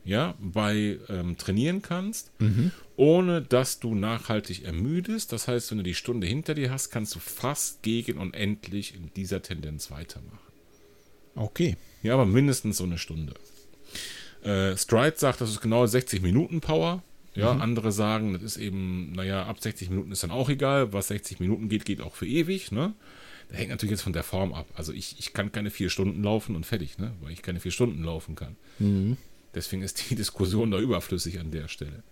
ja, 0.06 0.36
bei 0.40 1.00
ähm, 1.10 1.38
trainieren 1.38 1.82
kannst, 1.82 2.32
ohne 2.98 3.42
dass 3.42 3.80
du 3.80 3.96
nachhaltig 3.96 4.66
ermüdest. 4.66 5.32
Das 5.32 5.48
heißt, 5.48 5.72
wenn 5.72 5.78
du 5.78 5.84
die 5.84 5.94
Stunde 5.94 6.28
hinter 6.28 6.56
dir 6.56 6.72
hast, 6.72 6.90
kannst 6.90 7.16
du 7.16 7.20
fast 7.20 7.84
gegen 7.84 8.18
und 8.18 8.34
endlich 8.34 8.96
in 8.96 9.12
dieser 9.16 9.42
Tendenz 9.42 9.92
weitermachen. 9.92 10.40
Okay. 11.36 11.78
Ja, 12.02 12.14
aber 12.14 12.26
mindestens 12.26 12.78
so 12.78 12.84
eine 12.84 12.98
Stunde. 12.98 13.34
Äh, 14.44 14.76
Stride 14.76 15.16
sagt, 15.18 15.40
das 15.40 15.50
ist 15.50 15.62
genau 15.62 15.86
60 15.86 16.22
Minuten 16.22 16.60
Power. 16.60 17.02
Ja, 17.36 17.52
andere 17.54 17.92
sagen, 17.92 18.34
das 18.34 18.44
ist 18.44 18.58
eben, 18.58 19.12
naja, 19.14 19.48
ab 19.48 19.60
60 19.60 19.90
Minuten 19.90 20.12
ist 20.12 20.22
dann 20.22 20.30
auch 20.30 20.50
egal. 20.50 20.94
Was 20.94 21.08
60 21.08 21.40
Minuten 21.40 21.68
geht, 21.68 21.84
geht 21.84 22.00
auch 22.00 22.14
für 22.14 22.28
ewig, 22.28 22.72
ne? 22.72 22.94
Hängt 23.54 23.70
natürlich 23.70 23.92
jetzt 23.92 24.02
von 24.02 24.14
der 24.14 24.24
Form 24.24 24.54
ab. 24.54 24.68
Also 24.74 24.92
ich, 24.92 25.16
ich 25.20 25.34
kann 25.34 25.52
keine 25.52 25.70
vier 25.70 25.90
Stunden 25.90 26.24
laufen 26.24 26.56
und 26.56 26.66
fertig, 26.66 26.98
ne? 26.98 27.14
Weil 27.22 27.32
ich 27.32 27.44
keine 27.44 27.60
vier 27.60 27.72
Stunden 27.72 28.04
laufen 28.04 28.36
kann. 28.36 28.56
Deswegen 29.54 29.84
ist 29.84 30.10
die 30.10 30.16
Diskussion 30.24 30.72
da 30.72 30.80
überflüssig 30.80 31.40
an 31.40 31.52
der 31.52 31.68
Stelle. 31.68 32.04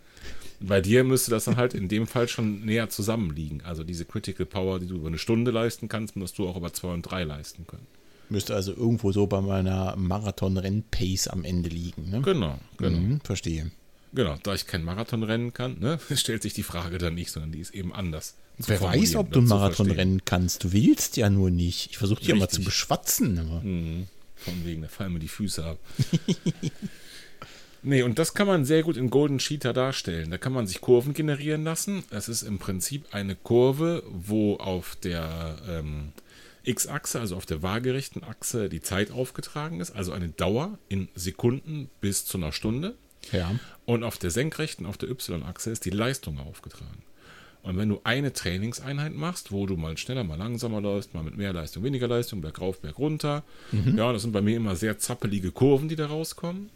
Bei 0.60 0.80
dir 0.80 1.04
müsste 1.04 1.32
das 1.32 1.46
dann 1.46 1.58
halt 1.58 1.74
in 1.74 1.88
dem 1.88 2.06
Fall 2.06 2.28
schon 2.28 2.62
näher 2.64 2.90
zusammenliegen. 2.90 3.62
Also 3.62 3.84
diese 3.84 4.06
Critical 4.06 4.46
Power, 4.46 4.80
die 4.80 4.86
du 4.86 4.96
über 4.96 5.08
eine 5.08 5.18
Stunde 5.18 5.50
leisten 5.50 5.90
kannst, 5.90 6.16
musst 6.16 6.38
du 6.38 6.48
auch 6.48 6.56
über 6.56 6.72
zwei 6.74 6.94
und 6.94 7.02
drei 7.02 7.24
leisten 7.24 7.66
können. 7.66 7.88
Müsste 8.30 8.54
also 8.54 8.72
irgendwo 8.72 9.12
so 9.12 9.26
bei 9.26 9.42
meiner 9.42 9.96
Marathon-Renn-Pace 9.98 11.28
am 11.28 11.44
Ende 11.44 11.70
liegen. 11.70 12.12
Ne? 12.12 12.22
Genau, 12.22 12.60
genau. 12.78 12.98
Mhm, 12.98 13.22
verstehe. 13.22 13.72
Genau, 14.14 14.38
da 14.44 14.54
ich 14.54 14.68
kein 14.68 14.84
Marathon 14.84 15.24
rennen 15.24 15.54
kann, 15.54 15.80
ne, 15.80 16.00
stellt 16.16 16.44
sich 16.44 16.54
die 16.54 16.64
Frage 16.64 16.98
dann 16.98 17.16
nicht, 17.16 17.32
sondern 17.32 17.52
die 17.52 17.60
ist 17.60 17.74
eben 17.74 17.94
anders. 17.94 18.36
Wer 18.68 18.82
weiß, 18.82 19.16
ob 19.16 19.32
du 19.32 19.40
einen 19.40 19.48
Marathon 19.48 19.92
rennen 19.92 20.24
kannst. 20.26 20.64
Du 20.64 20.72
willst 20.74 21.18
ja 21.18 21.30
nur 21.30 21.50
nicht. 21.50 21.92
Ich 21.92 21.98
versuche 21.98 22.20
dich 22.20 22.30
ja 22.30 22.36
mal 22.36 22.50
zu 22.50 22.64
beschwatzen. 22.64 23.40
Aber. 23.40 23.62
Mhm. 23.62 24.08
Von 24.36 24.66
wegen, 24.66 24.82
da 24.82 24.88
fallen 24.88 25.14
mir 25.14 25.20
die 25.20 25.28
Füße 25.28 25.64
ab. 25.64 25.78
nee, 27.84 28.02
und 28.02 28.18
das 28.18 28.34
kann 28.34 28.48
man 28.48 28.66
sehr 28.66 28.82
gut 28.82 28.98
in 28.98 29.12
Golden 29.12 29.38
Cheetah 29.38 29.72
darstellen. 29.72 30.32
Da 30.32 30.40
kann 30.40 30.52
man 30.52 30.66
sich 30.66 30.82
Kurven 30.82 31.14
generieren 31.14 31.64
lassen. 31.64 32.04
Es 32.10 32.28
ist 32.28 32.42
im 32.42 32.58
Prinzip 32.58 33.14
eine 33.14 33.36
Kurve, 33.36 34.04
wo 34.10 34.56
auf 34.56 34.96
der 34.96 35.58
ähm, 35.70 36.14
X-Achse, 36.64 37.20
also 37.20 37.36
auf 37.36 37.46
der 37.46 37.62
waagerechten 37.62 38.24
Achse, 38.24 38.68
die 38.68 38.82
Zeit 38.82 39.12
aufgetragen 39.12 39.80
ist, 39.80 39.92
also 39.92 40.12
eine 40.12 40.30
Dauer 40.30 40.80
in 40.90 41.08
Sekunden 41.14 41.90
bis 42.02 42.26
zu 42.26 42.38
einer 42.38 42.52
Stunde. 42.52 42.96
Ja. 43.32 43.54
Und 43.86 44.04
auf 44.04 44.18
der 44.18 44.32
senkrechten, 44.32 44.86
auf 44.86 44.98
der 44.98 45.10
Y-Achse 45.10 45.70
ist 45.70 45.86
die 45.86 45.92
Leistung 45.92 46.40
aufgetragen. 46.40 47.04
Und 47.64 47.78
wenn 47.78 47.90
du 47.90 48.02
eine 48.04 48.34
Trainingseinheit 48.34 49.14
machst, 49.14 49.52
wo 49.52 49.68
du 49.68 49.78
mal 49.78 49.98
schneller, 49.98 50.24
mal 50.24 50.38
langsamer 50.38 50.82
läufst, 50.82 51.14
mal 51.14 51.24
mit 51.24 51.38
mehr 51.38 51.54
Leistung, 51.54 51.84
weniger 51.84 52.08
Leistung, 52.08 52.42
bergauf, 52.42 52.82
bergunter, 52.82 53.44
mhm. 53.72 53.98
ja, 53.98 54.12
das 54.12 54.24
sind 54.24 54.32
bei 54.32 54.42
mir 54.42 54.56
immer 54.58 54.76
sehr 54.76 54.98
zappelige 54.98 55.52
Kurven, 55.52 55.88
die 55.88 55.96
da 55.96 56.08
rauskommen, 56.08 56.70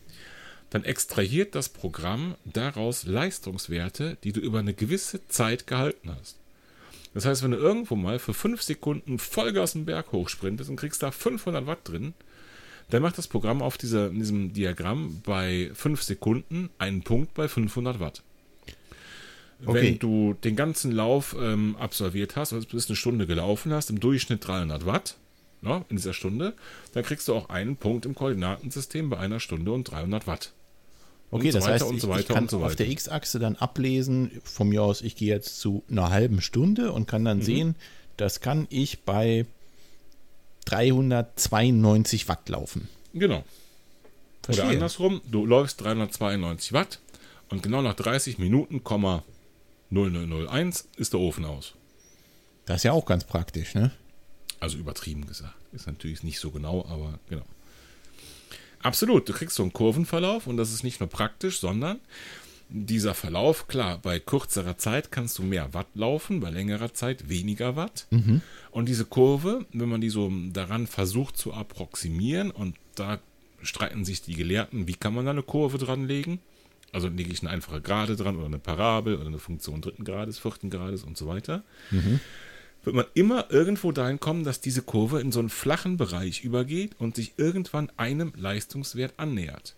dann 0.70 0.84
extrahiert 0.84 1.56
das 1.56 1.70
Programm 1.70 2.36
daraus 2.44 3.06
Leistungswerte, 3.06 4.18
die 4.24 4.32
du 4.32 4.40
über 4.40 4.60
eine 4.60 4.74
gewisse 4.74 5.28
Zeit 5.28 5.68
gehalten 5.68 6.12
hast. 6.16 6.38
Das 7.14 7.26
heißt, 7.26 7.44
wenn 7.44 7.52
du 7.52 7.58
irgendwo 7.58 7.96
mal 7.96 8.20
für 8.20 8.34
5 8.34 8.62
Sekunden 8.62 9.18
Vollgas 9.20 9.72
den 9.72 9.86
Berg 9.86 10.12
hochsprintest 10.12 10.70
und 10.70 10.76
kriegst 10.76 11.02
da 11.02 11.12
500 11.12 11.66
Watt 11.66 11.80
drin, 11.86 12.14
dann 12.90 13.02
macht 13.02 13.18
das 13.18 13.28
Programm 13.28 13.62
auf 13.62 13.78
dieser, 13.78 14.10
diesem 14.10 14.54
Diagramm 14.54 15.22
bei 15.24 15.72
5 15.74 16.04
Sekunden 16.04 16.70
einen 16.78 17.04
Punkt 17.04 17.34
bei 17.34 17.48
500 17.48 18.00
Watt. 18.00 18.22
Okay. 19.66 19.82
Wenn 19.82 20.00
du 20.00 20.34
den 20.44 20.56
ganzen 20.56 20.92
Lauf 20.92 21.36
ähm, 21.40 21.76
absolviert 21.80 22.36
hast, 22.36 22.54
also 22.54 22.68
bis 22.68 22.88
eine 22.88 22.96
Stunde 22.96 23.26
gelaufen 23.26 23.72
hast, 23.74 23.90
im 23.90 24.00
Durchschnitt 24.00 24.46
300 24.46 24.86
Watt 24.86 25.16
ja, 25.62 25.80
ne, 25.80 25.86
in 25.90 25.98
dieser 25.98 26.14
Stunde, 26.14 26.54
dann 26.94 27.04
kriegst 27.04 27.28
du 27.28 27.34
auch 27.34 27.50
einen 27.50 27.78
Punkt 27.78 28.06
im 28.06 28.16
Koordinatensystem 28.16 29.10
bei 29.10 29.18
einer 29.18 29.40
Stunde 29.40 29.72
und 29.72 29.86
300 29.86 30.28
Watt. 30.28 30.52
Okay, 31.32 31.52
so 31.52 31.60
das 31.60 31.68
heißt, 31.68 31.92
ich, 31.92 32.02
so 32.02 32.16
ich, 32.16 32.28
kann 32.28 32.48
so 32.48 32.64
auf 32.64 32.76
der 32.76 32.88
X-Achse 32.88 33.40
dann 33.40 33.56
ablesen, 33.56 34.32
von 34.44 34.70
mir 34.70 34.84
aus, 34.84 35.02
ich 35.02 35.16
gehe 35.16 35.34
jetzt 35.34 35.60
zu 35.60 35.84
einer 35.90 36.10
halben 36.10 36.42
Stunde 36.42 36.92
und 36.92 37.08
kann 37.08 37.26
dann 37.26 37.40
mhm. 37.40 37.44
sehen, 37.44 37.76
das 38.18 38.42
kann 38.42 38.68
ich 38.70 39.02
bei 39.02 39.46
392 40.66 42.28
Watt 42.28 42.48
laufen. 42.50 42.88
Genau. 43.14 43.44
Verstehe. 44.44 44.66
Oder 44.66 44.74
andersrum, 44.74 45.22
du 45.30 45.46
läufst 45.46 45.82
392 45.82 46.74
Watt 46.74 47.00
und 47.50 47.64
genau 47.64 47.82
nach 47.82 47.96
30 47.96 48.38
Minuten, 48.38 48.84
0001 49.96 50.90
ist 50.98 51.14
der 51.14 51.20
Ofen 51.20 51.46
aus. 51.46 51.74
Das 52.66 52.78
ist 52.78 52.84
ja 52.84 52.92
auch 52.92 53.06
ganz 53.06 53.24
praktisch, 53.24 53.76
ne? 53.76 53.92
Also 54.60 54.78
übertrieben 54.78 55.26
gesagt. 55.28 55.56
Ist 55.72 55.88
natürlich 55.88 56.24
nicht 56.24 56.40
so 56.40 56.52
genau, 56.52 56.86
aber 56.90 57.20
genau. 57.30 57.46
Absolut, 58.82 59.28
du 59.28 59.34
kriegst 59.34 59.56
so 59.56 59.64
einen 59.64 59.74
Kurvenverlauf 59.74 60.48
und 60.48 60.58
das 60.58 60.72
ist 60.72 60.84
nicht 60.84 61.00
nur 61.00 61.10
praktisch, 61.10 61.60
sondern 61.60 62.00
dieser 62.70 63.14
Verlauf, 63.14 63.68
klar, 63.68 64.00
bei 64.00 64.20
kürzerer 64.20 64.78
Zeit 64.78 65.12
kannst 65.12 65.38
du 65.38 65.44
mehr 65.44 65.74
Watt 65.74 65.88
laufen, 65.94 66.40
bei 66.40 66.50
längerer 66.50 66.94
Zeit 66.94 67.30
weniger 67.30 67.76
Watt. 67.76 68.08
Mhm. 68.10 68.42
Und 68.72 68.90
diese 68.90 69.06
Kurve, 69.06 69.66
wenn 69.72 69.90
man 69.90 70.02
die 70.02 70.10
so 70.10 70.32
daran 70.52 70.88
versucht 70.88 71.38
zu 71.38 71.54
approximieren, 71.54 72.52
und 72.52 72.76
da 72.96 73.20
streiten 73.62 74.04
sich 74.04 74.22
die 74.22 74.36
Gelehrten, 74.36 74.88
wie 74.88 74.96
kann 74.96 75.14
man 75.14 75.26
da 75.26 75.32
eine 75.32 75.44
Kurve 75.44 75.78
dranlegen? 75.78 76.40
Also 76.96 77.10
lege 77.10 77.30
ich 77.30 77.42
eine 77.42 77.50
einfache 77.50 77.82
Gerade 77.82 78.16
dran 78.16 78.38
oder 78.38 78.46
eine 78.46 78.58
Parabel 78.58 79.16
oder 79.16 79.28
eine 79.28 79.38
Funktion 79.38 79.82
dritten 79.82 80.06
Grades, 80.06 80.40
vierten 80.40 80.70
Grades 80.70 81.04
und 81.04 81.18
so 81.18 81.28
weiter. 81.28 81.62
Mhm. 81.92 82.22
Wird 82.86 82.96
man 82.96 83.06
immer 83.16 83.48
irgendwo 83.50 83.92
dahin 83.92 84.22
kommen, 84.22 84.46
dass 84.46 84.62
diese 84.62 84.82
Kurve 84.82 85.20
in 85.20 85.34
so 85.34 85.40
einen 85.40 85.50
flachen 85.50 85.98
Bereich 85.98 86.46
übergeht 86.46 86.92
und 86.98 87.18
sich 87.18 87.34
irgendwann 87.36 87.92
einem 87.98 88.32
Leistungswert 88.38 89.16
annähert. 89.18 89.76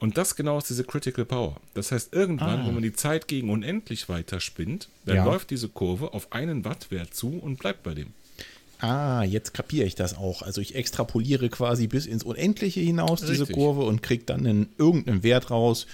Und 0.00 0.18
das 0.18 0.36
genau 0.36 0.58
ist 0.58 0.68
diese 0.68 0.84
Critical 0.84 1.24
Power. 1.24 1.56
Das 1.72 1.92
heißt, 1.92 2.12
irgendwann, 2.12 2.60
ah. 2.60 2.66
wenn 2.66 2.74
man 2.74 2.82
die 2.82 2.92
Zeit 2.92 3.26
gegen 3.26 3.48
unendlich 3.48 4.10
weiter 4.10 4.38
spinnt, 4.38 4.90
dann 5.06 5.16
ja. 5.16 5.24
läuft 5.24 5.48
diese 5.48 5.70
Kurve 5.70 6.12
auf 6.12 6.30
einen 6.32 6.66
Wattwert 6.66 7.14
zu 7.14 7.38
und 7.38 7.58
bleibt 7.58 7.84
bei 7.84 7.94
dem. 7.94 8.12
Ah, 8.80 9.24
jetzt 9.24 9.54
kapiere 9.54 9.86
ich 9.86 9.94
das 9.94 10.16
auch. 10.16 10.42
Also 10.42 10.60
ich 10.60 10.74
extrapoliere 10.74 11.48
quasi 11.48 11.86
bis 11.86 12.04
ins 12.04 12.22
Unendliche 12.22 12.80
hinaus 12.80 13.22
Richtig. 13.22 13.38
diese 13.38 13.52
Kurve 13.52 13.82
und 13.82 14.02
kriege 14.02 14.24
dann 14.24 14.46
einen, 14.46 14.68
irgendeinen 14.76 15.22
Wert 15.22 15.50
raus. 15.50 15.86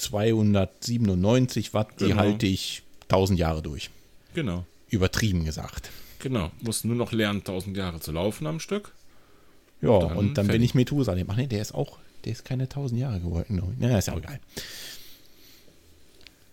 297 0.00 1.74
Watt, 1.74 2.00
die 2.00 2.08
genau. 2.08 2.16
halte 2.16 2.46
ich 2.46 2.82
1000 3.02 3.38
Jahre 3.38 3.62
durch. 3.62 3.90
Genau. 4.34 4.64
Übertrieben 4.88 5.44
gesagt. 5.44 5.90
Genau. 6.18 6.50
Muss 6.60 6.84
nur 6.84 6.96
noch 6.96 7.12
lernen, 7.12 7.40
1000 7.40 7.76
Jahre 7.76 8.00
zu 8.00 8.12
laufen 8.12 8.46
am 8.46 8.60
Stück. 8.60 8.92
Ja, 9.80 9.90
und 9.90 10.02
dann, 10.02 10.16
und 10.16 10.34
dann 10.38 10.46
bin 10.48 10.62
ich 10.62 10.74
Methusalem. 10.74 11.26
Ach 11.30 11.36
nee, 11.36 11.46
der 11.46 11.62
ist 11.62 11.74
auch 11.74 11.98
der 12.24 12.32
ist 12.32 12.44
keine 12.44 12.64
1000 12.64 13.00
Jahre 13.00 13.20
geworden. 13.20 13.76
Ja, 13.80 13.98
ist 13.98 14.08
ja 14.08 14.14
auch 14.14 14.18
egal. 14.18 14.40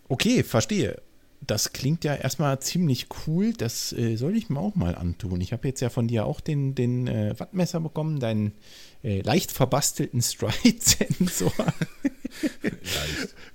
Okay, 0.08 0.43
verstehe. 0.43 1.02
Das 1.48 1.72
klingt 1.72 2.04
ja 2.04 2.14
erstmal 2.14 2.60
ziemlich 2.60 3.08
cool. 3.26 3.54
Das 3.54 3.93
äh, 3.93 4.18
soll 4.18 4.36
ich 4.36 4.50
mir 4.50 4.60
auch 4.60 4.76
mal 4.76 4.95
antun. 4.95 5.39
Ich 5.39 5.54
habe 5.54 5.68
jetzt 5.68 5.80
ja 5.80 5.89
von 5.89 6.10
dir 6.10 6.26
auch 6.26 6.41
den, 6.41 6.76
den 6.76 7.08
äh, 7.08 7.39
Wattmesser 7.39 7.80
bekommen, 7.80 8.20
deinen 8.20 8.52
äh, 9.02 9.22
leicht 9.22 9.54
verbastelten 9.54 10.22
Stride-Sensor. 10.22 11.54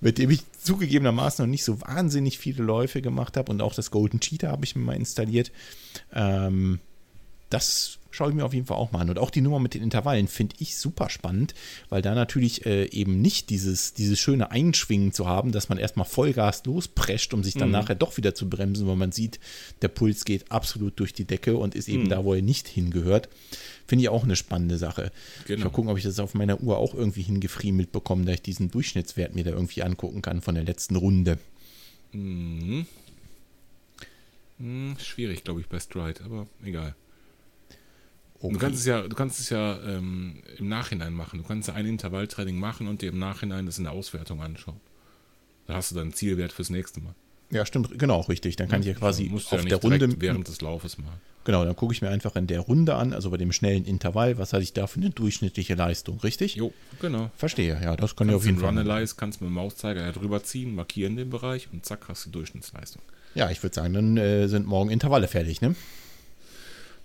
mit 0.01 0.19
dem 0.19 0.31
ich 0.31 0.51
zugegebenermaßen 0.53 1.45
noch 1.45 1.51
nicht 1.51 1.65
so 1.65 1.83
wahnsinnig 1.83 2.39
viele 2.39 2.65
Läufe 2.65 3.03
gemacht 3.03 3.37
habe. 3.37 3.53
Und 3.53 3.61
auch 3.61 3.75
das 3.75 3.91
Golden 3.91 4.21
Cheetah 4.21 4.51
habe 4.51 4.65
ich 4.65 4.75
mir 4.75 4.83
mal 4.83 4.97
installiert. 4.97 5.53
Ähm, 6.15 6.81
das 7.51 7.99
schaue 8.13 8.29
ich 8.31 8.35
mir 8.37 8.45
auf 8.45 8.55
jeden 8.55 8.67
Fall 8.67 8.77
auch 8.77 8.93
mal 8.93 9.01
an. 9.01 9.11
Und 9.11 9.19
auch 9.19 9.31
die 9.31 9.41
Nummer 9.41 9.59
mit 9.59 9.75
den 9.75 9.83
Intervallen 9.83 10.29
finde 10.29 10.55
ich 10.59 10.77
super 10.77 11.11
spannend, 11.11 11.55
weil 11.89 12.03
da 12.03 12.15
natürlich 12.15 12.65
äh, 12.67 12.85
eben 12.91 13.21
nicht 13.21 13.51
dieses, 13.51 13.95
dieses 13.95 14.21
schöne 14.21 14.51
Einschwingen 14.51 15.13
zu 15.13 15.27
haben, 15.27 15.51
dass 15.51 15.69
man 15.69 15.79
erstmal 15.79 16.07
Vollgas 16.07 16.65
losprescht, 16.65 17.35
um 17.35 17.43
sich 17.43 17.55
dann 17.55 17.69
mhm. 17.69 17.73
nachher 17.73 17.95
doch 17.95 18.17
wieder 18.17 18.35
zu 18.35 18.49
bremsen, 18.49 18.87
weil 18.87 18.97
man 18.97 19.13
sieht, 19.13 19.41
der 19.81 19.89
Puls 19.89 20.25
geht 20.25 20.53
absolut 20.53 21.01
durch 21.01 21.13
die 21.13 21.25
Decke 21.25 21.57
und 21.57 21.75
ist 21.75 21.89
eben 21.89 22.05
mhm. 22.05 22.09
da, 22.11 22.25
wo 22.25 22.35
er 22.35 22.43
nicht 22.43 22.69
hingehört. 22.69 23.29
Finde 23.87 24.05
ich 24.05 24.09
auch 24.09 24.25
eine 24.25 24.37
spannende 24.37 24.79
Sache. 24.79 25.11
Genau. 25.47 25.59
Ich 25.59 25.65
mal 25.65 25.71
gucken, 25.71 25.91
ob 25.91 25.99
ich 25.99 26.05
das 26.05 26.21
auf 26.21 26.35
meiner 26.35 26.61
Uhr 26.61 26.79
auch 26.79 26.95
irgendwie 26.95 27.23
hingefriemelt 27.23 27.93
bekomme, 27.93 28.25
da 28.25 28.33
ich 28.33 28.43
diesen 28.43 28.71
Durchschnittswert 28.71 29.35
mir 29.35 29.45
da 29.45 29.51
irgendwie 29.51 29.83
angucken 29.83 30.23
kann 30.23 30.41
von 30.41 30.55
der 30.55 30.65
letzten 30.65 30.97
Runde. 30.97 31.39
Mhm. 32.13 32.87
Hm, 34.59 34.97
schwierig, 35.01 35.43
glaube 35.43 35.61
ich, 35.61 35.67
bei 35.67 35.81
Stride, 35.81 36.23
aber 36.25 36.47
egal. 36.63 36.95
Okay. 38.43 38.53
Du 38.55 38.59
kannst 38.59 38.81
es 38.81 38.87
ja, 38.87 39.03
du 39.03 39.15
kannst 39.15 39.39
es 39.39 39.51
ja 39.51 39.79
ähm, 39.83 40.43
im 40.59 40.69
Nachhinein 40.69 41.13
machen. 41.13 41.39
Du 41.39 41.47
kannst 41.47 41.69
ja 41.69 41.75
ein 41.75 41.87
Intervalltraining 41.87 42.59
machen 42.59 42.89
und 42.89 43.01
dir 43.01 43.11
im 43.11 43.19
Nachhinein 43.19 43.67
das 43.67 43.79
in 43.79 43.85
der 43.85 43.93
Auswertung 43.93 44.43
anschauen. 44.43 44.81
Da 45.67 45.75
hast 45.75 45.93
du 45.93 45.95
dann 45.95 46.05
einen 46.05 46.13
Zielwert 46.13 46.53
fürs 46.53 46.71
nächste 46.71 47.01
Mal. 47.01 47.15
Ja, 47.51 47.67
stimmt, 47.67 47.99
genau, 47.99 48.21
richtig. 48.23 48.57
Dann 48.57 48.69
kann 48.69 48.81
ich 48.81 48.89
ja 48.89 48.95
quasi 48.95 49.31
auf 49.33 49.53
ja 49.53 49.63
der 49.63 49.77
Runde 49.77 50.21
während 50.21 50.49
des 50.49 50.61
Laufes 50.61 50.99
mal. 50.99 51.13
Genau, 51.45 51.65
dann 51.65 51.77
gucke 51.77 51.93
ich 51.93 52.01
mir 52.01 52.09
einfach 52.09 52.37
in 52.37 52.47
der 52.47 52.61
Runde 52.61 52.95
an, 52.95 53.13
also 53.13 53.31
bei 53.31 53.37
dem 53.37 53.53
schnellen 53.53 53.85
Intervall, 53.85 54.39
was 54.39 54.53
hatte 54.53 54.63
ich 54.63 54.73
da 54.73 54.87
für 54.87 55.01
eine 55.01 55.11
durchschnittliche 55.11 55.75
Leistung, 55.75 56.21
richtig? 56.21 56.55
Jo, 56.55 56.73
genau. 57.01 57.31
Verstehe, 57.37 57.79
ja, 57.83 57.97
das 57.97 58.15
kann 58.15 58.29
ja 58.29 58.37
auf 58.37 58.47
jeden 58.47 58.59
Fall. 58.59 58.69
Runalyze 58.69 59.17
kannst 59.17 59.41
du 59.41 59.45
mit 59.45 59.51
dem 59.51 59.55
Mauszeiger 59.55 60.03
ja 60.03 60.13
drüber 60.13 60.45
ziehen, 60.45 60.75
markieren 60.75 61.17
den 61.17 61.31
Bereich 61.31 61.69
und 61.73 61.85
zack, 61.85 62.07
hast 62.09 62.27
du 62.27 62.31
die 62.31 62.35
Durchschnittsleistung. 62.35 63.03
Ja, 63.35 63.51
ich 63.51 63.63
würde 63.63 63.75
sagen, 63.75 63.93
dann 63.93 64.17
äh, 64.17 64.47
sind 64.47 64.67
morgen 64.67 64.91
Intervalle 64.91 65.27
fertig, 65.27 65.61
ne? 65.61 65.75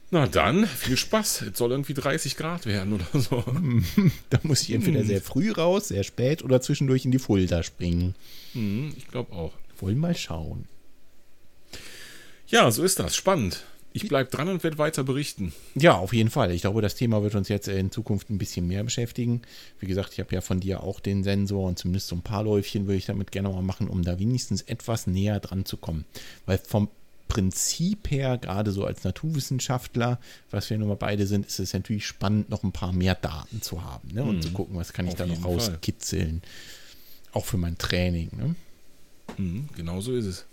Na 0.10 0.26
dann, 0.26 0.66
viel 0.66 0.96
Spaß. 0.96 1.42
Es 1.42 1.58
soll 1.58 1.72
irgendwie 1.72 1.94
30 1.94 2.38
Grad 2.38 2.66
werden 2.66 2.94
oder 2.94 3.20
so. 3.20 3.44
da 4.30 4.40
muss 4.44 4.62
ich 4.62 4.72
entweder 4.72 5.02
hm. 5.02 5.08
sehr 5.08 5.22
früh 5.22 5.52
raus, 5.52 5.90
sehr 5.90 6.04
spät 6.04 6.44
oder 6.44 6.62
zwischendurch 6.62 7.04
in 7.04 7.12
die 7.12 7.20
Fulda 7.20 7.62
springen. 7.64 8.16
Hm, 8.54 8.94
ich 8.96 9.08
glaube 9.08 9.34
auch. 9.34 9.54
Wollen 9.80 9.98
mal 9.98 10.16
schauen. 10.16 10.66
Ja, 12.48 12.72
so 12.72 12.84
ist 12.84 13.00
das. 13.00 13.16
Spannend. 13.16 13.66
Ich 13.94 14.08
bleibe 14.08 14.30
dran 14.30 14.48
und 14.48 14.64
werde 14.64 14.78
weiter 14.78 15.04
berichten. 15.04 15.54
Ja, 15.76 15.96
auf 15.96 16.14
jeden 16.14 16.30
Fall. 16.30 16.52
Ich 16.52 16.62
glaube, 16.62 16.82
das 16.82 16.96
Thema 16.96 17.24
wird 17.24 17.36
uns 17.36 17.50
jetzt 17.50 17.68
in 17.68 17.92
Zukunft 17.92 18.30
ein 18.30 18.38
bisschen 18.38 18.68
mehr 18.68 18.84
beschäftigen. 18.84 19.42
Wie 19.80 19.88
gesagt, 19.88 20.14
ich 20.14 20.20
habe 20.20 20.34
ja 20.36 20.42
von 20.42 20.60
dir 20.60 20.84
auch 20.84 21.00
den 21.00 21.24
Sensor 21.24 21.68
und 21.68 21.80
zumindest 21.80 22.08
so 22.08 22.16
ein 22.16 22.22
paar 22.22 22.44
Läufchen 22.44 22.86
würde 22.86 22.98
ich 22.98 23.08
damit 23.08 23.32
gerne 23.32 23.50
mal 23.50 23.64
machen, 23.64 23.88
um 23.88 24.04
da 24.04 24.20
wenigstens 24.20 24.62
etwas 24.62 25.08
näher 25.08 25.40
dran 25.40 25.66
zu 25.66 25.78
kommen. 25.78 26.06
Weil 26.46 26.60
vom 26.60 26.90
Prinzip 27.28 28.10
her, 28.12 28.38
gerade 28.38 28.72
so 28.72 28.86
als 28.86 29.04
Naturwissenschaftler, 29.04 30.20
was 30.52 30.70
wir 30.70 30.78
nun 30.78 30.88
mal 30.88 30.96
beide 30.96 31.28
sind, 31.28 31.46
ist 31.46 31.60
es 31.60 31.74
natürlich 31.74 32.06
spannend, 32.06 32.50
noch 32.50 32.64
ein 32.64 32.72
paar 32.72 32.94
mehr 32.94 33.16
Daten 33.16 33.62
zu 33.62 33.84
haben 33.84 34.10
ne? 34.14 34.24
und 34.24 34.38
mhm. 34.38 34.42
zu 34.42 34.52
gucken, 34.52 34.76
was 34.76 34.94
kann 34.94 35.06
ich 35.06 35.14
Auf 35.14 35.20
da 35.20 35.26
noch 35.26 35.44
rauskitzeln. 35.44 36.42
Auch 37.34 37.46
für 37.46 37.58
mein 37.58 37.78
Training. 37.78 38.30
Ne? 38.36 38.56
Mhm, 39.38 39.70
genau 39.76 40.02
so 40.02 40.16
ist 40.16 40.26
es. 40.26 40.46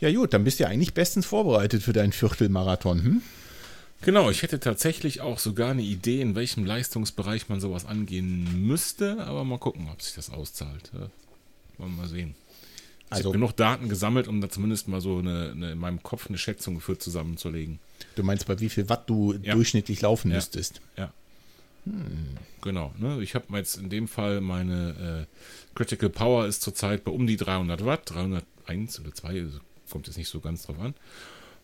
Ja, 0.00 0.12
gut, 0.12 0.32
dann 0.32 0.44
bist 0.44 0.60
du 0.60 0.64
ja 0.64 0.70
eigentlich 0.70 0.94
bestens 0.94 1.26
vorbereitet 1.26 1.82
für 1.82 1.92
deinen 1.92 2.12
Viertelmarathon. 2.12 3.02
Hm? 3.02 3.22
Genau, 4.02 4.30
ich 4.30 4.42
hätte 4.42 4.60
tatsächlich 4.60 5.22
auch 5.22 5.40
sogar 5.40 5.72
eine 5.72 5.82
Idee, 5.82 6.20
in 6.20 6.36
welchem 6.36 6.64
Leistungsbereich 6.64 7.48
man 7.48 7.60
sowas 7.60 7.84
angehen 7.84 8.66
müsste, 8.66 9.24
aber 9.24 9.42
mal 9.42 9.58
gucken, 9.58 9.88
ob 9.92 10.00
sich 10.02 10.14
das 10.14 10.30
auszahlt. 10.30 10.92
Wollen 11.78 11.90
wir 11.96 12.02
mal 12.02 12.08
sehen. 12.08 12.36
Ich 13.10 13.12
Also- 13.16 13.28
habe 13.30 13.38
genug 13.38 13.56
Daten 13.56 13.88
gesammelt, 13.88 14.28
um 14.28 14.40
da 14.40 14.50
zumindest 14.50 14.86
mal 14.88 15.00
so 15.00 15.18
eine, 15.18 15.50
eine, 15.52 15.72
in 15.72 15.78
meinem 15.78 16.02
Kopf 16.02 16.28
eine 16.28 16.36
Schätzung 16.38 16.80
für 16.80 16.98
zusammenzulegen. 16.98 17.78
Du 18.16 18.22
meinst, 18.22 18.46
bei 18.46 18.60
wie 18.60 18.68
viel 18.68 18.88
Watt 18.88 19.08
du 19.08 19.34
Ja. 19.42 19.54
durchschnittlich 19.54 20.00
laufen 20.02 20.30
Ja. 20.30 20.36
müsstest? 20.36 20.80
Ja. 20.96 21.12
Genau. 22.60 22.92
Ne? 22.98 23.22
Ich 23.22 23.34
habe 23.34 23.56
jetzt 23.56 23.76
in 23.78 23.88
dem 23.88 24.08
Fall 24.08 24.40
meine 24.40 25.26
äh, 25.26 25.74
Critical 25.74 26.10
Power 26.10 26.46
ist 26.46 26.60
zurzeit 26.62 27.04
bei 27.04 27.10
um 27.12 27.26
die 27.26 27.36
300 27.38 27.84
Watt, 27.84 28.02
301 28.10 29.00
oder 29.00 29.14
2, 29.14 29.28
also 29.40 29.58
kommt 29.90 30.06
jetzt 30.06 30.16
nicht 30.18 30.28
so 30.28 30.40
ganz 30.40 30.64
drauf 30.64 30.78
an. 30.78 30.94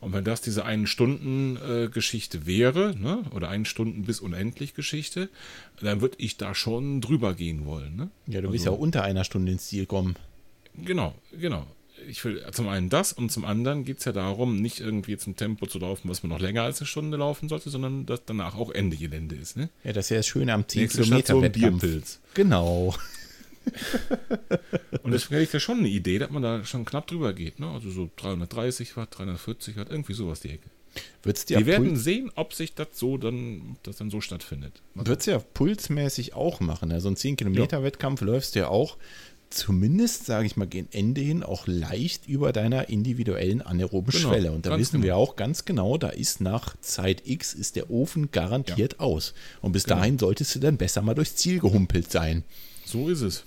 Und 0.01 0.13
wenn 0.13 0.25
das 0.25 0.41
diese 0.41 0.65
einen 0.65 0.87
Stunden 0.87 1.57
äh, 1.57 1.89
Geschichte 1.89 2.47
wäre, 2.47 2.95
ne? 2.99 3.23
oder 3.35 3.49
einen 3.49 3.65
Stunden 3.65 4.05
bis 4.05 4.21
unendlich 4.21 4.75
Geschichte, 4.75 5.29
dann 5.81 6.01
würde 6.01 6.17
ich 6.19 6.37
da 6.37 6.55
schon 6.55 7.01
drüber 7.01 7.35
gehen 7.35 7.65
wollen. 7.67 7.97
Ne? 7.97 8.11
Ja, 8.27 8.41
du 8.41 8.51
willst 8.53 8.65
ja 8.65 8.71
Also- 8.71 8.83
unter 8.83 9.03
einer 9.03 9.25
Stunde 9.25 9.53
ins 9.53 9.67
Ziel 9.67 9.85
kommen. 9.87 10.17
Genau, 10.83 11.15
genau. 11.39 11.67
Ich 12.09 12.25
will 12.25 12.45
zum 12.53 12.69
einen 12.69 12.91
das 12.91 13.13
und 13.13 13.31
zum 13.31 13.45
anderen 13.45 13.85
geht 13.85 13.99
es 13.99 14.05
ja 14.05 14.13
darum, 14.13 14.61
nicht 14.61 14.81
irgendwie 14.81 15.13
jetzt 15.13 15.27
ein 15.27 15.37
Tempo 15.37 15.67
zu 15.67 15.79
laufen, 15.79 16.09
was 16.11 16.23
man 16.23 16.31
noch 16.31 16.41
länger 16.41 16.63
als 16.63 16.81
eine 16.81 16.87
Stunde 16.87 17.17
laufen 17.17 17.49
sollte, 17.49 17.71
sondern 17.71 18.05
dass 18.05 18.25
danach 18.27 18.57
auch 18.57 18.71
Ende 18.71 18.97
Gelände 18.97 19.37
ist. 19.37 19.57
Ne? 19.57 19.71
Ja, 19.85 19.93
das 19.93 20.07
ist 20.07 20.11
ja 20.11 20.17
das 20.19 20.27
Schöne 20.27 20.53
am 20.53 20.67
10 20.69 20.83
Nächste 20.83 21.03
Kilometer. 21.03 21.49
Bierpilz. 21.49 22.21
Genau. 22.35 22.95
Und 25.03 25.13
deswegen 25.13 25.35
hätte 25.35 25.45
ich 25.45 25.51
da 25.51 25.61
schon 25.61 25.79
eine 25.79 25.89
Idee, 25.89 26.19
dass 26.19 26.31
man 26.31 26.43
da 26.43 26.65
schon 26.65 26.85
knapp 26.85 27.07
drüber 27.07 27.33
geht. 27.33 27.61
Ne? 27.61 27.69
Also 27.71 27.91
so 27.91 28.11
330 28.17 28.97
Watt, 28.97 29.17
340 29.17 29.77
Watt, 29.77 29.89
irgendwie 29.91 30.15
sowas 30.15 30.41
die 30.41 30.51
Ecke. 30.51 30.69
Wird's 31.23 31.45
dir, 31.47 31.59
Wir 31.59 31.67
werden 31.67 31.89
Puls, 31.89 32.05
sehen, 32.05 32.31
ob 32.37 32.55
sich 32.55 32.75
das 32.75 32.89
so 32.93 33.19
dann, 33.19 33.77
das 33.83 33.97
dann 33.97 34.11
so 34.11 34.21
stattfindet. 34.21 34.81
wird's 34.95 35.27
ja 35.27 35.39
pulsmäßig 35.39 36.35
auch 36.35 36.61
machen. 36.61 36.93
Also 36.93 37.09
ein 37.09 37.17
10 37.17 37.37
Kilometer 37.37 37.83
Wettkampf 37.83 38.21
läufst 38.21 38.55
du 38.55 38.61
ja 38.61 38.69
auch 38.69 38.97
zumindest, 39.51 40.27
sage 40.27 40.47
ich 40.47 40.57
mal, 40.57 40.67
gegen 40.67 40.89
Ende 40.93 41.21
hin 41.21 41.43
auch 41.43 41.67
leicht 41.67 42.27
über 42.29 42.53
deiner 42.53 42.89
individuellen 42.89 43.63
anaeroben 43.63 44.11
Genau, 44.13 44.29
Schwelle. 44.29 44.53
Und 44.53 44.67
da 44.67 44.77
wissen 44.79 45.03
wir 45.03 45.11
genau. 45.13 45.19
auch 45.23 45.37
ganz 45.37 45.65
genau, 45.65 45.97
da 45.99 46.09
ist 46.09 46.41
nach 46.41 46.77
Zeit 46.81 47.23
X 47.27 47.55
ist 47.55 47.77
der 47.77 47.91
Ofen 47.91 48.31
garantiert 48.33 49.01
aus. 49.01 49.35
Und 49.63 49.73
bis 49.73 49.85
Genau. 49.85 49.97
dahin 49.99 50.19
solltest 50.19 50.55
du 50.55 50.59
dann 50.61 50.77
besser 50.77 51.03
mal 51.03 51.15
durchs 51.15 51.37
Ziel 51.37 51.61
gehumpelt 51.61 52.11
sein. 52.11 52.43
So 52.85 53.09
ist 53.09 53.21
es. 53.23 53.45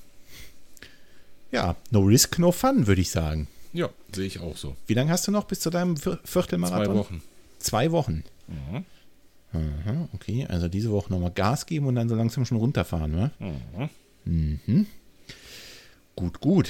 Ja, 1.51 1.75
no 1.91 2.01
risk, 2.01 2.39
no 2.39 2.51
fun, 2.51 2.87
würde 2.87 3.01
ich 3.01 3.09
sagen. 3.11 3.47
Ja, 3.73 3.89
sehe 4.13 4.25
ich 4.25 4.39
auch 4.39 4.57
so. 4.57 4.75
Wie 4.87 4.93
lange 4.93 5.11
hast 5.11 5.27
du 5.27 5.31
noch 5.31 5.45
bis 5.45 5.59
zu 5.59 5.69
deinem 5.69 5.97
Vier- 5.97 6.19
Viertelmarathon? 6.23 6.85
Zwei 6.85 6.99
Wochen. 6.99 7.21
Zwei 7.59 7.91
Wochen. 7.91 8.23
Mhm. 8.47 8.85
Aha, 9.53 10.09
okay, 10.13 10.45
also 10.49 10.67
diese 10.67 10.91
Woche 10.91 11.11
nochmal 11.11 11.31
Gas 11.31 11.65
geben 11.65 11.87
und 11.87 11.95
dann 11.95 12.09
so 12.09 12.15
langsam 12.15 12.45
schon 12.45 12.57
runterfahren, 12.57 13.11
ne? 13.11 13.31
Mhm. 14.25 14.85
Gut, 16.17 16.41
gut. 16.41 16.69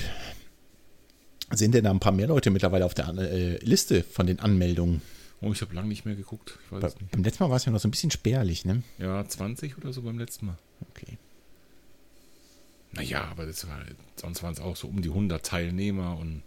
Sind 1.52 1.74
denn 1.74 1.86
da 1.86 1.92
ein 1.92 2.02
paar 2.02 2.12
mehr 2.12 2.28
Leute 2.28 2.50
mittlerweile 2.52 2.86
auf 2.86 2.94
der 2.94 3.08
äh, 3.18 3.58
Liste 3.64 4.04
von 4.04 4.28
den 4.28 4.42
Anmeldungen? 4.42 5.02
Oh, 5.40 5.54
ich 5.54 5.62
habe 5.62 5.74
lange 5.74 5.88
nicht 5.88 6.04
mehr 6.04 6.16
geguckt. 6.16 6.60
Bei, 6.70 6.80
nicht. 6.80 7.12
beim 7.12 7.24
letzten 7.24 7.44
Mal 7.44 7.50
war 7.50 7.56
es 7.56 7.64
ja 7.64 7.72
noch 7.72 7.80
so 7.80 7.88
ein 7.88 7.92
bisschen 7.92 8.12
spärlich, 8.12 8.66
ne? 8.66 8.84
Ja, 8.98 9.26
20 9.26 9.78
oder 9.78 9.94
so 9.94 10.02
beim 10.02 10.20
letzten 10.20 10.48
Mal. 10.48 10.58
Okay. 10.90 11.18
Naja, 12.92 13.24
aber 13.24 13.46
das 13.46 13.66
war, 13.66 13.80
sonst 14.18 14.44
waren 14.44 14.52
es 14.52 14.60
auch 14.60 14.76
so 14.76 14.90
um 14.90 15.02
die 15.02 15.10
100 15.10 15.46
Teilnehmer 15.46 16.18
und 16.18 16.44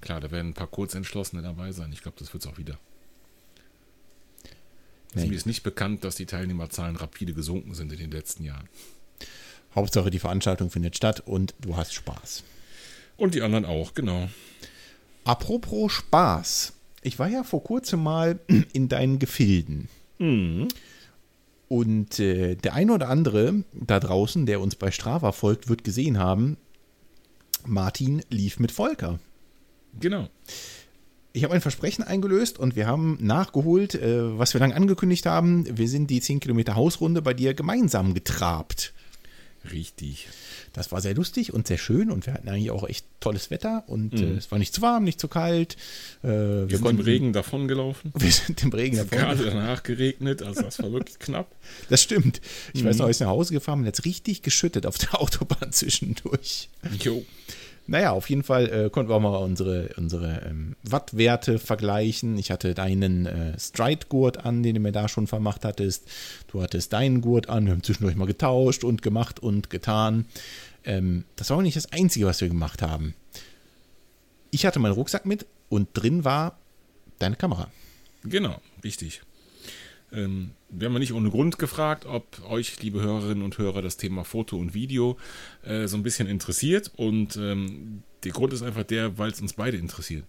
klar, 0.00 0.20
da 0.20 0.30
werden 0.30 0.50
ein 0.50 0.54
paar 0.54 0.68
Kurzentschlossene 0.68 1.42
dabei 1.42 1.72
sein. 1.72 1.92
Ich 1.92 2.02
glaube, 2.02 2.18
das 2.20 2.32
wird 2.32 2.44
es 2.44 2.50
auch 2.50 2.58
wieder. 2.58 2.78
Also. 5.16 5.26
Mir 5.26 5.34
ist 5.34 5.46
nicht 5.46 5.64
bekannt, 5.64 6.04
dass 6.04 6.14
die 6.14 6.26
Teilnehmerzahlen 6.26 6.94
rapide 6.94 7.32
gesunken 7.32 7.74
sind 7.74 7.90
in 7.90 7.98
den 7.98 8.12
letzten 8.12 8.44
Jahren. 8.44 8.68
Hauptsache 9.76 10.10
die 10.10 10.18
Veranstaltung 10.18 10.70
findet 10.70 10.96
statt 10.96 11.22
und 11.24 11.54
du 11.60 11.76
hast 11.76 11.94
Spaß. 11.94 12.42
Und 13.16 13.34
die 13.34 13.42
anderen 13.42 13.64
auch, 13.64 13.94
genau. 13.94 14.28
Apropos 15.24 15.92
Spaß. 15.92 16.72
Ich 17.02 17.18
war 17.18 17.28
ja 17.28 17.44
vor 17.44 17.62
kurzem 17.62 18.02
mal 18.02 18.40
in 18.72 18.88
deinen 18.88 19.18
Gefilden. 19.18 19.88
Und 21.68 22.18
äh, 22.18 22.54
der 22.56 22.74
eine 22.74 22.92
oder 22.92 23.08
andere 23.08 23.64
da 23.72 24.00
draußen, 24.00 24.46
der 24.46 24.60
uns 24.60 24.76
bei 24.76 24.90
Strava 24.90 25.32
folgt, 25.32 25.68
wird 25.68 25.84
gesehen 25.84 26.18
haben, 26.18 26.56
Martin 27.64 28.22
lief 28.30 28.58
mit 28.58 28.72
Volker. 28.72 29.18
Genau. 29.98 30.28
Ich 31.32 31.44
habe 31.44 31.54
ein 31.54 31.60
Versprechen 31.60 32.02
eingelöst 32.02 32.58
und 32.58 32.76
wir 32.76 32.86
haben 32.86 33.18
nachgeholt, 33.20 33.94
äh, 33.94 34.38
was 34.38 34.54
wir 34.54 34.60
lang 34.60 34.72
angekündigt 34.72 35.26
haben. 35.26 35.66
Wir 35.76 35.88
sind 35.88 36.08
die 36.08 36.20
10 36.20 36.40
Kilometer 36.40 36.76
Hausrunde 36.76 37.20
bei 37.20 37.34
dir 37.34 37.52
gemeinsam 37.52 38.14
getrabt. 38.14 38.94
Richtig. 39.72 40.28
Das 40.72 40.92
war 40.92 41.00
sehr 41.00 41.14
lustig 41.14 41.52
und 41.52 41.66
sehr 41.66 41.78
schön 41.78 42.10
und 42.10 42.26
wir 42.26 42.34
hatten 42.34 42.48
eigentlich 42.48 42.70
auch 42.70 42.86
echt 42.88 43.06
tolles 43.20 43.50
Wetter 43.50 43.84
und 43.86 44.14
äh, 44.14 44.32
es 44.34 44.50
war 44.50 44.58
nicht 44.58 44.74
zu 44.74 44.82
warm, 44.82 45.04
nicht 45.04 45.20
zu 45.20 45.28
kalt. 45.28 45.76
Äh, 46.22 46.28
wir, 46.28 46.70
Wir 46.70 46.78
sind 46.78 46.90
im 46.90 47.00
Regen 47.00 47.32
davongelaufen. 47.32 48.12
Wir 48.18 48.30
sind 48.30 48.62
im 48.62 48.72
Regen 48.72 48.96
davon. 48.96 49.18
Gerade 49.18 49.44
danach 49.46 49.82
geregnet, 49.82 50.42
also 50.42 50.62
das 50.62 50.78
war 50.78 50.92
wirklich 50.92 51.18
knapp. 51.18 51.54
Das 51.88 52.02
stimmt. 52.02 52.40
Ich 52.74 52.84
weiß 52.84 52.98
noch, 52.98 53.08
ich 53.08 53.20
nach 53.20 53.28
Hause 53.28 53.52
gefahren 53.54 53.80
bin, 53.80 53.86
hat 53.88 53.98
es 53.98 54.04
richtig 54.04 54.42
geschüttet 54.42 54.86
auf 54.86 54.98
der 54.98 55.20
Autobahn 55.20 55.72
zwischendurch. 55.72 56.68
Jo. 57.02 57.24
Naja, 57.88 58.10
auf 58.10 58.28
jeden 58.28 58.42
Fall 58.42 58.68
äh, 58.68 58.90
konnten 58.90 59.10
wir 59.10 59.14
auch 59.14 59.20
mal 59.20 59.36
unsere, 59.36 59.90
unsere 59.96 60.42
ähm, 60.44 60.74
Wattwerte 60.82 61.58
vergleichen. 61.58 62.36
Ich 62.36 62.50
hatte 62.50 62.74
deinen 62.74 63.26
äh, 63.26 63.58
Stride-Gurt 63.58 64.44
an, 64.44 64.62
den 64.62 64.74
du 64.74 64.80
mir 64.80 64.92
da 64.92 65.08
schon 65.08 65.26
vermacht 65.26 65.64
hattest. 65.64 66.08
Du 66.48 66.62
hattest 66.62 66.92
deinen 66.92 67.20
Gurt 67.20 67.48
an. 67.48 67.66
Wir 67.66 67.72
haben 67.72 67.82
zwischendurch 67.82 68.16
mal 68.16 68.26
getauscht 68.26 68.82
und 68.82 69.02
gemacht 69.02 69.38
und 69.40 69.70
getan. 69.70 70.26
Ähm, 70.84 71.24
das 71.36 71.50
war 71.50 71.58
auch 71.58 71.62
nicht 71.62 71.76
das 71.76 71.92
Einzige, 71.92 72.26
was 72.26 72.40
wir 72.40 72.48
gemacht 72.48 72.82
haben. 72.82 73.14
Ich 74.50 74.66
hatte 74.66 74.80
meinen 74.80 74.94
Rucksack 74.94 75.24
mit 75.24 75.46
und 75.68 75.88
drin 75.92 76.24
war 76.24 76.58
deine 77.18 77.36
Kamera. 77.36 77.70
Genau, 78.24 78.60
richtig. 78.82 79.22
Ähm, 80.16 80.50
wir 80.70 80.86
haben 80.86 80.94
ja 80.94 80.98
nicht 80.98 81.12
ohne 81.12 81.30
Grund 81.30 81.58
gefragt, 81.58 82.06
ob 82.06 82.24
euch, 82.48 82.82
liebe 82.82 83.00
Hörerinnen 83.00 83.44
und 83.44 83.58
Hörer, 83.58 83.82
das 83.82 83.96
Thema 83.96 84.24
Foto 84.24 84.56
und 84.56 84.74
Video 84.74 85.16
äh, 85.62 85.86
so 85.86 85.96
ein 85.96 86.02
bisschen 86.02 86.26
interessiert. 86.26 86.90
Und 86.96 87.36
ähm, 87.36 88.02
der 88.24 88.32
Grund 88.32 88.52
ist 88.52 88.62
einfach 88.62 88.84
der, 88.84 89.18
weil 89.18 89.30
es 89.30 89.40
uns 89.40 89.52
beide 89.52 89.76
interessiert. 89.76 90.24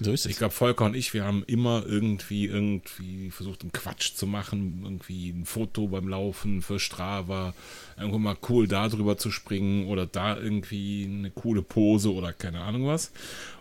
So 0.00 0.12
ist 0.12 0.26
es. 0.26 0.30
Ich 0.30 0.38
glaube, 0.38 0.54
Volker 0.54 0.84
und 0.84 0.94
ich, 0.94 1.12
wir 1.12 1.24
haben 1.24 1.42
immer 1.46 1.84
irgendwie 1.84 2.46
irgendwie 2.46 3.30
versucht, 3.30 3.62
einen 3.62 3.72
Quatsch 3.72 4.14
zu 4.14 4.26
machen, 4.26 4.82
irgendwie 4.84 5.30
ein 5.30 5.44
Foto 5.44 5.88
beim 5.88 6.06
Laufen 6.06 6.62
für 6.62 6.78
Strava, 6.78 7.52
irgendwo 7.96 8.18
mal 8.18 8.36
cool 8.48 8.68
da 8.68 8.88
drüber 8.88 9.18
zu 9.18 9.32
springen 9.32 9.86
oder 9.88 10.06
da 10.06 10.36
irgendwie 10.36 11.04
eine 11.04 11.30
coole 11.30 11.62
Pose 11.62 12.12
oder 12.12 12.32
keine 12.32 12.60
Ahnung 12.60 12.86
was. 12.86 13.10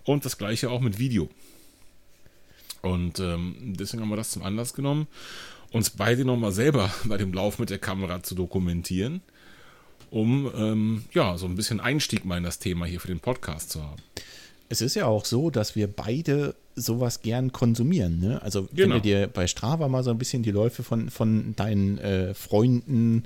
Und 0.04 0.26
das 0.26 0.38
gleiche 0.38 0.70
auch 0.70 0.82
mit 0.82 1.00
Video. 1.00 1.28
Und 2.84 3.20
ähm, 3.20 3.56
deswegen 3.78 4.04
haben 4.04 4.10
wir 4.10 4.16
das 4.16 4.30
zum 4.32 4.44
Anlass 4.44 4.74
genommen, 4.74 5.08
uns 5.72 5.90
beide 5.90 6.26
nochmal 6.26 6.52
selber 6.52 6.92
bei 7.06 7.18
dem 7.18 7.34
Lauf 7.34 7.60
mit 7.60 7.70
der 7.70 7.80
Kamera 7.80 8.24
zu 8.24 8.36
dokumentieren, 8.36 9.22
um 10.10 10.50
ähm, 10.56 11.04
ja 11.14 11.38
so 11.38 11.46
ein 11.46 11.56
bisschen 11.56 11.80
Einstieg 11.80 12.26
mal 12.26 12.38
in 12.38 12.44
das 12.44 12.60
Thema 12.60 12.86
hier 12.86 13.00
für 13.00 13.08
den 13.08 13.20
Podcast 13.20 13.72
zu 13.72 13.84
haben. 13.84 14.02
Es 14.70 14.82
ist 14.82 14.96
ja 14.96 15.06
auch 15.06 15.24
so, 15.24 15.50
dass 15.50 15.76
wir 15.76 15.88
beide 15.88 16.54
sowas 16.76 17.22
gern 17.22 17.52
konsumieren. 17.54 18.20
Ne? 18.20 18.42
Also 18.42 18.64
Genau. 18.64 18.78
wenn 18.82 18.90
du 18.92 19.02
dir 19.02 19.28
bei 19.28 19.48
Strava 19.48 19.88
mal 19.88 20.04
so 20.04 20.12
ein 20.12 20.18
bisschen 20.18 20.44
die 20.44 20.52
Läufe 20.52 20.84
von, 20.84 21.10
von 21.10 21.56
deinen 21.56 21.98
äh, 22.00 22.34
Freunden 22.34 23.24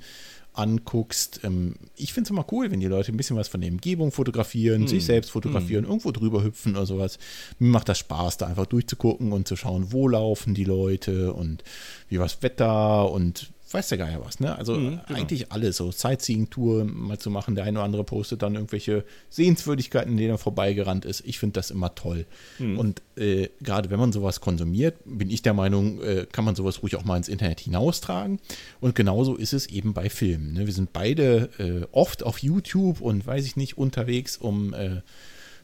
anguckst, 0.54 1.42
ähm, 1.44 1.76
ich 1.96 2.14
finde 2.14 2.28
es 2.28 2.32
immer 2.32 2.46
cool, 2.52 2.72
wenn 2.72 2.80
die 2.80 2.88
Leute 2.88 3.12
ein 3.12 3.18
bisschen 3.18 3.38
was 3.38 3.48
von 3.48 3.62
der 3.62 3.72
Umgebung 3.72 4.12
fotografieren, 4.12 4.88
sich 4.88 5.06
selbst 5.06 5.32
fotografieren, 5.32 5.86
irgendwo 5.86 6.12
drüber 6.12 6.44
hüpfen 6.44 6.76
oder 6.76 6.86
sowas. 6.86 7.20
Mir 7.60 7.70
macht 7.70 7.88
das 7.88 8.00
Spaß, 8.00 8.38
da 8.38 8.48
einfach 8.48 8.66
durchzugucken 8.66 9.32
und 9.32 9.48
zu 9.48 9.56
schauen, 9.56 9.92
wo 9.92 10.08
laufen 10.08 10.54
die 10.54 10.66
Leute 10.66 11.34
und 11.34 11.64
wie 12.10 12.18
war 12.20 12.26
das 12.26 12.42
Wetter 12.42 13.10
und 13.12 13.52
weiß 13.74 13.90
der 13.90 13.98
Geier 13.98 14.22
was, 14.24 14.40
ne? 14.40 14.56
Also 14.58 14.76
Mhm, 14.76 15.00
genau. 15.08 15.20
eigentlich 15.20 15.52
alles, 15.52 15.78
so 15.78 15.92
Sightseeing-Tour 15.92 16.86
mal 16.86 17.18
zu 17.20 17.30
machen. 17.30 17.56
Der 17.56 17.66
eine 17.66 17.80
oder 17.80 17.86
andere 17.86 18.04
postet 18.04 18.42
dann 18.42 18.56
irgendwelche 18.56 19.04
Sehenswürdigkeiten, 19.30 20.12
in 20.12 20.18
denen 20.18 20.32
er 20.32 20.38
vorbeigerannt 20.38 21.06
ist. 21.06 21.24
Ich 21.26 21.40
finde 21.40 21.54
das 21.54 21.72
immer 21.72 21.94
toll. 21.96 22.26
Mhm. 22.60 22.78
Und 22.80 23.02
äh, 23.16 23.50
gerade 23.62 23.90
wenn 23.90 24.00
man 24.00 24.12
sowas 24.12 24.42
konsumiert, 24.42 24.96
bin 25.06 25.30
ich 25.30 25.42
der 25.42 25.54
Meinung, 25.54 26.02
äh, 26.02 26.26
kann 26.32 26.46
man 26.46 26.56
sowas 26.56 26.84
ruhig 26.84 26.96
auch 26.96 27.06
mal 27.06 27.18
ins 27.18 27.30
Internet 27.30 27.60
hinaustragen. 27.62 28.40
Und 28.80 28.96
genauso 28.96 29.36
ist 29.36 29.54
es 29.54 29.68
eben 29.68 29.94
bei 29.94 30.10
Filmen. 30.10 30.54
Ne? 30.54 30.66
Wir 30.66 30.74
sind 30.74 30.94
beide 30.94 31.50
äh, 31.58 31.88
oft 31.92 32.24
auf 32.24 32.40
YouTube 32.40 33.02
und 33.02 33.26
weiß 33.26 33.46
ich 33.46 33.56
nicht 33.56 33.78
unterwegs, 33.78 34.38
um 34.38 34.74
äh, 34.74 35.02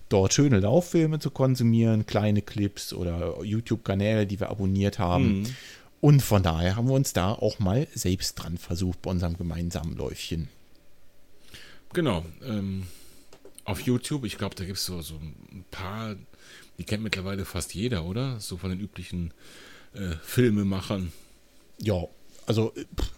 dort 0.09 0.33
schöne 0.33 0.59
Lauffilme 0.59 1.19
zu 1.19 1.31
konsumieren, 1.31 2.05
kleine 2.05 2.41
Clips 2.41 2.93
oder 2.93 3.43
YouTube-Kanäle, 3.43 4.25
die 4.25 4.39
wir 4.39 4.49
abonniert 4.49 4.99
haben. 4.99 5.43
Und 5.99 6.21
von 6.21 6.43
daher 6.43 6.75
haben 6.75 6.87
wir 6.87 6.93
uns 6.93 7.13
da 7.13 7.31
auch 7.31 7.59
mal 7.59 7.87
selbst 7.93 8.35
dran 8.35 8.57
versucht 8.57 9.01
bei 9.01 9.11
unserem 9.11 9.37
gemeinsamen 9.37 9.95
Läufchen. 9.95 10.47
Genau. 11.93 12.23
Ähm, 12.43 12.87
auf 13.65 13.81
YouTube, 13.81 14.25
ich 14.25 14.37
glaube, 14.37 14.55
da 14.55 14.65
gibt 14.65 14.77
es 14.77 14.85
so, 14.85 15.01
so 15.01 15.15
ein 15.15 15.65
paar, 15.71 16.15
die 16.77 16.83
kennt 16.83 17.03
mittlerweile 17.03 17.45
fast 17.45 17.73
jeder, 17.73 18.05
oder? 18.05 18.39
So 18.39 18.57
von 18.57 18.69
den 18.69 18.79
üblichen 18.79 19.33
äh, 19.93 20.11
Filmemachern. 20.21 21.11
Ja, 21.79 22.03
also 22.45 22.73
pff, 22.99 23.11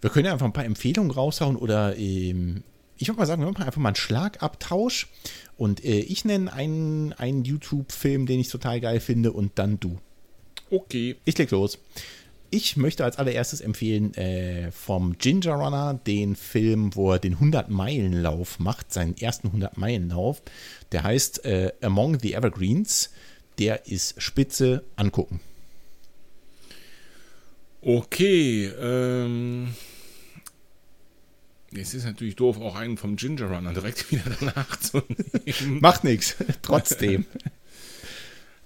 wir 0.00 0.10
können 0.10 0.26
ja 0.26 0.32
einfach 0.32 0.46
ein 0.46 0.52
paar 0.52 0.66
Empfehlungen 0.66 1.10
raushauen 1.10 1.56
oder 1.56 1.96
ähm, 1.96 2.62
ich 2.98 3.08
würde 3.08 3.18
mal 3.18 3.26
sagen, 3.26 3.42
wir 3.42 3.50
machen 3.50 3.64
einfach 3.64 3.80
mal 3.80 3.88
einen 3.88 3.96
Schlagabtausch 3.96 5.08
und 5.56 5.84
äh, 5.84 6.00
ich 6.00 6.24
nenne 6.24 6.52
einen, 6.52 7.12
einen 7.14 7.44
YouTube-Film, 7.44 8.26
den 8.26 8.40
ich 8.40 8.48
total 8.48 8.80
geil 8.80 9.00
finde 9.00 9.32
und 9.32 9.52
dann 9.58 9.80
du. 9.80 9.98
Okay. 10.74 11.16
Ich 11.24 11.38
leg 11.38 11.50
los. 11.52 11.78
Ich 12.50 12.76
möchte 12.76 13.04
als 13.04 13.18
allererstes 13.18 13.60
empfehlen 13.60 14.14
äh, 14.14 14.70
vom 14.72 15.18
Ginger 15.18 15.54
Runner 15.54 16.00
den 16.06 16.36
Film, 16.36 16.94
wo 16.94 17.12
er 17.12 17.18
den 17.18 17.36
100-Meilen-Lauf 17.36 18.58
macht, 18.58 18.92
seinen 18.92 19.16
ersten 19.16 19.48
100-Meilen-Lauf. 19.48 20.42
Der 20.92 21.02
heißt 21.04 21.44
äh, 21.44 21.72
Among 21.80 22.18
the 22.20 22.34
Evergreens. 22.34 23.10
Der 23.58 23.86
ist 23.86 24.20
spitze, 24.20 24.84
angucken. 24.96 25.40
Okay, 27.82 28.66
ähm. 28.80 29.74
Es 31.76 31.92
ist 31.92 32.04
natürlich 32.04 32.36
doof, 32.36 32.60
auch 32.60 32.76
einen 32.76 32.96
vom 32.96 33.16
Ginger 33.16 33.46
Runner 33.46 33.72
direkt 33.72 34.10
wieder 34.10 34.24
danach 34.40 34.78
zu 34.78 35.02
nehmen. 35.08 35.80
Macht 35.80 36.02
nichts, 36.02 36.36
trotzdem. 36.62 37.26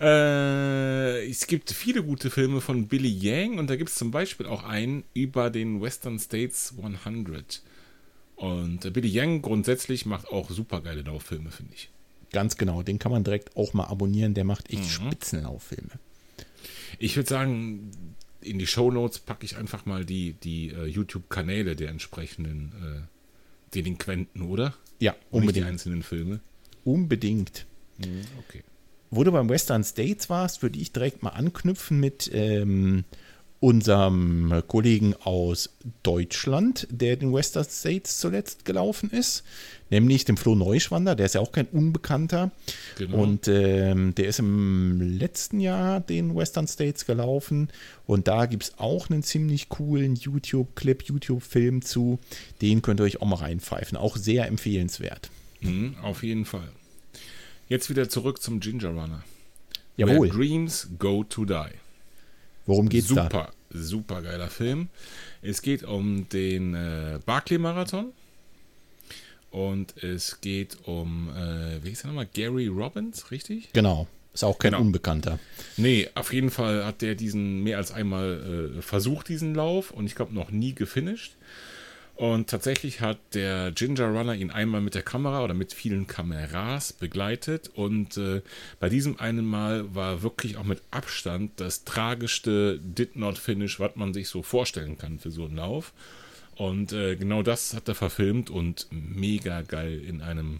Äh, 0.00 1.28
es 1.28 1.46
gibt 1.46 1.70
viele 1.70 2.02
gute 2.02 2.30
Filme 2.30 2.60
von 2.60 2.86
Billy 2.86 3.08
Yang 3.08 3.58
und 3.58 3.68
da 3.68 3.76
gibt 3.76 3.90
es 3.90 3.96
zum 3.96 4.10
Beispiel 4.10 4.46
auch 4.46 4.64
einen 4.64 5.04
über 5.14 5.50
den 5.50 5.80
Western 5.80 6.18
States 6.18 6.74
100. 6.80 7.62
Und 8.36 8.84
äh, 8.84 8.90
Billy 8.90 9.08
Yang 9.08 9.42
grundsätzlich 9.42 10.06
macht 10.06 10.28
auch 10.28 10.50
super 10.50 10.80
geile 10.80 11.02
Lauffilme, 11.02 11.50
finde 11.50 11.74
ich. 11.74 11.90
Ganz 12.30 12.56
genau, 12.56 12.82
den 12.82 12.98
kann 12.98 13.10
man 13.10 13.24
direkt 13.24 13.56
auch 13.56 13.72
mal 13.72 13.86
abonnieren, 13.86 14.34
der 14.34 14.44
macht 14.44 14.70
echt 14.70 14.82
mhm. 14.82 15.08
Spitzenlauffilme. 15.08 15.90
Ich 16.98 17.16
würde 17.16 17.28
sagen, 17.28 17.90
in 18.40 18.58
die 18.58 18.66
Show 18.66 18.90
Notes 18.90 19.18
packe 19.18 19.44
ich 19.44 19.56
einfach 19.56 19.86
mal 19.86 20.04
die, 20.04 20.34
die 20.34 20.72
uh, 20.74 20.84
YouTube-Kanäle 20.84 21.74
der 21.74 21.88
entsprechenden 21.88 22.72
äh, 22.82 23.74
Delinquenten, 23.74 24.42
oder? 24.42 24.74
Ja, 25.00 25.16
unbedingt. 25.30 25.56
die 25.56 25.68
einzelnen 25.68 26.02
Filme. 26.02 26.40
Unbedingt. 26.84 27.66
Mhm, 27.98 28.24
okay. 28.38 28.62
Wo 29.10 29.24
du 29.24 29.32
beim 29.32 29.48
Western 29.48 29.84
States 29.84 30.28
warst, 30.28 30.62
würde 30.62 30.78
ich 30.78 30.92
direkt 30.92 31.22
mal 31.22 31.30
anknüpfen 31.30 31.98
mit 31.98 32.30
ähm, 32.32 33.04
unserem 33.60 34.62
Kollegen 34.68 35.14
aus 35.14 35.70
Deutschland, 36.04 36.86
der 36.90 37.16
den 37.16 37.32
Western 37.32 37.64
States 37.64 38.18
zuletzt 38.18 38.64
gelaufen 38.64 39.10
ist, 39.10 39.42
nämlich 39.90 40.24
dem 40.24 40.36
Flo 40.36 40.54
Neuschwander, 40.54 41.16
der 41.16 41.26
ist 41.26 41.34
ja 41.34 41.40
auch 41.40 41.50
kein 41.50 41.66
Unbekannter. 41.66 42.52
Genau. 42.98 43.16
Und 43.16 43.48
ähm, 43.48 44.14
der 44.14 44.28
ist 44.28 44.38
im 44.38 45.00
letzten 45.00 45.58
Jahr 45.58 46.00
den 46.00 46.36
Western 46.36 46.68
States 46.68 47.04
gelaufen 47.04 47.68
und 48.06 48.28
da 48.28 48.46
gibt 48.46 48.64
es 48.64 48.78
auch 48.78 49.10
einen 49.10 49.24
ziemlich 49.24 49.68
coolen 49.68 50.14
YouTube-Clip, 50.14 51.02
YouTube-Film 51.02 51.82
zu. 51.82 52.20
Den 52.62 52.80
könnt 52.80 53.00
ihr 53.00 53.04
euch 53.04 53.20
auch 53.20 53.26
mal 53.26 53.36
reinpfeifen. 53.36 53.98
Auch 53.98 54.16
sehr 54.16 54.46
empfehlenswert. 54.46 55.30
Mhm, 55.60 55.96
auf 56.02 56.22
jeden 56.22 56.44
Fall. 56.44 56.70
Jetzt 57.68 57.90
wieder 57.90 58.08
zurück 58.08 58.40
zum 58.40 58.60
Ginger 58.60 58.88
Runner. 58.90 59.22
Jawohl. 59.96 60.28
Where 60.28 60.36
Dreams 60.36 60.88
Go 60.98 61.24
to 61.24 61.44
Die. 61.44 61.70
Worum 62.66 62.88
geht's 62.88 63.08
super, 63.08 63.28
da? 63.28 63.28
Super, 63.30 63.52
super 63.70 64.22
geiler 64.22 64.48
Film. 64.48 64.88
Es 65.42 65.60
geht 65.60 65.82
um 65.84 66.28
den 66.30 66.74
äh, 66.74 67.18
Barclay-Marathon. 67.24 68.12
Und 69.50 70.02
es 70.02 70.40
geht 70.40 70.76
um, 70.84 71.30
äh, 71.30 71.82
wie 71.82 71.90
hieß 71.90 72.04
er 72.04 72.08
nochmal? 72.08 72.28
Gary 72.32 72.68
Robbins, 72.68 73.30
richtig? 73.30 73.72
Genau. 73.72 74.06
Ist 74.34 74.44
auch 74.44 74.58
kein 74.58 74.72
genau. 74.72 74.82
Unbekannter. 74.82 75.38
Nee, 75.76 76.08
auf 76.14 76.32
jeden 76.32 76.50
Fall 76.50 76.84
hat 76.84 77.02
der 77.02 77.14
diesen 77.14 77.62
mehr 77.62 77.78
als 77.78 77.90
einmal 77.90 78.74
äh, 78.78 78.82
versucht, 78.82 79.28
diesen 79.28 79.54
Lauf. 79.54 79.90
Und 79.90 80.06
ich 80.06 80.14
glaube, 80.14 80.34
noch 80.34 80.50
nie 80.50 80.74
gefinisht. 80.74 81.34
Und 82.18 82.50
tatsächlich 82.50 83.00
hat 83.00 83.20
der 83.34 83.70
Ginger 83.70 84.08
Runner 84.08 84.34
ihn 84.34 84.50
einmal 84.50 84.80
mit 84.80 84.96
der 84.96 85.04
Kamera 85.04 85.44
oder 85.44 85.54
mit 85.54 85.72
vielen 85.72 86.08
Kameras 86.08 86.92
begleitet. 86.92 87.70
Und 87.72 88.16
äh, 88.16 88.42
bei 88.80 88.88
diesem 88.88 89.20
einen 89.20 89.44
Mal 89.44 89.94
war 89.94 90.20
wirklich 90.20 90.56
auch 90.56 90.64
mit 90.64 90.82
Abstand 90.90 91.52
das 91.60 91.84
tragischste 91.84 92.80
Did 92.82 93.14
Not 93.14 93.38
Finish, 93.38 93.78
was 93.78 93.94
man 93.94 94.12
sich 94.14 94.26
so 94.28 94.42
vorstellen 94.42 94.98
kann 94.98 95.20
für 95.20 95.30
so 95.30 95.44
einen 95.44 95.54
Lauf. 95.54 95.92
Und 96.56 96.92
äh, 96.92 97.14
genau 97.14 97.44
das 97.44 97.72
hat 97.72 97.86
er 97.86 97.94
verfilmt 97.94 98.50
und 98.50 98.88
mega 98.90 99.62
geil 99.62 100.02
in 100.04 100.20
einem, 100.20 100.58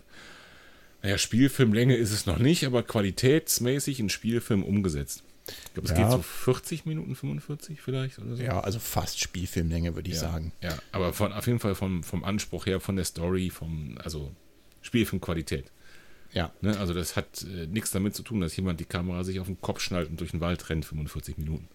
naja, 1.03 1.19
Spielfilmlänge 1.19 1.97
ist 1.97 2.13
es 2.13 2.25
noch 2.25 2.39
nicht, 2.39 2.67
aber 2.67 2.85
qualitätsmäßig 2.85 3.99
in 3.99 4.11
Spielfilm 4.11 4.63
umgesetzt. 4.63 5.25
Ich 5.49 5.75
glaube, 5.75 5.89
es 5.89 5.99
ja. 5.99 6.05
geht 6.05 6.13
so 6.13 6.23
40 6.23 6.87
Minuten, 6.87 7.15
45 7.15 7.81
vielleicht 7.81 8.19
oder 8.19 8.37
so. 8.37 8.43
Ja, 8.43 8.61
also 8.61 8.79
fast 8.79 9.21
Spielfilmlänge, 9.21 9.95
würde 9.95 10.09
ich 10.09 10.17
ja, 10.17 10.21
sagen. 10.23 10.53
Ja, 10.63 10.77
aber 10.93 11.13
von, 11.13 11.33
auf 11.33 11.47
jeden 11.47 11.59
Fall 11.59 11.75
vom, 11.75 12.03
vom 12.03 12.25
Anspruch 12.25 12.67
her, 12.67 12.81
von 12.81 12.97
der 12.97 13.05
Story, 13.05 13.51
vom, 13.51 13.99
also 14.03 14.33
Spielfilmqualität. 14.83 15.71
Ja. 16.33 16.53
Ne, 16.61 16.79
also 16.79 16.93
das 16.93 17.17
hat 17.17 17.45
äh, 17.45 17.67
nichts 17.67 17.91
damit 17.91 18.15
zu 18.15 18.23
tun, 18.23 18.41
dass 18.41 18.57
jemand 18.57 18.81
die 18.81 18.85
Kamera 18.85 19.25
sich 19.25 19.41
auf 19.41 19.47
den 19.47 19.61
Kopf 19.61 19.81
schnallt 19.81 20.11
und 20.11 20.21
durch 20.21 20.33
den 20.33 20.41
Wald 20.41 20.69
rennt, 20.69 20.85
45 20.85 21.39
Minuten. 21.39 21.69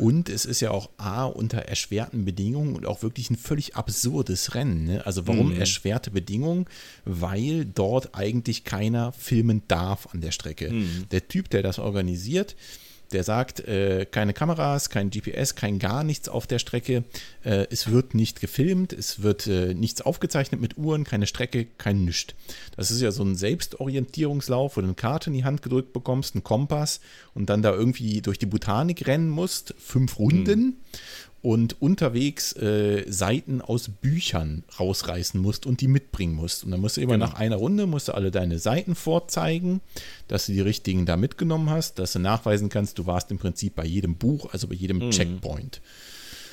Und 0.00 0.30
es 0.30 0.46
ist 0.46 0.60
ja 0.60 0.70
auch 0.70 0.88
A, 0.96 1.24
unter 1.24 1.58
erschwerten 1.58 2.24
Bedingungen 2.24 2.74
und 2.74 2.86
auch 2.86 3.02
wirklich 3.02 3.28
ein 3.28 3.36
völlig 3.36 3.76
absurdes 3.76 4.54
Rennen. 4.54 4.84
Ne? 4.84 5.04
Also 5.04 5.26
warum 5.26 5.52
mhm. 5.52 5.60
erschwerte 5.60 6.10
Bedingungen? 6.10 6.64
Weil 7.04 7.66
dort 7.66 8.14
eigentlich 8.14 8.64
keiner 8.64 9.12
filmen 9.12 9.62
darf 9.68 10.08
an 10.14 10.22
der 10.22 10.30
Strecke. 10.30 10.72
Mhm. 10.72 11.04
Der 11.10 11.28
Typ, 11.28 11.50
der 11.50 11.62
das 11.62 11.78
organisiert, 11.78 12.56
der 13.12 13.24
sagt, 13.24 13.60
äh, 13.60 14.06
keine 14.10 14.32
Kameras, 14.32 14.90
kein 14.90 15.10
GPS, 15.10 15.54
kein 15.54 15.78
gar 15.78 16.04
nichts 16.04 16.28
auf 16.28 16.46
der 16.46 16.58
Strecke. 16.58 17.04
Äh, 17.44 17.66
es 17.70 17.90
wird 17.90 18.14
nicht 18.14 18.40
gefilmt, 18.40 18.92
es 18.92 19.22
wird 19.22 19.46
äh, 19.46 19.74
nichts 19.74 20.02
aufgezeichnet 20.02 20.60
mit 20.60 20.78
Uhren, 20.78 21.04
keine 21.04 21.26
Strecke, 21.26 21.66
kein 21.78 22.04
Nichts. 22.04 22.34
Das 22.76 22.90
ist 22.90 23.00
ja 23.00 23.10
so 23.10 23.22
ein 23.22 23.36
Selbstorientierungslauf, 23.36 24.76
wo 24.76 24.80
du 24.80 24.86
eine 24.86 24.94
Karte 24.94 25.30
in 25.30 25.34
die 25.34 25.44
Hand 25.44 25.62
gedrückt 25.62 25.92
bekommst, 25.92 26.34
einen 26.34 26.44
Kompass 26.44 27.00
und 27.34 27.50
dann 27.50 27.62
da 27.62 27.72
irgendwie 27.72 28.22
durch 28.22 28.38
die 28.38 28.46
Botanik 28.46 29.06
rennen 29.06 29.28
musst, 29.28 29.74
fünf 29.78 30.18
Runden. 30.18 30.60
Mhm 30.60 30.76
und 31.42 31.80
unterwegs 31.80 32.52
äh, 32.56 33.04
Seiten 33.10 33.62
aus 33.62 33.88
Büchern 33.88 34.62
rausreißen 34.78 35.40
musst 35.40 35.64
und 35.64 35.80
die 35.80 35.88
mitbringen 35.88 36.34
musst. 36.34 36.64
Und 36.64 36.70
dann 36.70 36.80
musst 36.80 36.96
du 36.96 37.00
immer 37.00 37.14
genau. 37.14 37.26
nach 37.26 37.34
einer 37.34 37.56
Runde 37.56 37.86
musst 37.86 38.08
du 38.08 38.12
alle 38.12 38.30
deine 38.30 38.58
Seiten 38.58 38.94
vorzeigen, 38.94 39.80
dass 40.28 40.46
du 40.46 40.52
die 40.52 40.60
richtigen 40.60 41.06
da 41.06 41.16
mitgenommen 41.16 41.70
hast, 41.70 41.98
dass 41.98 42.12
du 42.12 42.18
nachweisen 42.18 42.68
kannst, 42.68 42.98
du 42.98 43.06
warst 43.06 43.30
im 43.30 43.38
Prinzip 43.38 43.74
bei 43.74 43.84
jedem 43.86 44.16
Buch, 44.16 44.52
also 44.52 44.68
bei 44.68 44.74
jedem 44.74 44.98
mhm. 44.98 45.10
Checkpoint. 45.10 45.80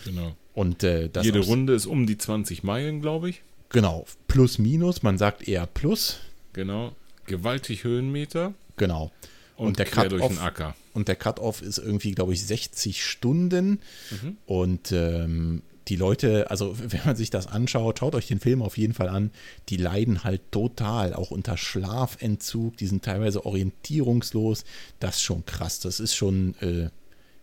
Genau. 0.06 0.36
Und 0.54 0.84
äh, 0.84 1.10
jede 1.22 1.40
Runde 1.40 1.74
ist 1.74 1.86
um 1.86 2.08
die 2.08 2.18
20 2.18 2.64
Meilen, 2.64 3.02
glaube 3.02 3.30
ich. 3.30 3.42
Genau, 3.70 4.06
plus 4.28 4.58
minus, 4.58 5.04
man 5.04 5.18
sagt 5.18 5.48
eher 5.48 5.68
plus. 5.68 6.20
Genau, 6.54 6.96
gewaltig 7.26 7.84
Höhenmeter. 7.84 8.54
Genau. 8.78 9.12
Und, 9.58 9.68
und 9.68 9.80
der 9.80 9.86
Cut 9.88 10.12
durch 10.12 10.26
den 10.26 10.38
Acker. 10.38 10.76
Und 10.94 11.08
der 11.08 11.16
Cut-Off 11.16 11.62
ist 11.62 11.80
irgendwie, 11.80 12.12
glaube 12.12 12.34
ich, 12.34 12.46
60 12.46 13.04
Stunden. 13.04 13.80
Mhm. 14.12 14.38
Und 14.46 14.92
ähm, 14.92 15.64
die 15.88 15.96
Leute, 15.96 16.50
also 16.52 16.76
wenn 16.78 17.02
man 17.06 17.16
sich 17.16 17.30
das 17.30 17.48
anschaut, 17.48 18.00
schaut 18.00 18.16
euch 18.16 18.28
den 18.28 18.40
Film 18.40 18.62
auf 18.62 18.78
jeden 18.78 18.94
Fall 18.94 19.10
an, 19.10 19.32
die 19.70 19.78
leiden 19.78 20.24
halt 20.24 20.42
total, 20.52 21.14
auch 21.14 21.32
unter 21.32 21.58
Schlafentzug, 21.58 22.78
die 22.78 22.88
sind 22.88 23.04
teilweise 23.04 23.46
orientierungslos. 23.46 24.64
Das 25.00 25.16
ist 25.16 25.24
schon 25.24 25.46
krass. 25.46 25.80
Das 25.80 26.00
ist 26.00 26.16
schon, 26.16 26.56
äh, 26.62 26.90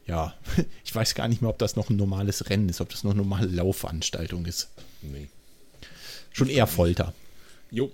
ja, 0.06 0.34
ich 0.84 0.94
weiß 0.94 1.14
gar 1.14 1.28
nicht 1.28 1.42
mehr, 1.42 1.50
ob 1.50 1.58
das 1.58 1.76
noch 1.76 1.90
ein 1.90 1.96
normales 1.96 2.48
Rennen 2.48 2.68
ist, 2.68 2.80
ob 2.80 2.90
das 2.90 3.02
noch 3.02 3.12
eine 3.12 3.22
normale 3.22 3.48
Laufveranstaltung 3.48 4.46
ist. 4.46 4.68
Nee. 5.02 5.28
Schon 6.32 6.48
eher 6.48 6.66
Folter. 6.66 7.12
Jo. 7.70 7.90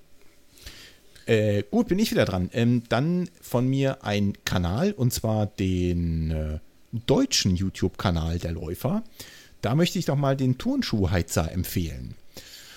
Äh, 1.26 1.62
gut, 1.70 1.88
bin 1.88 1.98
ich 1.98 2.10
wieder 2.10 2.24
dran. 2.24 2.50
Ähm, 2.52 2.82
dann 2.88 3.28
von 3.40 3.66
mir 3.68 4.04
ein 4.04 4.32
Kanal 4.44 4.92
und 4.92 5.12
zwar 5.12 5.46
den 5.46 6.30
äh, 6.30 6.58
deutschen 7.06 7.56
YouTube-Kanal 7.56 8.38
der 8.38 8.52
Läufer. 8.52 9.02
Da 9.62 9.74
möchte 9.74 9.98
ich 9.98 10.06
doch 10.06 10.16
mal 10.16 10.36
den 10.36 10.58
Turnschuhheizer 10.58 11.52
empfehlen. 11.52 12.14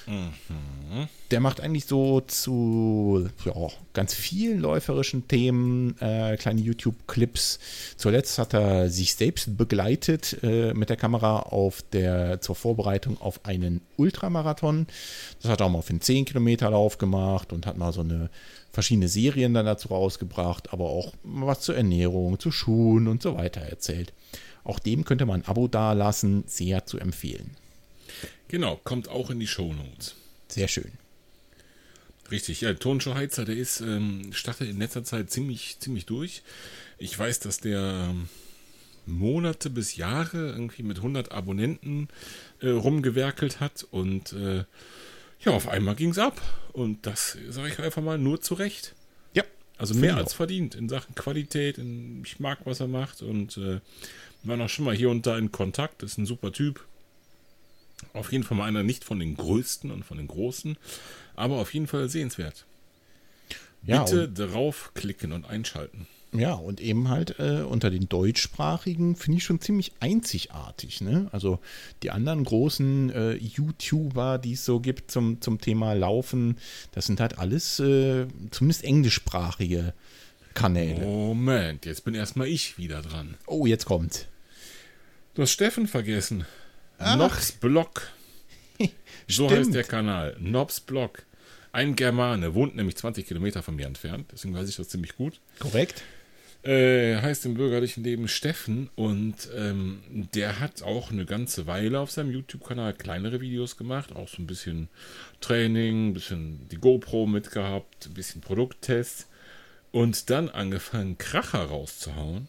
Mhm. 0.07 1.07
Der 1.31 1.39
macht 1.39 1.61
eigentlich 1.61 1.85
so 1.85 2.21
zu 2.21 3.29
ja, 3.45 3.53
ganz 3.93 4.13
vielen 4.13 4.59
läuferischen 4.59 5.27
Themen 5.27 5.99
äh, 5.99 6.37
kleine 6.37 6.61
YouTube-Clips. 6.61 7.59
Zuletzt 7.95 8.37
hat 8.37 8.53
er 8.53 8.89
sich 8.89 9.15
selbst 9.15 9.57
begleitet 9.57 10.37
äh, 10.43 10.73
mit 10.73 10.89
der 10.89 10.97
Kamera 10.97 11.39
auf 11.39 11.81
der, 11.93 12.41
zur 12.41 12.55
Vorbereitung 12.55 13.19
auf 13.19 13.45
einen 13.45 13.81
Ultramarathon. 13.97 14.87
Das 15.41 15.51
hat 15.51 15.61
er 15.61 15.67
auch 15.67 15.71
mal 15.71 15.79
auf 15.79 15.87
den 15.87 16.01
10-Kilometer-Lauf 16.01 16.97
gemacht 16.97 17.53
und 17.53 17.65
hat 17.65 17.77
mal 17.77 17.93
so 17.93 18.01
eine 18.01 18.29
verschiedene 18.71 19.07
Serien 19.07 19.53
dann 19.53 19.65
dazu 19.65 19.89
rausgebracht, 19.89 20.73
aber 20.73 20.85
auch 20.85 21.13
was 21.23 21.61
zur 21.61 21.75
Ernährung, 21.75 22.39
zu 22.39 22.51
Schuhen 22.51 23.07
und 23.07 23.21
so 23.21 23.35
weiter 23.35 23.61
erzählt. 23.61 24.13
Auch 24.63 24.79
dem 24.79 25.03
könnte 25.03 25.25
man 25.25 25.41
ein 25.41 25.47
Abo 25.47 25.67
dalassen, 25.67 26.43
sehr 26.47 26.85
zu 26.85 26.97
empfehlen. 26.97 27.51
Genau, 28.47 28.79
kommt 28.83 29.07
auch 29.09 29.29
in 29.29 29.39
die 29.39 29.47
Show 29.47 29.73
Notes. 29.73 30.15
Sehr 30.47 30.67
schön. 30.67 30.91
Richtig, 32.31 32.61
ja, 32.61 32.73
Tonschuhheizer, 32.73 33.45
der 33.45 33.55
ist, 33.55 33.81
ähm, 33.81 34.31
startet 34.31 34.69
in 34.69 34.79
letzter 34.79 35.03
Zeit 35.03 35.29
ziemlich, 35.29 35.77
ziemlich 35.79 36.05
durch. 36.05 36.41
Ich 36.97 37.17
weiß, 37.17 37.39
dass 37.39 37.59
der, 37.59 38.09
ähm, 38.09 38.29
Monate 39.05 39.69
bis 39.69 39.95
Jahre 39.95 40.51
irgendwie 40.51 40.83
mit 40.83 40.97
100 40.97 41.31
Abonnenten 41.31 42.07
äh, 42.61 42.69
rumgewerkelt 42.69 43.59
hat 43.59 43.85
und 43.91 44.33
äh, 44.33 44.63
ja, 45.39 45.51
auf 45.51 45.67
einmal 45.67 45.95
ging 45.95 46.11
es 46.11 46.17
ab. 46.17 46.41
Und 46.71 47.05
das 47.05 47.37
sage 47.49 47.69
ich 47.69 47.79
einfach 47.79 48.01
mal 48.01 48.17
nur 48.17 48.41
zu 48.41 48.53
Recht. 48.53 48.95
Ja. 49.33 49.43
Also 49.77 49.93
mehr 49.93 50.15
als 50.15 50.33
verdient 50.33 50.75
in 50.75 50.87
Sachen 50.87 51.15
Qualität. 51.15 51.77
In, 51.77 52.23
ich 52.23 52.39
mag, 52.39 52.59
was 52.65 52.79
er 52.79 52.87
macht 52.87 53.21
und 53.21 53.57
äh, 53.57 53.81
waren 54.43 54.61
auch 54.61 54.69
schon 54.69 54.85
mal 54.85 54.95
hier 54.95 55.09
und 55.09 55.25
da 55.27 55.37
in 55.37 55.51
Kontakt. 55.51 56.01
Ist 56.03 56.17
ein 56.17 56.25
super 56.25 56.51
Typ. 56.53 56.85
Auf 58.13 58.31
jeden 58.31 58.43
Fall 58.43 58.57
mal 58.57 58.65
einer 58.65 58.83
nicht 58.83 59.03
von 59.03 59.19
den 59.19 59.35
größten 59.35 59.91
und 59.91 60.03
von 60.03 60.17
den 60.17 60.27
großen, 60.27 60.77
aber 61.35 61.57
auf 61.57 61.73
jeden 61.73 61.87
Fall 61.87 62.09
sehenswert. 62.09 62.65
Ja, 63.85 64.03
Bitte 64.03 64.29
draufklicken 64.29 65.31
und 65.31 65.45
einschalten. 65.45 66.07
Ja, 66.35 66.53
und 66.53 66.81
eben 66.81 67.09
halt 67.09 67.37
äh, 67.39 67.61
unter 67.61 67.91
den 67.91 68.09
deutschsprachigen 68.09 69.15
finde 69.15 69.37
ich 69.37 69.43
schon 69.43 69.61
ziemlich 69.61 69.91
einzigartig. 69.99 71.01
Ne? 71.01 71.27
Also 71.31 71.59
die 72.01 72.09
anderen 72.09 72.43
großen 72.43 73.11
äh, 73.11 73.33
YouTuber, 73.33 74.39
die 74.39 74.53
es 74.53 74.65
so 74.65 74.79
gibt 74.79 75.11
zum, 75.11 75.41
zum 75.41 75.61
Thema 75.61 75.93
Laufen, 75.93 76.57
das 76.91 77.05
sind 77.05 77.19
halt 77.19 77.37
alles 77.37 77.79
äh, 77.79 78.25
zumindest 78.49 78.83
englischsprachige 78.83 79.93
Kanäle. 80.55 81.05
Moment, 81.05 81.85
jetzt 81.85 82.03
bin 82.03 82.15
erstmal 82.15 82.47
ich 82.47 82.79
wieder 82.79 83.03
dran. 83.03 83.35
Oh, 83.45 83.67
jetzt 83.67 83.85
kommt. 83.85 84.27
Du 85.35 85.43
hast 85.43 85.51
Steffen 85.51 85.87
vergessen. 85.87 86.45
Nobs 86.99 87.51
Blog. 87.53 88.09
So 89.27 89.49
heißt 89.49 89.73
der 89.73 89.85
Kanal. 89.85 90.35
Nobs 90.39 90.81
Blog. 90.81 91.23
Ein 91.71 91.95
Germane, 91.95 92.53
wohnt 92.53 92.75
nämlich 92.75 92.97
20 92.97 93.25
Kilometer 93.25 93.63
von 93.63 93.75
mir 93.75 93.87
entfernt, 93.87 94.29
deswegen 94.31 94.53
weiß 94.53 94.69
ich 94.69 94.75
das 94.75 94.89
ziemlich 94.89 95.15
gut. 95.15 95.39
Korrekt. 95.59 96.03
Äh, 96.63 97.17
heißt 97.17 97.45
im 97.45 97.55
bürgerlichen 97.55 98.03
Leben 98.03 98.27
Steffen 98.27 98.89
und 98.95 99.49
ähm, 99.53 100.01
der 100.33 100.59
hat 100.61 100.81
auch 100.81 101.11
eine 101.11 101.25
ganze 101.25 101.67
Weile 101.67 101.99
auf 101.99 102.11
seinem 102.11 102.31
YouTube-Kanal 102.31 102.93
kleinere 102.93 103.41
Videos 103.41 103.75
gemacht, 103.75 104.15
auch 104.15 104.29
so 104.29 104.41
ein 104.41 104.47
bisschen 104.47 104.87
Training, 105.41 106.09
ein 106.09 106.13
bisschen 106.13 106.67
die 106.69 106.77
GoPro 106.77 107.25
mitgehabt, 107.25 108.05
ein 108.05 108.13
bisschen 108.13 108.39
Produkttests 108.39 109.27
und 109.91 110.29
dann 110.29 110.47
angefangen, 110.47 111.17
Kracher 111.17 111.65
rauszuhauen, 111.65 112.47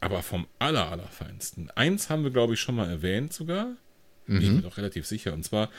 aber 0.00 0.22
vom 0.22 0.46
aller, 0.58 0.90
allerfeinsten. 0.90 1.70
Eins 1.72 2.10
haben 2.10 2.24
wir, 2.24 2.30
glaube 2.30 2.54
ich, 2.54 2.60
schon 2.60 2.76
mal 2.76 2.88
erwähnt 2.88 3.32
sogar, 3.32 3.76
bin 4.26 4.42
ich 4.42 4.50
mir 4.50 4.60
doch 4.62 4.76
relativ 4.76 5.06
sicher, 5.06 5.32
und 5.32 5.42
zwar 5.42 5.70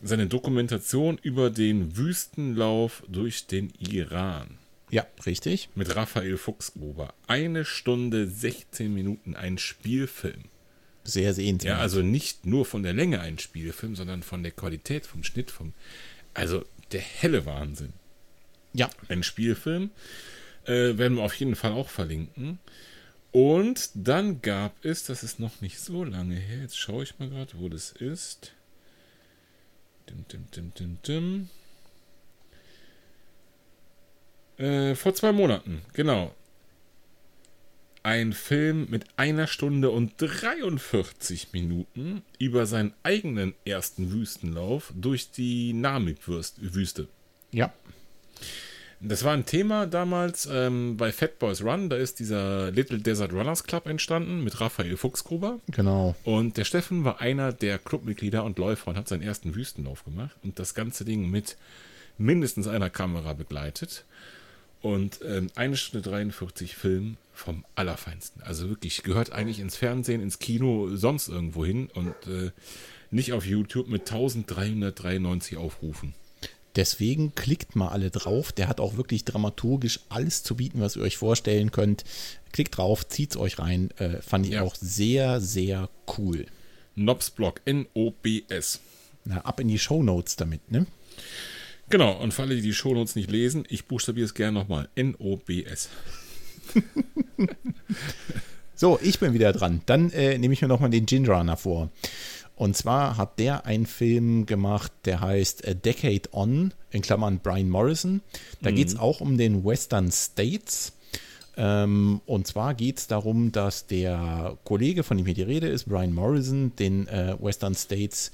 seine 0.00 0.28
Dokumentation 0.28 1.18
über 1.20 1.50
den 1.50 1.96
Wüstenlauf 1.96 3.02
durch 3.08 3.48
den 3.48 3.70
Iran. 3.80 4.58
Ja, 4.90 5.04
richtig. 5.26 5.68
Mit 5.74 5.96
Raphael 5.96 6.36
Fuchsgruber. 6.36 7.12
Eine 7.26 7.64
Stunde 7.64 8.28
16 8.28 8.94
Minuten 8.94 9.34
ein 9.34 9.58
Spielfilm. 9.58 10.44
Sehr 11.02 11.34
sehenswert. 11.34 11.78
Ja, 11.78 11.82
also 11.82 12.02
nicht 12.02 12.46
nur 12.46 12.64
von 12.64 12.84
der 12.84 12.92
Länge 12.92 13.20
ein 13.20 13.40
Spielfilm, 13.40 13.96
sondern 13.96 14.22
von 14.22 14.44
der 14.44 14.52
Qualität, 14.52 15.06
vom 15.06 15.24
Schnitt, 15.24 15.50
vom. 15.50 15.72
Also 16.34 16.64
der 16.92 17.00
helle 17.00 17.44
Wahnsinn. 17.46 17.92
ja, 18.72 18.88
Ein 19.08 19.24
Spielfilm. 19.24 19.90
Äh, 20.64 20.96
werden 20.98 21.16
wir 21.16 21.24
auf 21.24 21.34
jeden 21.34 21.56
Fall 21.56 21.72
auch 21.72 21.88
verlinken. 21.88 22.58
Und 23.36 23.90
dann 23.92 24.40
gab 24.40 24.82
es, 24.82 25.04
das 25.04 25.22
ist 25.22 25.40
noch 25.40 25.60
nicht 25.60 25.78
so 25.78 26.04
lange 26.04 26.36
her, 26.36 26.62
jetzt 26.62 26.78
schaue 26.78 27.02
ich 27.02 27.18
mal 27.18 27.28
gerade, 27.28 27.52
wo 27.58 27.68
das 27.68 27.92
ist. 27.92 28.54
Dim, 30.08 30.24
dim, 30.32 30.50
dim, 30.50 30.72
dim, 30.72 30.98
dim. 31.06 31.50
Äh, 34.56 34.94
vor 34.94 35.14
zwei 35.14 35.32
Monaten, 35.32 35.82
genau. 35.92 36.34
Ein 38.02 38.32
Film 38.32 38.86
mit 38.88 39.04
einer 39.18 39.48
Stunde 39.48 39.90
und 39.90 40.14
43 40.16 41.52
Minuten 41.52 42.22
über 42.38 42.64
seinen 42.64 42.94
eigenen 43.02 43.52
ersten 43.66 44.12
Wüstenlauf 44.12 44.94
durch 44.96 45.30
die 45.30 45.74
Namib-Wüste. 45.74 47.06
ja, 47.52 47.70
Das 49.00 49.24
war 49.24 49.34
ein 49.34 49.44
Thema 49.44 49.86
damals 49.86 50.48
ähm, 50.50 50.96
bei 50.96 51.12
Fat 51.12 51.38
Boys 51.38 51.62
Run. 51.62 51.90
Da 51.90 51.96
ist 51.96 52.18
dieser 52.18 52.70
Little 52.70 52.98
Desert 52.98 53.32
Runners 53.32 53.64
Club 53.64 53.86
entstanden 53.86 54.42
mit 54.42 54.60
Raphael 54.60 54.96
Fuchsgruber. 54.96 55.60
genau. 55.70 56.14
Und 56.24 56.56
der 56.56 56.64
Steffen 56.64 57.04
war 57.04 57.20
einer 57.20 57.52
der 57.52 57.78
Clubmitglieder 57.78 58.42
und 58.44 58.58
Läufer 58.58 58.88
und 58.88 58.96
hat 58.96 59.08
seinen 59.08 59.22
ersten 59.22 59.54
Wüstenlauf 59.54 60.04
gemacht 60.04 60.34
und 60.42 60.58
das 60.58 60.74
ganze 60.74 61.04
Ding 61.04 61.30
mit 61.30 61.56
mindestens 62.18 62.66
einer 62.68 62.90
Kamera 62.90 63.34
begleitet. 63.34 64.04
Und 64.82 65.20
ähm, 65.26 65.48
eine 65.56 65.76
Stunde 65.76 66.08
43 66.08 66.76
Film 66.76 67.16
vom 67.32 67.64
Allerfeinsten. 67.74 68.42
Also 68.42 68.68
wirklich, 68.68 69.02
gehört 69.02 69.32
eigentlich 69.32 69.58
ins 69.58 69.76
Fernsehen, 69.76 70.22
ins 70.22 70.38
Kino, 70.38 70.94
sonst 70.94 71.28
irgendwo 71.28 71.64
hin 71.64 71.90
und 71.94 72.14
äh, 72.26 72.50
nicht 73.10 73.32
auf 73.32 73.44
YouTube 73.44 73.88
mit 73.88 74.02
1393 74.02 75.56
Aufrufen. 75.56 76.14
Deswegen 76.76 77.34
klickt 77.34 77.74
mal 77.74 77.88
alle 77.88 78.10
drauf. 78.10 78.52
Der 78.52 78.68
hat 78.68 78.80
auch 78.80 78.96
wirklich 78.96 79.24
dramaturgisch 79.24 80.00
alles 80.10 80.42
zu 80.42 80.54
bieten, 80.56 80.80
was 80.80 80.96
ihr 80.96 81.02
euch 81.02 81.16
vorstellen 81.16 81.72
könnt. 81.72 82.04
Klickt 82.52 82.76
drauf, 82.76 83.06
zieht's 83.08 83.36
euch 83.36 83.58
rein. 83.58 83.90
Äh, 83.98 84.20
fand 84.20 84.46
ich 84.46 84.52
Ja. 84.52 84.62
auch 84.62 84.74
sehr, 84.74 85.40
sehr 85.40 85.88
cool. 86.18 86.46
Nobs 86.94 87.30
Blog, 87.30 87.60
N-O-B-S. 87.64 88.80
Na, 89.24 89.38
ab 89.40 89.58
in 89.60 89.68
die 89.68 89.78
Shownotes 89.78 90.36
damit, 90.36 90.70
ne? 90.70 90.86
Genau, 91.88 92.12
und 92.20 92.32
für 92.34 92.42
alle, 92.42 92.56
die 92.56 92.62
die 92.62 92.72
Shownotes 92.74 93.16
nicht 93.16 93.30
lesen, 93.30 93.64
ich 93.68 93.86
buchstabiere 93.86 94.24
es 94.26 94.34
gerne 94.34 94.58
nochmal. 94.58 94.88
N-O-B-S. 94.94 95.88
So, 98.78 98.98
ich 99.02 99.18
bin 99.18 99.32
wieder 99.32 99.54
dran. 99.54 99.80
Dann 99.86 100.10
äh, 100.10 100.36
nehme 100.36 100.52
ich 100.52 100.60
mir 100.60 100.68
nochmal 100.68 100.90
den 100.90 101.06
Gin 101.06 101.24
Runner 101.26 101.56
vor. 101.56 101.88
Und 102.56 102.74
zwar 102.74 103.18
hat 103.18 103.38
der 103.38 103.66
einen 103.66 103.86
Film 103.86 104.46
gemacht, 104.46 104.90
der 105.04 105.20
heißt 105.20 105.68
A 105.68 105.74
Decade 105.74 106.22
On, 106.32 106.72
in 106.90 107.02
Klammern 107.02 107.38
Brian 107.40 107.68
Morrison. 107.68 108.22
Da 108.62 108.70
geht 108.70 108.88
es 108.88 108.98
auch 108.98 109.20
um 109.20 109.36
den 109.36 109.64
Western 109.64 110.10
States. 110.10 110.94
Ähm, 111.58 112.22
und 112.24 112.46
zwar 112.46 112.74
geht 112.74 112.98
es 112.98 113.06
darum, 113.06 113.52
dass 113.52 113.86
der 113.86 114.56
Kollege, 114.64 115.02
von 115.02 115.18
dem 115.18 115.26
hier 115.26 115.34
die 115.34 115.42
Rede 115.42 115.68
ist, 115.68 115.84
Brian 115.84 116.14
Morrison, 116.14 116.74
den 116.76 117.06
äh, 117.08 117.36
Western 117.38 117.74
States 117.74 118.32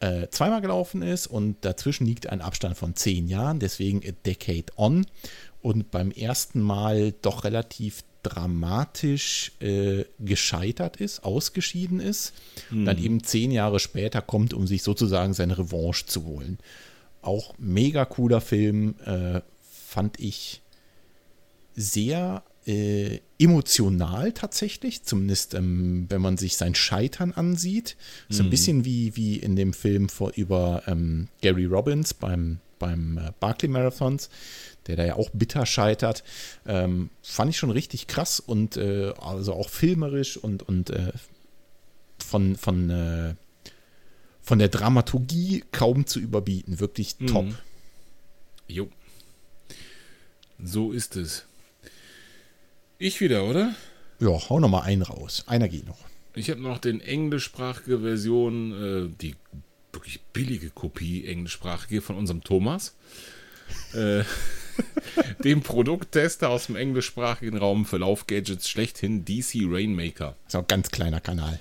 äh, 0.00 0.26
zweimal 0.30 0.60
gelaufen 0.60 1.02
ist 1.02 1.28
und 1.28 1.56
dazwischen 1.64 2.06
liegt 2.06 2.28
ein 2.28 2.40
Abstand 2.40 2.76
von 2.76 2.96
zehn 2.96 3.28
Jahren, 3.28 3.60
deswegen 3.60 4.02
A 4.04 4.12
Decade 4.26 4.66
On. 4.76 5.06
Und 5.62 5.92
beim 5.92 6.10
ersten 6.10 6.60
Mal 6.60 7.14
doch 7.22 7.44
relativ 7.44 8.02
dramatisch 8.22 9.52
äh, 9.60 10.04
gescheitert 10.18 10.96
ist, 10.96 11.24
ausgeschieden 11.24 12.00
ist, 12.00 12.32
dann 12.70 12.98
eben 12.98 13.22
zehn 13.24 13.50
Jahre 13.50 13.80
später 13.80 14.22
kommt, 14.22 14.54
um 14.54 14.66
sich 14.66 14.82
sozusagen 14.82 15.34
seine 15.34 15.58
Revanche 15.58 16.06
zu 16.06 16.24
holen. 16.24 16.58
Auch 17.20 17.54
mega 17.58 18.04
cooler 18.04 18.40
Film, 18.40 18.94
äh, 19.04 19.40
fand 19.92 20.18
ich 20.20 20.62
sehr 21.74 22.42
äh, 22.66 23.20
emotional 23.38 24.32
tatsächlich, 24.32 25.02
zumindest 25.02 25.54
ähm, 25.54 26.06
wenn 26.08 26.22
man 26.22 26.36
sich 26.36 26.56
sein 26.56 26.74
Scheitern 26.74 27.32
ansieht. 27.32 27.96
So 28.28 28.42
ein 28.42 28.50
bisschen 28.50 28.84
wie, 28.84 29.16
wie 29.16 29.36
in 29.36 29.56
dem 29.56 29.72
Film 29.72 30.08
vor, 30.08 30.32
über 30.36 30.82
ähm, 30.86 31.28
Gary 31.40 31.66
Robbins 31.66 32.14
beim, 32.14 32.60
beim 32.78 33.18
äh, 33.18 33.32
Barclay 33.40 33.68
Marathons, 33.68 34.30
der 34.86 34.96
da 34.96 35.04
ja 35.04 35.16
auch 35.16 35.30
bitter 35.32 35.66
scheitert. 35.66 36.24
Ähm, 36.66 37.10
fand 37.22 37.50
ich 37.50 37.56
schon 37.56 37.70
richtig 37.70 38.06
krass 38.06 38.40
und 38.40 38.76
äh, 38.76 39.12
also 39.20 39.54
auch 39.54 39.68
filmerisch 39.68 40.36
und, 40.36 40.62
und 40.62 40.90
äh, 40.90 41.12
von, 42.18 42.56
von, 42.56 42.90
äh, 42.90 43.34
von 44.40 44.58
der 44.58 44.68
Dramaturgie 44.68 45.64
kaum 45.72 46.06
zu 46.06 46.20
überbieten. 46.20 46.80
Wirklich 46.80 47.16
top. 47.16 47.46
Mhm. 47.46 47.56
Jo. 48.68 48.88
So 50.62 50.92
ist 50.92 51.16
es. 51.16 51.46
Ich 52.98 53.20
wieder, 53.20 53.44
oder? 53.44 53.74
Ja, 54.20 54.48
hau 54.48 54.60
noch 54.60 54.68
mal 54.68 54.82
einen 54.82 55.02
raus. 55.02 55.44
Einer 55.48 55.68
geht 55.68 55.86
noch. 55.86 55.98
Ich 56.34 56.48
habe 56.50 56.60
noch 56.60 56.78
den 56.78 57.00
englischsprachige 57.00 58.00
Version, 58.00 58.72
äh, 58.72 59.16
die 59.20 59.34
wirklich 59.92 60.22
billige 60.32 60.70
Kopie 60.70 61.26
englischsprachige 61.26 62.00
von 62.00 62.16
unserem 62.16 62.42
Thomas. 62.42 62.94
äh, 63.94 64.22
dem 65.44 65.62
Produkttester 65.62 66.50
aus 66.50 66.66
dem 66.66 66.76
englischsprachigen 66.76 67.58
Raum 67.58 67.84
für 67.84 67.98
Laufgadgets 67.98 68.68
schlechthin 68.68 69.24
DC 69.24 69.62
Rainmaker. 69.64 70.36
Ist 70.46 70.56
auch 70.56 70.60
ein 70.60 70.68
ganz 70.68 70.90
kleiner 70.90 71.20
Kanal. 71.20 71.58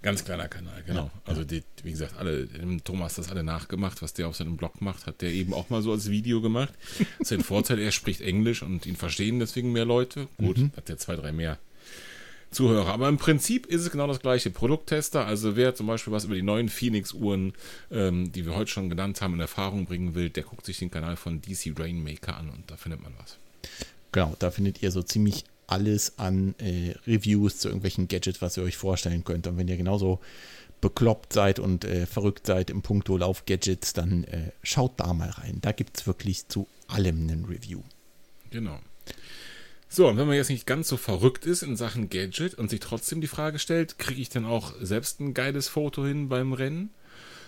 Ganz 0.00 0.24
kleiner 0.24 0.46
Kanal, 0.46 0.84
genau. 0.86 1.10
Also 1.24 1.42
die, 1.42 1.64
wie 1.82 1.90
gesagt, 1.90 2.16
alle, 2.16 2.48
Thomas 2.84 3.16
das 3.16 3.30
alle 3.30 3.42
nachgemacht, 3.42 4.00
was 4.00 4.14
der 4.14 4.28
auf 4.28 4.36
seinem 4.36 4.56
Blog 4.56 4.80
macht, 4.80 5.06
hat 5.06 5.22
der 5.22 5.32
eben 5.32 5.52
auch 5.52 5.70
mal 5.70 5.82
so 5.82 5.90
als 5.90 6.08
Video 6.08 6.40
gemacht. 6.40 6.72
Das 7.18 7.32
ist 7.32 7.38
ein 7.38 7.44
Vorteil, 7.44 7.80
er 7.80 7.90
spricht 7.90 8.20
Englisch 8.20 8.62
und 8.62 8.86
ihn 8.86 8.94
verstehen 8.94 9.40
deswegen 9.40 9.72
mehr 9.72 9.84
Leute. 9.84 10.28
Gut, 10.36 10.58
hat 10.76 10.88
der 10.88 10.98
zwei, 10.98 11.16
drei 11.16 11.32
mehr 11.32 11.58
Zuhörer. 12.50 12.92
Aber 12.92 13.08
im 13.08 13.18
Prinzip 13.18 13.66
ist 13.66 13.82
es 13.82 13.90
genau 13.90 14.06
das 14.06 14.20
gleiche. 14.20 14.50
Produkttester, 14.50 15.26
also 15.26 15.56
wer 15.56 15.74
zum 15.74 15.86
Beispiel 15.86 16.12
was 16.12 16.24
über 16.24 16.34
die 16.34 16.42
neuen 16.42 16.68
Phoenix-Uhren, 16.68 17.52
ähm, 17.90 18.32
die 18.32 18.46
wir 18.46 18.56
heute 18.56 18.70
schon 18.70 18.88
genannt 18.88 19.20
haben, 19.20 19.34
in 19.34 19.40
Erfahrung 19.40 19.84
bringen 19.84 20.14
will, 20.14 20.30
der 20.30 20.44
guckt 20.44 20.64
sich 20.64 20.78
den 20.78 20.90
Kanal 20.90 21.16
von 21.16 21.42
DC 21.42 21.74
Rainmaker 21.78 22.36
an 22.36 22.48
und 22.48 22.70
da 22.70 22.76
findet 22.76 23.02
man 23.02 23.12
was. 23.18 23.36
Genau, 24.12 24.34
da 24.38 24.50
findet 24.50 24.82
ihr 24.82 24.90
so 24.90 25.02
ziemlich 25.02 25.44
alles 25.66 26.18
an 26.18 26.54
äh, 26.58 26.94
Reviews 27.06 27.58
zu 27.58 27.68
irgendwelchen 27.68 28.08
Gadgets, 28.08 28.40
was 28.40 28.56
ihr 28.56 28.62
euch 28.62 28.76
vorstellen 28.76 29.24
könnt. 29.24 29.46
Und 29.46 29.58
wenn 29.58 29.68
ihr 29.68 29.76
genauso 29.76 30.20
bekloppt 30.80 31.32
seid 31.32 31.58
und 31.58 31.84
äh, 31.84 32.06
verrückt 32.06 32.46
seid 32.46 32.70
im 32.70 32.82
Punkto 32.82 33.16
Lauf-Gadgets, 33.16 33.92
dann 33.92 34.24
äh, 34.24 34.52
schaut 34.62 34.92
da 34.96 35.12
mal 35.12 35.30
rein. 35.30 35.58
Da 35.60 35.72
gibt 35.72 35.98
es 35.98 36.06
wirklich 36.06 36.48
zu 36.48 36.66
allem 36.86 37.28
einen 37.28 37.44
Review. 37.44 37.82
Genau. 38.50 38.78
So, 39.90 40.06
und 40.06 40.18
wenn 40.18 40.26
man 40.26 40.36
jetzt 40.36 40.50
nicht 40.50 40.66
ganz 40.66 40.88
so 40.88 40.98
verrückt 40.98 41.46
ist 41.46 41.62
in 41.62 41.76
Sachen 41.76 42.10
Gadget 42.10 42.54
und 42.54 42.68
sich 42.68 42.80
trotzdem 42.80 43.22
die 43.22 43.26
Frage 43.26 43.58
stellt, 43.58 43.98
kriege 43.98 44.20
ich 44.20 44.28
denn 44.28 44.44
auch 44.44 44.74
selbst 44.80 45.18
ein 45.18 45.32
geiles 45.32 45.68
Foto 45.68 46.04
hin 46.04 46.28
beim 46.28 46.52
Rennen? 46.52 46.90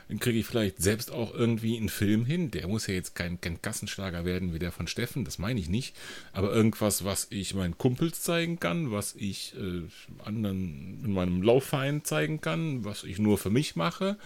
Dann 0.09 0.19
kriege 0.19 0.41
ich 0.41 0.47
vielleicht 0.47 0.83
selbst 0.83 1.13
auch 1.13 1.33
irgendwie 1.33 1.77
einen 1.77 1.89
Film 1.89 2.25
hin. 2.25 2.51
Der 2.51 2.67
muss 2.67 2.89
ja 2.89 2.95
jetzt 2.95 3.15
kein, 3.15 3.41
kein 3.41 3.63
Kassenschlager 3.63 4.25
werden 4.25 4.53
wie 4.53 4.59
der 4.59 4.73
von 4.73 4.89
Steffen, 4.89 5.25
das 5.25 5.39
meine 5.39 5.61
ich 5.61 5.69
nicht. 5.69 5.95
Aber 6.33 6.53
irgendwas, 6.53 7.05
was 7.05 7.29
ich 7.31 7.55
meinen 7.55 7.79
Kumpels 7.79 8.23
zeigen 8.23 8.59
kann, 8.59 8.91
was 8.91 9.15
ich 9.15 9.55
äh, 9.57 9.83
anderen 10.25 11.03
in 11.05 11.13
meinem 11.13 11.43
Laufverein 11.43 12.05
zeigen 12.05 12.41
kann, 12.41 12.85
was 12.85 13.05
ich 13.05 13.21
nur 13.21 13.39
für 13.39 13.51
mich 13.51 13.77
mache. 13.77 14.17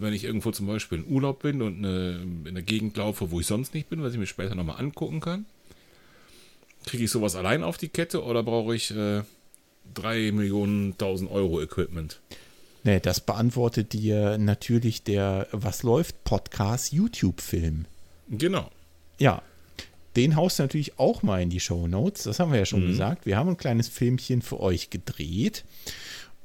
Wenn 0.00 0.12
ich 0.12 0.24
irgendwo 0.24 0.50
zum 0.50 0.66
Beispiel 0.66 0.98
in 0.98 1.06
Urlaub 1.06 1.42
bin 1.42 1.62
und 1.62 1.78
eine, 1.78 2.20
in 2.46 2.54
der 2.54 2.64
Gegend 2.64 2.96
laufe, 2.96 3.30
wo 3.30 3.38
ich 3.38 3.46
sonst 3.46 3.74
nicht 3.74 3.88
bin, 3.90 4.02
was 4.02 4.14
ich 4.14 4.18
mir 4.18 4.26
später 4.26 4.56
nochmal 4.56 4.80
angucken 4.80 5.20
kann. 5.20 5.44
Kriege 6.88 7.04
ich 7.04 7.10
sowas 7.10 7.36
allein 7.36 7.62
auf 7.62 7.76
die 7.76 7.90
Kette 7.90 8.24
oder 8.24 8.42
brauche 8.42 8.74
ich 8.74 8.90
äh, 8.96 9.22
3 9.92 10.32
Millionen 10.32 10.92
1000 10.92 11.30
Euro 11.30 11.60
Equipment? 11.60 12.18
Nee, 12.82 12.98
das 12.98 13.20
beantwortet 13.20 13.92
dir 13.92 14.38
natürlich 14.38 15.02
der 15.02 15.48
Was 15.52 15.82
läuft 15.82 16.24
Podcast 16.24 16.94
YouTube-Film. 16.94 17.84
Genau. 18.30 18.70
Ja, 19.18 19.42
den 20.16 20.34
haust 20.34 20.58
du 20.58 20.62
natürlich 20.62 20.98
auch 20.98 21.22
mal 21.22 21.42
in 21.42 21.50
die 21.50 21.60
Show 21.60 21.86
Notes. 21.86 22.22
Das 22.22 22.40
haben 22.40 22.52
wir 22.52 22.58
ja 22.58 22.64
schon 22.64 22.84
mhm. 22.84 22.88
gesagt. 22.88 23.26
Wir 23.26 23.36
haben 23.36 23.50
ein 23.50 23.58
kleines 23.58 23.88
Filmchen 23.88 24.40
für 24.40 24.58
euch 24.58 24.88
gedreht. 24.88 25.64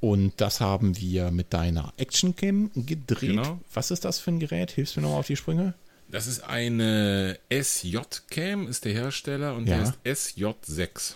Und 0.02 0.34
das 0.42 0.60
haben 0.60 0.98
wir 1.00 1.32
mit 1.32 1.54
deiner 1.54 1.94
Actioncam 1.96 2.70
gedreht. 2.76 3.30
Genau. 3.30 3.62
Was 3.74 3.92
ist 3.92 4.04
das 4.04 4.20
für 4.20 4.32
ein 4.32 4.40
Gerät? 4.40 4.72
Hilfst 4.72 4.98
du 4.98 5.00
mir 5.00 5.08
noch 5.08 5.16
auf 5.16 5.28
die 5.28 5.38
Sprünge? 5.38 5.74
Das 6.14 6.28
ist 6.28 6.42
eine 6.42 7.40
SJ-Cam, 7.52 8.68
ist 8.68 8.86
der 8.86 8.94
Hersteller 8.94 9.56
und 9.56 9.68
ja. 9.68 9.78
der 9.78 10.12
ist 10.12 10.36
SJ6. 10.36 11.16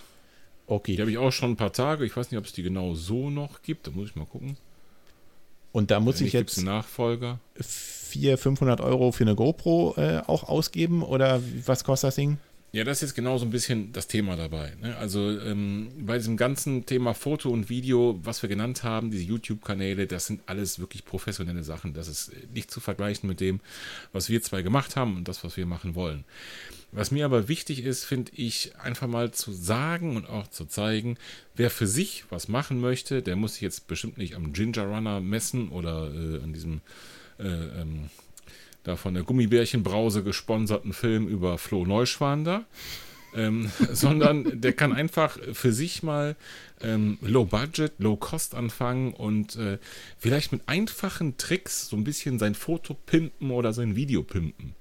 Okay. 0.66 0.96
Die 0.96 1.02
habe 1.02 1.12
ich 1.12 1.20
auch 1.20 1.32
schon 1.32 1.52
ein 1.52 1.56
paar 1.56 1.72
Tage. 1.72 2.04
Ich 2.04 2.18
weiß 2.18 2.32
nicht, 2.32 2.40
ob 2.40 2.46
es 2.46 2.54
die 2.54 2.64
genau 2.64 2.96
so 2.96 3.30
noch 3.30 3.62
gibt. 3.62 3.86
Da 3.86 3.92
muss 3.92 4.10
ich 4.10 4.16
mal 4.16 4.26
gucken. 4.26 4.58
Und 5.72 5.92
da 5.92 6.00
muss 6.00 6.20
ich 6.20 6.34
jetzt 6.34 6.64
Nachfolger 6.64 7.38
400, 7.62 8.40
500 8.40 8.82
Euro 8.82 9.12
für 9.12 9.24
eine 9.24 9.36
GoPro 9.36 9.94
äh, 9.98 10.24
auch 10.26 10.50
ausgeben 10.50 11.04
oder 11.04 11.44
was 11.68 11.84
kostet 11.84 12.08
das 12.08 12.16
Ding? 12.16 12.40
Ja, 12.74 12.84
das 12.84 12.98
ist 12.98 13.10
jetzt 13.10 13.16
genau 13.16 13.38
so 13.38 13.46
ein 13.46 13.50
bisschen 13.50 13.94
das 13.94 14.08
Thema 14.08 14.36
dabei. 14.36 14.74
Ne? 14.82 14.96
Also 14.98 15.40
ähm, 15.40 15.90
bei 16.00 16.18
diesem 16.18 16.36
ganzen 16.36 16.86
Thema 16.86 17.14
Foto 17.14 17.50
und 17.50 17.70
Video, 17.70 18.20
was 18.24 18.42
wir 18.42 18.50
genannt 18.50 18.84
haben, 18.84 19.10
diese 19.10 19.24
YouTube-Kanäle, 19.24 20.06
das 20.06 20.28
sind 20.28 20.42
alles 20.48 20.78
wirklich 20.78 21.06
professionelle 21.06 21.64
Sachen. 21.64 21.94
Das 21.94 22.10
ist 22.10 22.32
nicht 22.54 22.70
zu 22.70 22.82
vergleichen 22.82 23.30
mit 23.30 23.40
dem, 23.40 23.62
was 24.12 24.28
wir 24.28 24.42
zwei 24.42 24.64
gemacht 24.64 24.98
haben 24.98 25.16
und 25.16 25.30
das, 25.30 25.46
was 25.46 25.56
wir 25.56 25.66
machen 25.66 25.96
wollen. 25.96 26.26
Was 26.92 27.12
mir 27.12 27.26
aber 27.26 27.48
wichtig 27.48 27.84
ist, 27.84 28.04
finde 28.04 28.32
ich, 28.36 28.76
einfach 28.78 29.08
mal 29.08 29.32
zu 29.32 29.54
sagen 29.54 30.18
und 30.18 30.28
auch 30.28 30.48
zu 30.48 30.66
zeigen, 30.66 31.18
wer 31.56 31.70
für 31.70 31.88
sich 31.88 32.26
was 32.30 32.50
machen 32.50 32.82
möchte, 32.82 33.22
der 33.22 33.38
muss 33.38 33.54
sich 33.54 33.62
jetzt 33.62 33.88
bestimmt 33.88 34.18
nicht 34.18 34.36
am 34.36 34.52
Ginger 34.52 34.84
Runner 34.84 35.22
messen 35.22 35.70
oder 35.70 36.14
äh, 36.14 36.44
an 36.44 36.54
diesem 36.54 36.82
äh, 37.40 37.48
ähm, 37.48 38.10
da 38.88 38.96
von 38.96 39.14
der 39.14 39.24
Gummibärchenbrause 39.24 40.24
gesponserten 40.24 40.94
Film 40.94 41.28
über 41.28 41.58
Flo 41.58 41.86
Neuschwander. 41.86 42.66
Ähm, 43.36 43.70
sondern 43.92 44.62
der 44.62 44.74
kann 44.74 44.94
einfach 44.94 45.38
für 45.52 45.74
sich 45.74 46.02
mal 46.02 46.36
ähm, 46.82 47.18
Low 47.22 47.46
Budget, 47.46 47.92
Low 47.98 48.16
Cost 48.16 48.56
anfangen 48.56 49.14
und 49.14 49.58
äh, 49.58 49.80
vielleicht 50.18 50.54
mit 50.54 50.62
einfachen 50.68 51.38
Tricks 51.38 51.90
so 51.90 51.98
ein 51.98 52.06
bisschen 52.06 52.40
sein 52.40 52.56
Foto 52.56 52.94
pimpen 52.94 53.52
oder 53.52 53.74
sein 53.74 53.96
Video 53.96 54.24
pimpen. 54.24 54.76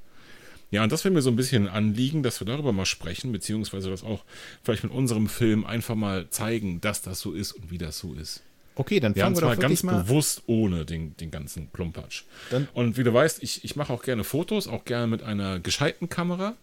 Ja, 0.70 0.82
und 0.82 0.92
das 0.92 1.04
wäre 1.04 1.14
mir 1.14 1.22
so 1.22 1.30
ein 1.30 1.36
bisschen 1.36 1.68
anliegen, 1.68 2.22
dass 2.22 2.40
wir 2.40 2.46
darüber 2.46 2.72
mal 2.72 2.86
sprechen, 2.86 3.32
beziehungsweise 3.32 3.90
das 3.90 4.04
auch 4.04 4.24
vielleicht 4.62 4.84
mit 4.84 4.92
unserem 4.92 5.28
Film 5.28 5.64
einfach 5.64 5.94
mal 5.94 6.30
zeigen, 6.30 6.80
dass 6.80 7.02
das 7.02 7.20
so 7.20 7.32
ist 7.32 7.52
und 7.52 7.70
wie 7.70 7.78
das 7.78 7.98
so 7.98 8.14
ist. 8.14 8.42
Okay, 8.76 9.00
dann 9.00 9.14
fangen 9.14 9.34
wir, 9.34 9.42
wir 9.42 9.54
doch 9.54 9.60
ganz 9.60 9.82
mal 9.82 10.02
bewusst 10.02 10.42
ohne 10.46 10.84
den, 10.84 11.16
den 11.16 11.30
ganzen 11.30 11.72
Klumpatsch. 11.72 12.24
Dann 12.50 12.68
und 12.74 12.98
wie 12.98 13.04
du 13.04 13.12
weißt, 13.12 13.42
ich, 13.42 13.64
ich 13.64 13.74
mache 13.74 13.92
auch 13.92 14.02
gerne 14.02 14.22
Fotos, 14.22 14.68
auch 14.68 14.84
gerne 14.84 15.06
mit 15.06 15.22
einer 15.22 15.58
gescheiten 15.58 16.08
Kamera. 16.10 16.54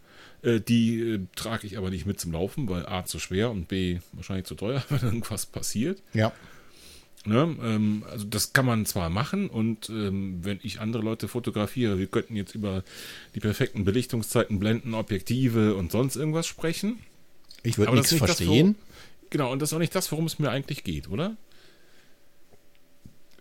Äh, 0.43 0.59
die 0.59 0.99
äh, 0.99 1.19
trage 1.35 1.65
ich 1.65 1.77
aber 1.77 1.89
nicht 1.89 2.05
mit 2.05 2.19
zum 2.19 2.31
Laufen, 2.31 2.69
weil 2.69 2.85
A 2.85 3.03
zu 3.05 3.17
schwer 3.17 3.49
und 3.49 3.67
B 3.67 3.99
wahrscheinlich 4.11 4.45
zu 4.45 4.53
teuer, 4.55 4.83
wenn 4.89 5.01
irgendwas 5.01 5.47
passiert. 5.47 6.01
Ja. 6.13 6.31
Ne, 7.25 7.55
ähm, 7.63 8.03
also 8.11 8.25
das 8.25 8.51
kann 8.51 8.65
man 8.65 8.85
zwar 8.85 9.09
machen 9.09 9.49
und 9.49 9.89
ähm, 9.89 10.39
wenn 10.43 10.59
ich 10.61 10.81
andere 10.81 11.01
Leute 11.01 11.29
fotografiere, 11.29 11.97
wir 11.97 12.07
könnten 12.07 12.35
jetzt 12.35 12.53
über 12.53 12.83
die 13.33 13.39
perfekten 13.39 13.85
Belichtungszeiten, 13.85 14.59
Blenden, 14.59 14.93
Objektive 14.93 15.75
und 15.75 15.89
sonst 15.89 16.17
irgendwas 16.17 16.45
sprechen. 16.45 16.99
Ich 17.63 17.77
würde 17.77 17.93
nichts 17.93 18.13
verstehen. 18.13 18.75
Das, 18.77 19.29
genau, 19.29 19.53
und 19.53 19.61
das 19.61 19.69
ist 19.69 19.73
auch 19.73 19.79
nicht 19.79 19.95
das, 19.95 20.11
worum 20.11 20.25
es 20.25 20.37
mir 20.37 20.51
eigentlich 20.51 20.83
geht, 20.83 21.09
oder? 21.09 21.37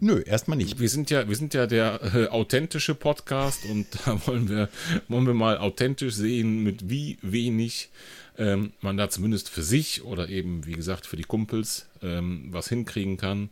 Nö, 0.05 0.21
erstmal 0.21 0.59
nicht. 0.59 0.81
Wir 0.81 0.89
sind 0.89 1.11
ja, 1.11 1.29
wir 1.29 1.37
sind 1.37 1.55
ja 1.55 1.69
der 1.69 2.01
äh, 2.13 2.27
authentische 2.27 2.97
Podcast 2.97 3.65
und 3.67 3.87
da 4.05 4.21
wollen 4.27 4.49
wir, 4.49 4.69
wollen 5.07 5.29
wir 5.29 5.35
mal 5.35 5.59
authentisch 5.59 6.15
sehen, 6.15 6.65
mit 6.65 6.91
wie 6.91 7.19
wenig 7.23 7.89
ähm, 8.37 8.73
man 8.81 8.97
da 8.97 9.09
zumindest 9.11 9.49
für 9.49 9.63
sich 9.63 10.03
oder 10.03 10.29
eben, 10.29 10.67
wie 10.67 10.73
gesagt, 10.73 11.07
für 11.07 11.15
die 11.15 11.23
Kumpels 11.23 11.87
ähm, 12.03 12.49
was 12.51 12.69
hinkriegen 12.69 13.17
kann. 13.17 13.51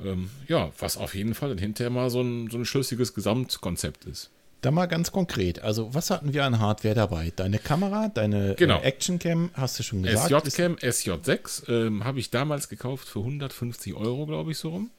Ähm, 0.00 0.30
ja, 0.46 0.70
was 0.78 0.96
auf 0.96 1.16
jeden 1.16 1.34
Fall 1.34 1.48
dann 1.48 1.58
hinterher 1.58 1.90
mal 1.90 2.08
so 2.08 2.20
ein, 2.20 2.48
so 2.48 2.58
ein 2.58 2.64
schlüssiges 2.64 3.12
Gesamtkonzept 3.12 4.04
ist. 4.04 4.30
Da 4.60 4.70
mal 4.70 4.86
ganz 4.86 5.10
konkret. 5.10 5.60
Also, 5.60 5.92
was 5.92 6.10
hatten 6.10 6.32
wir 6.32 6.44
an 6.44 6.60
Hardware 6.60 6.94
dabei? 6.94 7.32
Deine 7.34 7.58
Kamera, 7.58 8.10
deine 8.14 8.54
genau. 8.54 8.78
äh, 8.78 8.84
Actioncam, 8.84 9.50
hast 9.54 9.76
du 9.76 9.82
schon 9.82 10.04
gesagt? 10.04 10.46
SJ-Cam, 10.46 10.76
SJ6, 10.76 11.68
ähm, 11.68 12.04
habe 12.04 12.20
ich 12.20 12.30
damals 12.30 12.68
gekauft 12.68 13.08
für 13.08 13.18
150 13.18 13.94
Euro, 13.94 14.26
glaube 14.26 14.52
ich, 14.52 14.58
so 14.58 14.68
rum. 14.68 14.90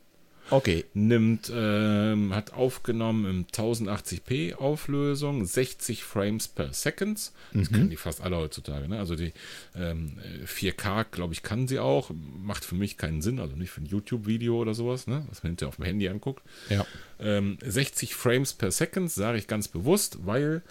Okay. 0.50 0.86
Nimmt, 0.94 1.52
ähm, 1.54 2.34
hat 2.34 2.54
aufgenommen 2.54 3.26
im 3.26 3.48
1080p 3.48 4.56
Auflösung, 4.56 5.46
60 5.46 6.04
Frames 6.04 6.48
per 6.48 6.74
Second. 6.74 7.32
Das 7.54 7.70
mhm. 7.70 7.74
können 7.74 7.90
die 7.90 7.98
fast 7.98 8.22
alle 8.22 8.38
heutzutage. 8.38 8.88
Ne? 8.88 9.00
Also 9.00 9.16
die 9.16 9.34
ähm, 9.76 10.20
4K, 10.46 11.06
glaube 11.12 11.34
ich, 11.34 11.44
kann 11.44 11.68
sie 11.68 11.80
auch. 11.80 12.12
Macht 12.44 12.66
für 12.66 12.76
mich 12.76 12.98
keinen 12.98 13.22
Sinn, 13.22 13.40
also 13.40 13.56
nicht 13.56 13.72
für 13.72 13.82
ein 13.82 13.86
YouTube-Video 13.86 14.58
oder 14.58 14.74
sowas, 14.74 15.08
ne? 15.08 15.26
was 15.30 15.44
man 15.44 15.52
hinterher 15.52 15.70
auf 15.70 15.78
dem 15.78 15.86
Handy 15.86 16.08
anguckt. 16.10 16.44
Ja. 16.70 16.86
Ähm, 17.20 17.58
60 17.64 18.16
Frames 18.16 18.54
per 18.54 18.72
Second 18.72 19.12
sage 19.12 19.38
ich 19.38 19.48
ganz 19.48 19.68
bewusst, 19.68 20.20
weil 20.26 20.62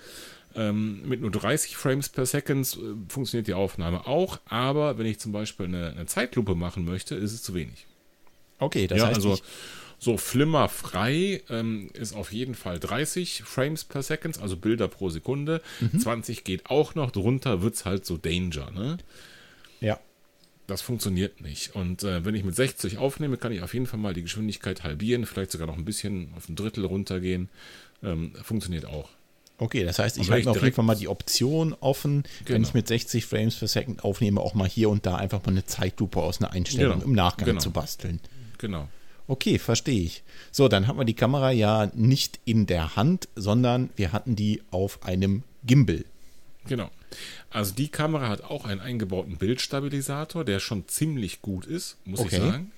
ähm, 0.54 1.08
mit 1.08 1.20
nur 1.20 1.30
30 1.30 1.76
Frames 1.76 2.08
per 2.08 2.26
Second 2.26 2.66
äh, 2.76 3.10
funktioniert 3.10 3.46
die 3.46 3.54
Aufnahme 3.54 4.06
auch, 4.06 4.38
aber 4.44 4.98
wenn 4.98 5.06
ich 5.06 5.18
zum 5.18 5.32
Beispiel 5.32 5.66
eine, 5.66 5.90
eine 5.90 6.06
Zeitlupe 6.06 6.54
machen 6.54 6.84
möchte, 6.84 7.14
ist 7.14 7.32
es 7.32 7.42
zu 7.42 7.54
wenig. 7.54 7.86
Okay, 8.62 8.86
das 8.86 8.98
ja, 8.98 9.06
heißt, 9.06 9.16
also 9.16 9.38
so 9.98 10.16
flimmerfrei 10.16 11.42
ähm, 11.48 11.90
ist 11.94 12.12
auf 12.12 12.32
jeden 12.32 12.56
Fall 12.56 12.80
30 12.80 13.42
Frames 13.44 13.84
per 13.84 14.02
Second, 14.02 14.40
also 14.42 14.56
Bilder 14.56 14.88
pro 14.88 15.10
Sekunde. 15.10 15.62
Mhm. 15.80 16.00
20 16.00 16.42
geht 16.42 16.66
auch 16.66 16.96
noch, 16.96 17.12
drunter 17.12 17.62
wird 17.62 17.74
es 17.74 17.84
halt 17.84 18.04
so 18.04 18.16
Danger, 18.16 18.72
ne? 18.72 18.98
Ja. 19.80 20.00
Das 20.66 20.82
funktioniert 20.82 21.40
nicht. 21.40 21.76
Und 21.76 22.02
äh, 22.02 22.24
wenn 22.24 22.34
ich 22.34 22.44
mit 22.44 22.56
60 22.56 22.98
aufnehme, 22.98 23.36
kann 23.36 23.52
ich 23.52 23.62
auf 23.62 23.74
jeden 23.74 23.86
Fall 23.86 24.00
mal 24.00 24.12
die 24.12 24.22
Geschwindigkeit 24.22 24.82
halbieren, 24.82 25.24
vielleicht 25.24 25.52
sogar 25.52 25.68
noch 25.68 25.76
ein 25.76 25.84
bisschen 25.84 26.32
auf 26.36 26.48
ein 26.48 26.56
Drittel 26.56 26.84
runtergehen. 26.84 27.48
Ähm, 28.02 28.32
funktioniert 28.42 28.86
auch. 28.86 29.08
Okay, 29.58 29.84
das 29.84 30.00
heißt, 30.00 30.18
ich 30.18 30.30
halte 30.32 30.50
auf 30.50 30.60
jeden 30.60 30.74
Fall 30.74 30.84
mal 30.84 30.96
die 30.96 31.06
Option 31.06 31.76
offen, 31.78 32.24
genau. 32.44 32.56
wenn 32.56 32.62
ich 32.64 32.74
mit 32.74 32.88
60 32.88 33.24
Frames 33.24 33.54
per 33.54 33.68
Second 33.68 34.02
aufnehme, 34.02 34.40
auch 34.40 34.54
mal 34.54 34.68
hier 34.68 34.90
und 34.90 35.06
da 35.06 35.14
einfach 35.14 35.40
mal 35.44 35.52
eine 35.52 35.64
Zeitlupe 35.64 36.20
aus 36.20 36.40
einer 36.40 36.50
Einstellung 36.52 36.94
genau. 36.94 37.04
im 37.04 37.12
Nachgang 37.12 37.46
genau. 37.46 37.60
zu 37.60 37.70
basteln. 37.70 38.18
Genau. 38.62 38.88
Okay, 39.26 39.58
verstehe 39.58 40.00
ich. 40.00 40.22
So, 40.50 40.68
dann 40.68 40.86
haben 40.86 40.98
wir 40.98 41.04
die 41.04 41.14
Kamera 41.14 41.50
ja 41.50 41.90
nicht 41.94 42.40
in 42.44 42.66
der 42.66 42.96
Hand, 42.96 43.28
sondern 43.34 43.90
wir 43.96 44.12
hatten 44.12 44.36
die 44.36 44.62
auf 44.70 45.02
einem 45.02 45.42
Gimbal. 45.64 46.04
Genau. 46.66 46.90
Also 47.50 47.74
die 47.74 47.88
Kamera 47.88 48.28
hat 48.28 48.42
auch 48.44 48.64
einen 48.64 48.80
eingebauten 48.80 49.36
Bildstabilisator, 49.36 50.44
der 50.44 50.60
schon 50.60 50.86
ziemlich 50.86 51.42
gut 51.42 51.66
ist, 51.66 51.98
muss 52.04 52.20
okay. 52.20 52.36
ich 52.36 52.42
sagen. 52.42 52.72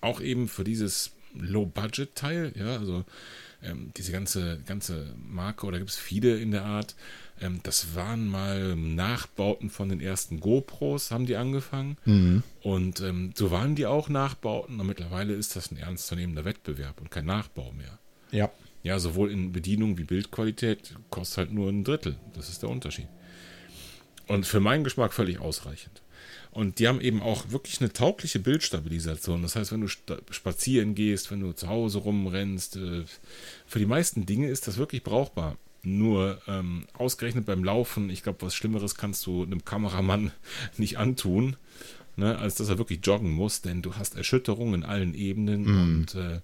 Auch 0.00 0.20
eben 0.20 0.48
für 0.48 0.64
dieses 0.64 1.12
Low-Budget-Teil, 1.38 2.52
ja, 2.56 2.76
also 2.76 3.04
ähm, 3.62 3.92
diese 3.96 4.10
ganze, 4.10 4.60
ganze 4.66 5.14
Marke, 5.16 5.66
oder 5.66 5.78
gibt 5.78 5.90
es 5.90 5.96
viele 5.96 6.38
in 6.38 6.50
der 6.50 6.64
Art, 6.64 6.96
ähm, 7.40 7.60
das 7.62 7.94
waren 7.94 8.28
mal 8.28 8.76
Nachbauten 8.76 9.70
von 9.70 9.88
den 9.88 10.00
ersten 10.00 10.40
GoPros, 10.40 11.10
haben 11.10 11.26
die 11.26 11.36
angefangen. 11.36 11.96
Mhm. 12.04 12.42
Und 12.62 13.00
ähm, 13.00 13.32
so 13.34 13.50
waren 13.50 13.74
die 13.74 13.86
auch 13.86 14.08
Nachbauten. 14.08 14.80
Und 14.80 14.86
mittlerweile 14.86 15.34
ist 15.34 15.56
das 15.56 15.70
ein 15.70 15.76
ernstzunehmender 15.76 16.44
Wettbewerb 16.44 17.00
und 17.00 17.10
kein 17.10 17.26
Nachbau 17.26 17.72
mehr. 17.72 17.98
Ja. 18.30 18.50
Ja, 18.82 18.98
sowohl 18.98 19.30
in 19.30 19.52
Bedienung 19.52 19.98
wie 19.98 20.04
Bildqualität 20.04 20.94
kostet 21.10 21.38
halt 21.38 21.52
nur 21.52 21.68
ein 21.68 21.84
Drittel. 21.84 22.16
Das 22.34 22.48
ist 22.48 22.62
der 22.62 22.70
Unterschied. 22.70 23.08
Und 24.26 24.46
für 24.46 24.60
meinen 24.60 24.84
Geschmack 24.84 25.12
völlig 25.12 25.38
ausreichend. 25.38 26.02
Und 26.50 26.78
die 26.78 26.88
haben 26.88 27.00
eben 27.00 27.22
auch 27.22 27.50
wirklich 27.50 27.80
eine 27.80 27.92
taugliche 27.92 28.40
Bildstabilisation. 28.40 29.42
Das 29.42 29.54
heißt, 29.54 29.72
wenn 29.72 29.82
du 29.82 29.88
spazieren 29.88 30.94
gehst, 30.94 31.30
wenn 31.30 31.40
du 31.40 31.52
zu 31.52 31.68
Hause 31.68 31.98
rumrennst, 31.98 32.76
äh, 32.76 33.04
für 33.66 33.78
die 33.78 33.86
meisten 33.86 34.26
Dinge 34.26 34.48
ist 34.48 34.66
das 34.66 34.76
wirklich 34.76 35.04
brauchbar. 35.04 35.56
Nur 35.82 36.40
ähm, 36.46 36.86
ausgerechnet 36.92 37.46
beim 37.46 37.64
Laufen, 37.64 38.10
ich 38.10 38.22
glaube, 38.22 38.42
was 38.42 38.54
Schlimmeres 38.54 38.96
kannst 38.96 39.24
du 39.26 39.42
einem 39.42 39.64
Kameramann 39.64 40.30
nicht 40.76 40.98
antun, 40.98 41.56
ne, 42.16 42.38
als 42.38 42.56
dass 42.56 42.68
er 42.68 42.78
wirklich 42.78 43.00
joggen 43.02 43.30
muss, 43.30 43.62
denn 43.62 43.82
du 43.82 43.94
hast 43.94 44.16
Erschütterungen 44.16 44.74
in 44.74 44.84
allen 44.84 45.14
Ebenen 45.14 45.64
mm. 45.64 45.80
und 45.80 46.14
äh, 46.14 46.40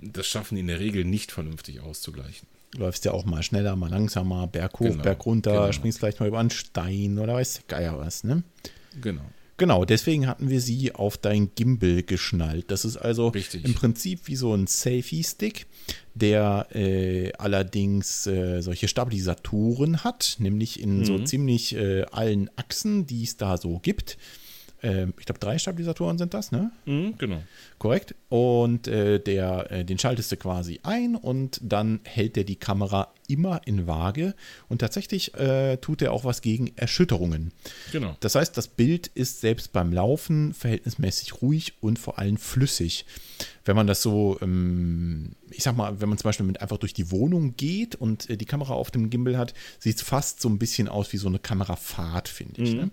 das 0.00 0.26
schaffen 0.26 0.56
die 0.56 0.60
in 0.60 0.66
der 0.66 0.80
Regel 0.80 1.04
nicht 1.04 1.32
vernünftig 1.32 1.80
auszugleichen. 1.80 2.48
Du 2.72 2.80
läufst 2.80 3.04
ja 3.04 3.12
auch 3.12 3.24
mal 3.24 3.42
schneller, 3.42 3.76
mal 3.76 3.88
langsamer, 3.88 4.46
Berg 4.48 4.80
hoch, 4.80 4.86
genau, 4.86 5.02
Berg 5.02 5.24
runter, 5.24 5.52
genau. 5.52 5.72
springst 5.72 5.98
vielleicht 5.98 6.20
mal 6.20 6.26
über 6.26 6.40
einen 6.40 6.50
Stein 6.50 7.18
oder 7.18 7.34
weiß 7.34 7.62
Geier 7.68 7.98
was, 7.98 8.24
ne? 8.24 8.42
Genau. 9.00 9.24
Genau, 9.58 9.84
deswegen 9.86 10.26
hatten 10.26 10.50
wir 10.50 10.60
sie 10.60 10.94
auf 10.94 11.16
dein 11.16 11.54
Gimbal 11.54 12.02
geschnallt. 12.02 12.70
Das 12.70 12.84
ist 12.84 12.98
also 12.98 13.28
Richtig. 13.28 13.64
im 13.64 13.74
Prinzip 13.74 14.20
wie 14.26 14.36
so 14.36 14.54
ein 14.54 14.66
Selfie-Stick, 14.66 15.66
der 16.14 16.66
äh, 16.74 17.32
allerdings 17.38 18.26
äh, 18.26 18.60
solche 18.60 18.88
Stabilisatoren 18.88 20.04
hat, 20.04 20.36
nämlich 20.40 20.80
in 20.80 20.98
mhm. 20.98 21.04
so 21.04 21.18
ziemlich 21.20 21.74
äh, 21.74 22.02
allen 22.12 22.50
Achsen, 22.56 23.06
die 23.06 23.22
es 23.22 23.38
da 23.38 23.56
so 23.56 23.78
gibt. 23.78 24.18
Ähm, 24.82 25.14
ich 25.18 25.24
glaube, 25.24 25.40
drei 25.40 25.58
Stabilisatoren 25.58 26.18
sind 26.18 26.34
das, 26.34 26.52
ne? 26.52 26.70
Mhm, 26.84 27.14
genau. 27.16 27.42
Korrekt. 27.78 28.14
Und 28.28 28.88
äh, 28.88 29.18
der, 29.20 29.70
äh, 29.70 29.84
den 29.84 29.98
schaltest 29.98 30.30
du 30.32 30.36
quasi 30.36 30.80
ein 30.82 31.16
und 31.16 31.60
dann 31.62 32.00
hält 32.04 32.36
der 32.36 32.44
die 32.44 32.56
Kamera 32.56 33.12
immer 33.28 33.60
in 33.66 33.86
Waage 33.86 34.34
und 34.68 34.78
tatsächlich 34.78 35.34
äh, 35.34 35.76
tut 35.78 36.02
er 36.02 36.12
auch 36.12 36.24
was 36.24 36.42
gegen 36.42 36.72
Erschütterungen. 36.76 37.52
Genau. 37.92 38.16
Das 38.20 38.34
heißt, 38.34 38.56
das 38.56 38.68
Bild 38.68 39.08
ist 39.08 39.40
selbst 39.40 39.72
beim 39.72 39.92
Laufen 39.92 40.54
verhältnismäßig 40.54 41.42
ruhig 41.42 41.74
und 41.80 41.98
vor 41.98 42.18
allem 42.18 42.36
flüssig. 42.36 43.04
Wenn 43.64 43.76
man 43.76 43.86
das 43.88 44.00
so, 44.00 44.38
ähm, 44.42 45.32
ich 45.50 45.64
sag 45.64 45.76
mal, 45.76 46.00
wenn 46.00 46.08
man 46.08 46.18
zum 46.18 46.28
Beispiel 46.28 46.46
mit 46.46 46.60
einfach 46.60 46.78
durch 46.78 46.94
die 46.94 47.10
Wohnung 47.10 47.56
geht 47.56 47.96
und 47.96 48.30
äh, 48.30 48.36
die 48.36 48.44
Kamera 48.44 48.74
auf 48.74 48.90
dem 48.90 49.10
Gimbal 49.10 49.36
hat, 49.36 49.54
sieht 49.78 49.96
es 49.96 50.02
fast 50.02 50.40
so 50.40 50.48
ein 50.48 50.58
bisschen 50.58 50.88
aus 50.88 51.12
wie 51.12 51.16
so 51.16 51.26
eine 51.26 51.40
Kamerafahrt, 51.40 52.28
finde 52.28 52.62
ich. 52.62 52.72
Mhm. 52.72 52.78
Ne? 52.78 52.90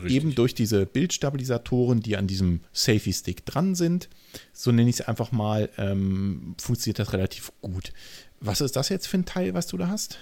Mhm, 0.00 0.06
Eben 0.08 0.34
durch 0.34 0.54
diese 0.54 0.86
Bildstabilisatoren, 0.86 2.00
die 2.00 2.16
an 2.16 2.28
diesem 2.28 2.60
Selfie-Stick 2.72 3.44
dran 3.44 3.74
sind, 3.74 4.08
so 4.52 4.70
nenne 4.70 4.88
ich 4.88 5.00
es 5.00 5.06
einfach 5.06 5.32
mal, 5.32 5.68
ähm, 5.78 6.54
funktioniert 6.58 7.00
das 7.00 7.12
relativ 7.12 7.52
gut. 7.60 7.92
Was 8.44 8.60
ist 8.60 8.76
das 8.76 8.90
jetzt 8.90 9.06
für 9.06 9.16
ein 9.16 9.24
Teil, 9.24 9.54
was 9.54 9.66
du 9.66 9.78
da 9.78 9.88
hast? 9.88 10.18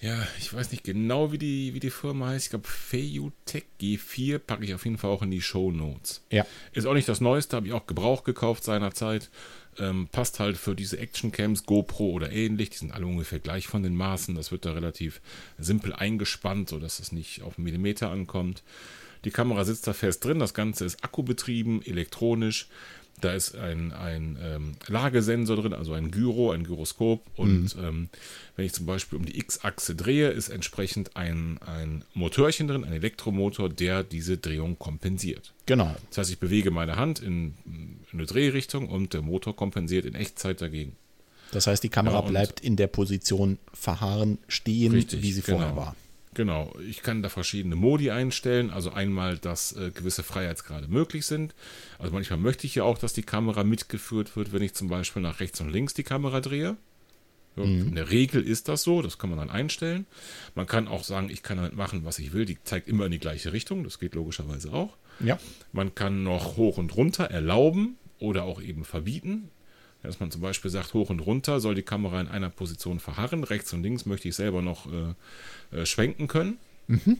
Ja, 0.00 0.26
ich 0.38 0.52
weiß 0.52 0.72
nicht 0.72 0.82
genau, 0.82 1.32
wie 1.32 1.38
die, 1.38 1.72
wie 1.72 1.80
die 1.80 1.90
Firma 1.90 2.28
heißt. 2.28 2.46
Ich 2.46 2.50
glaube, 2.50 2.68
Feiyutech 2.68 3.64
G4 3.80 4.38
packe 4.38 4.64
ich 4.64 4.74
auf 4.74 4.84
jeden 4.84 4.98
Fall 4.98 5.10
auch 5.10 5.22
in 5.22 5.30
die 5.30 5.40
Show 5.40 5.70
Notes. 5.70 6.20
Ja. 6.30 6.44
Ist 6.72 6.86
auch 6.86 6.94
nicht 6.94 7.08
das 7.08 7.20
Neueste, 7.20 7.56
habe 7.56 7.68
ich 7.68 7.72
auch 7.72 7.86
Gebrauch 7.86 8.24
gekauft 8.24 8.64
seinerzeit. 8.64 9.30
Ähm, 9.78 10.08
passt 10.10 10.40
halt 10.40 10.56
für 10.56 10.74
diese 10.74 10.98
Actioncams, 10.98 11.64
GoPro 11.64 12.10
oder 12.10 12.32
ähnlich. 12.32 12.70
Die 12.70 12.78
sind 12.78 12.92
alle 12.92 13.06
ungefähr 13.06 13.38
gleich 13.38 13.66
von 13.66 13.82
den 13.82 13.94
Maßen. 13.94 14.34
Das 14.34 14.50
wird 14.50 14.66
da 14.66 14.72
relativ 14.72 15.20
simpel 15.58 15.92
eingespannt, 15.92 16.68
sodass 16.68 16.98
es 16.98 17.12
nicht 17.12 17.42
auf 17.42 17.56
einen 17.56 17.64
Millimeter 17.64 18.10
ankommt. 18.10 18.62
Die 19.24 19.30
Kamera 19.30 19.64
sitzt 19.64 19.86
da 19.86 19.92
fest 19.92 20.24
drin. 20.24 20.38
Das 20.38 20.54
Ganze 20.54 20.84
ist 20.84 21.02
akkubetrieben, 21.02 21.82
elektronisch. 21.82 22.68
Da 23.20 23.32
ist 23.32 23.54
ein, 23.54 23.92
ein 23.92 24.38
ähm, 24.42 24.72
Lagesensor 24.86 25.56
drin, 25.56 25.72
also 25.72 25.92
ein 25.92 26.10
Gyro, 26.10 26.50
ein 26.50 26.64
Gyroskop. 26.64 27.22
Und 27.36 27.76
mhm. 27.76 27.84
ähm, 27.84 28.08
wenn 28.56 28.66
ich 28.66 28.72
zum 28.72 28.86
Beispiel 28.86 29.18
um 29.18 29.24
die 29.24 29.38
X-Achse 29.38 29.94
drehe, 29.94 30.30
ist 30.30 30.48
entsprechend 30.48 31.16
ein, 31.16 31.58
ein 31.64 32.04
Motörchen 32.14 32.68
drin, 32.68 32.84
ein 32.84 32.92
Elektromotor, 32.92 33.68
der 33.68 34.02
diese 34.02 34.36
Drehung 34.36 34.78
kompensiert. 34.78 35.52
Genau. 35.66 35.94
Das 36.10 36.18
heißt, 36.18 36.30
ich 36.30 36.38
bewege 36.38 36.70
meine 36.70 36.96
Hand 36.96 37.20
in, 37.20 37.54
in 37.64 38.00
eine 38.12 38.26
Drehrichtung 38.26 38.88
und 38.88 39.14
der 39.14 39.22
Motor 39.22 39.56
kompensiert 39.56 40.04
in 40.04 40.14
Echtzeit 40.14 40.60
dagegen. 40.60 40.96
Das 41.52 41.66
heißt, 41.66 41.82
die 41.82 41.88
Kamera 41.88 42.16
ja, 42.16 42.20
bleibt 42.22 42.60
in 42.60 42.76
der 42.76 42.88
Position 42.88 43.58
verharren, 43.72 44.38
stehen, 44.48 44.92
richtig, 44.92 45.22
wie 45.22 45.32
sie 45.32 45.42
genau. 45.42 45.58
vorher 45.58 45.76
war. 45.76 45.96
Genau, 46.34 46.74
ich 46.86 47.02
kann 47.02 47.22
da 47.22 47.28
verschiedene 47.28 47.76
Modi 47.76 48.10
einstellen. 48.10 48.70
Also 48.70 48.92
einmal, 48.92 49.38
dass 49.38 49.72
äh, 49.76 49.90
gewisse 49.92 50.22
Freiheitsgrade 50.22 50.88
möglich 50.88 51.26
sind. 51.26 51.54
Also 51.98 52.12
manchmal 52.12 52.38
möchte 52.38 52.66
ich 52.66 52.74
ja 52.74 52.84
auch, 52.84 52.98
dass 52.98 53.12
die 53.12 53.22
Kamera 53.22 53.64
mitgeführt 53.64 54.36
wird, 54.36 54.52
wenn 54.52 54.62
ich 54.62 54.74
zum 54.74 54.88
Beispiel 54.88 55.22
nach 55.22 55.40
rechts 55.40 55.60
und 55.60 55.70
links 55.70 55.94
die 55.94 56.02
Kamera 56.02 56.40
drehe. 56.40 56.76
Ja, 57.56 57.64
mhm. 57.64 57.88
In 57.88 57.94
der 57.94 58.10
Regel 58.10 58.42
ist 58.42 58.68
das 58.68 58.82
so, 58.82 59.00
das 59.00 59.18
kann 59.18 59.30
man 59.30 59.38
dann 59.38 59.50
einstellen. 59.50 60.06
Man 60.54 60.66
kann 60.66 60.88
auch 60.88 61.04
sagen, 61.04 61.30
ich 61.30 61.42
kann 61.42 61.56
damit 61.56 61.76
machen, 61.76 62.04
was 62.04 62.18
ich 62.18 62.32
will. 62.32 62.44
Die 62.46 62.58
zeigt 62.64 62.88
immer 62.88 63.06
in 63.06 63.12
die 63.12 63.20
gleiche 63.20 63.52
Richtung, 63.52 63.84
das 63.84 64.00
geht 64.00 64.14
logischerweise 64.14 64.72
auch. 64.72 64.96
Ja. 65.20 65.38
Man 65.72 65.94
kann 65.94 66.24
noch 66.24 66.56
hoch 66.56 66.78
und 66.78 66.96
runter 66.96 67.24
erlauben 67.24 67.96
oder 68.18 68.42
auch 68.42 68.60
eben 68.60 68.84
verbieten. 68.84 69.50
Dass 70.04 70.20
man 70.20 70.30
zum 70.30 70.42
Beispiel 70.42 70.70
sagt, 70.70 70.94
hoch 70.94 71.10
und 71.10 71.20
runter 71.20 71.60
soll 71.60 71.74
die 71.74 71.82
Kamera 71.82 72.20
in 72.20 72.28
einer 72.28 72.50
Position 72.50 73.00
verharren, 73.00 73.42
rechts 73.42 73.72
und 73.72 73.82
links 73.82 74.04
möchte 74.04 74.28
ich 74.28 74.36
selber 74.36 74.62
noch 74.62 74.86
äh, 74.92 75.76
äh, 75.76 75.86
schwenken 75.86 76.28
können. 76.28 76.58
Mhm. 76.86 77.18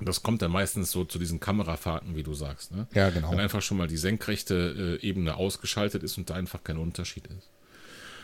Das 0.00 0.22
kommt 0.22 0.40
dann 0.40 0.50
meistens 0.50 0.90
so 0.90 1.04
zu 1.04 1.18
diesen 1.18 1.38
Kamerafahrten, 1.38 2.16
wie 2.16 2.22
du 2.22 2.32
sagst. 2.32 2.74
Ne? 2.74 2.86
Ja, 2.94 3.10
genau. 3.10 3.30
Wenn 3.30 3.40
einfach 3.40 3.60
schon 3.60 3.76
mal 3.76 3.86
die 3.86 3.98
senkrechte 3.98 4.98
äh, 5.02 5.06
Ebene 5.06 5.36
ausgeschaltet 5.36 6.02
ist 6.02 6.16
und 6.16 6.30
da 6.30 6.34
einfach 6.34 6.64
kein 6.64 6.78
Unterschied 6.78 7.26
ist. 7.26 7.50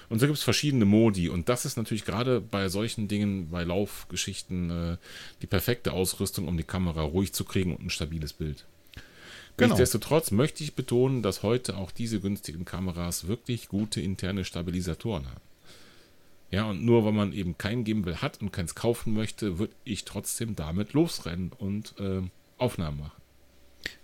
Und 0.09 0.21
so 0.21 0.27
gibt 0.27 0.39
es 0.39 0.45
verschiedene 0.45 0.87
Modi. 0.87 1.29
Und 1.29 1.51
das 1.51 1.67
ist 1.67 1.77
natürlich 1.77 2.07
gerade 2.07 2.41
bei 2.41 2.71
solchen 2.71 3.09
Dingen, 3.09 3.51
bei 3.51 3.63
Laufgeschichten, 3.65 4.71
äh, 4.71 4.97
die 5.43 5.47
perfekte 5.47 5.93
Ausrüstung, 5.93 6.49
um 6.49 6.57
die 6.57 6.65
Kamera 6.65 7.03
ruhig 7.03 7.35
zu 7.35 7.45
kriegen 7.45 7.77
und 7.77 7.85
ein 7.85 7.91
stabiles 7.91 8.33
Bild. 8.33 8.65
Genau. 9.59 9.75
Nichtsdestotrotz 9.75 10.31
möchte 10.31 10.63
ich 10.63 10.75
betonen, 10.75 11.23
dass 11.23 11.43
heute 11.43 11.77
auch 11.77 11.91
diese 11.91 12.21
günstigen 12.21 12.65
Kameras 12.65 13.27
wirklich 13.27 13.69
gute 13.69 14.01
interne 14.01 14.45
Stabilisatoren 14.45 15.27
haben. 15.27 15.41
Ja, 16.51 16.65
und 16.71 16.85
nur 16.85 17.05
weil 17.05 17.13
man 17.13 17.33
eben 17.33 17.59
kein 17.59 17.85
Gimbal 17.85 18.23
hat 18.23 18.41
und 18.41 18.53
keins 18.53 18.75
kaufen 18.75 19.13
möchte, 19.13 19.59
würde 19.59 19.75
ich 19.85 20.05
trotzdem 20.05 20.55
damit 20.55 20.93
losrennen 20.93 21.51
und 21.59 21.95
äh, 21.99 22.23
Aufnahmen 22.57 23.01
machen. 23.01 23.21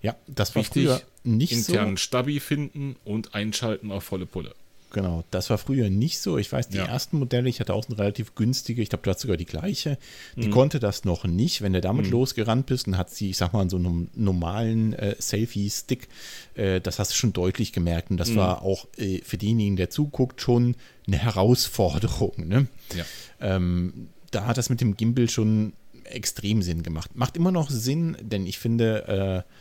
Ja, 0.03 0.17
das 0.27 0.55
war 0.55 0.63
Wichtig, 0.63 0.91
nicht 1.23 1.53
internen 1.53 1.63
so. 1.63 1.73
internen 1.73 1.97
Stabi 1.99 2.41
finden 2.41 2.97
und 3.05 3.35
einschalten 3.35 3.93
auf 3.93 4.05
volle 4.05 4.27
Pulle. 4.27 4.55
Genau, 4.95 5.25
das 5.33 5.51
war 5.51 5.59
früher 5.59 5.91
nicht 5.91 6.21
so. 6.21 6.39
Ich 6.39 6.53
weiß, 6.53 6.69
die 6.69 6.77
ja. 6.77 6.85
ersten 6.85 7.19
Modelle, 7.19 7.49
ich 7.49 7.59
hatte 7.59 7.75
auch 7.75 7.89
eine 7.89 7.99
relativ 7.99 8.37
günstige, 8.37 8.81
ich 8.81 8.91
glaube, 8.91 9.03
du 9.03 9.11
hast 9.11 9.19
sogar 9.19 9.37
die 9.37 9.45
gleiche, 9.45 9.99
die 10.37 10.47
mhm. 10.47 10.53
konnte 10.53 10.79
das 10.79 11.05
noch 11.05 11.25
nicht. 11.25 11.63
Wenn 11.63 11.73
du 11.73 11.81
damit 11.81 12.07
mhm. 12.07 12.13
losgerannt 12.13 12.67
bist 12.67 12.87
und 12.87 12.97
hat 12.97 13.11
sie, 13.11 13.31
ich 13.31 13.37
sag 13.37 13.53
mal, 13.53 13.69
so 13.69 13.77
einem 13.77 14.09
normalen 14.15 14.93
äh, 14.93 15.17
Selfie-Stick, 15.19 16.07
äh, 16.55 16.81
das 16.81 17.01
hast 17.01 17.11
du 17.11 17.17
schon 17.17 17.33
deutlich 17.33 17.73
gemerkt. 17.73 18.13
Und 18.13 18.19
das 18.19 18.31
mhm. 18.31 18.37
war 18.37 18.63
auch 18.63 18.87
äh, 18.97 19.21
für 19.25 19.37
denjenigen, 19.37 19.75
der 19.75 19.91
zuguckt, 19.91 20.41
schon 20.41 20.77
eine 21.09 21.19
Herausforderung. 21.19 22.47
Ne? 22.47 22.69
Ja. 22.95 23.05
Ähm, 23.41 24.11
da 24.31 24.47
hat 24.47 24.59
das 24.59 24.71
mit 24.71 24.81
dem 24.81 24.97
Gimbal 24.97 25.29
schon 25.29 25.73
extrem 26.05 26.63
Sinn 26.63 26.85
gemacht. 26.85 27.17
Macht 27.17 27.37
immer 27.37 27.51
noch 27.51 27.69
Sinn, 27.69 28.17
denn 28.21 28.47
ich 28.47 28.61
finde, 28.61 29.45
äh, 29.45 29.53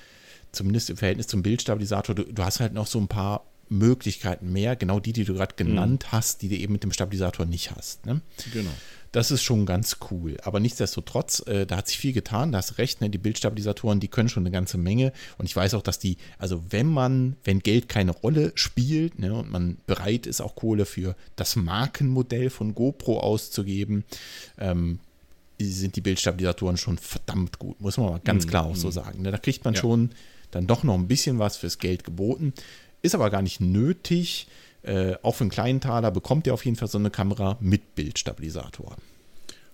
zumindest 0.51 0.91
im 0.91 0.97
Verhältnis 0.97 1.25
zum 1.25 1.41
Bildstabilisator, 1.41 2.13
du, 2.13 2.23
du 2.23 2.43
hast 2.43 2.59
halt 2.59 2.73
noch 2.73 2.85
so 2.85 2.99
ein 2.99 3.07
paar 3.07 3.43
Möglichkeiten 3.77 4.51
mehr, 4.51 4.75
genau 4.75 4.99
die, 4.99 5.13
die 5.13 5.25
du 5.25 5.33
gerade 5.33 5.55
genannt 5.55 6.05
mhm. 6.07 6.11
hast, 6.11 6.41
die 6.41 6.49
du 6.49 6.55
eben 6.55 6.73
mit 6.73 6.83
dem 6.83 6.91
Stabilisator 6.91 7.45
nicht 7.45 7.71
hast. 7.71 8.05
Ne? 8.05 8.21
Genau. 8.53 8.71
Das 9.11 9.29
ist 9.29 9.43
schon 9.43 9.67
ganz 9.67 9.97
cool. 10.09 10.37
Aber 10.41 10.59
nichtsdestotrotz, 10.59 11.45
äh, 11.45 11.67
da 11.67 11.77
hat 11.77 11.87
sich 11.87 11.99
viel 11.99 12.13
getan, 12.13 12.51
da 12.51 12.57
hast 12.57 12.79
recht, 12.79 12.99
ne? 12.99 13.11
die 13.11 13.19
Bildstabilisatoren, 13.19 13.99
die 13.99 14.07
können 14.07 14.27
schon 14.27 14.43
eine 14.43 14.51
ganze 14.51 14.79
Menge. 14.79 15.13
Und 15.37 15.45
ich 15.45 15.55
weiß 15.55 15.75
auch, 15.75 15.83
dass 15.83 15.99
die, 15.99 16.17
also 16.39 16.63
wenn 16.69 16.87
man, 16.87 17.35
wenn 17.43 17.59
Geld 17.59 17.89
keine 17.89 18.11
Rolle 18.11 18.51
spielt 18.55 19.19
ne, 19.19 19.33
und 19.33 19.51
man 19.51 19.77
bereit 19.85 20.25
ist, 20.25 20.41
auch 20.41 20.55
Kohle 20.55 20.85
für 20.85 21.15
das 21.35 21.55
Markenmodell 21.55 22.49
von 22.49 22.73
GoPro 22.73 23.19
auszugeben, 23.19 24.03
ähm, 24.57 24.99
sind 25.59 25.95
die 25.95 26.01
Bildstabilisatoren 26.01 26.77
schon 26.77 26.97
verdammt 26.97 27.59
gut, 27.59 27.79
muss 27.79 27.97
man 27.97 28.09
mal 28.09 28.21
ganz 28.23 28.45
mhm. 28.45 28.49
klar 28.49 28.65
auch 28.65 28.75
so 28.75 28.87
mhm. 28.87 28.93
sagen. 28.93 29.21
Ne? 29.21 29.31
Da 29.31 29.37
kriegt 29.37 29.63
man 29.63 29.75
ja. 29.75 29.79
schon 29.79 30.09
dann 30.51 30.67
doch 30.67 30.83
noch 30.83 30.95
ein 30.95 31.07
bisschen 31.07 31.39
was 31.39 31.57
fürs 31.57 31.79
Geld 31.79 32.03
geboten. 32.03 32.53
Ist 33.03 33.13
aber 33.13 33.29
gar 33.29 33.43
nicht 33.43 33.61
nötig. 33.61 34.47
Äh, 34.81 35.15
auch 35.21 35.35
für 35.35 35.43
einen 35.43 35.51
kleinen 35.51 35.81
Taler 35.81 36.09
bekommt 36.09 36.47
ihr 36.47 36.53
auf 36.53 36.65
jeden 36.65 36.77
Fall 36.77 36.87
so 36.87 36.97
eine 36.97 37.11
Kamera 37.11 37.57
mit 37.59 37.95
Bildstabilisator. 37.95 38.97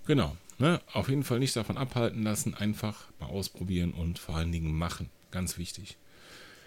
Genau. 0.05 0.35
Ne? 0.57 0.81
Auf 0.91 1.07
jeden 1.07 1.23
Fall 1.23 1.39
nicht 1.39 1.55
davon 1.55 1.77
abhalten 1.77 2.23
lassen, 2.23 2.53
einfach 2.53 3.05
mal 3.19 3.27
ausprobieren 3.27 3.91
und 3.91 4.19
vor 4.19 4.35
allen 4.35 4.51
Dingen 4.51 4.77
machen. 4.77 5.09
Ganz 5.31 5.57
wichtig. 5.57 5.95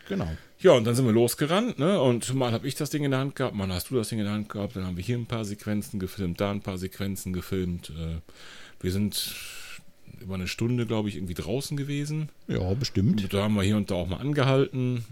Genau. 0.08 0.28
Ja, 0.60 0.72
und 0.72 0.84
dann 0.84 0.94
sind 0.94 1.04
wir 1.06 1.12
losgerannt, 1.12 1.78
ne? 1.78 2.00
Und 2.00 2.34
mal 2.34 2.52
habe 2.52 2.66
ich 2.66 2.74
das 2.74 2.90
Ding 2.90 3.04
in 3.04 3.12
der 3.12 3.20
Hand 3.20 3.36
gehabt, 3.36 3.54
mal 3.54 3.68
hast 3.68 3.90
du 3.90 3.96
das 3.96 4.08
Ding 4.08 4.18
in 4.18 4.24
der 4.24 4.34
Hand 4.34 4.48
gehabt, 4.48 4.76
dann 4.76 4.84
haben 4.84 4.96
wir 4.96 5.04
hier 5.04 5.16
ein 5.16 5.26
paar 5.26 5.44
Sequenzen 5.44 6.00
gefilmt, 6.00 6.40
da 6.40 6.50
ein 6.50 6.60
paar 6.60 6.78
Sequenzen 6.78 7.32
gefilmt. 7.32 7.90
Äh, 7.90 8.20
wir 8.80 8.92
sind 8.92 9.34
über 10.20 10.34
eine 10.34 10.48
Stunde, 10.48 10.86
glaube 10.86 11.08
ich, 11.08 11.16
irgendwie 11.16 11.34
draußen 11.34 11.76
gewesen. 11.76 12.30
Ja, 12.48 12.74
bestimmt. 12.74 13.22
Und 13.22 13.34
da 13.34 13.44
haben 13.44 13.54
wir 13.54 13.62
hier 13.62 13.76
und 13.76 13.90
da 13.90 13.96
auch 13.96 14.08
mal 14.08 14.18
angehalten, 14.18 15.04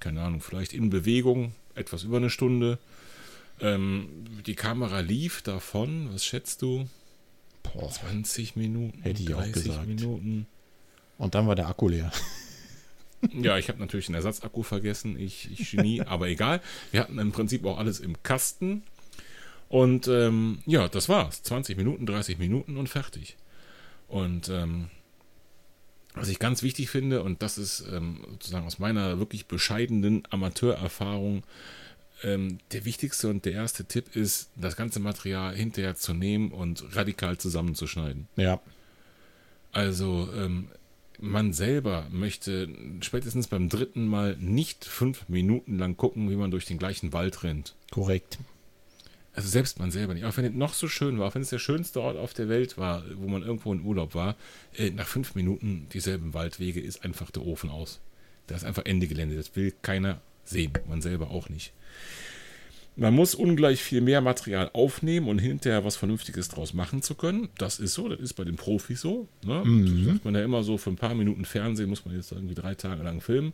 keine 0.00 0.22
Ahnung, 0.22 0.40
vielleicht 0.40 0.72
in 0.72 0.90
Bewegung, 0.90 1.52
etwas 1.74 2.04
über 2.04 2.18
eine 2.18 2.30
Stunde. 2.30 2.78
Ähm, 3.60 4.08
die 4.46 4.54
Kamera 4.54 5.00
lief 5.00 5.42
davon, 5.42 6.12
was 6.12 6.24
schätzt 6.24 6.62
du? 6.62 6.88
Boah, 7.62 7.90
20 7.90 8.56
Minuten, 8.56 9.02
hätte 9.02 9.22
ich 9.22 9.28
30 9.28 9.34
auch 9.34 9.52
gesagt. 9.52 9.86
Minuten. 9.86 10.46
Und 11.18 11.34
dann 11.34 11.46
war 11.46 11.54
der 11.54 11.68
Akku 11.68 11.88
leer. 11.88 12.12
Ja, 13.32 13.58
ich 13.58 13.68
habe 13.68 13.80
natürlich 13.80 14.06
den 14.06 14.14
Ersatzakku 14.14 14.62
vergessen, 14.62 15.18
ich, 15.18 15.50
ich 15.50 15.72
Genie, 15.72 16.02
aber 16.06 16.28
egal. 16.28 16.60
Wir 16.92 17.00
hatten 17.00 17.18
im 17.18 17.32
Prinzip 17.32 17.64
auch 17.64 17.78
alles 17.78 17.98
im 17.98 18.22
Kasten. 18.22 18.84
Und 19.68 20.06
ähm, 20.06 20.62
ja, 20.66 20.88
das 20.88 21.08
war's. 21.08 21.42
20 21.42 21.76
Minuten, 21.76 22.06
30 22.06 22.38
Minuten 22.38 22.76
und 22.76 22.88
fertig. 22.88 23.36
Und 24.06 24.48
ähm, 24.48 24.88
was 26.18 26.28
ich 26.28 26.38
ganz 26.38 26.62
wichtig 26.62 26.90
finde, 26.90 27.22
und 27.22 27.42
das 27.42 27.58
ist 27.58 27.84
ähm, 27.92 28.20
sozusagen 28.30 28.66
aus 28.66 28.78
meiner 28.78 29.18
wirklich 29.18 29.46
bescheidenen 29.46 30.22
Amateurerfahrung, 30.30 31.44
ähm, 32.22 32.58
der 32.72 32.84
wichtigste 32.84 33.28
und 33.28 33.44
der 33.44 33.52
erste 33.52 33.84
Tipp 33.84 34.16
ist, 34.16 34.50
das 34.56 34.76
ganze 34.76 35.00
Material 35.00 35.54
hinterher 35.54 35.94
zu 35.94 36.14
nehmen 36.14 36.50
und 36.50 36.84
radikal 36.96 37.38
zusammenzuschneiden. 37.38 38.28
Ja. 38.36 38.60
Also 39.72 40.28
ähm, 40.34 40.68
man 41.20 41.52
selber 41.52 42.06
möchte 42.10 42.68
spätestens 43.00 43.48
beim 43.48 43.68
dritten 43.68 44.06
Mal 44.06 44.36
nicht 44.38 44.84
fünf 44.84 45.28
Minuten 45.28 45.78
lang 45.78 45.96
gucken, 45.96 46.30
wie 46.30 46.36
man 46.36 46.50
durch 46.50 46.64
den 46.64 46.78
gleichen 46.78 47.12
Wald 47.12 47.42
rennt. 47.42 47.74
Korrekt. 47.90 48.38
Also 49.38 49.50
selbst 49.50 49.78
man 49.78 49.92
selber 49.92 50.14
nicht. 50.14 50.24
Auch 50.24 50.36
wenn 50.36 50.44
es 50.44 50.52
noch 50.52 50.74
so 50.74 50.88
schön 50.88 51.20
war, 51.20 51.28
auch 51.28 51.34
wenn 51.36 51.42
es 51.42 51.50
der 51.50 51.60
schönste 51.60 52.00
Ort 52.00 52.16
auf 52.16 52.34
der 52.34 52.48
Welt 52.48 52.76
war, 52.76 53.04
wo 53.18 53.28
man 53.28 53.42
irgendwo 53.42 53.72
in 53.72 53.82
Urlaub 53.82 54.16
war, 54.16 54.34
äh, 54.76 54.90
nach 54.90 55.06
fünf 55.06 55.36
Minuten 55.36 55.86
dieselben 55.92 56.34
Waldwege 56.34 56.80
ist 56.80 57.04
einfach 57.04 57.30
der 57.30 57.46
Ofen 57.46 57.70
aus. 57.70 58.00
Da 58.48 58.56
ist 58.56 58.64
einfach 58.64 58.84
Ende 58.84 59.06
Gelände. 59.06 59.36
Das 59.36 59.54
will 59.54 59.72
keiner 59.80 60.20
sehen. 60.44 60.72
Man 60.88 61.02
selber 61.02 61.30
auch 61.30 61.48
nicht. 61.50 61.72
Man 62.96 63.14
muss 63.14 63.36
ungleich 63.36 63.80
viel 63.80 64.00
mehr 64.00 64.20
Material 64.20 64.70
aufnehmen 64.72 65.28
und 65.28 65.38
hinterher 65.38 65.84
was 65.84 65.94
Vernünftiges 65.94 66.48
draus 66.48 66.74
machen 66.74 67.00
zu 67.00 67.14
können. 67.14 67.48
Das 67.58 67.78
ist 67.78 67.94
so, 67.94 68.08
das 68.08 68.18
ist 68.18 68.32
bei 68.32 68.42
den 68.42 68.56
Profis 68.56 69.00
so. 69.00 69.28
Ne? 69.44 69.62
Mhm. 69.64 69.86
Das 69.86 70.14
sagt 70.14 70.24
man 70.24 70.34
ja 70.34 70.42
immer 70.42 70.64
so, 70.64 70.78
für 70.78 70.90
ein 70.90 70.96
paar 70.96 71.14
Minuten 71.14 71.44
Fernsehen 71.44 71.90
muss 71.90 72.04
man 72.04 72.16
jetzt 72.16 72.32
irgendwie 72.32 72.56
drei 72.56 72.74
Tage 72.74 73.04
lang 73.04 73.20
filmen. 73.20 73.52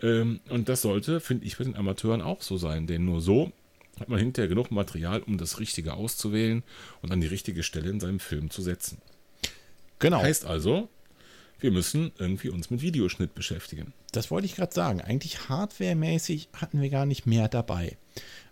Ähm, 0.00 0.40
und 0.48 0.70
das 0.70 0.80
sollte, 0.80 1.20
finde 1.20 1.44
ich, 1.44 1.58
bei 1.58 1.64
den 1.64 1.76
Amateuren 1.76 2.22
auch 2.22 2.40
so 2.40 2.56
sein. 2.56 2.86
Denn 2.86 3.04
nur 3.04 3.20
so 3.20 3.52
hat 4.00 4.08
man 4.08 4.18
hinterher 4.18 4.48
genug 4.48 4.70
Material, 4.70 5.22
um 5.22 5.38
das 5.38 5.60
Richtige 5.60 5.94
auszuwählen 5.94 6.62
und 7.02 7.12
an 7.12 7.20
die 7.20 7.26
richtige 7.26 7.62
Stelle 7.62 7.90
in 7.90 8.00
seinem 8.00 8.18
Film 8.18 8.50
zu 8.50 8.62
setzen. 8.62 8.98
Genau. 9.98 10.22
Heißt 10.22 10.46
also, 10.46 10.88
wir 11.60 11.70
müssen 11.70 12.10
irgendwie 12.18 12.48
uns 12.48 12.70
mit 12.70 12.80
Videoschnitt 12.80 13.34
beschäftigen. 13.34 13.92
Das 14.12 14.30
wollte 14.30 14.46
ich 14.46 14.56
gerade 14.56 14.72
sagen. 14.72 15.02
Eigentlich 15.02 15.48
hardwaremäßig 15.48 16.48
hatten 16.54 16.80
wir 16.80 16.88
gar 16.88 17.06
nicht 17.06 17.26
mehr 17.26 17.48
dabei. 17.48 17.96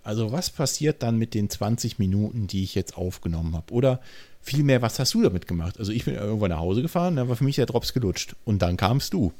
Also 0.05 0.31
was 0.31 0.51
passiert 0.51 1.03
dann 1.03 1.19
mit 1.19 1.35
den 1.35 1.51
20 1.51 1.99
Minuten, 1.99 2.47
die 2.47 2.63
ich 2.63 2.75
jetzt 2.75 2.97
aufgenommen 2.97 3.57
habe? 3.57 3.73
Oder 3.73 4.01
vielmehr, 4.43 4.83
was 4.83 4.99
hast 4.99 5.15
du 5.15 5.23
damit 5.23 5.47
gemacht? 5.47 5.79
Also 5.79 5.93
ich 5.93 6.05
bin 6.05 6.15
irgendwann 6.15 6.51
nach 6.51 6.61
Hause 6.61 6.83
gefahren, 6.83 7.17
da 7.17 7.29
war 7.29 7.37
für 7.37 7.45
mich 7.45 7.57
der 7.57 7.67
Drops 7.67 7.95
gelutscht. 7.95 8.37
Und 8.45 8.61
dann 8.61 8.77
kamst 8.77 9.15
du. 9.15 9.33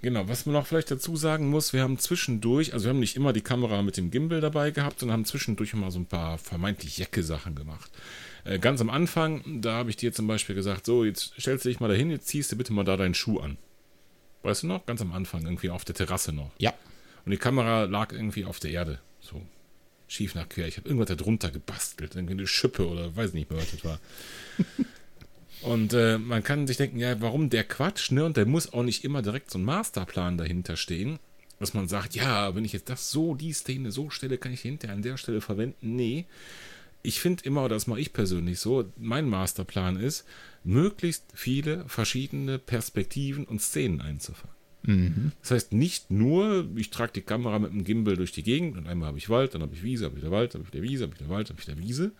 Genau, 0.00 0.28
was 0.28 0.46
man 0.46 0.52
noch 0.52 0.66
vielleicht 0.66 0.90
dazu 0.90 1.16
sagen 1.16 1.50
muss, 1.50 1.72
wir 1.72 1.82
haben 1.82 1.98
zwischendurch, 1.98 2.72
also 2.72 2.84
wir 2.84 2.90
haben 2.90 3.00
nicht 3.00 3.16
immer 3.16 3.32
die 3.32 3.40
Kamera 3.40 3.82
mit 3.82 3.96
dem 3.96 4.10
Gimbal 4.10 4.40
dabei 4.40 4.70
gehabt, 4.70 5.00
sondern 5.00 5.14
haben 5.14 5.24
zwischendurch 5.24 5.74
mal 5.74 5.90
so 5.90 5.98
ein 5.98 6.06
paar 6.06 6.38
vermeintlich 6.38 6.98
Jacke-Sachen 6.98 7.56
gemacht. 7.56 7.90
Äh, 8.44 8.60
ganz 8.60 8.80
am 8.80 8.90
Anfang, 8.90 9.60
da 9.60 9.72
habe 9.72 9.90
ich 9.90 9.96
dir 9.96 10.12
zum 10.12 10.28
Beispiel 10.28 10.54
gesagt, 10.54 10.86
so, 10.86 11.04
jetzt 11.04 11.34
stellst 11.38 11.64
du 11.64 11.68
dich 11.68 11.80
mal 11.80 11.88
dahin, 11.88 12.10
jetzt 12.10 12.28
ziehst 12.28 12.52
du 12.52 12.56
bitte 12.56 12.72
mal 12.72 12.84
da 12.84 12.96
deinen 12.96 13.14
Schuh 13.14 13.40
an. 13.40 13.58
Weißt 14.42 14.62
du 14.62 14.68
noch? 14.68 14.86
Ganz 14.86 15.00
am 15.00 15.12
Anfang, 15.12 15.44
irgendwie 15.44 15.70
auf 15.70 15.84
der 15.84 15.96
Terrasse 15.96 16.32
noch. 16.32 16.52
Ja. 16.58 16.72
Und 17.24 17.32
die 17.32 17.38
Kamera 17.38 17.84
lag 17.84 18.12
irgendwie 18.12 18.44
auf 18.44 18.60
der 18.60 18.70
Erde. 18.70 19.00
So 19.20 19.42
schief 20.06 20.34
nach 20.34 20.48
quer. 20.48 20.68
Ich 20.68 20.76
habe 20.76 20.88
irgendwas 20.88 21.08
da 21.08 21.16
drunter 21.16 21.50
gebastelt. 21.50 22.14
Irgendwie 22.14 22.34
eine 22.34 22.46
Schippe 22.46 22.88
oder 22.88 23.14
weiß 23.14 23.32
nicht 23.34 23.50
mehr, 23.50 23.60
was 23.60 23.70
das 23.72 23.84
war. 23.84 24.00
Und 25.62 25.92
äh, 25.92 26.18
man 26.18 26.42
kann 26.42 26.66
sich 26.66 26.76
denken, 26.76 26.98
ja, 26.98 27.20
warum 27.20 27.50
der 27.50 27.64
Quatsch, 27.64 28.10
ne? 28.10 28.24
Und 28.24 28.36
der 28.36 28.46
muss 28.46 28.72
auch 28.72 28.82
nicht 28.82 29.04
immer 29.04 29.22
direkt 29.22 29.50
so 29.50 29.58
ein 29.58 29.64
Masterplan 29.64 30.38
dahinter 30.38 30.76
stehen, 30.76 31.18
dass 31.58 31.74
man 31.74 31.88
sagt, 31.88 32.14
ja, 32.14 32.54
wenn 32.54 32.64
ich 32.64 32.72
jetzt 32.72 32.88
das 32.88 33.10
so, 33.10 33.34
die 33.34 33.52
Szene 33.52 33.90
so 33.90 34.10
stelle, 34.10 34.38
kann 34.38 34.52
ich 34.52 34.60
hinterher 34.60 34.94
an 34.94 35.02
der 35.02 35.16
Stelle 35.16 35.40
verwenden. 35.40 35.96
Nee. 35.96 36.26
Ich 37.02 37.20
finde 37.20 37.44
immer, 37.44 37.64
oder 37.64 37.76
das 37.76 37.86
mache 37.86 38.00
ich 38.00 38.12
persönlich 38.12 38.60
so, 38.60 38.84
mein 38.96 39.28
Masterplan 39.28 39.96
ist, 39.96 40.24
möglichst 40.64 41.24
viele 41.34 41.88
verschiedene 41.88 42.58
Perspektiven 42.58 43.44
und 43.44 43.60
Szenen 43.60 44.00
einzufangen. 44.00 44.58
Mhm. 44.82 45.32
Das 45.40 45.50
heißt 45.52 45.72
nicht 45.72 46.10
nur, 46.10 46.68
ich 46.76 46.90
trage 46.90 47.12
die 47.12 47.22
Kamera 47.22 47.58
mit 47.58 47.72
dem 47.72 47.84
Gimbal 47.84 48.16
durch 48.16 48.32
die 48.32 48.42
Gegend 48.42 48.76
und 48.76 48.86
einmal 48.86 49.08
habe 49.08 49.18
ich 49.18 49.28
Wald, 49.28 49.54
dann 49.54 49.62
habe 49.62 49.74
ich 49.74 49.82
Wiese, 49.82 50.04
habe 50.04 50.16
ich 50.16 50.22
der 50.22 50.30
Wald, 50.30 50.54
habe 50.54 50.64
ich 50.64 50.70
der 50.70 50.82
Wiese, 50.82 51.04
habe 51.04 51.12
ich 51.14 51.18
der 51.18 51.28
Wald, 51.28 51.50
habe 51.50 51.58
ich 51.58 51.66
der 51.66 51.78
Wiese, 51.78 52.12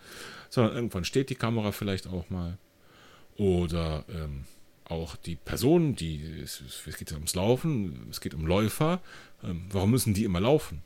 sondern 0.49 0.75
irgendwann 0.75 1.05
steht 1.05 1.29
die 1.29 1.35
Kamera 1.35 1.71
vielleicht 1.71 2.07
auch 2.07 2.29
mal. 2.29 2.57
Oder 3.39 4.03
ähm, 4.09 4.43
auch 4.83 5.15
die 5.15 5.37
Person, 5.37 5.95
die, 5.95 6.41
es, 6.43 6.61
es, 6.85 6.97
geht 6.97 7.09
ja 7.09 7.15
ums 7.15 7.35
Laufen, 7.35 8.07
es 8.11 8.19
geht 8.19 8.33
um 8.33 8.45
Läufer. 8.45 9.01
Ähm, 9.41 9.65
warum 9.71 9.91
müssen 9.91 10.13
die 10.13 10.25
immer 10.25 10.41
laufen? 10.41 10.81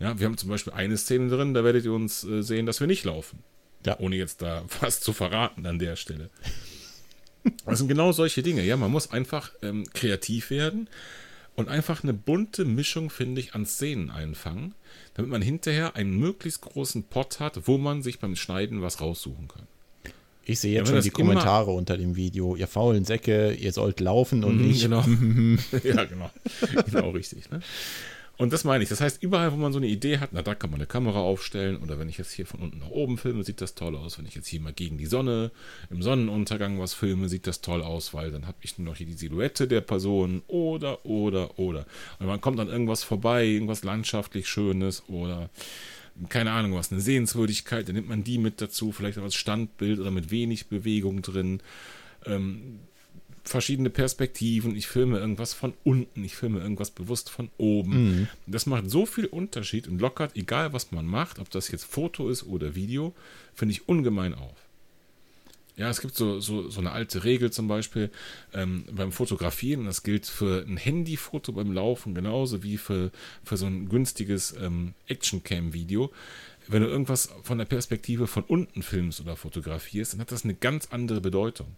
Ja, 0.00 0.18
wir 0.18 0.26
haben 0.26 0.36
zum 0.36 0.48
Beispiel 0.48 0.72
eine 0.72 0.96
Szene 0.96 1.28
drin, 1.28 1.54
da 1.54 1.62
werdet 1.62 1.84
ihr 1.84 1.92
uns 1.92 2.24
äh, 2.24 2.42
sehen, 2.42 2.66
dass 2.66 2.80
wir 2.80 2.88
nicht 2.88 3.04
laufen. 3.04 3.44
Ja. 3.86 4.00
Ohne 4.00 4.16
jetzt 4.16 4.42
da 4.42 4.64
was 4.80 5.00
zu 5.00 5.12
verraten 5.12 5.66
an 5.66 5.78
der 5.78 5.94
Stelle. 5.94 6.30
Das 7.64 7.78
sind 7.78 7.86
genau 7.86 8.10
solche 8.10 8.42
Dinge. 8.42 8.64
Ja, 8.64 8.76
man 8.76 8.90
muss 8.90 9.12
einfach 9.12 9.52
ähm, 9.62 9.84
kreativ 9.94 10.50
werden 10.50 10.88
und 11.54 11.68
einfach 11.68 12.02
eine 12.02 12.12
bunte 12.12 12.64
Mischung, 12.64 13.08
finde 13.08 13.40
ich, 13.40 13.54
an 13.54 13.66
Szenen 13.66 14.10
einfangen, 14.10 14.74
damit 15.14 15.30
man 15.30 15.42
hinterher 15.42 15.94
einen 15.94 16.18
möglichst 16.18 16.62
großen 16.62 17.04
Pot 17.04 17.38
hat, 17.38 17.68
wo 17.68 17.78
man 17.78 18.02
sich 18.02 18.18
beim 18.18 18.34
Schneiden 18.34 18.82
was 18.82 19.00
raussuchen 19.00 19.46
kann. 19.46 19.68
Ich 20.44 20.60
sehe 20.60 20.72
jetzt 20.72 20.88
ja, 20.88 20.94
schon 20.94 21.02
die 21.02 21.10
Kommentare 21.10 21.70
unter 21.70 21.96
dem 21.96 22.16
Video. 22.16 22.56
Ihr 22.56 22.66
faulen 22.66 23.04
Säcke, 23.04 23.52
ihr 23.52 23.72
sollt 23.72 24.00
laufen 24.00 24.42
und 24.44 24.60
mhm, 24.60 24.68
nicht. 24.68 24.82
Genau. 24.82 25.00
ja, 25.84 26.04
genau. 26.04 26.30
Genau 26.86 27.10
richtig. 27.10 27.50
Ne? 27.50 27.60
Und 28.40 28.54
das 28.54 28.64
meine 28.64 28.82
ich. 28.82 28.88
Das 28.88 29.02
heißt, 29.02 29.22
überall, 29.22 29.52
wo 29.52 29.56
man 29.56 29.70
so 29.70 29.78
eine 29.78 29.86
Idee 29.86 30.16
hat, 30.16 30.30
na, 30.32 30.40
da 30.40 30.54
kann 30.54 30.70
man 30.70 30.80
eine 30.80 30.86
Kamera 30.86 31.18
aufstellen. 31.18 31.76
Oder 31.76 31.98
wenn 31.98 32.08
ich 32.08 32.16
jetzt 32.16 32.32
hier 32.32 32.46
von 32.46 32.60
unten 32.60 32.78
nach 32.78 32.88
oben 32.88 33.18
filme, 33.18 33.44
sieht 33.44 33.60
das 33.60 33.74
toll 33.74 33.94
aus. 33.94 34.16
Wenn 34.16 34.24
ich 34.24 34.34
jetzt 34.34 34.48
hier 34.48 34.62
mal 34.62 34.72
gegen 34.72 34.96
die 34.96 35.04
Sonne 35.04 35.50
im 35.90 36.00
Sonnenuntergang 36.00 36.80
was 36.80 36.94
filme, 36.94 37.28
sieht 37.28 37.46
das 37.46 37.60
toll 37.60 37.82
aus, 37.82 38.14
weil 38.14 38.30
dann 38.30 38.46
habe 38.46 38.56
ich 38.62 38.78
nur 38.78 38.88
noch 38.88 38.96
hier 38.96 39.06
die 39.06 39.12
Silhouette 39.12 39.68
der 39.68 39.82
Person. 39.82 40.40
Oder, 40.46 41.04
oder, 41.04 41.58
oder. 41.58 41.84
Und 42.18 42.28
man 42.28 42.40
kommt 42.40 42.58
an 42.60 42.68
irgendwas 42.68 43.04
vorbei, 43.04 43.44
irgendwas 43.44 43.84
landschaftlich 43.84 44.48
Schönes 44.48 45.02
oder 45.06 45.50
keine 46.28 46.52
Ahnung 46.52 46.74
was, 46.74 46.92
eine 46.92 47.00
Sehenswürdigkeit, 47.00 47.88
dann 47.88 47.94
nimmt 47.94 48.08
man 48.08 48.24
die 48.24 48.38
mit 48.38 48.60
dazu, 48.60 48.92
vielleicht 48.92 49.18
auch 49.18 49.22
als 49.22 49.34
Standbild 49.34 49.98
oder 49.98 50.10
mit 50.10 50.30
wenig 50.30 50.66
Bewegung 50.66 51.22
drin. 51.22 51.60
Ähm, 52.26 52.80
verschiedene 53.42 53.90
Perspektiven, 53.90 54.76
ich 54.76 54.86
filme 54.86 55.18
irgendwas 55.18 55.54
von 55.54 55.72
unten, 55.82 56.24
ich 56.24 56.36
filme 56.36 56.60
irgendwas 56.60 56.90
bewusst 56.90 57.30
von 57.30 57.50
oben. 57.56 57.90
Mhm. 57.92 58.28
Das 58.46 58.66
macht 58.66 58.90
so 58.90 59.06
viel 59.06 59.26
Unterschied 59.26 59.88
und 59.88 60.00
lockert, 60.00 60.36
egal 60.36 60.72
was 60.72 60.92
man 60.92 61.06
macht, 61.06 61.38
ob 61.38 61.50
das 61.50 61.70
jetzt 61.70 61.84
Foto 61.84 62.28
ist 62.28 62.44
oder 62.44 62.74
Video, 62.74 63.14
finde 63.54 63.72
ich 63.72 63.88
ungemein 63.88 64.34
auf. 64.34 64.69
Ja, 65.80 65.88
es 65.88 66.02
gibt 66.02 66.14
so, 66.14 66.40
so, 66.40 66.68
so 66.68 66.78
eine 66.80 66.92
alte 66.92 67.24
Regel 67.24 67.50
zum 67.50 67.66
Beispiel 67.66 68.10
ähm, 68.52 68.84
beim 68.92 69.12
Fotografieren, 69.12 69.86
das 69.86 70.02
gilt 70.02 70.26
für 70.26 70.62
ein 70.62 70.76
Handyfoto 70.76 71.52
beim 71.52 71.72
Laufen 71.72 72.14
genauso 72.14 72.62
wie 72.62 72.76
für, 72.76 73.10
für 73.42 73.56
so 73.56 73.64
ein 73.64 73.88
günstiges 73.88 74.54
ähm, 74.60 74.92
Action-Cam-Video. 75.08 76.12
Wenn 76.68 76.82
du 76.82 76.88
irgendwas 76.88 77.30
von 77.44 77.56
der 77.56 77.64
Perspektive 77.64 78.26
von 78.26 78.42
unten 78.42 78.82
filmst 78.82 79.22
oder 79.22 79.36
fotografierst, 79.36 80.12
dann 80.12 80.20
hat 80.20 80.32
das 80.32 80.44
eine 80.44 80.52
ganz 80.52 80.88
andere 80.90 81.22
Bedeutung. 81.22 81.68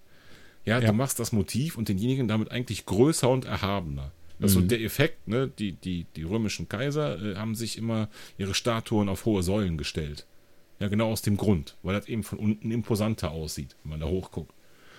Ja, 0.64 0.80
ja, 0.80 0.88
du 0.88 0.94
machst 0.94 1.20
das 1.20 1.30
Motiv 1.30 1.78
und 1.78 1.88
denjenigen 1.88 2.26
damit 2.26 2.50
eigentlich 2.50 2.86
größer 2.86 3.28
und 3.28 3.44
erhabener. 3.44 4.10
Das 4.40 4.50
ist 4.50 4.56
mhm. 4.56 4.62
so 4.62 4.66
der 4.66 4.80
Effekt, 4.80 5.28
ne? 5.28 5.48
Die, 5.60 5.74
die, 5.74 6.06
die 6.16 6.24
römischen 6.24 6.68
Kaiser 6.68 7.22
äh, 7.22 7.36
haben 7.36 7.54
sich 7.54 7.78
immer 7.78 8.08
ihre 8.36 8.54
Statuen 8.54 9.08
auf 9.08 9.26
hohe 9.26 9.44
Säulen 9.44 9.78
gestellt. 9.78 10.26
Ja, 10.82 10.88
genau 10.88 11.12
aus 11.12 11.22
dem 11.22 11.36
Grund, 11.36 11.76
weil 11.84 11.94
das 11.94 12.08
eben 12.08 12.24
von 12.24 12.40
unten 12.40 12.72
imposanter 12.72 13.30
aussieht, 13.30 13.76
wenn 13.84 13.90
man 13.90 14.00
da 14.00 14.06
hochguckt. 14.06 14.52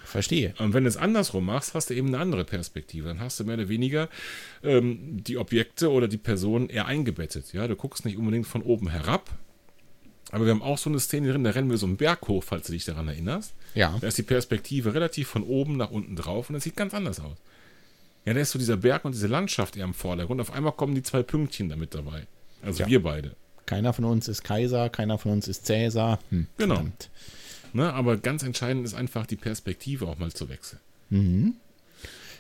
Verstehe. 0.06 0.54
Und 0.58 0.74
wenn 0.74 0.86
du 0.86 0.88
es 0.88 0.96
andersrum 0.96 1.46
machst, 1.46 1.74
hast 1.74 1.90
du 1.90 1.94
eben 1.94 2.08
eine 2.08 2.20
andere 2.20 2.46
Perspektive. 2.46 3.10
Dann 3.10 3.20
hast 3.20 3.38
du 3.38 3.44
mehr 3.44 3.56
oder 3.56 3.68
weniger 3.68 4.08
ähm, 4.64 5.22
die 5.22 5.38
Objekte 5.38 5.92
oder 5.92 6.08
die 6.08 6.18
Personen 6.18 6.70
eher 6.70 6.86
eingebettet. 6.86 7.52
Ja, 7.52 7.68
du 7.68 7.76
guckst 7.76 8.06
nicht 8.06 8.18
unbedingt 8.18 8.48
von 8.48 8.62
oben 8.62 8.92
herab, 8.92 9.30
aber 10.32 10.46
wir 10.46 10.52
haben 10.52 10.62
auch 10.62 10.78
so 10.78 10.90
eine 10.90 11.02
Szene 11.02 11.30
drin, 11.30 11.44
da 11.44 11.50
rennen 11.50 11.70
wir 11.70 11.76
so 11.76 11.86
einen 11.86 11.98
Berg 11.98 12.30
hoch, 12.30 12.46
falls 12.46 12.68
du 12.68 12.72
dich 12.72 12.86
daran 12.86 13.10
erinnerst. 13.10 13.54
Ja. 13.76 13.98
Da 14.00 14.08
ist 14.08 14.18
die 14.18 14.24
Perspektive 14.24 14.94
relativ 14.94 15.28
von 15.28 15.44
oben 15.44 15.76
nach 15.76 15.92
unten 15.92 16.16
drauf 16.16 16.50
und 16.50 16.54
das 16.54 16.64
sieht 16.64 16.78
ganz 16.78 16.94
anders 16.94 17.20
aus. 17.20 17.36
Ja, 18.24 18.34
da 18.34 18.40
ist 18.40 18.52
so 18.52 18.60
dieser 18.60 18.78
Berg 18.78 19.04
und 19.04 19.16
diese 19.16 19.28
Landschaft 19.28 19.76
eher 19.76 19.84
im 19.84 19.94
Vordergrund. 19.94 20.40
Auf 20.40 20.54
einmal 20.54 20.72
kommen 20.72 20.96
die 20.96 21.04
zwei 21.04 21.24
Pünktchen 21.24 21.68
damit 21.68 21.94
dabei. 21.94 22.26
Also 22.62 22.84
ja. 22.84 22.88
wir 22.88 23.04
beide. 23.04 23.36
Keiner 23.66 23.94
von 23.94 24.06
uns 24.06 24.28
ist 24.28 24.44
Kaiser, 24.44 24.90
keiner 24.90 25.18
von 25.18 25.32
uns 25.32 25.48
ist 25.48 25.66
Cäsar. 25.66 26.20
Hm, 26.30 26.48
genau. 26.58 26.82
Ne, 27.74 27.92
aber 27.92 28.18
ganz 28.18 28.44
entscheidend 28.44 28.86
ist 28.86 28.94
einfach 28.94 29.26
die 29.26 29.36
Perspektive 29.36 30.08
auch 30.08 30.18
mal 30.18 30.32
zu 30.32 30.50
wechseln. 30.50 30.80
Mhm. 31.10 31.56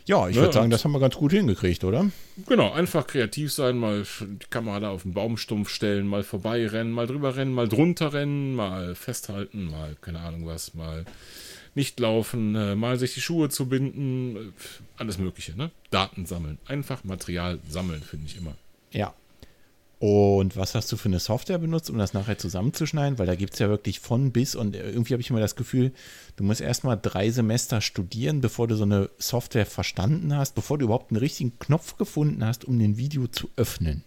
Ja, 0.05 0.27
ich 0.27 0.35
ne, 0.35 0.41
würde 0.41 0.53
sagen, 0.53 0.69
das 0.69 0.83
haben 0.83 0.91
wir 0.91 0.99
ganz 0.99 1.15
gut 1.15 1.31
hingekriegt, 1.31 1.83
oder? 1.83 2.11
Genau, 2.47 2.71
einfach 2.73 3.07
kreativ 3.07 3.53
sein, 3.53 3.77
mal 3.77 4.03
die 4.19 4.45
Kamera 4.49 4.79
da 4.81 4.89
auf 4.89 5.03
den 5.03 5.13
Baumstumpf 5.13 5.69
stellen, 5.69 6.07
mal 6.07 6.23
vorbeirennen, 6.23 6.91
mal 6.91 7.07
drüber 7.07 7.35
rennen, 7.37 7.53
mal 7.53 7.69
drunter 7.69 8.11
rennen, 8.13 8.53
mal 8.53 8.95
festhalten, 8.95 9.71
mal 9.71 9.95
keine 10.01 10.19
Ahnung 10.19 10.45
was, 10.45 10.73
mal 10.73 11.05
nicht 11.75 11.99
laufen, 11.99 12.55
äh, 12.55 12.75
mal 12.75 12.99
sich 12.99 13.13
die 13.13 13.21
Schuhe 13.21 13.49
zu 13.49 13.67
binden, 13.67 14.35
äh, 14.35 14.39
alles 14.97 15.17
Mögliche, 15.17 15.57
ne? 15.57 15.71
Daten 15.89 16.25
sammeln. 16.25 16.57
Einfach 16.67 17.03
Material 17.03 17.59
sammeln, 17.69 18.01
finde 18.01 18.27
ich 18.27 18.37
immer. 18.37 18.55
Ja. 18.91 19.13
Und 20.05 20.57
was 20.57 20.75
hast 20.75 20.91
du 20.91 20.97
für 20.97 21.07
eine 21.07 21.21
Software 21.21 21.59
benutzt, 21.59 21.89
um 21.89 21.97
das 21.97 22.13
nachher 22.13 22.37
zusammenzuschneiden? 22.37 23.17
Weil 23.19 23.25
da 23.25 23.35
gibt 23.35 23.53
es 23.53 23.59
ja 23.59 23.69
wirklich 23.69 24.01
von 24.01 24.33
bis 24.33 24.53
und 24.53 24.75
irgendwie 24.75 25.13
habe 25.13 25.21
ich 25.21 25.29
immer 25.29 25.39
das 25.39 25.55
Gefühl, 25.55 25.93
du 26.35 26.43
musst 26.43 26.59
erstmal 26.59 26.99
drei 27.01 27.29
Semester 27.29 27.79
studieren, 27.79 28.41
bevor 28.41 28.67
du 28.67 28.75
so 28.75 28.83
eine 28.83 29.09
Software 29.17 29.65
verstanden 29.65 30.35
hast, 30.35 30.55
bevor 30.55 30.77
du 30.77 30.83
überhaupt 30.83 31.11
einen 31.11 31.19
richtigen 31.19 31.57
Knopf 31.57 31.95
gefunden 31.95 32.43
hast, 32.43 32.65
um 32.65 32.79
den 32.79 32.97
Video 32.97 33.27
zu 33.27 33.49
öffnen. 33.55 34.03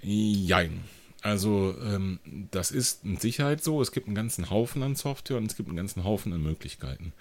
Jein. 0.00 0.80
Also 1.20 1.74
ähm, 1.84 2.18
das 2.50 2.70
ist 2.70 3.04
mit 3.04 3.20
Sicherheit 3.20 3.62
so. 3.62 3.82
Es 3.82 3.92
gibt 3.92 4.06
einen 4.06 4.16
ganzen 4.16 4.48
Haufen 4.48 4.82
an 4.82 4.94
Software 4.94 5.36
und 5.36 5.50
es 5.50 5.58
gibt 5.58 5.68
einen 5.68 5.76
ganzen 5.76 6.04
Haufen 6.04 6.32
an 6.32 6.42
Möglichkeiten. 6.42 7.12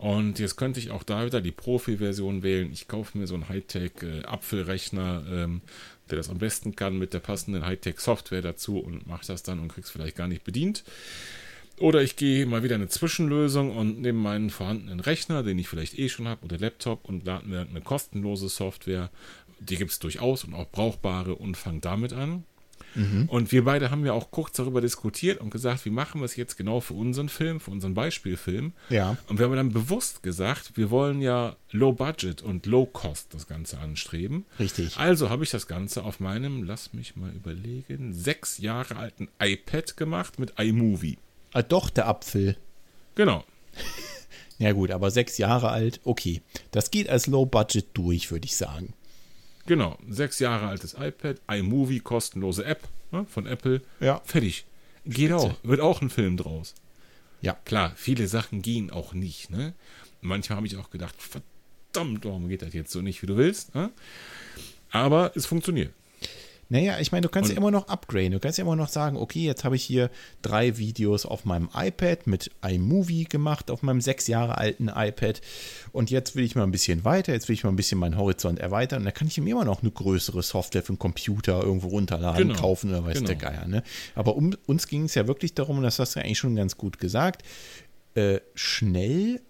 Und 0.00 0.38
jetzt 0.38 0.56
könnte 0.56 0.80
ich 0.80 0.90
auch 0.90 1.02
da 1.02 1.26
wieder 1.26 1.42
die 1.42 1.52
Profi-Version 1.52 2.42
wählen. 2.42 2.72
Ich 2.72 2.88
kaufe 2.88 3.18
mir 3.18 3.26
so 3.26 3.34
einen 3.34 3.50
Hightech-Apfelrechner, 3.50 5.24
äh, 5.28 5.42
ähm, 5.42 5.60
der 6.10 6.18
das 6.18 6.30
am 6.30 6.38
besten 6.38 6.76
kann, 6.76 6.98
mit 6.98 7.14
der 7.14 7.20
passenden 7.20 7.64
Hightech-Software 7.64 8.42
dazu 8.42 8.78
und 8.78 9.06
mache 9.06 9.26
das 9.26 9.42
dann 9.42 9.60
und 9.60 9.68
krieg's 9.68 9.90
vielleicht 9.90 10.16
gar 10.16 10.28
nicht 10.28 10.44
bedient. 10.44 10.84
Oder 11.78 12.02
ich 12.02 12.16
gehe 12.16 12.44
mal 12.44 12.62
wieder 12.62 12.74
eine 12.74 12.88
Zwischenlösung 12.88 13.74
und 13.74 14.02
nehme 14.02 14.18
meinen 14.18 14.50
vorhandenen 14.50 15.00
Rechner, 15.00 15.42
den 15.42 15.58
ich 15.58 15.68
vielleicht 15.68 15.98
eh 15.98 16.10
schon 16.10 16.28
habe, 16.28 16.44
oder 16.44 16.58
Laptop 16.58 17.06
und 17.08 17.24
lade 17.24 17.48
mir 17.48 17.60
eine 17.62 17.80
kostenlose 17.80 18.50
Software. 18.50 19.10
Die 19.60 19.76
gibt 19.76 19.90
es 19.90 19.98
durchaus 19.98 20.44
und 20.44 20.52
auch 20.54 20.70
brauchbare 20.70 21.34
und 21.34 21.56
fange 21.56 21.80
damit 21.80 22.12
an. 22.12 22.44
Mhm. 22.94 23.26
Und 23.28 23.52
wir 23.52 23.64
beide 23.64 23.90
haben 23.90 24.04
ja 24.04 24.12
auch 24.12 24.30
kurz 24.30 24.52
darüber 24.56 24.80
diskutiert 24.80 25.40
und 25.40 25.50
gesagt, 25.50 25.84
wie 25.84 25.90
machen 25.90 26.20
wir 26.20 26.24
es 26.24 26.36
jetzt 26.36 26.56
genau 26.56 26.80
für 26.80 26.94
unseren 26.94 27.28
Film, 27.28 27.60
für 27.60 27.70
unseren 27.70 27.94
Beispielfilm. 27.94 28.72
Ja. 28.88 29.16
Und 29.28 29.38
wir 29.38 29.46
haben 29.46 29.56
dann 29.56 29.72
bewusst 29.72 30.22
gesagt, 30.22 30.76
wir 30.76 30.90
wollen 30.90 31.20
ja 31.20 31.56
Low 31.70 31.92
Budget 31.92 32.42
und 32.42 32.66
Low 32.66 32.86
Cost 32.86 33.34
das 33.34 33.46
Ganze 33.46 33.78
anstreben. 33.78 34.44
Richtig. 34.58 34.96
Also 34.96 35.30
habe 35.30 35.44
ich 35.44 35.50
das 35.50 35.66
Ganze 35.66 36.04
auf 36.04 36.20
meinem, 36.20 36.64
lass 36.64 36.92
mich 36.92 37.16
mal 37.16 37.30
überlegen, 37.30 38.12
sechs 38.12 38.58
Jahre 38.58 38.96
alten 38.96 39.28
iPad 39.40 39.96
gemacht 39.96 40.38
mit 40.38 40.58
iMovie. 40.58 41.18
Ah, 41.52 41.62
doch, 41.62 41.90
der 41.90 42.06
Apfel. 42.06 42.56
Genau. 43.14 43.44
ja 44.58 44.72
gut, 44.72 44.90
aber 44.90 45.10
sechs 45.10 45.38
Jahre 45.38 45.70
alt, 45.70 46.00
okay. 46.04 46.42
Das 46.70 46.90
geht 46.90 47.08
als 47.08 47.26
Low 47.26 47.46
Budget 47.46 47.86
durch, 47.94 48.30
würde 48.30 48.46
ich 48.46 48.56
sagen. 48.56 48.94
Genau, 49.70 49.96
sechs 50.08 50.40
Jahre 50.40 50.66
altes 50.66 50.96
iPad, 50.98 51.40
iMovie, 51.48 52.00
kostenlose 52.00 52.64
App 52.64 52.88
ne, 53.12 53.24
von 53.26 53.46
Apple. 53.46 53.80
Ja. 54.00 54.20
Fertig. 54.24 54.64
Geht 55.04 55.30
Spitze. 55.30 55.36
auch. 55.36 55.54
Wird 55.62 55.78
auch 55.78 56.02
ein 56.02 56.10
Film 56.10 56.36
draus. 56.36 56.74
Ja. 57.40 57.52
Klar, 57.64 57.92
viele 57.94 58.26
Sachen 58.26 58.62
gehen 58.62 58.90
auch 58.90 59.14
nicht. 59.14 59.50
Ne? 59.50 59.74
Manchmal 60.22 60.56
habe 60.56 60.66
ich 60.66 60.76
auch 60.76 60.90
gedacht, 60.90 61.14
verdammt, 61.22 62.24
warum 62.24 62.48
geht 62.48 62.62
das 62.62 62.74
jetzt 62.74 62.90
so 62.90 63.00
nicht, 63.00 63.22
wie 63.22 63.28
du 63.28 63.36
willst? 63.36 63.72
Ne? 63.76 63.92
Aber 64.90 65.30
es 65.36 65.46
funktioniert. 65.46 65.94
Naja, 66.70 67.00
ich 67.00 67.10
meine, 67.10 67.22
du 67.22 67.28
kannst 67.28 67.50
und, 67.50 67.56
ja 67.56 67.60
immer 67.60 67.72
noch 67.72 67.88
upgraden. 67.88 68.30
Du 68.30 68.38
kannst 68.38 68.56
ja 68.56 68.64
immer 68.64 68.76
noch 68.76 68.88
sagen, 68.88 69.16
okay, 69.16 69.44
jetzt 69.44 69.64
habe 69.64 69.74
ich 69.74 69.82
hier 69.82 70.08
drei 70.40 70.78
Videos 70.78 71.26
auf 71.26 71.44
meinem 71.44 71.68
iPad 71.74 72.28
mit 72.28 72.52
iMovie 72.64 73.24
gemacht, 73.24 73.72
auf 73.72 73.82
meinem 73.82 74.00
sechs 74.00 74.28
Jahre 74.28 74.56
alten 74.56 74.88
iPad. 74.88 75.40
Und 75.90 76.10
jetzt 76.10 76.36
will 76.36 76.44
ich 76.44 76.54
mal 76.54 76.62
ein 76.62 76.70
bisschen 76.70 77.04
weiter, 77.04 77.32
jetzt 77.32 77.48
will 77.48 77.54
ich 77.54 77.64
mal 77.64 77.70
ein 77.70 77.76
bisschen 77.76 77.98
meinen 77.98 78.16
Horizont 78.16 78.60
erweitern. 78.60 79.00
Und 79.00 79.04
da 79.04 79.10
kann 79.10 79.26
ich 79.26 79.36
mir 79.38 79.50
immer 79.50 79.64
noch 79.64 79.82
eine 79.82 79.90
größere 79.90 80.44
Software 80.44 80.82
für 80.82 80.90
einen 80.90 81.00
Computer 81.00 81.60
irgendwo 81.60 81.88
runterladen, 81.88 82.48
genau, 82.48 82.60
kaufen 82.60 82.90
oder 82.90 83.04
weiß 83.04 83.14
genau. 83.14 83.26
der 83.26 83.36
Geier. 83.36 83.66
Ne? 83.66 83.82
Aber 84.14 84.36
um 84.36 84.54
uns 84.66 84.86
ging 84.86 85.04
es 85.04 85.16
ja 85.16 85.26
wirklich 85.26 85.54
darum, 85.54 85.78
und 85.78 85.82
das 85.82 85.98
hast 85.98 86.14
du 86.14 86.20
ja 86.20 86.24
eigentlich 86.24 86.38
schon 86.38 86.54
ganz 86.54 86.76
gut 86.76 86.98
gesagt, 86.98 87.42
äh, 88.14 88.38
schnell 88.54 89.40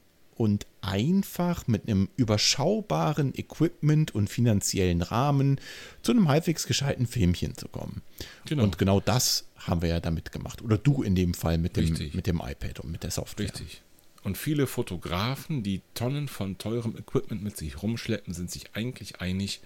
und 0.41 0.67
einfach 0.81 1.67
mit 1.67 1.87
einem 1.87 2.09
überschaubaren 2.17 3.35
Equipment 3.35 4.15
und 4.15 4.31
finanziellen 4.31 5.03
Rahmen 5.03 5.61
zu 6.01 6.13
einem 6.13 6.29
halbwegs 6.29 6.67
gescheiten 6.67 7.07
Filmchen 7.07 7.59
zu 7.59 7.69
kommen. 7.69 8.01
Genau. 8.47 8.63
Und 8.63 8.79
genau 8.79 9.01
das 9.01 9.45
haben 9.57 9.83
wir 9.83 9.91
ja 9.91 10.01
damit 10.01 10.33
gemacht. 10.33 10.63
Oder 10.63 10.79
du 10.79 11.03
in 11.03 11.15
dem 11.15 11.35
Fall 11.35 11.59
mit 11.59 11.77
dem, 11.77 11.95
mit 12.15 12.27
dem 12.27 12.41
iPad 12.43 12.81
und 12.81 12.91
mit 12.91 13.03
der 13.03 13.11
Software. 13.11 13.53
Richtig. 13.53 13.83
Und 14.23 14.39
viele 14.39 14.67
Fotografen, 14.67 15.63
die 15.63 15.83
Tonnen 15.93 16.27
von 16.27 16.57
teurem 16.57 16.97
Equipment 16.97 17.43
mit 17.43 17.59
sich 17.59 17.83
rumschleppen, 17.83 18.33
sind 18.33 18.51
sich 18.51 18.75
eigentlich 18.75 19.21
einig, 19.21 19.61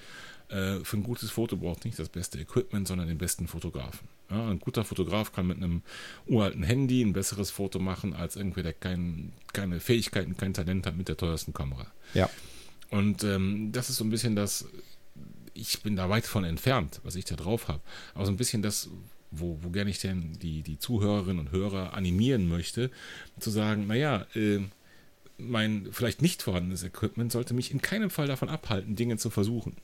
äh, 0.49 0.81
für 0.81 0.97
ein 0.97 1.05
gutes 1.05 1.31
Foto 1.31 1.57
braucht 1.57 1.85
nicht 1.85 2.01
das 2.01 2.09
beste 2.09 2.41
Equipment, 2.41 2.89
sondern 2.89 3.07
den 3.07 3.19
besten 3.19 3.47
Fotografen. 3.47 4.09
Ja, 4.31 4.49
ein 4.49 4.59
guter 4.59 4.85
Fotograf 4.85 5.33
kann 5.33 5.47
mit 5.47 5.59
einem 5.59 5.83
uralten 6.27 6.63
Handy 6.63 7.03
ein 7.03 7.13
besseres 7.13 7.51
Foto 7.51 7.79
machen, 7.79 8.15
als 8.15 8.37
irgendwer, 8.37 8.63
der 8.63 8.73
kein, 8.73 9.33
keine 9.53 9.81
Fähigkeiten, 9.81 10.37
kein 10.37 10.55
Talent 10.55 10.87
hat 10.87 10.97
mit 10.97 11.09
der 11.09 11.17
teuersten 11.17 11.53
Kamera. 11.53 11.87
Ja. 12.15 12.31
Und 12.91 13.23
ähm, 13.25 13.71
das 13.73 13.91
ist 13.91 13.97
so 13.97 14.05
ein 14.05 14.11
bisschen 14.11 14.35
das, 14.35 14.67
ich 15.53 15.83
bin 15.83 15.97
da 15.97 16.09
weit 16.09 16.27
von 16.27 16.45
entfernt, 16.45 17.01
was 17.05 17.17
ich 17.17 17.25
da 17.25 17.37
drauf 17.37 17.69
habe. 17.69 17.81
Aber 18.15 18.25
so 18.25 18.33
ein 18.33 18.37
bisschen 18.37 18.63
das, 18.63 18.89
wo, 19.31 19.59
wo 19.63 19.71
gerne 19.71 19.91
ich 19.91 19.99
denn 19.99 20.39
die, 20.41 20.63
die 20.63 20.79
Zuhörerinnen 20.79 21.39
und 21.39 21.53
Hörer 21.53 21.95
animieren 21.95 22.49
möchte, 22.49 22.91
zu 23.39 23.51
sagen, 23.51 23.87
naja, 23.87 24.27
äh, 24.35 24.61
mein 25.37 25.89
vielleicht 25.91 26.23
nicht 26.23 26.43
vorhandenes 26.43 26.85
Equipment 26.85 27.33
sollte 27.33 27.55
mich 27.55 27.73
in 27.73 27.83
keinem 27.83 28.11
Fall 28.11 28.27
davon 28.27 28.49
abhalten, 28.49 28.97
Dinge 28.97 29.17
zu 29.17 29.31
versuchen. 29.31 29.77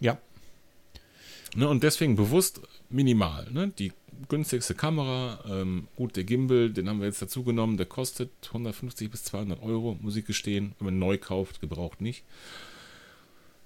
Ja. 0.00 0.18
Ne, 1.54 1.68
und 1.68 1.82
deswegen 1.82 2.16
bewusst 2.16 2.60
minimal. 2.88 3.50
Ne? 3.50 3.68
Die 3.78 3.92
günstigste 4.28 4.74
Kamera, 4.74 5.44
ähm, 5.48 5.88
gut, 5.96 6.16
der 6.16 6.24
Gimbal, 6.24 6.70
den 6.70 6.88
haben 6.88 7.00
wir 7.00 7.06
jetzt 7.06 7.20
dazu 7.20 7.44
genommen, 7.44 7.76
der 7.76 7.86
kostet 7.86 8.30
150 8.48 9.10
bis 9.10 9.24
200 9.24 9.62
Euro, 9.62 9.98
muss 10.00 10.16
ich 10.16 10.24
gestehen, 10.24 10.74
wenn 10.78 10.86
man 10.86 10.98
neu 10.98 11.18
kauft, 11.18 11.60
gebraucht 11.60 12.00
nicht. 12.00 12.24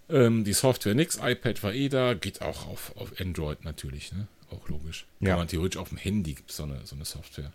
Ähm, 0.09 0.45
die 0.45 0.53
Software 0.53 0.95
nix, 0.95 1.19
iPad 1.23 1.63
war 1.63 1.75
eh 1.75 1.89
da, 1.89 2.15
geht 2.15 2.43
auch 2.43 2.67
auf, 2.69 2.97
auf 2.97 3.21
Android 3.21 3.65
natürlich, 3.65 4.13
ne? 4.13 4.27
auch 4.51 4.69
logisch. 4.69 5.07
Ja. 5.21 5.31
Kann 5.31 5.39
man 5.39 5.49
theoretisch 5.49 5.81
auf 5.81 5.89
dem 5.89 5.99
Handy 5.99 6.35
gibt 6.35 6.51
es 6.51 6.57
so 6.57 6.65
eine, 6.65 6.81
so 6.85 6.95
eine 6.95 7.05
Software. 7.05 7.53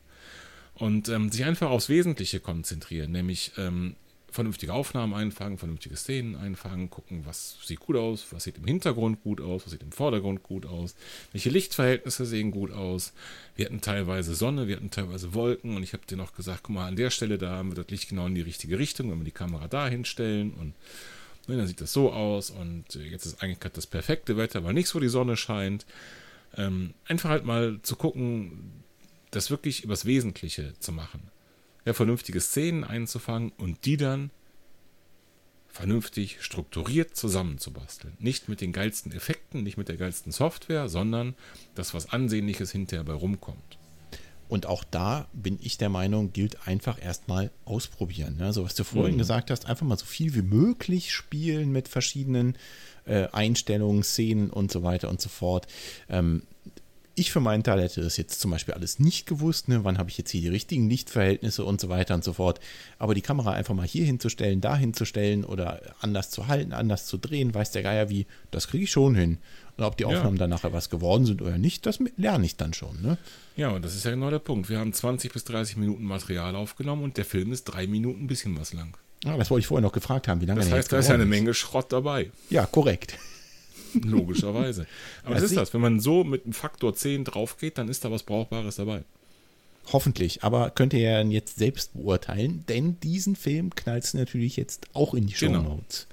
Und 0.76 1.10
ähm, 1.10 1.32
sich 1.32 1.46
einfach 1.46 1.70
aufs 1.70 1.90
Wesentliche 1.90 2.40
konzentrieren, 2.40 3.12
nämlich 3.12 3.52
ähm, 3.58 3.96
vernünftige 4.32 4.74
Aufnahmen 4.74 5.14
einfangen, 5.14 5.58
vernünftige 5.58 5.96
Szenen 5.96 6.36
einfangen, 6.36 6.90
gucken, 6.90 7.26
was 7.26 7.58
sieht 7.64 7.82
gut 7.82 7.98
aus, 7.98 8.28
was 8.32 8.46
sieht 8.46 8.58
im 8.58 8.66
Hintergrund 8.66 9.22
gut 9.24 9.42
aus, 9.42 9.64
was 9.66 9.72
sieht 9.72 9.84
im 9.84 9.92
Vordergrund 9.92 10.42
gut 10.42 10.66
aus, 10.66 10.96
welche 11.34 11.50
Lichtverhältnisse 11.50 12.26
sehen 12.26 12.52
gut 12.52 12.72
aus. 12.72 13.14
Wir 13.56 13.66
hatten 13.66 13.82
teilweise 13.82 14.34
Sonne, 14.34 14.68
wir 14.68 14.78
hatten 14.78 14.90
teilweise 14.90 15.34
Wolken 15.34 15.76
und 15.76 15.84
ich 15.84 15.94
habe 15.94 16.06
dir 16.06 16.16
noch 16.16 16.34
gesagt, 16.34 16.64
guck 16.64 16.76
mal, 16.76 16.88
an 16.88 16.96
der 16.96 17.10
Stelle, 17.10 17.38
da 17.38 17.58
haben 17.58 17.72
wir 17.72 17.76
das 17.76 17.90
Licht 17.92 18.10
genau 18.10 18.26
in 18.28 18.36
die 18.36 18.42
richtige 18.42 18.80
Richtung, 18.80 19.12
wenn 19.12 19.20
wir 19.20 19.26
die 19.26 19.32
Kamera 19.32 19.68
da 19.68 19.88
hinstellen 19.88 20.54
und 20.54 20.74
ne, 21.48 21.58
dann 21.58 21.68
sieht 21.68 21.82
das 21.82 21.92
so 21.92 22.14
aus 22.14 22.50
und 22.50 22.96
äh, 22.96 23.04
jetzt 23.04 23.26
ist 23.26 23.44
eigentlich 23.44 23.60
gerade 23.60 23.76
das 23.76 23.88
perfekte 23.88 24.38
Wetter, 24.38 24.64
weil 24.64 24.74
nichts, 24.74 24.96
wo 24.96 25.00
die 25.00 25.10
Sonne 25.10 25.36
scheint. 25.36 25.86
Ähm, 26.58 26.94
einfach 27.06 27.30
halt 27.30 27.46
mal 27.46 27.80
zu 27.82 27.96
gucken, 27.96 28.84
das 29.32 29.50
wirklich 29.50 29.84
übers 29.84 30.06
Wesentliche 30.06 30.74
zu 30.80 30.92
machen 30.92 31.31
ja, 31.86 31.94
vernünftige 31.94 32.40
Szenen 32.40 32.84
einzufangen 32.84 33.52
und 33.58 33.86
die 33.86 33.98
dann 33.98 34.32
vernünftig 35.68 36.38
strukturiert 36.42 37.16
zusammenzubasteln. 37.16 38.14
Nicht 38.20 38.50
mit 38.50 38.62
den 38.62 38.74
geilsten 38.74 39.14
Effekten, 39.14 39.64
nicht 39.64 39.78
mit 39.78 39.88
der 39.88 39.98
geilsten 39.98 40.32
Software, 40.32 40.90
sondern 40.90 41.36
das, 41.76 41.94
was 41.94 42.12
Ansehnliches 42.12 42.72
hinterher 42.72 43.06
bei 43.06 43.14
rumkommt. 43.14 43.78
Und 44.50 44.66
auch 44.66 44.84
da 44.84 45.30
bin 45.32 45.58
ich 45.62 45.78
der 45.78 45.88
Meinung, 45.88 46.34
gilt 46.34 46.68
einfach 46.68 47.02
erstmal 47.02 47.52
ausprobieren. 47.64 48.36
Ne? 48.36 48.52
So 48.52 48.66
was 48.66 48.76
du 48.76 48.84
vorhin 48.84 49.14
mhm. 49.14 49.20
gesagt 49.20 49.50
hast, 49.50 49.66
einfach 49.66 49.86
mal 49.86 49.98
so 49.98 50.06
viel 50.06 50.36
wie 50.36 50.42
möglich 50.42 51.14
spielen 51.14 51.72
mit 51.72 51.88
verschiedenen 51.88 52.58
äh, 53.06 53.30
Einstellungen, 53.32 54.04
Szenen 54.04 54.50
und 54.50 54.70
so 54.70 54.84
weiter 54.84 55.10
und 55.10 55.22
so 55.22 55.30
fort. 55.30 55.68
Ähm, 56.10 56.44
ich 57.16 57.32
für 57.32 57.40
meinen 57.40 57.64
Teil 57.64 57.82
hätte 57.82 58.02
das 58.02 58.18
jetzt 58.18 58.40
zum 58.40 58.52
Beispiel 58.52 58.74
alles 58.74 59.00
nicht 59.00 59.26
gewusst. 59.26 59.68
Ne? 59.68 59.84
Wann 59.84 59.98
habe 59.98 60.10
ich 60.10 60.18
jetzt 60.18 60.32
hier 60.32 60.42
die 60.42 60.48
richtigen 60.48 60.90
Lichtverhältnisse 60.90 61.66
und 61.66 61.82
so 61.82 61.90
weiter 61.90 62.14
und 62.14 62.24
so 62.24 62.34
fort. 62.34 62.60
Aber 62.98 63.14
die 63.14 63.22
Kamera 63.22 63.52
einfach 63.52 63.74
mal 63.74 63.86
hier 63.86 64.06
hinzustellen, 64.06 64.62
da 64.62 64.76
hinzustellen 64.76 65.44
oder 65.44 65.82
anders 66.00 66.30
zu 66.30 66.48
halten, 66.48 66.74
anders 66.74 67.06
zu 67.06 67.18
drehen, 67.18 67.54
weiß 67.54 67.72
der 67.72 67.84
Geier 67.84 68.10
wie, 68.10 68.28
das 68.50 68.68
kriege 68.68 68.86
ich 68.86 68.92
schon 68.92 69.16
hin. 69.16 69.38
Und 69.78 69.84
ob 69.84 69.98
die 69.98 70.06
Aufnahmen 70.06 70.36
ja. 70.36 70.42
dann 70.42 70.50
nachher 70.52 70.74
was 70.74 70.90
geworden 70.90 71.26
sind 71.26 71.42
oder 71.42 71.58
nicht, 71.58 71.86
das 71.86 72.00
lerne 72.18 72.46
ich 72.46 72.56
dann 72.56 72.74
schon. 72.74 73.02
Ne? 73.02 73.18
Ja, 73.56 73.70
und 73.70 73.84
das 73.84 73.96
ist 73.96 74.06
ja 74.06 74.12
genau 74.12 74.30
der 74.30 74.40
Punkt. 74.40 74.70
Wir 74.70 74.80
haben 74.80 74.94
20 74.94 75.34
bis 75.34 75.44
30 75.44 75.78
Minuten 75.78 76.04
Material 76.04 76.56
aufgenommen 76.56 77.04
und 77.04 77.18
der 77.18 77.26
Film 77.26 77.52
ist 77.52 77.66
drei 77.66 77.88
Minuten 77.88 78.24
ein 78.24 78.28
bisschen 78.28 78.58
was 78.60 78.74
lang. 78.74 78.98
Ah, 79.26 79.38
das 79.38 79.52
wollte 79.52 79.62
ich 79.62 79.68
vorher 79.68 79.84
noch 79.84 79.92
gefragt 79.92 80.28
haben, 80.28 80.42
wie 80.42 80.46
lange 80.46 80.62
Das 80.62 80.72
heißt, 80.72 80.92
da 80.92 80.98
ist 80.98 81.10
ja 81.10 81.14
eine 81.14 81.26
Menge 81.26 81.54
Schrott 81.54 81.92
dabei. 81.92 82.32
Ja, 82.50 82.66
korrekt. 82.66 83.18
Logischerweise. 84.04 84.88
Aber 85.24 85.36
was 85.36 85.44
ist 85.44 85.58
das? 85.58 85.74
Wenn 85.74 85.82
man 85.82 86.00
so 86.00 86.24
mit 86.24 86.44
einem 86.44 86.54
Faktor 86.54 86.96
10 86.96 87.26
drauf 87.26 87.58
geht, 87.58 87.78
dann 87.78 87.90
ist 87.90 88.06
da 88.06 88.12
was 88.12 88.24
Brauchbares 88.24 88.76
dabei. 88.76 89.04
Hoffentlich, 89.92 90.44
aber 90.44 90.70
könnt 90.70 90.94
ihr 90.94 91.00
ja 91.00 91.22
jetzt 91.22 91.58
selbst 91.58 91.94
beurteilen, 91.94 92.64
denn 92.68 93.00
diesen 93.00 93.36
Film 93.36 93.76
knallt 93.76 94.14
natürlich 94.14 94.56
jetzt 94.56 94.88
auch 94.94 95.14
in 95.14 95.26
die 95.26 95.34
Show 95.34 95.50
Notes. 95.50 96.08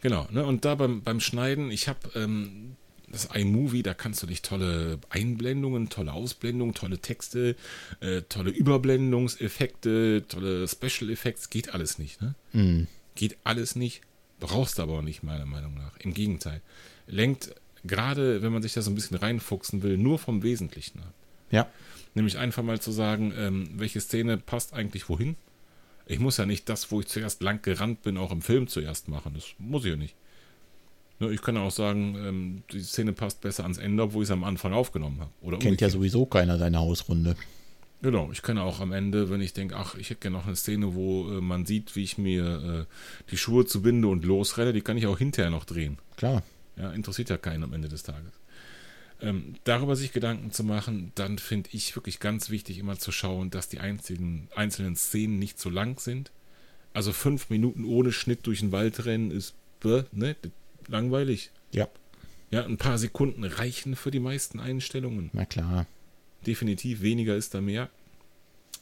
Genau, 0.00 0.24
genau 0.24 0.42
ne? 0.42 0.46
und 0.46 0.64
da 0.64 0.74
beim, 0.74 1.02
beim 1.02 1.20
Schneiden, 1.20 1.70
ich 1.70 1.88
habe 1.88 2.00
ähm, 2.16 2.76
das 3.10 3.28
iMovie, 3.34 3.82
da 3.82 3.94
kannst 3.94 4.22
du 4.22 4.26
dich 4.26 4.42
tolle 4.42 4.98
Einblendungen, 5.10 5.88
tolle 5.88 6.12
Ausblendungen, 6.12 6.74
tolle 6.74 6.98
Texte, 6.98 7.56
äh, 8.00 8.22
tolle 8.22 8.50
Überblendungseffekte, 8.50 10.24
tolle 10.28 10.66
Special 10.68 11.10
Effects, 11.10 11.50
geht 11.50 11.72
alles 11.72 11.98
nicht. 11.98 12.20
Ne? 12.20 12.34
Mhm. 12.52 12.86
Geht 13.14 13.36
alles 13.44 13.76
nicht, 13.76 14.02
brauchst 14.40 14.80
aber 14.80 14.98
auch 14.98 15.02
nicht, 15.02 15.22
meiner 15.22 15.46
Meinung 15.46 15.74
nach. 15.74 15.96
Im 15.98 16.14
Gegenteil. 16.14 16.60
Lenkt 17.06 17.54
gerade, 17.84 18.42
wenn 18.42 18.52
man 18.52 18.62
sich 18.62 18.72
da 18.74 18.82
so 18.82 18.90
ein 18.90 18.94
bisschen 18.94 19.16
reinfuchsen 19.16 19.82
will, 19.82 19.96
nur 19.96 20.18
vom 20.18 20.42
Wesentlichen 20.42 21.00
ab. 21.00 21.14
Ja. 21.50 21.68
Nämlich 22.14 22.38
einfach 22.38 22.62
mal 22.62 22.80
zu 22.80 22.90
sagen, 22.90 23.32
ähm, 23.36 23.68
welche 23.76 24.00
Szene 24.00 24.38
passt 24.38 24.72
eigentlich 24.72 25.08
wohin. 25.08 25.36
Ich 26.06 26.18
muss 26.18 26.36
ja 26.36 26.46
nicht 26.46 26.68
das, 26.68 26.90
wo 26.90 27.00
ich 27.00 27.06
zuerst 27.06 27.42
lang 27.42 27.62
gerannt 27.62 28.02
bin, 28.02 28.16
auch 28.16 28.30
im 28.30 28.42
Film 28.42 28.68
zuerst 28.68 29.08
machen. 29.08 29.32
Das 29.34 29.54
muss 29.58 29.84
ich 29.84 29.90
ja 29.90 29.96
nicht. 29.96 30.14
Ne, 31.18 31.32
ich 31.32 31.42
kann 31.42 31.56
ja 31.56 31.62
auch 31.62 31.70
sagen, 31.70 32.14
ähm, 32.16 32.62
die 32.72 32.82
Szene 32.82 33.12
passt 33.12 33.40
besser 33.40 33.62
ans 33.62 33.78
Ende, 33.78 34.02
obwohl 34.02 34.22
ich 34.22 34.28
es 34.28 34.32
am 34.32 34.44
Anfang 34.44 34.72
aufgenommen 34.72 35.20
habe. 35.20 35.30
Kennt 35.40 35.62
ja 35.64 35.68
umgekehrt. 35.68 35.92
sowieso 35.92 36.26
keiner 36.26 36.58
deine 36.58 36.78
Hausrunde. 36.78 37.36
Genau, 38.06 38.30
ich 38.30 38.42
kann 38.42 38.56
auch 38.56 38.78
am 38.78 38.92
Ende, 38.92 39.30
wenn 39.30 39.40
ich 39.40 39.52
denke, 39.52 39.74
ach, 39.74 39.96
ich 39.96 40.10
hätte 40.10 40.20
gerne 40.20 40.36
noch 40.36 40.46
eine 40.46 40.54
Szene, 40.54 40.94
wo 40.94 41.28
äh, 41.28 41.40
man 41.40 41.66
sieht, 41.66 41.96
wie 41.96 42.04
ich 42.04 42.18
mir 42.18 42.86
äh, 42.86 43.30
die 43.32 43.36
Schuhe 43.36 43.66
zubinde 43.66 44.06
und 44.06 44.24
losrenne, 44.24 44.72
die 44.72 44.80
kann 44.80 44.96
ich 44.96 45.08
auch 45.08 45.18
hinterher 45.18 45.50
noch 45.50 45.64
drehen. 45.64 45.98
Klar. 46.16 46.44
Ja, 46.76 46.92
interessiert 46.92 47.30
ja 47.30 47.36
keinen 47.36 47.64
am 47.64 47.72
Ende 47.72 47.88
des 47.88 48.04
Tages. 48.04 48.30
Ähm, 49.20 49.56
darüber 49.64 49.96
sich 49.96 50.12
Gedanken 50.12 50.52
zu 50.52 50.62
machen, 50.62 51.10
dann 51.16 51.38
finde 51.38 51.70
ich 51.72 51.96
wirklich 51.96 52.20
ganz 52.20 52.48
wichtig, 52.48 52.78
immer 52.78 52.96
zu 52.96 53.10
schauen, 53.10 53.50
dass 53.50 53.68
die 53.68 53.80
einzelnen, 53.80 54.46
einzelnen 54.54 54.94
Szenen 54.94 55.40
nicht 55.40 55.58
so 55.58 55.68
lang 55.68 55.98
sind. 55.98 56.30
Also 56.92 57.12
fünf 57.12 57.50
Minuten 57.50 57.84
ohne 57.84 58.12
Schnitt 58.12 58.46
durch 58.46 58.60
den 58.60 58.70
Wald 58.70 59.04
rennen 59.04 59.32
ist 59.32 59.56
ne, 60.12 60.36
langweilig. 60.86 61.50
Ja. 61.72 61.88
Ja, 62.52 62.64
ein 62.64 62.76
paar 62.76 62.98
Sekunden 62.98 63.42
reichen 63.42 63.96
für 63.96 64.12
die 64.12 64.20
meisten 64.20 64.60
Einstellungen. 64.60 65.30
Na 65.32 65.44
klar. 65.44 65.86
Definitiv 66.44 67.02
weniger 67.02 67.36
ist 67.36 67.54
da 67.54 67.60
mehr. 67.60 67.88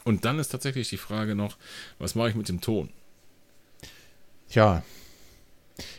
Und 0.04 0.24
dann 0.24 0.38
ist 0.38 0.48
tatsächlich 0.48 0.88
die 0.88 0.96
Frage 0.96 1.34
noch, 1.34 1.56
was 1.98 2.14
mache 2.14 2.30
ich 2.30 2.34
mit 2.34 2.48
dem 2.48 2.60
Ton? 2.60 2.90
Tja. 4.50 4.82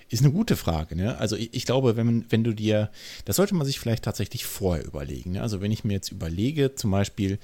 Ist 0.09 0.21
eine 0.21 0.31
gute 0.31 0.55
Frage, 0.55 0.95
ne? 0.95 1.17
Also 1.17 1.35
ich, 1.35 1.53
ich 1.53 1.65
glaube, 1.65 1.97
wenn, 1.97 2.25
wenn 2.31 2.43
du 2.43 2.53
dir, 2.53 2.91
das 3.25 3.35
sollte 3.35 3.55
man 3.55 3.65
sich 3.65 3.79
vielleicht 3.79 4.03
tatsächlich 4.03 4.45
vorher 4.45 4.85
überlegen. 4.85 5.31
Ne? 5.31 5.41
Also 5.41 5.59
wenn 5.59 5.71
ich 5.71 5.83
mir 5.83 5.93
jetzt 5.93 6.11
überlege, 6.11 6.75
zum 6.75 6.91
Beispiel, 6.91 7.39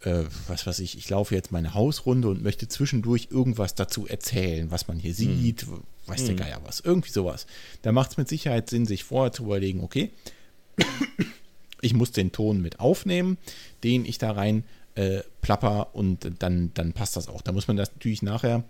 äh, 0.00 0.24
was 0.48 0.66
weiß 0.66 0.80
ich, 0.80 0.96
ich 0.96 1.08
laufe 1.10 1.34
jetzt 1.34 1.52
meine 1.52 1.74
Hausrunde 1.74 2.28
und 2.28 2.42
möchte 2.42 2.66
zwischendurch 2.66 3.28
irgendwas 3.30 3.74
dazu 3.74 4.06
erzählen, 4.06 4.70
was 4.70 4.88
man 4.88 4.98
hier 4.98 5.14
sieht, 5.14 5.66
weiß 6.06 6.24
der 6.24 6.34
Geier 6.34 6.60
was, 6.64 6.80
irgendwie 6.80 7.10
sowas. 7.10 7.46
Da 7.82 7.92
macht 7.92 8.12
es 8.12 8.16
mit 8.16 8.28
Sicherheit 8.28 8.70
Sinn, 8.70 8.86
sich 8.86 9.04
vorher 9.04 9.32
zu 9.32 9.44
überlegen, 9.44 9.84
okay, 9.84 10.10
ich 11.82 11.94
muss 11.94 12.12
den 12.12 12.32
Ton 12.32 12.60
mit 12.60 12.80
aufnehmen, 12.80 13.38
den 13.84 14.04
ich 14.04 14.18
da 14.18 14.32
rein 14.32 14.64
äh, 14.94 15.20
plapper 15.40 15.94
und 15.94 16.30
dann, 16.40 16.72
dann 16.74 16.92
passt 16.92 17.16
das 17.16 17.28
auch. 17.28 17.42
Da 17.42 17.52
muss 17.52 17.68
man 17.68 17.76
das 17.76 17.92
natürlich 17.92 18.22
nachher 18.22 18.64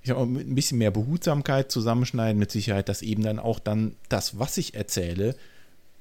ich 0.00 0.08
sag 0.08 0.16
mal, 0.16 0.26
mit 0.26 0.46
ein 0.46 0.54
bisschen 0.54 0.78
mehr 0.78 0.92
Behutsamkeit 0.92 1.72
zusammenschneiden, 1.72 2.38
mit 2.38 2.52
Sicherheit, 2.52 2.88
dass 2.88 3.02
eben 3.02 3.22
dann 3.24 3.40
auch 3.40 3.58
dann 3.58 3.96
das, 4.08 4.38
was 4.38 4.56
ich 4.56 4.74
erzähle, 4.74 5.34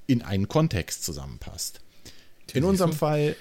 in 0.05 0.21
einen 0.21 0.47
Kontext 0.47 1.03
zusammenpasst. 1.03 1.81
In 2.53 2.63
unserem 2.63 2.93
Fall 2.93 3.35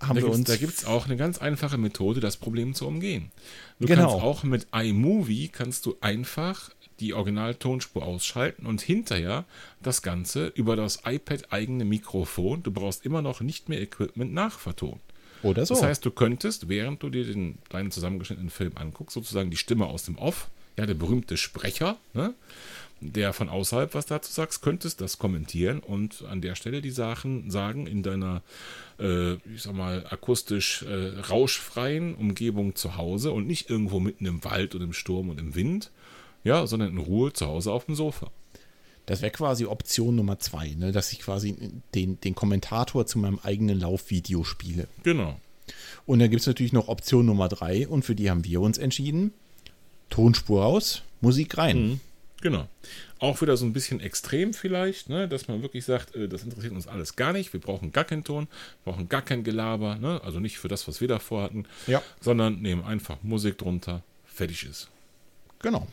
haben 0.00 0.16
Da 0.16 0.22
wir 0.22 0.30
uns. 0.30 0.46
da 0.46 0.56
gibt 0.56 0.74
es 0.74 0.84
auch 0.84 1.06
eine 1.06 1.16
ganz 1.16 1.38
einfache 1.38 1.78
Methode, 1.78 2.20
das 2.20 2.36
Problem 2.36 2.74
zu 2.74 2.86
umgehen. 2.86 3.32
Du 3.80 3.86
Genau. 3.86 4.10
kannst 4.10 4.22
auch 4.24 4.42
mit 4.42 4.66
iMovie 4.74 5.48
kannst 5.48 5.86
du 5.86 5.96
einfach 6.02 6.70
die 7.00 7.14
Originaltonspur 7.14 8.04
ausschalten 8.04 8.66
und 8.66 8.80
hinterher 8.80 9.44
das 9.82 10.02
Ganze 10.02 10.48
über 10.48 10.76
das 10.76 11.00
iPad 11.04 11.52
eigene 11.52 11.84
Mikrofon, 11.84 12.62
du 12.62 12.70
brauchst 12.70 13.04
immer 13.04 13.22
noch 13.22 13.40
nicht 13.40 13.68
mehr 13.68 13.80
Equipment 13.80 14.32
nachvertonen. 14.32 15.00
oder 15.42 15.66
so. 15.66 15.74
Das 15.74 15.82
heißt, 15.82 16.04
du 16.04 16.10
könntest, 16.10 16.68
während 16.68 17.02
du 17.02 17.10
dir 17.10 17.24
den, 17.24 17.58
deinen 17.68 17.90
zusammengeschnittenen 17.90 18.50
Film 18.50 18.72
anguckst, 18.76 19.14
sozusagen 19.14 19.50
die 19.50 19.56
Stimme 19.56 19.86
aus 19.86 20.04
dem 20.04 20.18
Off, 20.18 20.48
ja, 20.78 20.86
der 20.86 20.94
berühmte 20.94 21.36
Sprecher, 21.36 21.96
ne, 22.14 22.34
der 23.02 23.32
von 23.32 23.48
außerhalb 23.48 23.94
was 23.94 24.06
dazu 24.06 24.32
sagst, 24.32 24.62
könntest 24.62 25.00
das 25.00 25.18
kommentieren 25.18 25.80
und 25.80 26.24
an 26.28 26.40
der 26.40 26.54
Stelle 26.54 26.80
die 26.80 26.90
Sachen 26.90 27.50
sagen 27.50 27.86
in 27.86 28.02
deiner, 28.02 28.42
äh, 28.98 29.34
ich 29.34 29.62
sag 29.62 29.74
mal, 29.74 30.06
akustisch 30.08 30.82
äh, 30.82 31.18
rauschfreien 31.18 32.14
Umgebung 32.14 32.76
zu 32.76 32.96
Hause 32.96 33.32
und 33.32 33.46
nicht 33.46 33.68
irgendwo 33.68 33.98
mitten 33.98 34.24
im 34.26 34.44
Wald 34.44 34.74
und 34.74 34.82
im 34.82 34.92
Sturm 34.92 35.30
und 35.30 35.40
im 35.40 35.54
Wind, 35.54 35.90
ja, 36.44 36.66
sondern 36.66 36.90
in 36.90 36.98
Ruhe 36.98 37.32
zu 37.32 37.46
Hause 37.46 37.72
auf 37.72 37.86
dem 37.86 37.94
Sofa. 37.94 38.30
Das 39.06 39.20
wäre 39.20 39.32
quasi 39.32 39.64
Option 39.64 40.14
Nummer 40.14 40.38
zwei, 40.38 40.68
ne? 40.78 40.92
dass 40.92 41.12
ich 41.12 41.20
quasi 41.20 41.56
den, 41.94 42.20
den 42.20 42.34
Kommentator 42.34 43.06
zu 43.06 43.18
meinem 43.18 43.40
eigenen 43.42 43.80
Laufvideo 43.80 44.44
spiele. 44.44 44.86
Genau. 45.02 45.40
Und 46.06 46.18
dann 46.20 46.30
gibt 46.30 46.40
es 46.40 46.46
natürlich 46.46 46.72
noch 46.72 46.88
Option 46.88 47.26
Nummer 47.26 47.48
drei 47.48 47.86
und 47.88 48.04
für 48.04 48.14
die 48.14 48.30
haben 48.30 48.44
wir 48.44 48.60
uns 48.60 48.78
entschieden. 48.78 49.32
Tonspur 50.10 50.62
raus, 50.62 51.02
Musik 51.20 51.58
rein. 51.58 52.00
Genau. 52.42 52.66
Auch 53.20 53.40
wieder 53.40 53.56
so 53.56 53.64
ein 53.64 53.72
bisschen 53.72 54.00
extrem 54.00 54.52
vielleicht, 54.52 55.08
ne, 55.08 55.28
dass 55.28 55.46
man 55.46 55.62
wirklich 55.62 55.84
sagt, 55.84 56.14
äh, 56.16 56.28
das 56.28 56.42
interessiert 56.42 56.72
uns 56.72 56.88
alles 56.88 57.14
gar 57.14 57.32
nicht, 57.32 57.52
wir 57.52 57.60
brauchen 57.60 57.92
gar 57.92 58.02
keinen 58.04 58.24
Ton, 58.24 58.48
brauchen 58.84 59.08
gar 59.08 59.22
kein 59.22 59.44
Gelaber, 59.44 59.94
ne, 59.96 60.20
also 60.24 60.40
nicht 60.40 60.58
für 60.58 60.66
das, 60.66 60.88
was 60.88 61.00
wir 61.00 61.06
davor 61.06 61.44
hatten, 61.44 61.64
Ja. 61.86 62.02
sondern 62.20 62.60
nehmen 62.60 62.82
einfach 62.82 63.16
Musik 63.22 63.58
drunter, 63.58 64.02
fertig 64.26 64.64
ist. 64.64 64.88
Genau. 65.60 65.86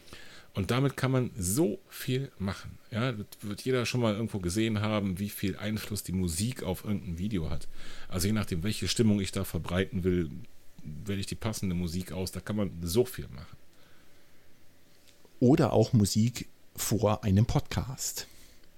Und 0.54 0.72
damit 0.72 0.98
kann 0.98 1.12
man 1.12 1.32
so 1.38 1.80
viel 1.90 2.32
machen. 2.40 2.78
Ja, 2.92 3.12
das 3.12 3.28
wird 3.42 3.62
jeder 3.62 3.86
schon 3.86 4.02
mal 4.02 4.14
irgendwo 4.16 4.40
gesehen 4.40 4.82
haben, 4.82 5.20
wie 5.20 5.30
viel 5.30 5.56
Einfluss 5.58 6.04
die 6.04 6.12
Musik 6.12 6.64
auf 6.64 6.84
irgendein 6.84 7.18
Video 7.18 7.50
hat. 7.50 7.68
Also 8.08 8.28
je 8.28 8.34
nachdem, 8.34 8.64
welche 8.64 8.88
Stimmung 8.88 9.20
ich 9.22 9.32
da 9.32 9.44
verbreiten 9.44 10.04
will, 10.04 10.30
wähle 10.84 11.20
ich 11.20 11.28
die 11.28 11.36
passende 11.36 11.76
Musik 11.76 12.12
aus. 12.12 12.32
Da 12.32 12.40
kann 12.40 12.56
man 12.56 12.72
so 12.82 13.06
viel 13.06 13.28
machen. 13.30 13.58
Oder 15.40 15.72
auch 15.74 15.94
Musik 15.94 16.50
vor 16.76 17.24
einem 17.24 17.46
Podcast. 17.46 18.28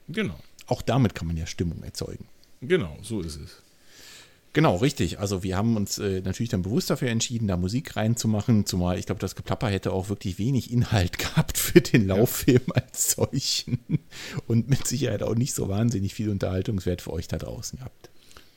Genau, 0.07 0.38
Auch 0.68 0.81
damit 0.81 1.15
kann 1.15 1.27
man 1.27 1.38
ja 1.38 1.45
Stimmung 1.45 1.84
erzeugen. 1.84 2.27
genau, 2.61 2.98
so 3.02 3.22
ist 3.22 3.38
es. 3.38 3.61
Genau, 4.53 4.76
richtig. 4.76 5.19
Also 5.19 5.44
wir 5.44 5.56
haben 5.56 5.78
uns 5.78 5.98
äh, 5.98 6.22
natürlich 6.22 6.49
dann 6.49 6.61
bewusst 6.61 6.90
dafür 6.90 7.10
entschieden, 7.10 7.48
da 7.48 7.56
Musik 7.56 7.95
reinzumachen, 7.95 8.65
zumal 8.65 8.99
ich 8.99 9.06
glaube, 9.06 9.22
das 9.22 9.36
Geplapper 9.36 9.69
hätte 9.69 9.94
auch 9.94 10.10
wirklich 10.10 10.40
wenig 10.40 10.72
Inhalt 10.72 11.18
gehabt 11.19 11.57
für 11.57 11.80
den 11.80 12.07
Lauffilm 12.07 12.64
als 12.73 13.11
solchen 13.11 13.80
und 14.48 14.69
mit 14.69 14.86
Sicherheit 14.88 15.23
auch 15.23 15.36
nicht 15.36 15.53
so 15.53 15.69
wahnsinnig 15.69 16.14
viel 16.14 16.30
Unterhaltungswert 16.30 17.02
für 17.02 17.14
euch 17.14 17.30
da 17.30 17.38
draußen 17.38 17.80
gehabt. 17.80 18.10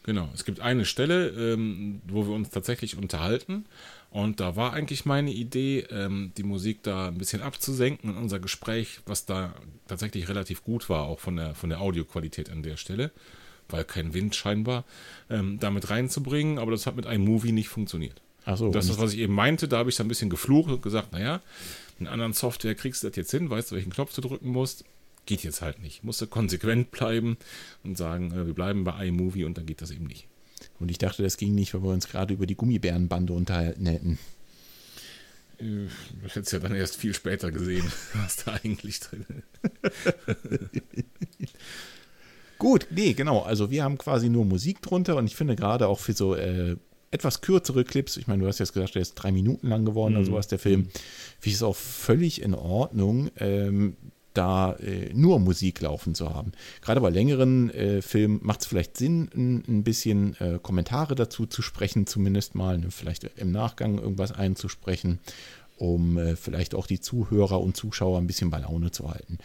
Genau, 0.02 0.28
es 0.34 0.44
gibt 0.44 0.60
eine 0.60 0.84
Stelle, 0.84 1.28
ähm, 1.28 2.02
wo 2.06 2.26
wir 2.26 2.34
uns 2.34 2.50
tatsächlich 2.50 2.98
unterhalten. 2.98 3.64
Und 4.10 4.38
da 4.38 4.54
war 4.54 4.74
eigentlich 4.74 5.06
meine 5.06 5.32
Idee, 5.32 5.86
ähm, 5.90 6.32
die 6.36 6.42
Musik 6.42 6.82
da 6.82 7.08
ein 7.08 7.16
bisschen 7.16 7.40
abzusenken 7.40 8.10
in 8.10 8.16
unser 8.16 8.38
Gespräch, 8.38 9.00
was 9.06 9.24
da 9.24 9.54
tatsächlich 9.88 10.28
relativ 10.28 10.62
gut 10.62 10.90
war, 10.90 11.04
auch 11.04 11.20
von 11.20 11.36
der, 11.36 11.54
von 11.54 11.70
der 11.70 11.80
Audioqualität 11.80 12.50
an 12.50 12.62
der 12.62 12.76
Stelle, 12.76 13.12
weil 13.68 13.84
kein 13.84 14.14
Wind 14.14 14.34
scheinbar, 14.34 14.84
ähm, 15.30 15.58
damit 15.60 15.90
reinzubringen. 15.90 16.58
Aber 16.58 16.70
das 16.70 16.86
hat 16.86 16.96
mit 16.96 17.06
einem 17.06 17.24
Movie 17.24 17.52
nicht 17.52 17.68
funktioniert. 17.68 18.20
Achso, 18.44 18.70
Das 18.70 18.88
ist, 18.88 18.98
was 18.98 19.12
ich 19.14 19.20
eben 19.20 19.34
meinte, 19.34 19.68
da 19.68 19.78
habe 19.78 19.90
ich 19.90 19.96
dann 19.96 20.06
ein 20.06 20.08
bisschen 20.08 20.30
geflucht 20.30 20.70
und 20.70 20.82
gesagt, 20.82 21.12
naja, 21.12 21.40
in 21.98 22.06
anderen 22.06 22.32
Software 22.34 22.74
kriegst 22.74 23.02
du 23.02 23.08
das 23.08 23.16
jetzt 23.16 23.30
hin, 23.30 23.48
weißt 23.48 23.70
du, 23.70 23.76
welchen 23.76 23.92
Knopf 23.92 24.14
du 24.14 24.20
drücken 24.20 24.50
musst. 24.50 24.84
Geht 25.26 25.42
jetzt 25.44 25.62
halt 25.62 25.80
nicht. 25.80 26.04
Musst 26.04 26.20
du 26.20 26.26
konsequent 26.26 26.90
bleiben 26.90 27.38
und 27.82 27.96
sagen, 27.96 28.32
äh, 28.32 28.46
wir 28.46 28.52
bleiben 28.54 28.84
bei 28.84 29.06
iMovie 29.06 29.44
und 29.44 29.56
dann 29.56 29.64
geht 29.64 29.80
das 29.80 29.90
eben 29.90 30.06
nicht. 30.06 30.26
und 30.80 30.90
ich 30.90 30.98
dachte, 30.98 31.22
das 31.22 31.36
ging 31.38 31.54
nicht, 31.54 31.72
weil 31.72 31.82
wir 31.82 31.90
uns 31.90 32.08
gerade 32.08 32.34
über 32.34 32.44
die 32.46 32.54
Gummibärenbande 32.56 33.32
unterhalten 33.32 33.86
hätten. 33.86 34.18
Äh, 35.58 35.86
Ich 36.26 36.30
hätte 36.34 36.40
es 36.40 36.50
ja 36.50 36.58
dann 36.58 36.74
erst 36.74 36.96
viel 36.96 37.14
später 37.14 37.50
gesehen, 37.50 37.90
was 38.14 38.36
da 38.44 38.52
eigentlich 38.62 39.00
drin 39.00 39.24
ist. 39.82 40.14
Gut, 42.64 42.86
nee, 42.90 43.12
genau. 43.12 43.40
Also 43.40 43.70
wir 43.70 43.84
haben 43.84 43.98
quasi 43.98 44.30
nur 44.30 44.46
Musik 44.46 44.80
drunter 44.80 45.16
und 45.16 45.26
ich 45.26 45.36
finde 45.36 45.54
gerade 45.54 45.86
auch 45.86 45.98
für 45.98 46.14
so 46.14 46.34
äh, 46.34 46.76
etwas 47.10 47.42
kürzere 47.42 47.84
Clips, 47.84 48.16
ich 48.16 48.26
meine, 48.26 48.40
du 48.40 48.48
hast 48.48 48.58
jetzt 48.58 48.72
gesagt, 48.72 48.94
der 48.94 49.02
ist 49.02 49.16
drei 49.16 49.32
Minuten 49.32 49.68
lang 49.68 49.84
geworden 49.84 50.16
oder 50.16 50.24
sowas, 50.24 50.48
der 50.48 50.58
Film, 50.58 50.84
finde 50.84 50.94
ich 51.42 51.54
es 51.56 51.62
auch 51.62 51.76
völlig 51.76 52.40
in 52.40 52.54
Ordnung, 52.54 53.30
ähm, 53.36 53.98
da 54.32 54.72
äh, 54.76 55.12
nur 55.12 55.40
Musik 55.40 55.82
laufen 55.82 56.14
zu 56.14 56.32
haben. 56.32 56.52
Gerade 56.80 57.02
bei 57.02 57.10
längeren 57.10 57.68
äh, 57.68 58.00
Filmen 58.00 58.40
macht 58.42 58.62
es 58.62 58.66
vielleicht 58.66 58.96
Sinn, 58.96 59.28
ein, 59.34 59.62
ein 59.68 59.84
bisschen 59.84 60.34
äh, 60.40 60.58
Kommentare 60.60 61.14
dazu 61.16 61.44
zu 61.44 61.60
sprechen, 61.60 62.06
zumindest 62.06 62.54
mal, 62.54 62.78
ne, 62.78 62.86
vielleicht 62.88 63.24
im 63.36 63.52
Nachgang 63.52 63.98
irgendwas 63.98 64.32
einzusprechen, 64.32 65.20
um 65.76 66.18
äh, 66.18 66.36
vielleicht 66.36 66.74
auch 66.74 66.86
die 66.86 67.00
Zuhörer 67.00 67.60
und 67.60 67.76
Zuschauer 67.76 68.18
ein 68.18 68.26
bisschen 68.26 68.50
bei 68.50 68.58
Laune 68.58 68.90
zu 68.90 69.10
halten. 69.10 69.38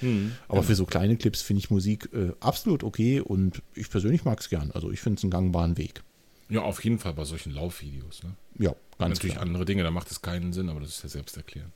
Aber 0.47 0.63
für 0.63 0.75
so 0.75 0.85
kleine 0.85 1.17
Clips 1.17 1.41
finde 1.41 1.59
ich 1.59 1.69
Musik 1.69 2.09
äh, 2.13 2.31
absolut 2.39 2.83
okay 2.83 3.19
und 3.19 3.61
ich 3.73 3.89
persönlich 3.89 4.25
mag 4.25 4.39
es 4.39 4.49
gern. 4.49 4.71
Also 4.71 4.91
ich 4.91 4.99
finde 4.99 5.17
es 5.17 5.23
einen 5.23 5.31
gangbaren 5.31 5.77
Weg. 5.77 6.03
Ja, 6.49 6.61
auf 6.61 6.83
jeden 6.83 6.99
Fall 6.99 7.13
bei 7.13 7.25
solchen 7.25 7.53
Laufvideos. 7.53 8.23
Ne? 8.23 8.35
Ja, 8.57 8.75
ganz 8.97 9.17
Natürlich 9.17 9.35
klar. 9.35 9.45
andere 9.45 9.65
Dinge, 9.65 9.83
da 9.83 9.91
macht 9.91 10.11
es 10.11 10.21
keinen 10.21 10.51
Sinn, 10.51 10.69
aber 10.69 10.79
das 10.79 10.89
ist 10.89 11.03
ja 11.03 11.09
selbst 11.09 11.37
erklären. 11.37 11.71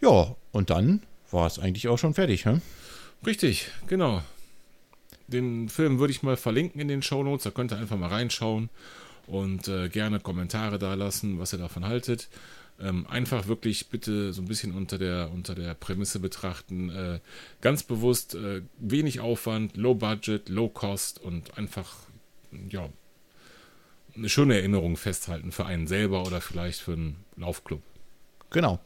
Ja, 0.00 0.36
und 0.52 0.70
dann 0.70 1.02
war 1.30 1.46
es 1.46 1.58
eigentlich 1.58 1.88
auch 1.88 1.98
schon 1.98 2.14
fertig. 2.14 2.44
Hä? 2.44 2.60
Richtig, 3.24 3.68
genau. 3.86 4.22
Den 5.26 5.70
Film 5.70 5.98
würde 5.98 6.12
ich 6.12 6.22
mal 6.22 6.36
verlinken 6.36 6.80
in 6.80 6.88
den 6.88 7.00
Shownotes, 7.00 7.44
da 7.44 7.50
könnt 7.50 7.72
ihr 7.72 7.78
einfach 7.78 7.96
mal 7.96 8.08
reinschauen 8.08 8.68
und 9.26 9.68
äh, 9.68 9.88
gerne 9.88 10.20
Kommentare 10.20 10.78
da 10.78 10.94
lassen, 10.94 11.38
was 11.38 11.52
ihr 11.52 11.58
davon 11.58 11.84
haltet. 11.84 12.28
Ähm, 12.80 13.06
einfach 13.06 13.46
wirklich 13.46 13.88
bitte 13.88 14.32
so 14.32 14.42
ein 14.42 14.48
bisschen 14.48 14.74
unter 14.74 14.98
der, 14.98 15.30
unter 15.32 15.54
der 15.54 15.74
Prämisse 15.74 16.18
betrachten. 16.18 16.90
Äh, 16.90 17.20
ganz 17.60 17.84
bewusst 17.84 18.34
äh, 18.34 18.62
wenig 18.78 19.20
Aufwand, 19.20 19.76
low 19.76 19.94
budget, 19.94 20.48
low 20.48 20.68
cost 20.68 21.20
und 21.20 21.56
einfach, 21.56 21.94
ja, 22.68 22.88
eine 24.16 24.28
schöne 24.28 24.56
Erinnerung 24.56 24.96
festhalten 24.96 25.52
für 25.52 25.66
einen 25.66 25.86
selber 25.86 26.26
oder 26.26 26.40
vielleicht 26.40 26.80
für 26.80 26.92
einen 26.92 27.16
Laufclub. 27.36 27.82
Genau. 28.50 28.80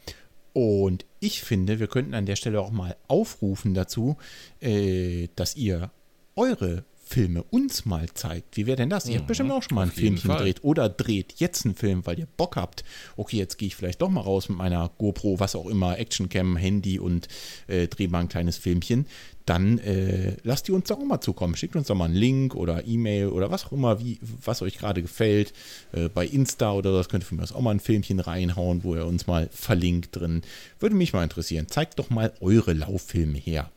Und 0.52 1.04
ich 1.20 1.42
finde, 1.42 1.78
wir 1.78 1.86
könnten 1.86 2.14
an 2.14 2.26
der 2.26 2.36
Stelle 2.36 2.60
auch 2.60 2.70
mal 2.70 2.96
aufrufen 3.06 3.74
dazu, 3.74 4.16
äh, 4.60 5.28
dass 5.36 5.56
ihr 5.56 5.90
eure 6.36 6.84
Filme 7.08 7.42
uns 7.44 7.86
mal 7.86 8.06
zeigt. 8.12 8.56
Wie 8.56 8.66
wäre 8.66 8.76
denn 8.76 8.90
das? 8.90 9.06
Ihr 9.06 9.14
habt 9.14 9.24
Mhm, 9.24 9.28
bestimmt 9.28 9.50
auch 9.50 9.62
schon 9.62 9.74
mal 9.76 9.82
ein 9.82 9.88
auf 9.88 9.94
Filmchen 9.94 10.30
gedreht 10.30 10.58
oder 10.62 10.88
dreht 10.88 11.34
jetzt 11.38 11.64
einen 11.64 11.74
Film, 11.74 12.04
weil 12.04 12.18
ihr 12.18 12.28
Bock 12.36 12.56
habt. 12.56 12.84
Okay, 13.16 13.38
jetzt 13.38 13.56
gehe 13.56 13.68
ich 13.68 13.76
vielleicht 13.76 14.02
doch 14.02 14.10
mal 14.10 14.20
raus 14.20 14.48
mit 14.48 14.58
meiner 14.58 14.90
GoPro, 14.98 15.40
was 15.40 15.54
auch 15.56 15.66
immer, 15.66 15.98
Actioncam, 15.98 16.56
Handy 16.56 16.98
und 16.98 17.28
äh, 17.66 17.88
drehe 17.88 18.08
mal 18.08 18.20
ein 18.20 18.28
kleines 18.28 18.58
Filmchen. 18.58 19.06
Dann 19.46 19.78
äh, 19.78 20.36
lasst 20.42 20.68
die 20.68 20.72
uns 20.72 20.88
da 20.88 20.94
auch 20.96 21.04
mal 21.04 21.22
zukommen. 21.22 21.56
Schickt 21.56 21.74
uns 21.74 21.86
doch 21.86 21.94
mal 21.94 22.04
einen 22.04 22.14
Link 22.14 22.54
oder 22.54 22.86
E-Mail 22.86 23.28
oder 23.28 23.50
was 23.50 23.64
auch 23.64 23.72
immer, 23.72 23.98
wie, 23.98 24.18
was 24.44 24.60
euch 24.60 24.76
gerade 24.76 25.00
gefällt. 25.00 25.54
Äh, 25.92 26.10
bei 26.10 26.26
Insta 26.26 26.72
oder 26.72 26.92
das 26.92 27.08
könnt 27.08 27.24
ihr 27.24 27.28
für 27.28 27.34
mich 27.36 27.54
auch 27.54 27.60
mal 27.62 27.70
ein 27.70 27.80
Filmchen 27.80 28.20
reinhauen, 28.20 28.84
wo 28.84 28.94
ihr 28.94 29.06
uns 29.06 29.26
mal 29.26 29.48
verlinkt 29.50 30.14
drin. 30.14 30.42
Würde 30.80 30.94
mich 30.96 31.14
mal 31.14 31.24
interessieren. 31.24 31.66
Zeigt 31.68 31.98
doch 31.98 32.10
mal 32.10 32.34
eure 32.40 32.74
Lauffilme 32.74 33.38
her. 33.38 33.70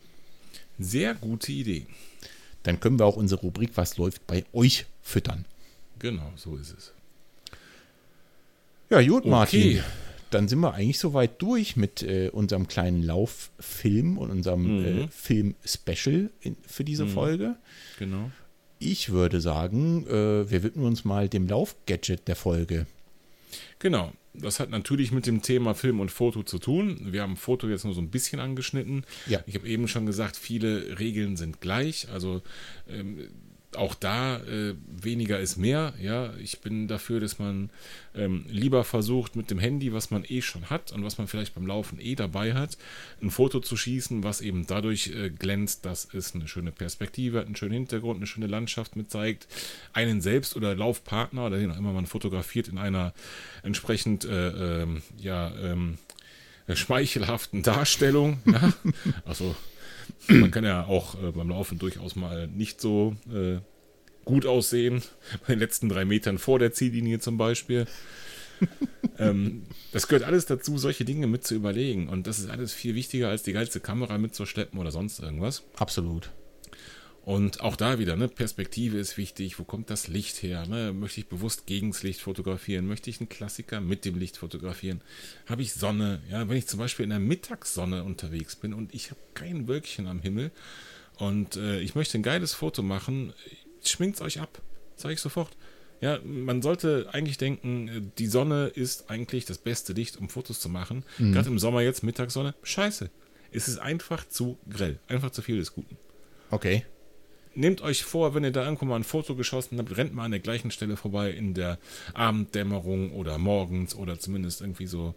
Sehr 0.77 1.13
gute 1.13 1.53
Idee. 1.53 1.85
Dann 2.63 2.79
können 2.79 2.99
wir 2.99 3.05
auch 3.05 3.15
unsere 3.17 3.41
Rubrik 3.41 3.71
Was 3.75 3.97
läuft 3.97 4.25
bei 4.27 4.45
euch 4.53 4.85
füttern. 5.01 5.45
Genau, 5.99 6.31
so 6.35 6.55
ist 6.57 6.73
es. 6.77 6.93
Ja, 8.89 9.01
gut, 9.01 9.25
Martin. 9.25 9.79
Okay. 9.79 9.83
Dann 10.31 10.47
sind 10.47 10.59
wir 10.59 10.73
eigentlich 10.73 10.99
soweit 10.99 11.41
durch 11.41 11.75
mit 11.75 12.03
äh, 12.03 12.29
unserem 12.29 12.67
kleinen 12.67 13.03
Lauffilm 13.03 14.17
und 14.17 14.31
unserem 14.31 14.79
Mhm. 14.79 14.85
äh, 15.03 15.07
Film-Special 15.09 16.29
für 16.65 16.83
diese 16.83 17.05
Folge. 17.07 17.55
Genau. 17.99 18.31
Ich 18.79 19.09
würde 19.11 19.41
sagen, 19.41 20.07
äh, 20.07 20.49
wir 20.49 20.63
widmen 20.63 20.85
uns 20.85 21.03
mal 21.05 21.27
dem 21.29 21.47
Laufgadget 21.47 22.27
der 22.27 22.35
Folge. 22.35 22.85
Genau. 23.79 24.13
Das 24.33 24.59
hat 24.59 24.69
natürlich 24.69 25.11
mit 25.11 25.27
dem 25.27 25.41
Thema 25.41 25.73
Film 25.73 25.99
und 25.99 26.09
Foto 26.09 26.43
zu 26.43 26.57
tun. 26.57 27.07
Wir 27.11 27.21
haben 27.21 27.35
Foto 27.35 27.67
jetzt 27.67 27.83
nur 27.83 27.93
so 27.93 28.01
ein 28.01 28.09
bisschen 28.09 28.39
angeschnitten. 28.39 29.05
Ja. 29.27 29.41
Ich 29.45 29.55
habe 29.55 29.67
eben 29.67 29.87
schon 29.87 30.05
gesagt, 30.05 30.37
viele 30.37 30.99
Regeln 30.99 31.35
sind 31.35 31.59
gleich. 31.59 32.07
Also 32.09 32.41
ähm, 32.89 33.27
auch 33.75 33.95
da 33.95 34.37
äh, 34.37 34.75
weniger 34.87 35.39
ist 35.39 35.57
mehr. 35.57 35.93
Ja, 36.01 36.33
ich 36.37 36.59
bin 36.59 36.87
dafür, 36.87 37.19
dass 37.19 37.39
man 37.39 37.69
ähm, 38.15 38.45
lieber 38.49 38.83
versucht, 38.83 39.35
mit 39.35 39.49
dem 39.49 39.59
Handy, 39.59 39.93
was 39.93 40.11
man 40.11 40.25
eh 40.27 40.41
schon 40.41 40.69
hat 40.69 40.91
und 40.91 41.03
was 41.03 41.17
man 41.17 41.27
vielleicht 41.27 41.55
beim 41.55 41.65
Laufen 41.65 41.99
eh 41.99 42.15
dabei 42.15 42.53
hat, 42.53 42.77
ein 43.21 43.31
Foto 43.31 43.59
zu 43.59 43.77
schießen, 43.77 44.23
was 44.23 44.41
eben 44.41 44.67
dadurch 44.67 45.07
äh, 45.07 45.29
glänzt, 45.29 45.85
dass 45.85 46.13
es 46.13 46.35
eine 46.35 46.47
schöne 46.47 46.71
Perspektive 46.71 47.39
hat, 47.39 47.45
einen 47.45 47.55
schönen 47.55 47.73
Hintergrund, 47.73 48.17
eine 48.17 48.27
schöne 48.27 48.47
Landschaft 48.47 48.95
mit 48.95 49.09
zeigt, 49.11 49.47
einen 49.93 50.21
selbst 50.21 50.55
oder 50.55 50.75
Laufpartner 50.75 51.45
oder 51.47 51.57
den 51.57 51.71
auch 51.71 51.77
immer 51.77 51.93
man 51.93 52.07
fotografiert 52.07 52.67
in 52.67 52.77
einer 52.77 53.13
entsprechend 53.63 54.25
äh, 54.25 54.81
ähm, 54.81 55.01
ja 55.17 55.51
ähm, 55.55 55.97
schmeichelhaften 56.75 57.63
Darstellung. 57.63 58.39
Ja? 58.45 58.73
Also 59.25 59.55
man 60.27 60.51
kann 60.51 60.63
ja 60.63 60.85
auch 60.85 61.21
äh, 61.21 61.31
beim 61.31 61.49
Laufen 61.49 61.79
durchaus 61.79 62.15
mal 62.15 62.47
nicht 62.47 62.81
so 62.81 63.15
äh, 63.31 63.59
gut 64.25 64.45
aussehen, 64.45 65.01
bei 65.47 65.53
den 65.53 65.59
letzten 65.59 65.89
drei 65.89 66.05
Metern 66.05 66.37
vor 66.37 66.59
der 66.59 66.71
Ziellinie 66.73 67.19
zum 67.19 67.37
Beispiel. 67.37 67.85
ähm, 69.17 69.63
das 69.91 70.07
gehört 70.07 70.25
alles 70.25 70.45
dazu, 70.45 70.77
solche 70.77 71.05
Dinge 71.05 71.27
mit 71.27 71.45
zu 71.45 71.55
überlegen. 71.55 72.09
Und 72.09 72.27
das 72.27 72.39
ist 72.39 72.49
alles 72.49 72.73
viel 72.73 72.95
wichtiger, 72.95 73.29
als 73.29 73.43
die 73.43 73.53
geilste 73.53 73.79
Kamera 73.79 74.17
mitzuschleppen 74.17 74.79
oder 74.79 74.91
sonst 74.91 75.19
irgendwas. 75.19 75.63
Absolut. 75.77 76.31
Und 77.31 77.61
auch 77.61 77.77
da 77.77 77.97
wieder, 77.97 78.17
ne, 78.17 78.27
Perspektive 78.27 78.97
ist 78.97 79.15
wichtig. 79.15 79.57
Wo 79.57 79.63
kommt 79.63 79.89
das 79.89 80.09
Licht 80.09 80.43
her? 80.43 80.67
Ne? 80.67 80.91
Möchte 80.91 81.21
ich 81.21 81.27
bewusst 81.27 81.65
gegen 81.65 81.91
das 81.91 82.03
Licht 82.03 82.19
fotografieren? 82.19 82.85
Möchte 82.85 83.09
ich 83.09 83.21
einen 83.21 83.29
Klassiker 83.29 83.79
mit 83.79 84.03
dem 84.03 84.19
Licht 84.19 84.35
fotografieren? 84.35 84.99
Habe 85.45 85.61
ich 85.61 85.71
Sonne? 85.73 86.21
Ja, 86.29 86.49
wenn 86.49 86.57
ich 86.57 86.67
zum 86.67 86.77
Beispiel 86.77 87.05
in 87.05 87.09
der 87.09 87.19
Mittagssonne 87.19 88.03
unterwegs 88.03 88.57
bin 88.57 88.73
und 88.73 88.93
ich 88.93 89.11
habe 89.11 89.21
kein 89.33 89.69
Wölkchen 89.69 90.07
am 90.07 90.19
Himmel 90.19 90.51
und 91.19 91.55
äh, 91.55 91.79
ich 91.79 91.95
möchte 91.95 92.17
ein 92.17 92.21
geiles 92.21 92.53
Foto 92.53 92.83
machen, 92.83 93.31
schminkt's 93.81 94.19
euch 94.19 94.41
ab. 94.41 94.61
Sag 94.97 95.13
ich 95.13 95.21
sofort. 95.21 95.55
Ja, 96.01 96.19
man 96.25 96.61
sollte 96.61 97.07
eigentlich 97.13 97.37
denken, 97.37 97.87
äh, 97.87 98.01
die 98.17 98.27
Sonne 98.27 98.67
ist 98.67 99.09
eigentlich 99.09 99.45
das 99.45 99.57
beste 99.57 99.93
Licht, 99.93 100.17
um 100.17 100.27
Fotos 100.27 100.59
zu 100.59 100.67
machen. 100.67 101.05
Gerade 101.17 101.47
im 101.47 101.59
Sommer 101.59 101.79
jetzt, 101.79 102.03
Mittagssonne, 102.03 102.55
scheiße. 102.63 103.09
Es 103.53 103.69
ist 103.69 103.77
einfach 103.77 104.27
zu 104.27 104.57
grell. 104.69 104.99
Einfach 105.07 105.31
zu 105.31 105.41
viel 105.41 105.59
des 105.59 105.73
Guten 105.73 105.97
Okay. 106.49 106.83
Nehmt 107.55 107.81
euch 107.81 108.03
vor, 108.03 108.33
wenn 108.33 108.43
ihr 108.43 108.51
da 108.51 108.63
irgendwo 108.63 108.85
mal 108.85 108.95
ein 108.95 109.03
Foto 109.03 109.35
geschossen 109.35 109.77
habt, 109.77 109.95
rennt 109.97 110.13
mal 110.13 110.25
an 110.25 110.31
der 110.31 110.39
gleichen 110.39 110.71
Stelle 110.71 110.97
vorbei 110.97 111.31
in 111.31 111.53
der 111.53 111.79
Abenddämmerung 112.13 113.11
oder 113.11 113.37
morgens 113.37 113.95
oder 113.95 114.19
zumindest 114.19 114.61
irgendwie 114.61 114.87
so 114.87 115.15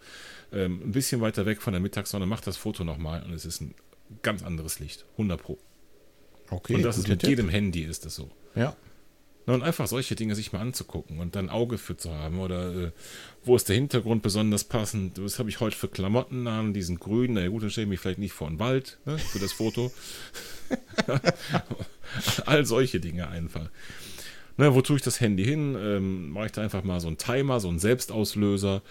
ähm, 0.52 0.80
ein 0.84 0.92
bisschen 0.92 1.20
weiter 1.20 1.46
weg 1.46 1.62
von 1.62 1.72
der 1.72 1.80
Mittagssonne, 1.80 2.26
macht 2.26 2.46
das 2.46 2.56
Foto 2.56 2.84
nochmal 2.84 3.22
und 3.22 3.32
es 3.32 3.44
ist 3.44 3.60
ein 3.60 3.74
ganz 4.22 4.42
anderes 4.42 4.80
Licht. 4.80 5.04
100 5.12 5.42
Pro. 5.42 5.58
Okay. 6.50 6.74
und 6.74 6.82
das 6.82 6.98
ist 6.98 7.08
mit 7.08 7.20
Tipp. 7.20 7.30
jedem 7.30 7.48
Handy 7.48 7.82
ist 7.82 8.04
das 8.04 8.14
so. 8.14 8.30
Ja. 8.54 8.76
Und 9.46 9.62
einfach 9.62 9.86
solche 9.86 10.14
Dinge 10.14 10.34
sich 10.34 10.52
mal 10.52 10.60
anzugucken 10.60 11.18
und 11.18 11.36
dann 11.36 11.50
Auge 11.50 11.76
für 11.76 11.96
zu 11.96 12.10
haben. 12.12 12.40
Oder 12.40 12.86
äh, 12.86 12.90
wo 13.44 13.56
ist 13.56 13.68
der 13.68 13.76
Hintergrund 13.76 14.22
besonders 14.22 14.64
passend? 14.64 15.22
Was 15.22 15.38
habe 15.38 15.50
ich 15.50 15.60
heute 15.60 15.76
für 15.76 15.88
Klamotten 15.88 16.46
an? 16.46 16.72
Die 16.72 16.80
sind 16.80 16.98
grün. 16.98 17.34
Na 17.34 17.42
ja, 17.42 17.48
gut, 17.48 17.62
dann 17.62 17.70
stelle 17.70 17.84
ich 17.84 17.90
mich 17.90 18.00
vielleicht 18.00 18.18
nicht 18.18 18.32
vor 18.32 18.48
den 18.48 18.58
Wald 18.58 18.98
ne, 19.04 19.18
für 19.18 19.38
das 19.38 19.52
Foto. 19.52 19.92
All 22.46 22.64
solche 22.64 23.00
Dinge 23.00 23.28
einfach. 23.28 23.68
Na, 24.56 24.74
wo 24.74 24.80
tue 24.80 24.96
ich 24.96 25.02
das 25.02 25.20
Handy 25.20 25.44
hin? 25.44 25.76
Ähm, 25.78 26.30
mache 26.30 26.46
ich 26.46 26.52
da 26.52 26.62
einfach 26.62 26.84
mal 26.84 27.00
so 27.00 27.08
einen 27.08 27.18
Timer, 27.18 27.60
so 27.60 27.68
einen 27.68 27.80
Selbstauslöser. 27.80 28.82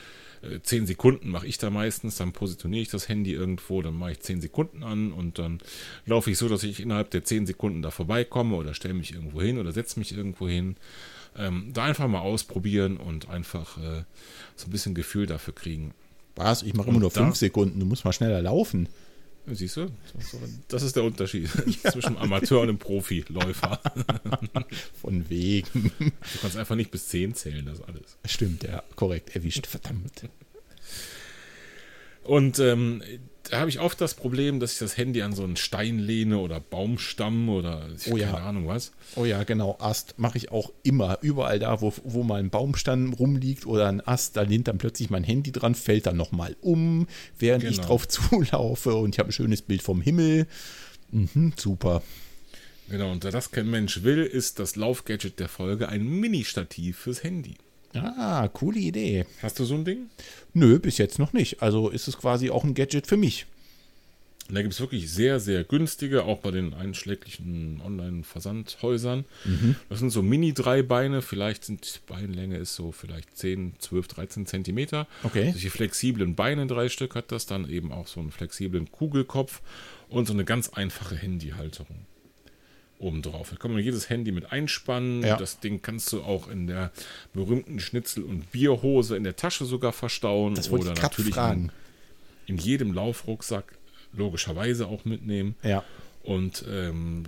Äh, 0.43 0.61
zehn 0.61 0.85
Sekunden 0.85 1.29
mache 1.29 1.47
ich 1.47 1.57
da 1.57 1.69
meistens, 1.69 2.17
dann 2.17 2.33
positioniere 2.33 2.81
ich 2.81 2.89
das 2.89 3.07
Handy 3.07 3.31
irgendwo, 3.33 3.81
dann 3.81 3.97
mache 3.97 4.11
ich 4.11 4.19
zehn 4.19 4.41
Sekunden 4.41 4.83
an 4.83 5.11
und 5.11 5.39
dann 5.39 5.59
laufe 6.05 6.31
ich 6.31 6.37
so, 6.37 6.49
dass 6.49 6.63
ich 6.63 6.79
innerhalb 6.79 7.11
der 7.11 7.23
zehn 7.23 7.45
Sekunden 7.45 7.81
da 7.81 7.91
vorbeikomme 7.91 8.55
oder 8.55 8.73
stelle 8.73 8.93
mich 8.93 9.13
irgendwo 9.13 9.41
hin 9.41 9.57
oder 9.57 9.71
setze 9.71 9.99
mich 9.99 10.15
irgendwo 10.15 10.47
hin. 10.47 10.75
Ähm, 11.35 11.71
da 11.73 11.85
einfach 11.85 12.07
mal 12.07 12.19
ausprobieren 12.19 12.97
und 12.97 13.29
einfach 13.29 13.77
äh, 13.77 14.03
so 14.55 14.67
ein 14.67 14.71
bisschen 14.71 14.93
Gefühl 14.93 15.25
dafür 15.25 15.55
kriegen. 15.55 15.93
Was? 16.35 16.63
Ich 16.63 16.73
mache 16.73 16.89
immer 16.89 16.99
nur 16.99 17.11
fünf 17.11 17.35
Sekunden. 17.35 17.79
Du 17.79 17.85
musst 17.85 18.05
mal 18.05 18.13
schneller 18.13 18.41
laufen. 18.41 18.87
Siehst 19.45 19.75
du? 19.75 19.87
Das 20.69 20.83
ist 20.83 20.95
der 20.95 21.03
Unterschied 21.03 21.49
zwischen 21.91 22.17
Amateur 22.17 22.61
und 22.61 22.69
einem 22.69 22.77
Profiläufer. 22.77 23.79
Von 25.01 25.29
wegen. 25.29 25.91
Du 25.99 26.39
kannst 26.41 26.55
einfach 26.55 26.75
nicht 26.75 26.91
bis 26.91 27.09
10 27.09 27.35
zählen, 27.35 27.65
das 27.65 27.81
alles. 27.81 28.17
Stimmt, 28.25 28.63
ja. 28.63 28.83
Korrekt. 28.95 29.35
Erwischt. 29.35 29.67
Verdammt. 29.67 30.29
Und 32.23 32.59
ähm, 32.59 33.03
da 33.49 33.59
habe 33.59 33.69
ich 33.69 33.79
oft 33.79 33.99
das 33.99 34.13
Problem, 34.13 34.59
dass 34.59 34.73
ich 34.73 34.79
das 34.79 34.95
Handy 34.97 35.21
an 35.21 35.33
so 35.33 35.43
einen 35.43 35.57
Stein 35.57 35.99
lehne 35.99 36.37
oder 36.39 36.59
Baumstamm 36.59 37.49
oder 37.49 37.87
ich, 37.95 38.11
Oh 38.11 38.15
ja. 38.17 38.31
keine 38.31 38.41
Ahnung 38.45 38.67
was. 38.67 38.91
Oh 39.15 39.25
ja, 39.25 39.43
genau. 39.43 39.77
Ast 39.79 40.17
mache 40.17 40.37
ich 40.37 40.51
auch 40.51 40.71
immer. 40.83 41.17
Überall 41.21 41.59
da, 41.59 41.81
wo, 41.81 41.93
wo 42.03 42.23
mal 42.23 42.39
ein 42.39 42.49
Baumstamm 42.49 43.13
rumliegt 43.13 43.65
oder 43.65 43.89
ein 43.89 43.99
Ast, 44.05 44.37
da 44.37 44.43
lehnt 44.43 44.67
dann 44.69 44.77
plötzlich 44.77 45.09
mein 45.09 45.23
Handy 45.25 45.51
dran, 45.51 45.75
fällt 45.75 46.05
dann 46.05 46.15
nochmal 46.17 46.55
um, 46.61 47.07
während 47.37 47.63
ich 47.65 47.75
Genau. 47.77 47.87
drauf 47.87 48.07
zulaufe 48.07 48.95
und 48.95 49.15
ich 49.15 49.19
habe 49.19 49.29
ein 49.29 49.33
schönes 49.33 49.61
Bild 49.61 49.81
vom 49.81 50.01
Himmel. 50.01 50.47
Mhm, 51.11 51.53
super. 51.57 52.01
Genau, 52.89 53.11
und 53.11 53.23
da 53.23 53.31
das 53.31 53.51
kein 53.51 53.69
Mensch 53.69 54.03
will, 54.03 54.23
ist 54.23 54.59
das 54.59 54.75
Laufgadget 54.75 55.39
der 55.39 55.47
Folge 55.49 55.89
ein 55.89 56.05
Mini-Stativ 56.05 56.97
fürs 56.97 57.23
Handy. 57.23 57.55
Ah, 57.95 58.47
coole 58.47 58.79
Idee. 58.79 59.25
Hast 59.41 59.59
du 59.59 59.65
so 59.65 59.75
ein 59.75 59.85
Ding? 59.85 60.09
Nö, 60.53 60.79
bis 60.79 60.97
jetzt 60.97 61.19
noch 61.19 61.33
nicht. 61.33 61.61
Also 61.61 61.89
ist 61.89 62.07
es 62.07 62.17
quasi 62.17 62.49
auch 62.49 62.63
ein 62.63 62.73
Gadget 62.73 63.07
für 63.07 63.17
mich. 63.17 63.45
Und 64.49 64.55
da 64.55 64.61
gibt 64.61 64.73
es 64.73 64.81
wirklich 64.81 65.09
sehr, 65.09 65.39
sehr 65.39 65.63
günstige, 65.63 66.25
auch 66.25 66.39
bei 66.39 66.51
den 66.51 66.73
einschläglichen 66.73 67.81
Online-Versandhäusern. 67.83 69.23
Mhm. 69.45 69.75
Das 69.87 69.99
sind 69.99 70.09
so 70.09 70.21
Mini-Dreibeine, 70.21 71.21
vielleicht 71.21 71.63
sind 71.63 71.95
die 71.95 72.11
Beinlänge 72.11 72.57
ist 72.57 72.75
so 72.75 72.91
vielleicht 72.91 73.37
10, 73.37 73.75
12, 73.79 74.07
13 74.09 74.45
Zentimeter. 74.45 75.07
Okay. 75.23 75.51
Solche 75.51 75.69
flexiblen 75.69 76.35
Beine, 76.35 76.67
drei 76.67 76.89
Stück 76.89 77.15
hat 77.15 77.31
das, 77.31 77.45
dann 77.45 77.69
eben 77.69 77.93
auch 77.93 78.07
so 78.07 78.19
einen 78.19 78.31
flexiblen 78.31 78.91
Kugelkopf 78.91 79.61
und 80.09 80.27
so 80.27 80.33
eine 80.33 80.43
ganz 80.43 80.69
einfache 80.69 81.15
Handyhalterung 81.15 82.05
obendrauf. 82.99 83.49
Da 83.49 83.55
kann 83.57 83.71
man 83.71 83.81
jedes 83.81 84.09
Handy 84.09 84.31
mit 84.31 84.51
einspannen. 84.51 85.23
Ja. 85.23 85.37
Das 85.37 85.59
Ding 85.59 85.81
kannst 85.81 86.11
du 86.13 86.21
auch 86.21 86.47
in 86.47 86.67
der 86.67 86.91
berühmten 87.33 87.79
Schnitzel- 87.79 88.23
und 88.23 88.51
Bierhose 88.51 89.17
in 89.17 89.23
der 89.23 89.35
Tasche 89.35 89.65
sogar 89.65 89.91
verstauen. 89.91 90.55
Das 90.55 90.71
oder 90.71 90.93
natürlich 90.93 91.35
in, 91.35 91.71
in 92.45 92.57
jedem 92.57 92.93
Laufrucksack 92.93 93.77
logischerweise 94.13 94.87
auch 94.87 95.05
mitnehmen. 95.05 95.55
Ja. 95.63 95.83
Und 96.23 96.63
ähm, 96.69 97.23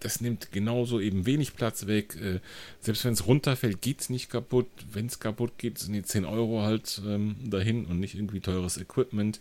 das 0.00 0.22
nimmt 0.22 0.50
genauso 0.50 0.98
eben 0.98 1.26
wenig 1.26 1.54
Platz 1.54 1.86
weg. 1.86 2.16
Äh, 2.16 2.40
selbst 2.80 3.04
wenn 3.04 3.12
es 3.12 3.26
runterfällt, 3.26 3.82
geht 3.82 4.00
es 4.00 4.08
nicht 4.08 4.30
kaputt. 4.30 4.66
Wenn 4.90 5.06
es 5.06 5.20
kaputt 5.20 5.58
geht, 5.58 5.78
sind 5.78 5.92
die 5.92 6.02
10 6.02 6.24
Euro 6.24 6.62
halt 6.62 7.02
ähm, 7.06 7.36
dahin 7.44 7.84
und 7.84 8.00
nicht 8.00 8.14
irgendwie 8.14 8.40
teures 8.40 8.78
Equipment. 8.78 9.40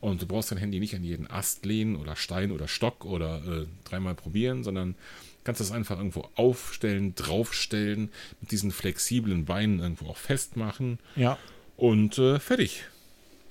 Und 0.00 0.20
du 0.20 0.26
brauchst 0.26 0.50
dein 0.50 0.58
Handy 0.58 0.80
nicht 0.80 0.96
an 0.96 1.04
jeden 1.04 1.30
Ast 1.30 1.64
lehnen 1.64 1.94
oder 1.94 2.16
Stein 2.16 2.50
oder 2.50 2.66
Stock 2.66 3.04
oder 3.04 3.36
äh, 3.46 3.66
dreimal 3.84 4.16
probieren, 4.16 4.64
sondern 4.64 4.96
kannst 5.44 5.60
das 5.60 5.70
einfach 5.70 5.98
irgendwo 5.98 6.28
aufstellen, 6.34 7.14
draufstellen, 7.14 8.10
mit 8.40 8.50
diesen 8.50 8.72
flexiblen 8.72 9.44
Beinen 9.44 9.78
irgendwo 9.78 10.06
auch 10.06 10.16
festmachen. 10.16 10.98
Ja. 11.14 11.38
Und 11.76 12.18
äh, 12.18 12.40
fertig. 12.40 12.84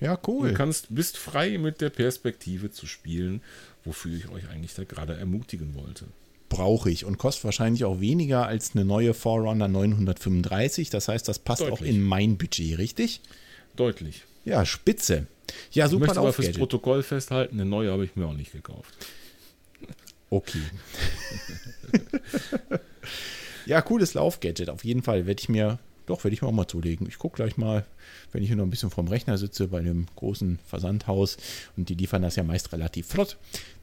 Ja, 0.00 0.18
cool. 0.26 0.48
Du 0.48 0.54
kannst, 0.54 0.94
bist 0.94 1.18
frei 1.18 1.58
mit 1.58 1.80
der 1.80 1.90
Perspektive 1.90 2.70
zu 2.70 2.86
spielen, 2.86 3.42
wofür 3.84 4.16
ich 4.16 4.28
euch 4.30 4.48
eigentlich 4.48 4.74
da 4.74 4.84
gerade 4.84 5.16
ermutigen 5.16 5.74
wollte. 5.74 6.06
Brauche 6.48 6.90
ich 6.90 7.04
und 7.04 7.16
kostet 7.18 7.44
wahrscheinlich 7.44 7.84
auch 7.84 8.00
weniger 8.00 8.46
als 8.46 8.72
eine 8.74 8.84
neue 8.84 9.14
Forerunner 9.14 9.68
935. 9.68 10.90
Das 10.90 11.08
heißt, 11.08 11.28
das 11.28 11.38
passt 11.38 11.62
Deutlich. 11.62 11.80
auch 11.80 11.82
in 11.84 12.02
mein 12.02 12.36
Budget, 12.38 12.78
richtig? 12.78 13.20
Deutlich. 13.76 14.24
Ja, 14.44 14.66
spitze. 14.66 15.26
Ja, 15.72 15.84
Ich 15.84 15.90
super 15.92 16.06
möchte 16.06 16.20
aber 16.20 16.32
fürs. 16.32 16.52
Protokoll 16.52 17.02
festhalten, 17.02 17.60
eine 17.60 17.68
neue 17.68 17.92
habe 17.92 18.04
ich 18.04 18.16
mir 18.16 18.26
auch 18.26 18.34
nicht 18.34 18.52
gekauft. 18.52 18.94
Okay. 20.28 20.62
ja, 23.66 23.80
cooles 23.82 24.14
Laufgadget. 24.14 24.70
Auf 24.70 24.84
jeden 24.84 25.02
Fall 25.02 25.26
werde 25.26 25.40
ich 25.40 25.48
mir, 25.48 25.78
doch, 26.10 26.24
werde 26.24 26.34
ich 26.34 26.42
mir 26.42 26.48
auch 26.48 26.52
mal 26.52 26.66
zulegen. 26.68 27.06
Ich 27.08 27.18
gucke 27.18 27.36
gleich 27.36 27.56
mal, 27.56 27.84
wenn 28.32 28.42
ich 28.42 28.48
hier 28.48 28.56
noch 28.56 28.64
ein 28.64 28.70
bisschen 28.70 28.90
vorm 28.90 29.08
Rechner 29.08 29.38
sitze, 29.38 29.68
bei 29.68 29.80
dem 29.80 30.06
großen 30.16 30.58
Versandhaus 30.66 31.36
und 31.76 31.88
die 31.88 31.94
liefern 31.94 32.22
das 32.22 32.36
ja 32.36 32.42
meist 32.42 32.72
relativ 32.72 33.06
flott, 33.06 33.36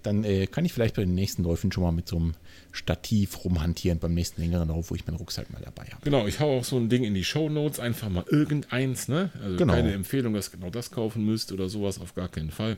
dann 0.04 0.24
äh, 0.24 0.46
kann 0.48 0.66
ich 0.66 0.74
vielleicht 0.74 0.96
bei 0.96 1.04
den 1.04 1.16
nächsten 1.16 1.44
Läufen 1.44 1.72
schon 1.72 1.84
mal 1.84 1.92
mit 1.92 2.08
so 2.08 2.18
einem 2.18 2.34
Stativ 2.72 3.44
rumhantieren 3.44 4.00
beim 4.00 4.14
nächsten 4.14 4.42
längeren 4.42 4.68
Lauf, 4.70 4.92
wo 4.92 4.96
ich 4.96 5.08
meinen 5.08 5.18
Rucksack 5.18 5.52
mal 5.52 5.62
dabei 5.64 5.86
habe. 5.86 6.02
Genau, 6.04 6.28
ich 6.28 6.40
hau 6.40 6.60
auch 6.60 6.64
so 6.64 6.78
ein 6.78 6.90
Ding 6.90 7.04
in 7.04 7.14
die 7.14 7.24
Shownotes, 7.24 7.80
einfach 7.80 8.10
mal 8.10 8.26
irgendeins, 8.30 9.08
ne? 9.08 9.32
Also 9.42 9.58
Genau. 9.58 9.74
keine 9.74 9.94
Empfehlung, 9.94 10.34
dass 10.34 10.50
ihr 10.50 10.58
genau 10.58 10.70
das 10.70 10.92
kaufen 10.92 11.26
müsst 11.26 11.52
oder 11.52 11.70
sowas, 11.70 12.00
auf 12.00 12.14
gar 12.14 12.28
keinen 12.30 12.52
Fall. 12.52 12.78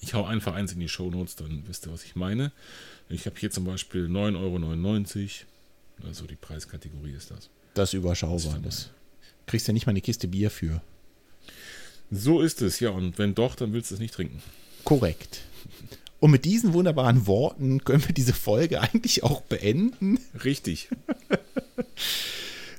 Ich 0.00 0.14
hau 0.14 0.24
einfach 0.24 0.54
eins 0.54 0.72
in 0.72 0.80
die 0.80 0.88
Shownotes, 0.88 1.36
dann 1.36 1.64
wisst 1.66 1.86
ihr, 1.86 1.92
was 1.92 2.04
ich 2.04 2.14
meine. 2.14 2.52
Ich 3.08 3.26
habe 3.26 3.36
hier 3.38 3.50
zum 3.50 3.64
Beispiel 3.64 4.06
9,99 4.06 4.36
Euro. 4.38 6.08
Also 6.08 6.26
die 6.26 6.36
Preiskategorie 6.36 7.12
ist 7.12 7.30
das. 7.30 7.48
Das 7.74 7.90
ist 7.90 7.94
überschaubar. 7.94 8.58
Das 8.62 8.90
kriegst 9.46 9.66
ja 9.66 9.74
nicht 9.74 9.86
mal 9.86 9.90
eine 9.90 10.00
Kiste 10.00 10.28
Bier 10.28 10.50
für. 10.50 10.80
So 12.10 12.40
ist 12.40 12.62
es, 12.62 12.80
ja. 12.80 12.90
Und 12.90 13.18
wenn 13.18 13.34
doch, 13.34 13.56
dann 13.56 13.72
willst 13.72 13.90
du 13.90 13.96
es 13.96 14.00
nicht 14.00 14.14
trinken. 14.14 14.42
Korrekt. 14.84 15.42
Und 16.20 16.30
mit 16.30 16.44
diesen 16.44 16.72
wunderbaren 16.72 17.26
Worten 17.26 17.84
können 17.84 18.06
wir 18.06 18.14
diese 18.14 18.32
Folge 18.32 18.80
eigentlich 18.80 19.22
auch 19.22 19.42
beenden. 19.42 20.18
Richtig. 20.44 20.88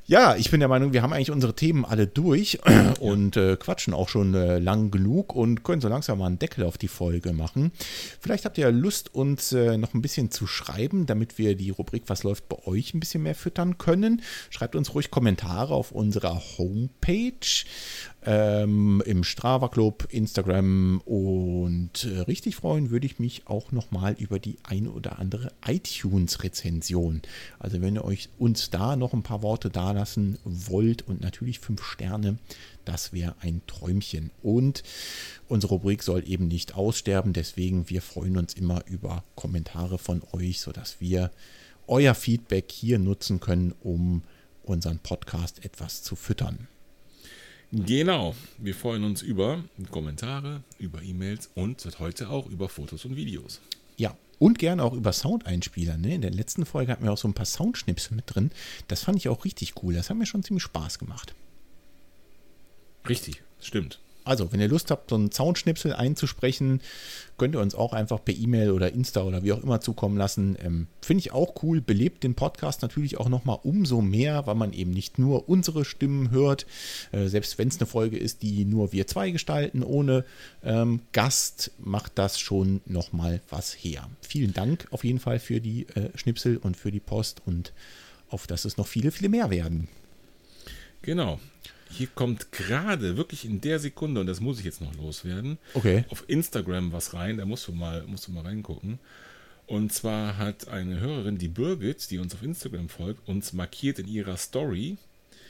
Ja, 0.07 0.35
ich 0.35 0.51
bin 0.51 0.59
der 0.59 0.69
Meinung, 0.69 0.93
wir 0.93 1.01
haben 1.01 1.13
eigentlich 1.13 1.31
unsere 1.31 1.55
Themen 1.55 1.83
alle 1.83 2.05
durch 2.05 2.59
und 2.99 3.37
äh, 3.37 3.57
quatschen 3.57 3.95
auch 3.95 4.07
schon 4.07 4.35
äh, 4.35 4.59
lang 4.59 4.91
genug 4.91 5.33
und 5.33 5.63
können 5.63 5.81
so 5.81 5.87
langsam 5.87 6.19
mal 6.19 6.27
einen 6.27 6.37
Deckel 6.37 6.63
auf 6.63 6.77
die 6.77 6.87
Folge 6.87 7.33
machen. 7.33 7.71
Vielleicht 8.19 8.45
habt 8.45 8.59
ihr 8.59 8.65
ja 8.65 8.69
Lust, 8.69 9.15
uns 9.15 9.51
äh, 9.51 9.79
noch 9.79 9.95
ein 9.95 10.03
bisschen 10.03 10.29
zu 10.29 10.45
schreiben, 10.45 11.07
damit 11.07 11.39
wir 11.39 11.55
die 11.55 11.71
Rubrik 11.71 12.03
Was 12.05 12.21
läuft 12.21 12.47
bei 12.49 12.57
euch 12.67 12.93
ein 12.93 12.99
bisschen 12.99 13.23
mehr 13.23 13.33
füttern 13.33 13.79
können. 13.79 14.21
Schreibt 14.51 14.75
uns 14.75 14.93
ruhig 14.93 15.09
Kommentare 15.09 15.73
auf 15.73 15.91
unserer 15.91 16.39
Homepage, 16.59 17.65
ähm, 18.25 19.03
im 19.05 19.23
Strava 19.23 19.67
Club, 19.67 20.07
Instagram 20.09 20.99
und 21.05 22.05
äh, 22.05 22.21
richtig 22.21 22.55
freuen 22.55 22.89
würde 22.89 23.05
ich 23.05 23.19
mich 23.19 23.43
auch 23.45 23.71
nochmal 23.71 24.15
über 24.17 24.39
die 24.39 24.57
ein 24.63 24.87
oder 24.87 25.19
andere 25.19 25.51
iTunes-Rezension. 25.65 27.21
Also 27.59 27.81
wenn 27.81 27.95
ihr 27.95 28.03
euch 28.03 28.29
uns 28.39 28.71
da 28.71 28.95
noch 28.95 29.13
ein 29.13 29.21
paar 29.21 29.43
Worte 29.43 29.69
dalassen 29.69 30.39
wollt 30.43 31.07
und 31.07 31.21
natürlich 31.21 31.59
fünf 31.59 31.83
Sterne, 31.83 32.39
das 32.83 33.13
wäre 33.13 33.35
ein 33.41 33.61
Träumchen. 33.67 34.31
Und 34.41 34.83
unsere 35.47 35.75
Rubrik 35.75 36.01
soll 36.01 36.23
eben 36.27 36.47
nicht 36.47 36.75
aussterben, 36.75 37.31
deswegen 37.31 37.89
wir 37.89 38.01
freuen 38.01 38.37
uns 38.37 38.55
immer 38.55 38.83
über 38.87 39.23
Kommentare 39.35 39.99
von 39.99 40.23
euch, 40.33 40.61
sodass 40.61 40.99
wir 40.99 41.31
euer 41.87 42.15
Feedback 42.15 42.71
hier 42.71 42.97
nutzen 42.97 43.39
können, 43.39 43.75
um 43.83 44.23
unseren 44.63 44.97
Podcast 44.97 45.63
etwas 45.63 46.01
zu 46.01 46.15
füttern. 46.15 46.67
Genau. 47.71 48.35
Wir 48.57 48.75
freuen 48.75 49.03
uns 49.03 49.21
über 49.21 49.63
Kommentare, 49.91 50.61
über 50.79 51.01
E-Mails 51.01 51.49
und 51.55 51.81
seit 51.81 51.99
heute 51.99 52.29
auch 52.29 52.47
über 52.47 52.69
Fotos 52.69 53.05
und 53.05 53.15
Videos. 53.15 53.61
Ja, 53.97 54.15
und 54.39 54.59
gerne 54.59 54.83
auch 54.83 54.93
über 54.93 55.13
Soundeinspieler. 55.13 55.97
Ne? 55.97 56.15
In 56.15 56.21
der 56.21 56.31
letzten 56.31 56.65
Folge 56.65 56.91
hatten 56.91 57.03
wir 57.03 57.11
auch 57.11 57.17
so 57.17 57.27
ein 57.27 57.33
paar 57.33 57.45
Soundschnipsel 57.45 58.15
mit 58.15 58.25
drin. 58.27 58.51
Das 58.87 59.03
fand 59.03 59.17
ich 59.17 59.29
auch 59.29 59.45
richtig 59.45 59.73
cool. 59.83 59.93
Das 59.93 60.09
hat 60.09 60.17
mir 60.17 60.25
schon 60.25 60.43
ziemlich 60.43 60.63
Spaß 60.63 60.99
gemacht. 60.99 61.33
Richtig, 63.07 63.43
stimmt. 63.59 63.99
Also, 64.25 64.51
wenn 64.51 64.59
ihr 64.59 64.67
Lust 64.67 64.91
habt, 64.91 65.11
so 65.11 65.15
einen 65.15 65.31
Soundschnipsel 65.31 65.93
einzusprechen, 65.93 66.81
könnt 67.37 67.55
ihr 67.55 67.61
uns 67.61 67.75
auch 67.75 67.93
einfach 67.93 68.23
per 68.23 68.35
E-Mail 68.35 68.71
oder 68.71 68.91
Insta 68.91 69.21
oder 69.21 69.43
wie 69.43 69.53
auch 69.53 69.61
immer 69.61 69.81
zukommen 69.81 70.17
lassen. 70.17 70.57
Ähm, 70.63 70.87
Finde 71.01 71.19
ich 71.19 71.31
auch 71.31 71.61
cool. 71.61 71.79
Belebt 71.79 72.23
den 72.23 72.33
Podcast 72.33 72.81
natürlich 72.81 73.17
auch 73.17 73.29
nochmal 73.29 73.59
umso 73.63 74.01
mehr, 74.01 74.47
weil 74.47 74.55
man 74.55 74.73
eben 74.73 74.91
nicht 74.91 75.19
nur 75.19 75.47
unsere 75.47 75.85
Stimmen 75.85 76.31
hört. 76.31 76.65
Äh, 77.11 77.27
selbst 77.27 77.57
wenn 77.57 77.67
es 77.67 77.77
eine 77.77 77.85
Folge 77.85 78.17
ist, 78.17 78.41
die 78.41 78.65
nur 78.65 78.91
wir 78.91 79.05
zwei 79.05 79.29
gestalten, 79.29 79.83
ohne 79.83 80.25
ähm, 80.63 81.01
Gast, 81.11 81.71
macht 81.77 82.13
das 82.15 82.39
schon 82.39 82.81
nochmal 82.85 83.41
was 83.49 83.73
her. 83.73 84.09
Vielen 84.21 84.53
Dank 84.53 84.87
auf 84.89 85.03
jeden 85.03 85.19
Fall 85.19 85.39
für 85.39 85.61
die 85.61 85.87
äh, 85.89 86.09
Schnipsel 86.17 86.57
und 86.57 86.77
für 86.77 86.91
die 86.91 86.99
Post 86.99 87.41
und 87.45 87.73
auf 88.29 88.47
dass 88.47 88.65
es 88.65 88.77
noch 88.77 88.87
viele, 88.87 89.11
viele 89.11 89.29
mehr 89.29 89.51
werden. 89.51 89.87
Genau. 91.03 91.39
Hier 91.89 92.07
kommt 92.07 92.51
gerade, 92.51 93.15
wirklich 93.17 93.45
in 93.45 93.61
der 93.61 93.79
Sekunde, 93.79 94.19
und 94.21 94.27
das 94.27 94.39
muss 94.41 94.59
ich 94.59 94.65
jetzt 94.65 94.81
noch 94.81 94.93
loswerden, 94.95 95.57
Okay. 95.73 96.03
auf 96.09 96.23
Instagram 96.27 96.91
was 96.91 97.13
rein, 97.13 97.37
da 97.37 97.45
musst 97.45 97.67
du 97.67 97.71
mal, 97.73 98.03
musst 98.07 98.27
du 98.27 98.31
mal 98.31 98.43
reingucken. 98.43 98.99
Und 99.67 99.93
zwar 99.93 100.37
hat 100.37 100.67
eine 100.67 100.99
Hörerin, 100.99 101.37
die 101.37 101.47
Birgit, 101.47 102.09
die 102.11 102.17
uns 102.19 102.33
auf 102.35 102.43
Instagram 102.43 102.89
folgt, 102.89 103.27
uns 103.27 103.53
markiert 103.53 103.99
in 103.99 104.07
ihrer 104.07 104.37
Story. 104.37 104.97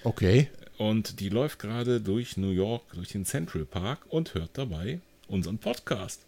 Okay. 0.04 0.50
Und 0.78 1.20
die 1.20 1.30
läuft 1.30 1.60
gerade 1.60 2.00
durch 2.02 2.38
New 2.38 2.52
York, 2.52 2.84
durch 2.94 3.10
den 3.10 3.26
Central 3.26 3.66
Park 3.66 4.00
und 4.10 4.34
hört 4.34 4.52
dabei 4.54 5.00
unseren 5.28 5.58
Podcast. 5.58 6.22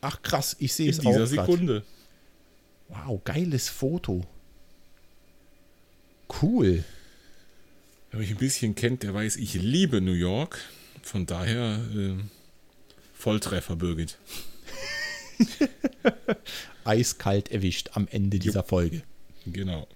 Ach 0.00 0.20
krass, 0.22 0.56
ich 0.58 0.72
sehe 0.72 0.86
In 0.86 0.90
es 0.92 1.00
auch. 1.00 1.04
dieser 1.04 1.26
grad. 1.36 1.46
Sekunde. 1.46 1.82
Wow, 2.88 3.20
geiles 3.24 3.68
Foto. 3.68 4.24
Cool. 6.42 6.84
Wer 8.16 8.22
mich 8.22 8.30
ein 8.30 8.38
bisschen 8.38 8.74
kennt, 8.74 9.02
der 9.02 9.12
weiß, 9.12 9.36
ich 9.36 9.52
liebe 9.52 10.00
New 10.00 10.14
York. 10.14 10.58
Von 11.02 11.26
daher 11.26 11.78
äh, 11.94 12.14
Volltreffer, 13.12 13.76
Birgit. 13.76 14.16
Eiskalt 16.86 17.50
erwischt 17.50 17.90
am 17.92 18.08
Ende 18.10 18.38
dieser 18.38 18.62
Folge. 18.62 19.02
Genau. 19.44 19.86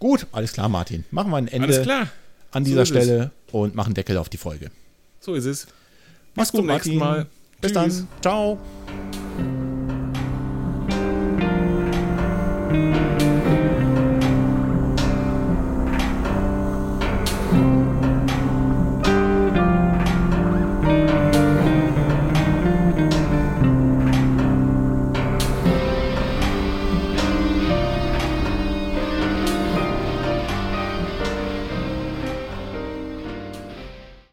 Gut, 0.00 0.26
alles 0.32 0.52
klar, 0.52 0.68
Martin. 0.68 1.04
Machen 1.12 1.30
wir 1.30 1.36
ein 1.36 1.46
Ende 1.46 2.08
an 2.50 2.64
So 2.64 2.70
dieser 2.70 2.82
es. 2.82 2.88
Stelle 2.88 3.30
und 3.52 3.76
machen 3.76 3.94
Deckel 3.94 4.16
auf 4.16 4.28
die 4.28 4.36
Folge. 4.36 4.72
So 5.20 5.34
ist 5.36 5.44
es. 5.44 5.68
Mach's 6.34 6.50
Bis 6.50 6.50
gut, 6.50 6.58
zum 6.58 6.66
nächsten 6.66 6.96
Martin. 6.96 6.98
Mal. 6.98 7.26
Bis 7.60 7.72
Tschüss. 7.72 7.98
dann. 7.98 8.08
Ciao. 8.20 8.58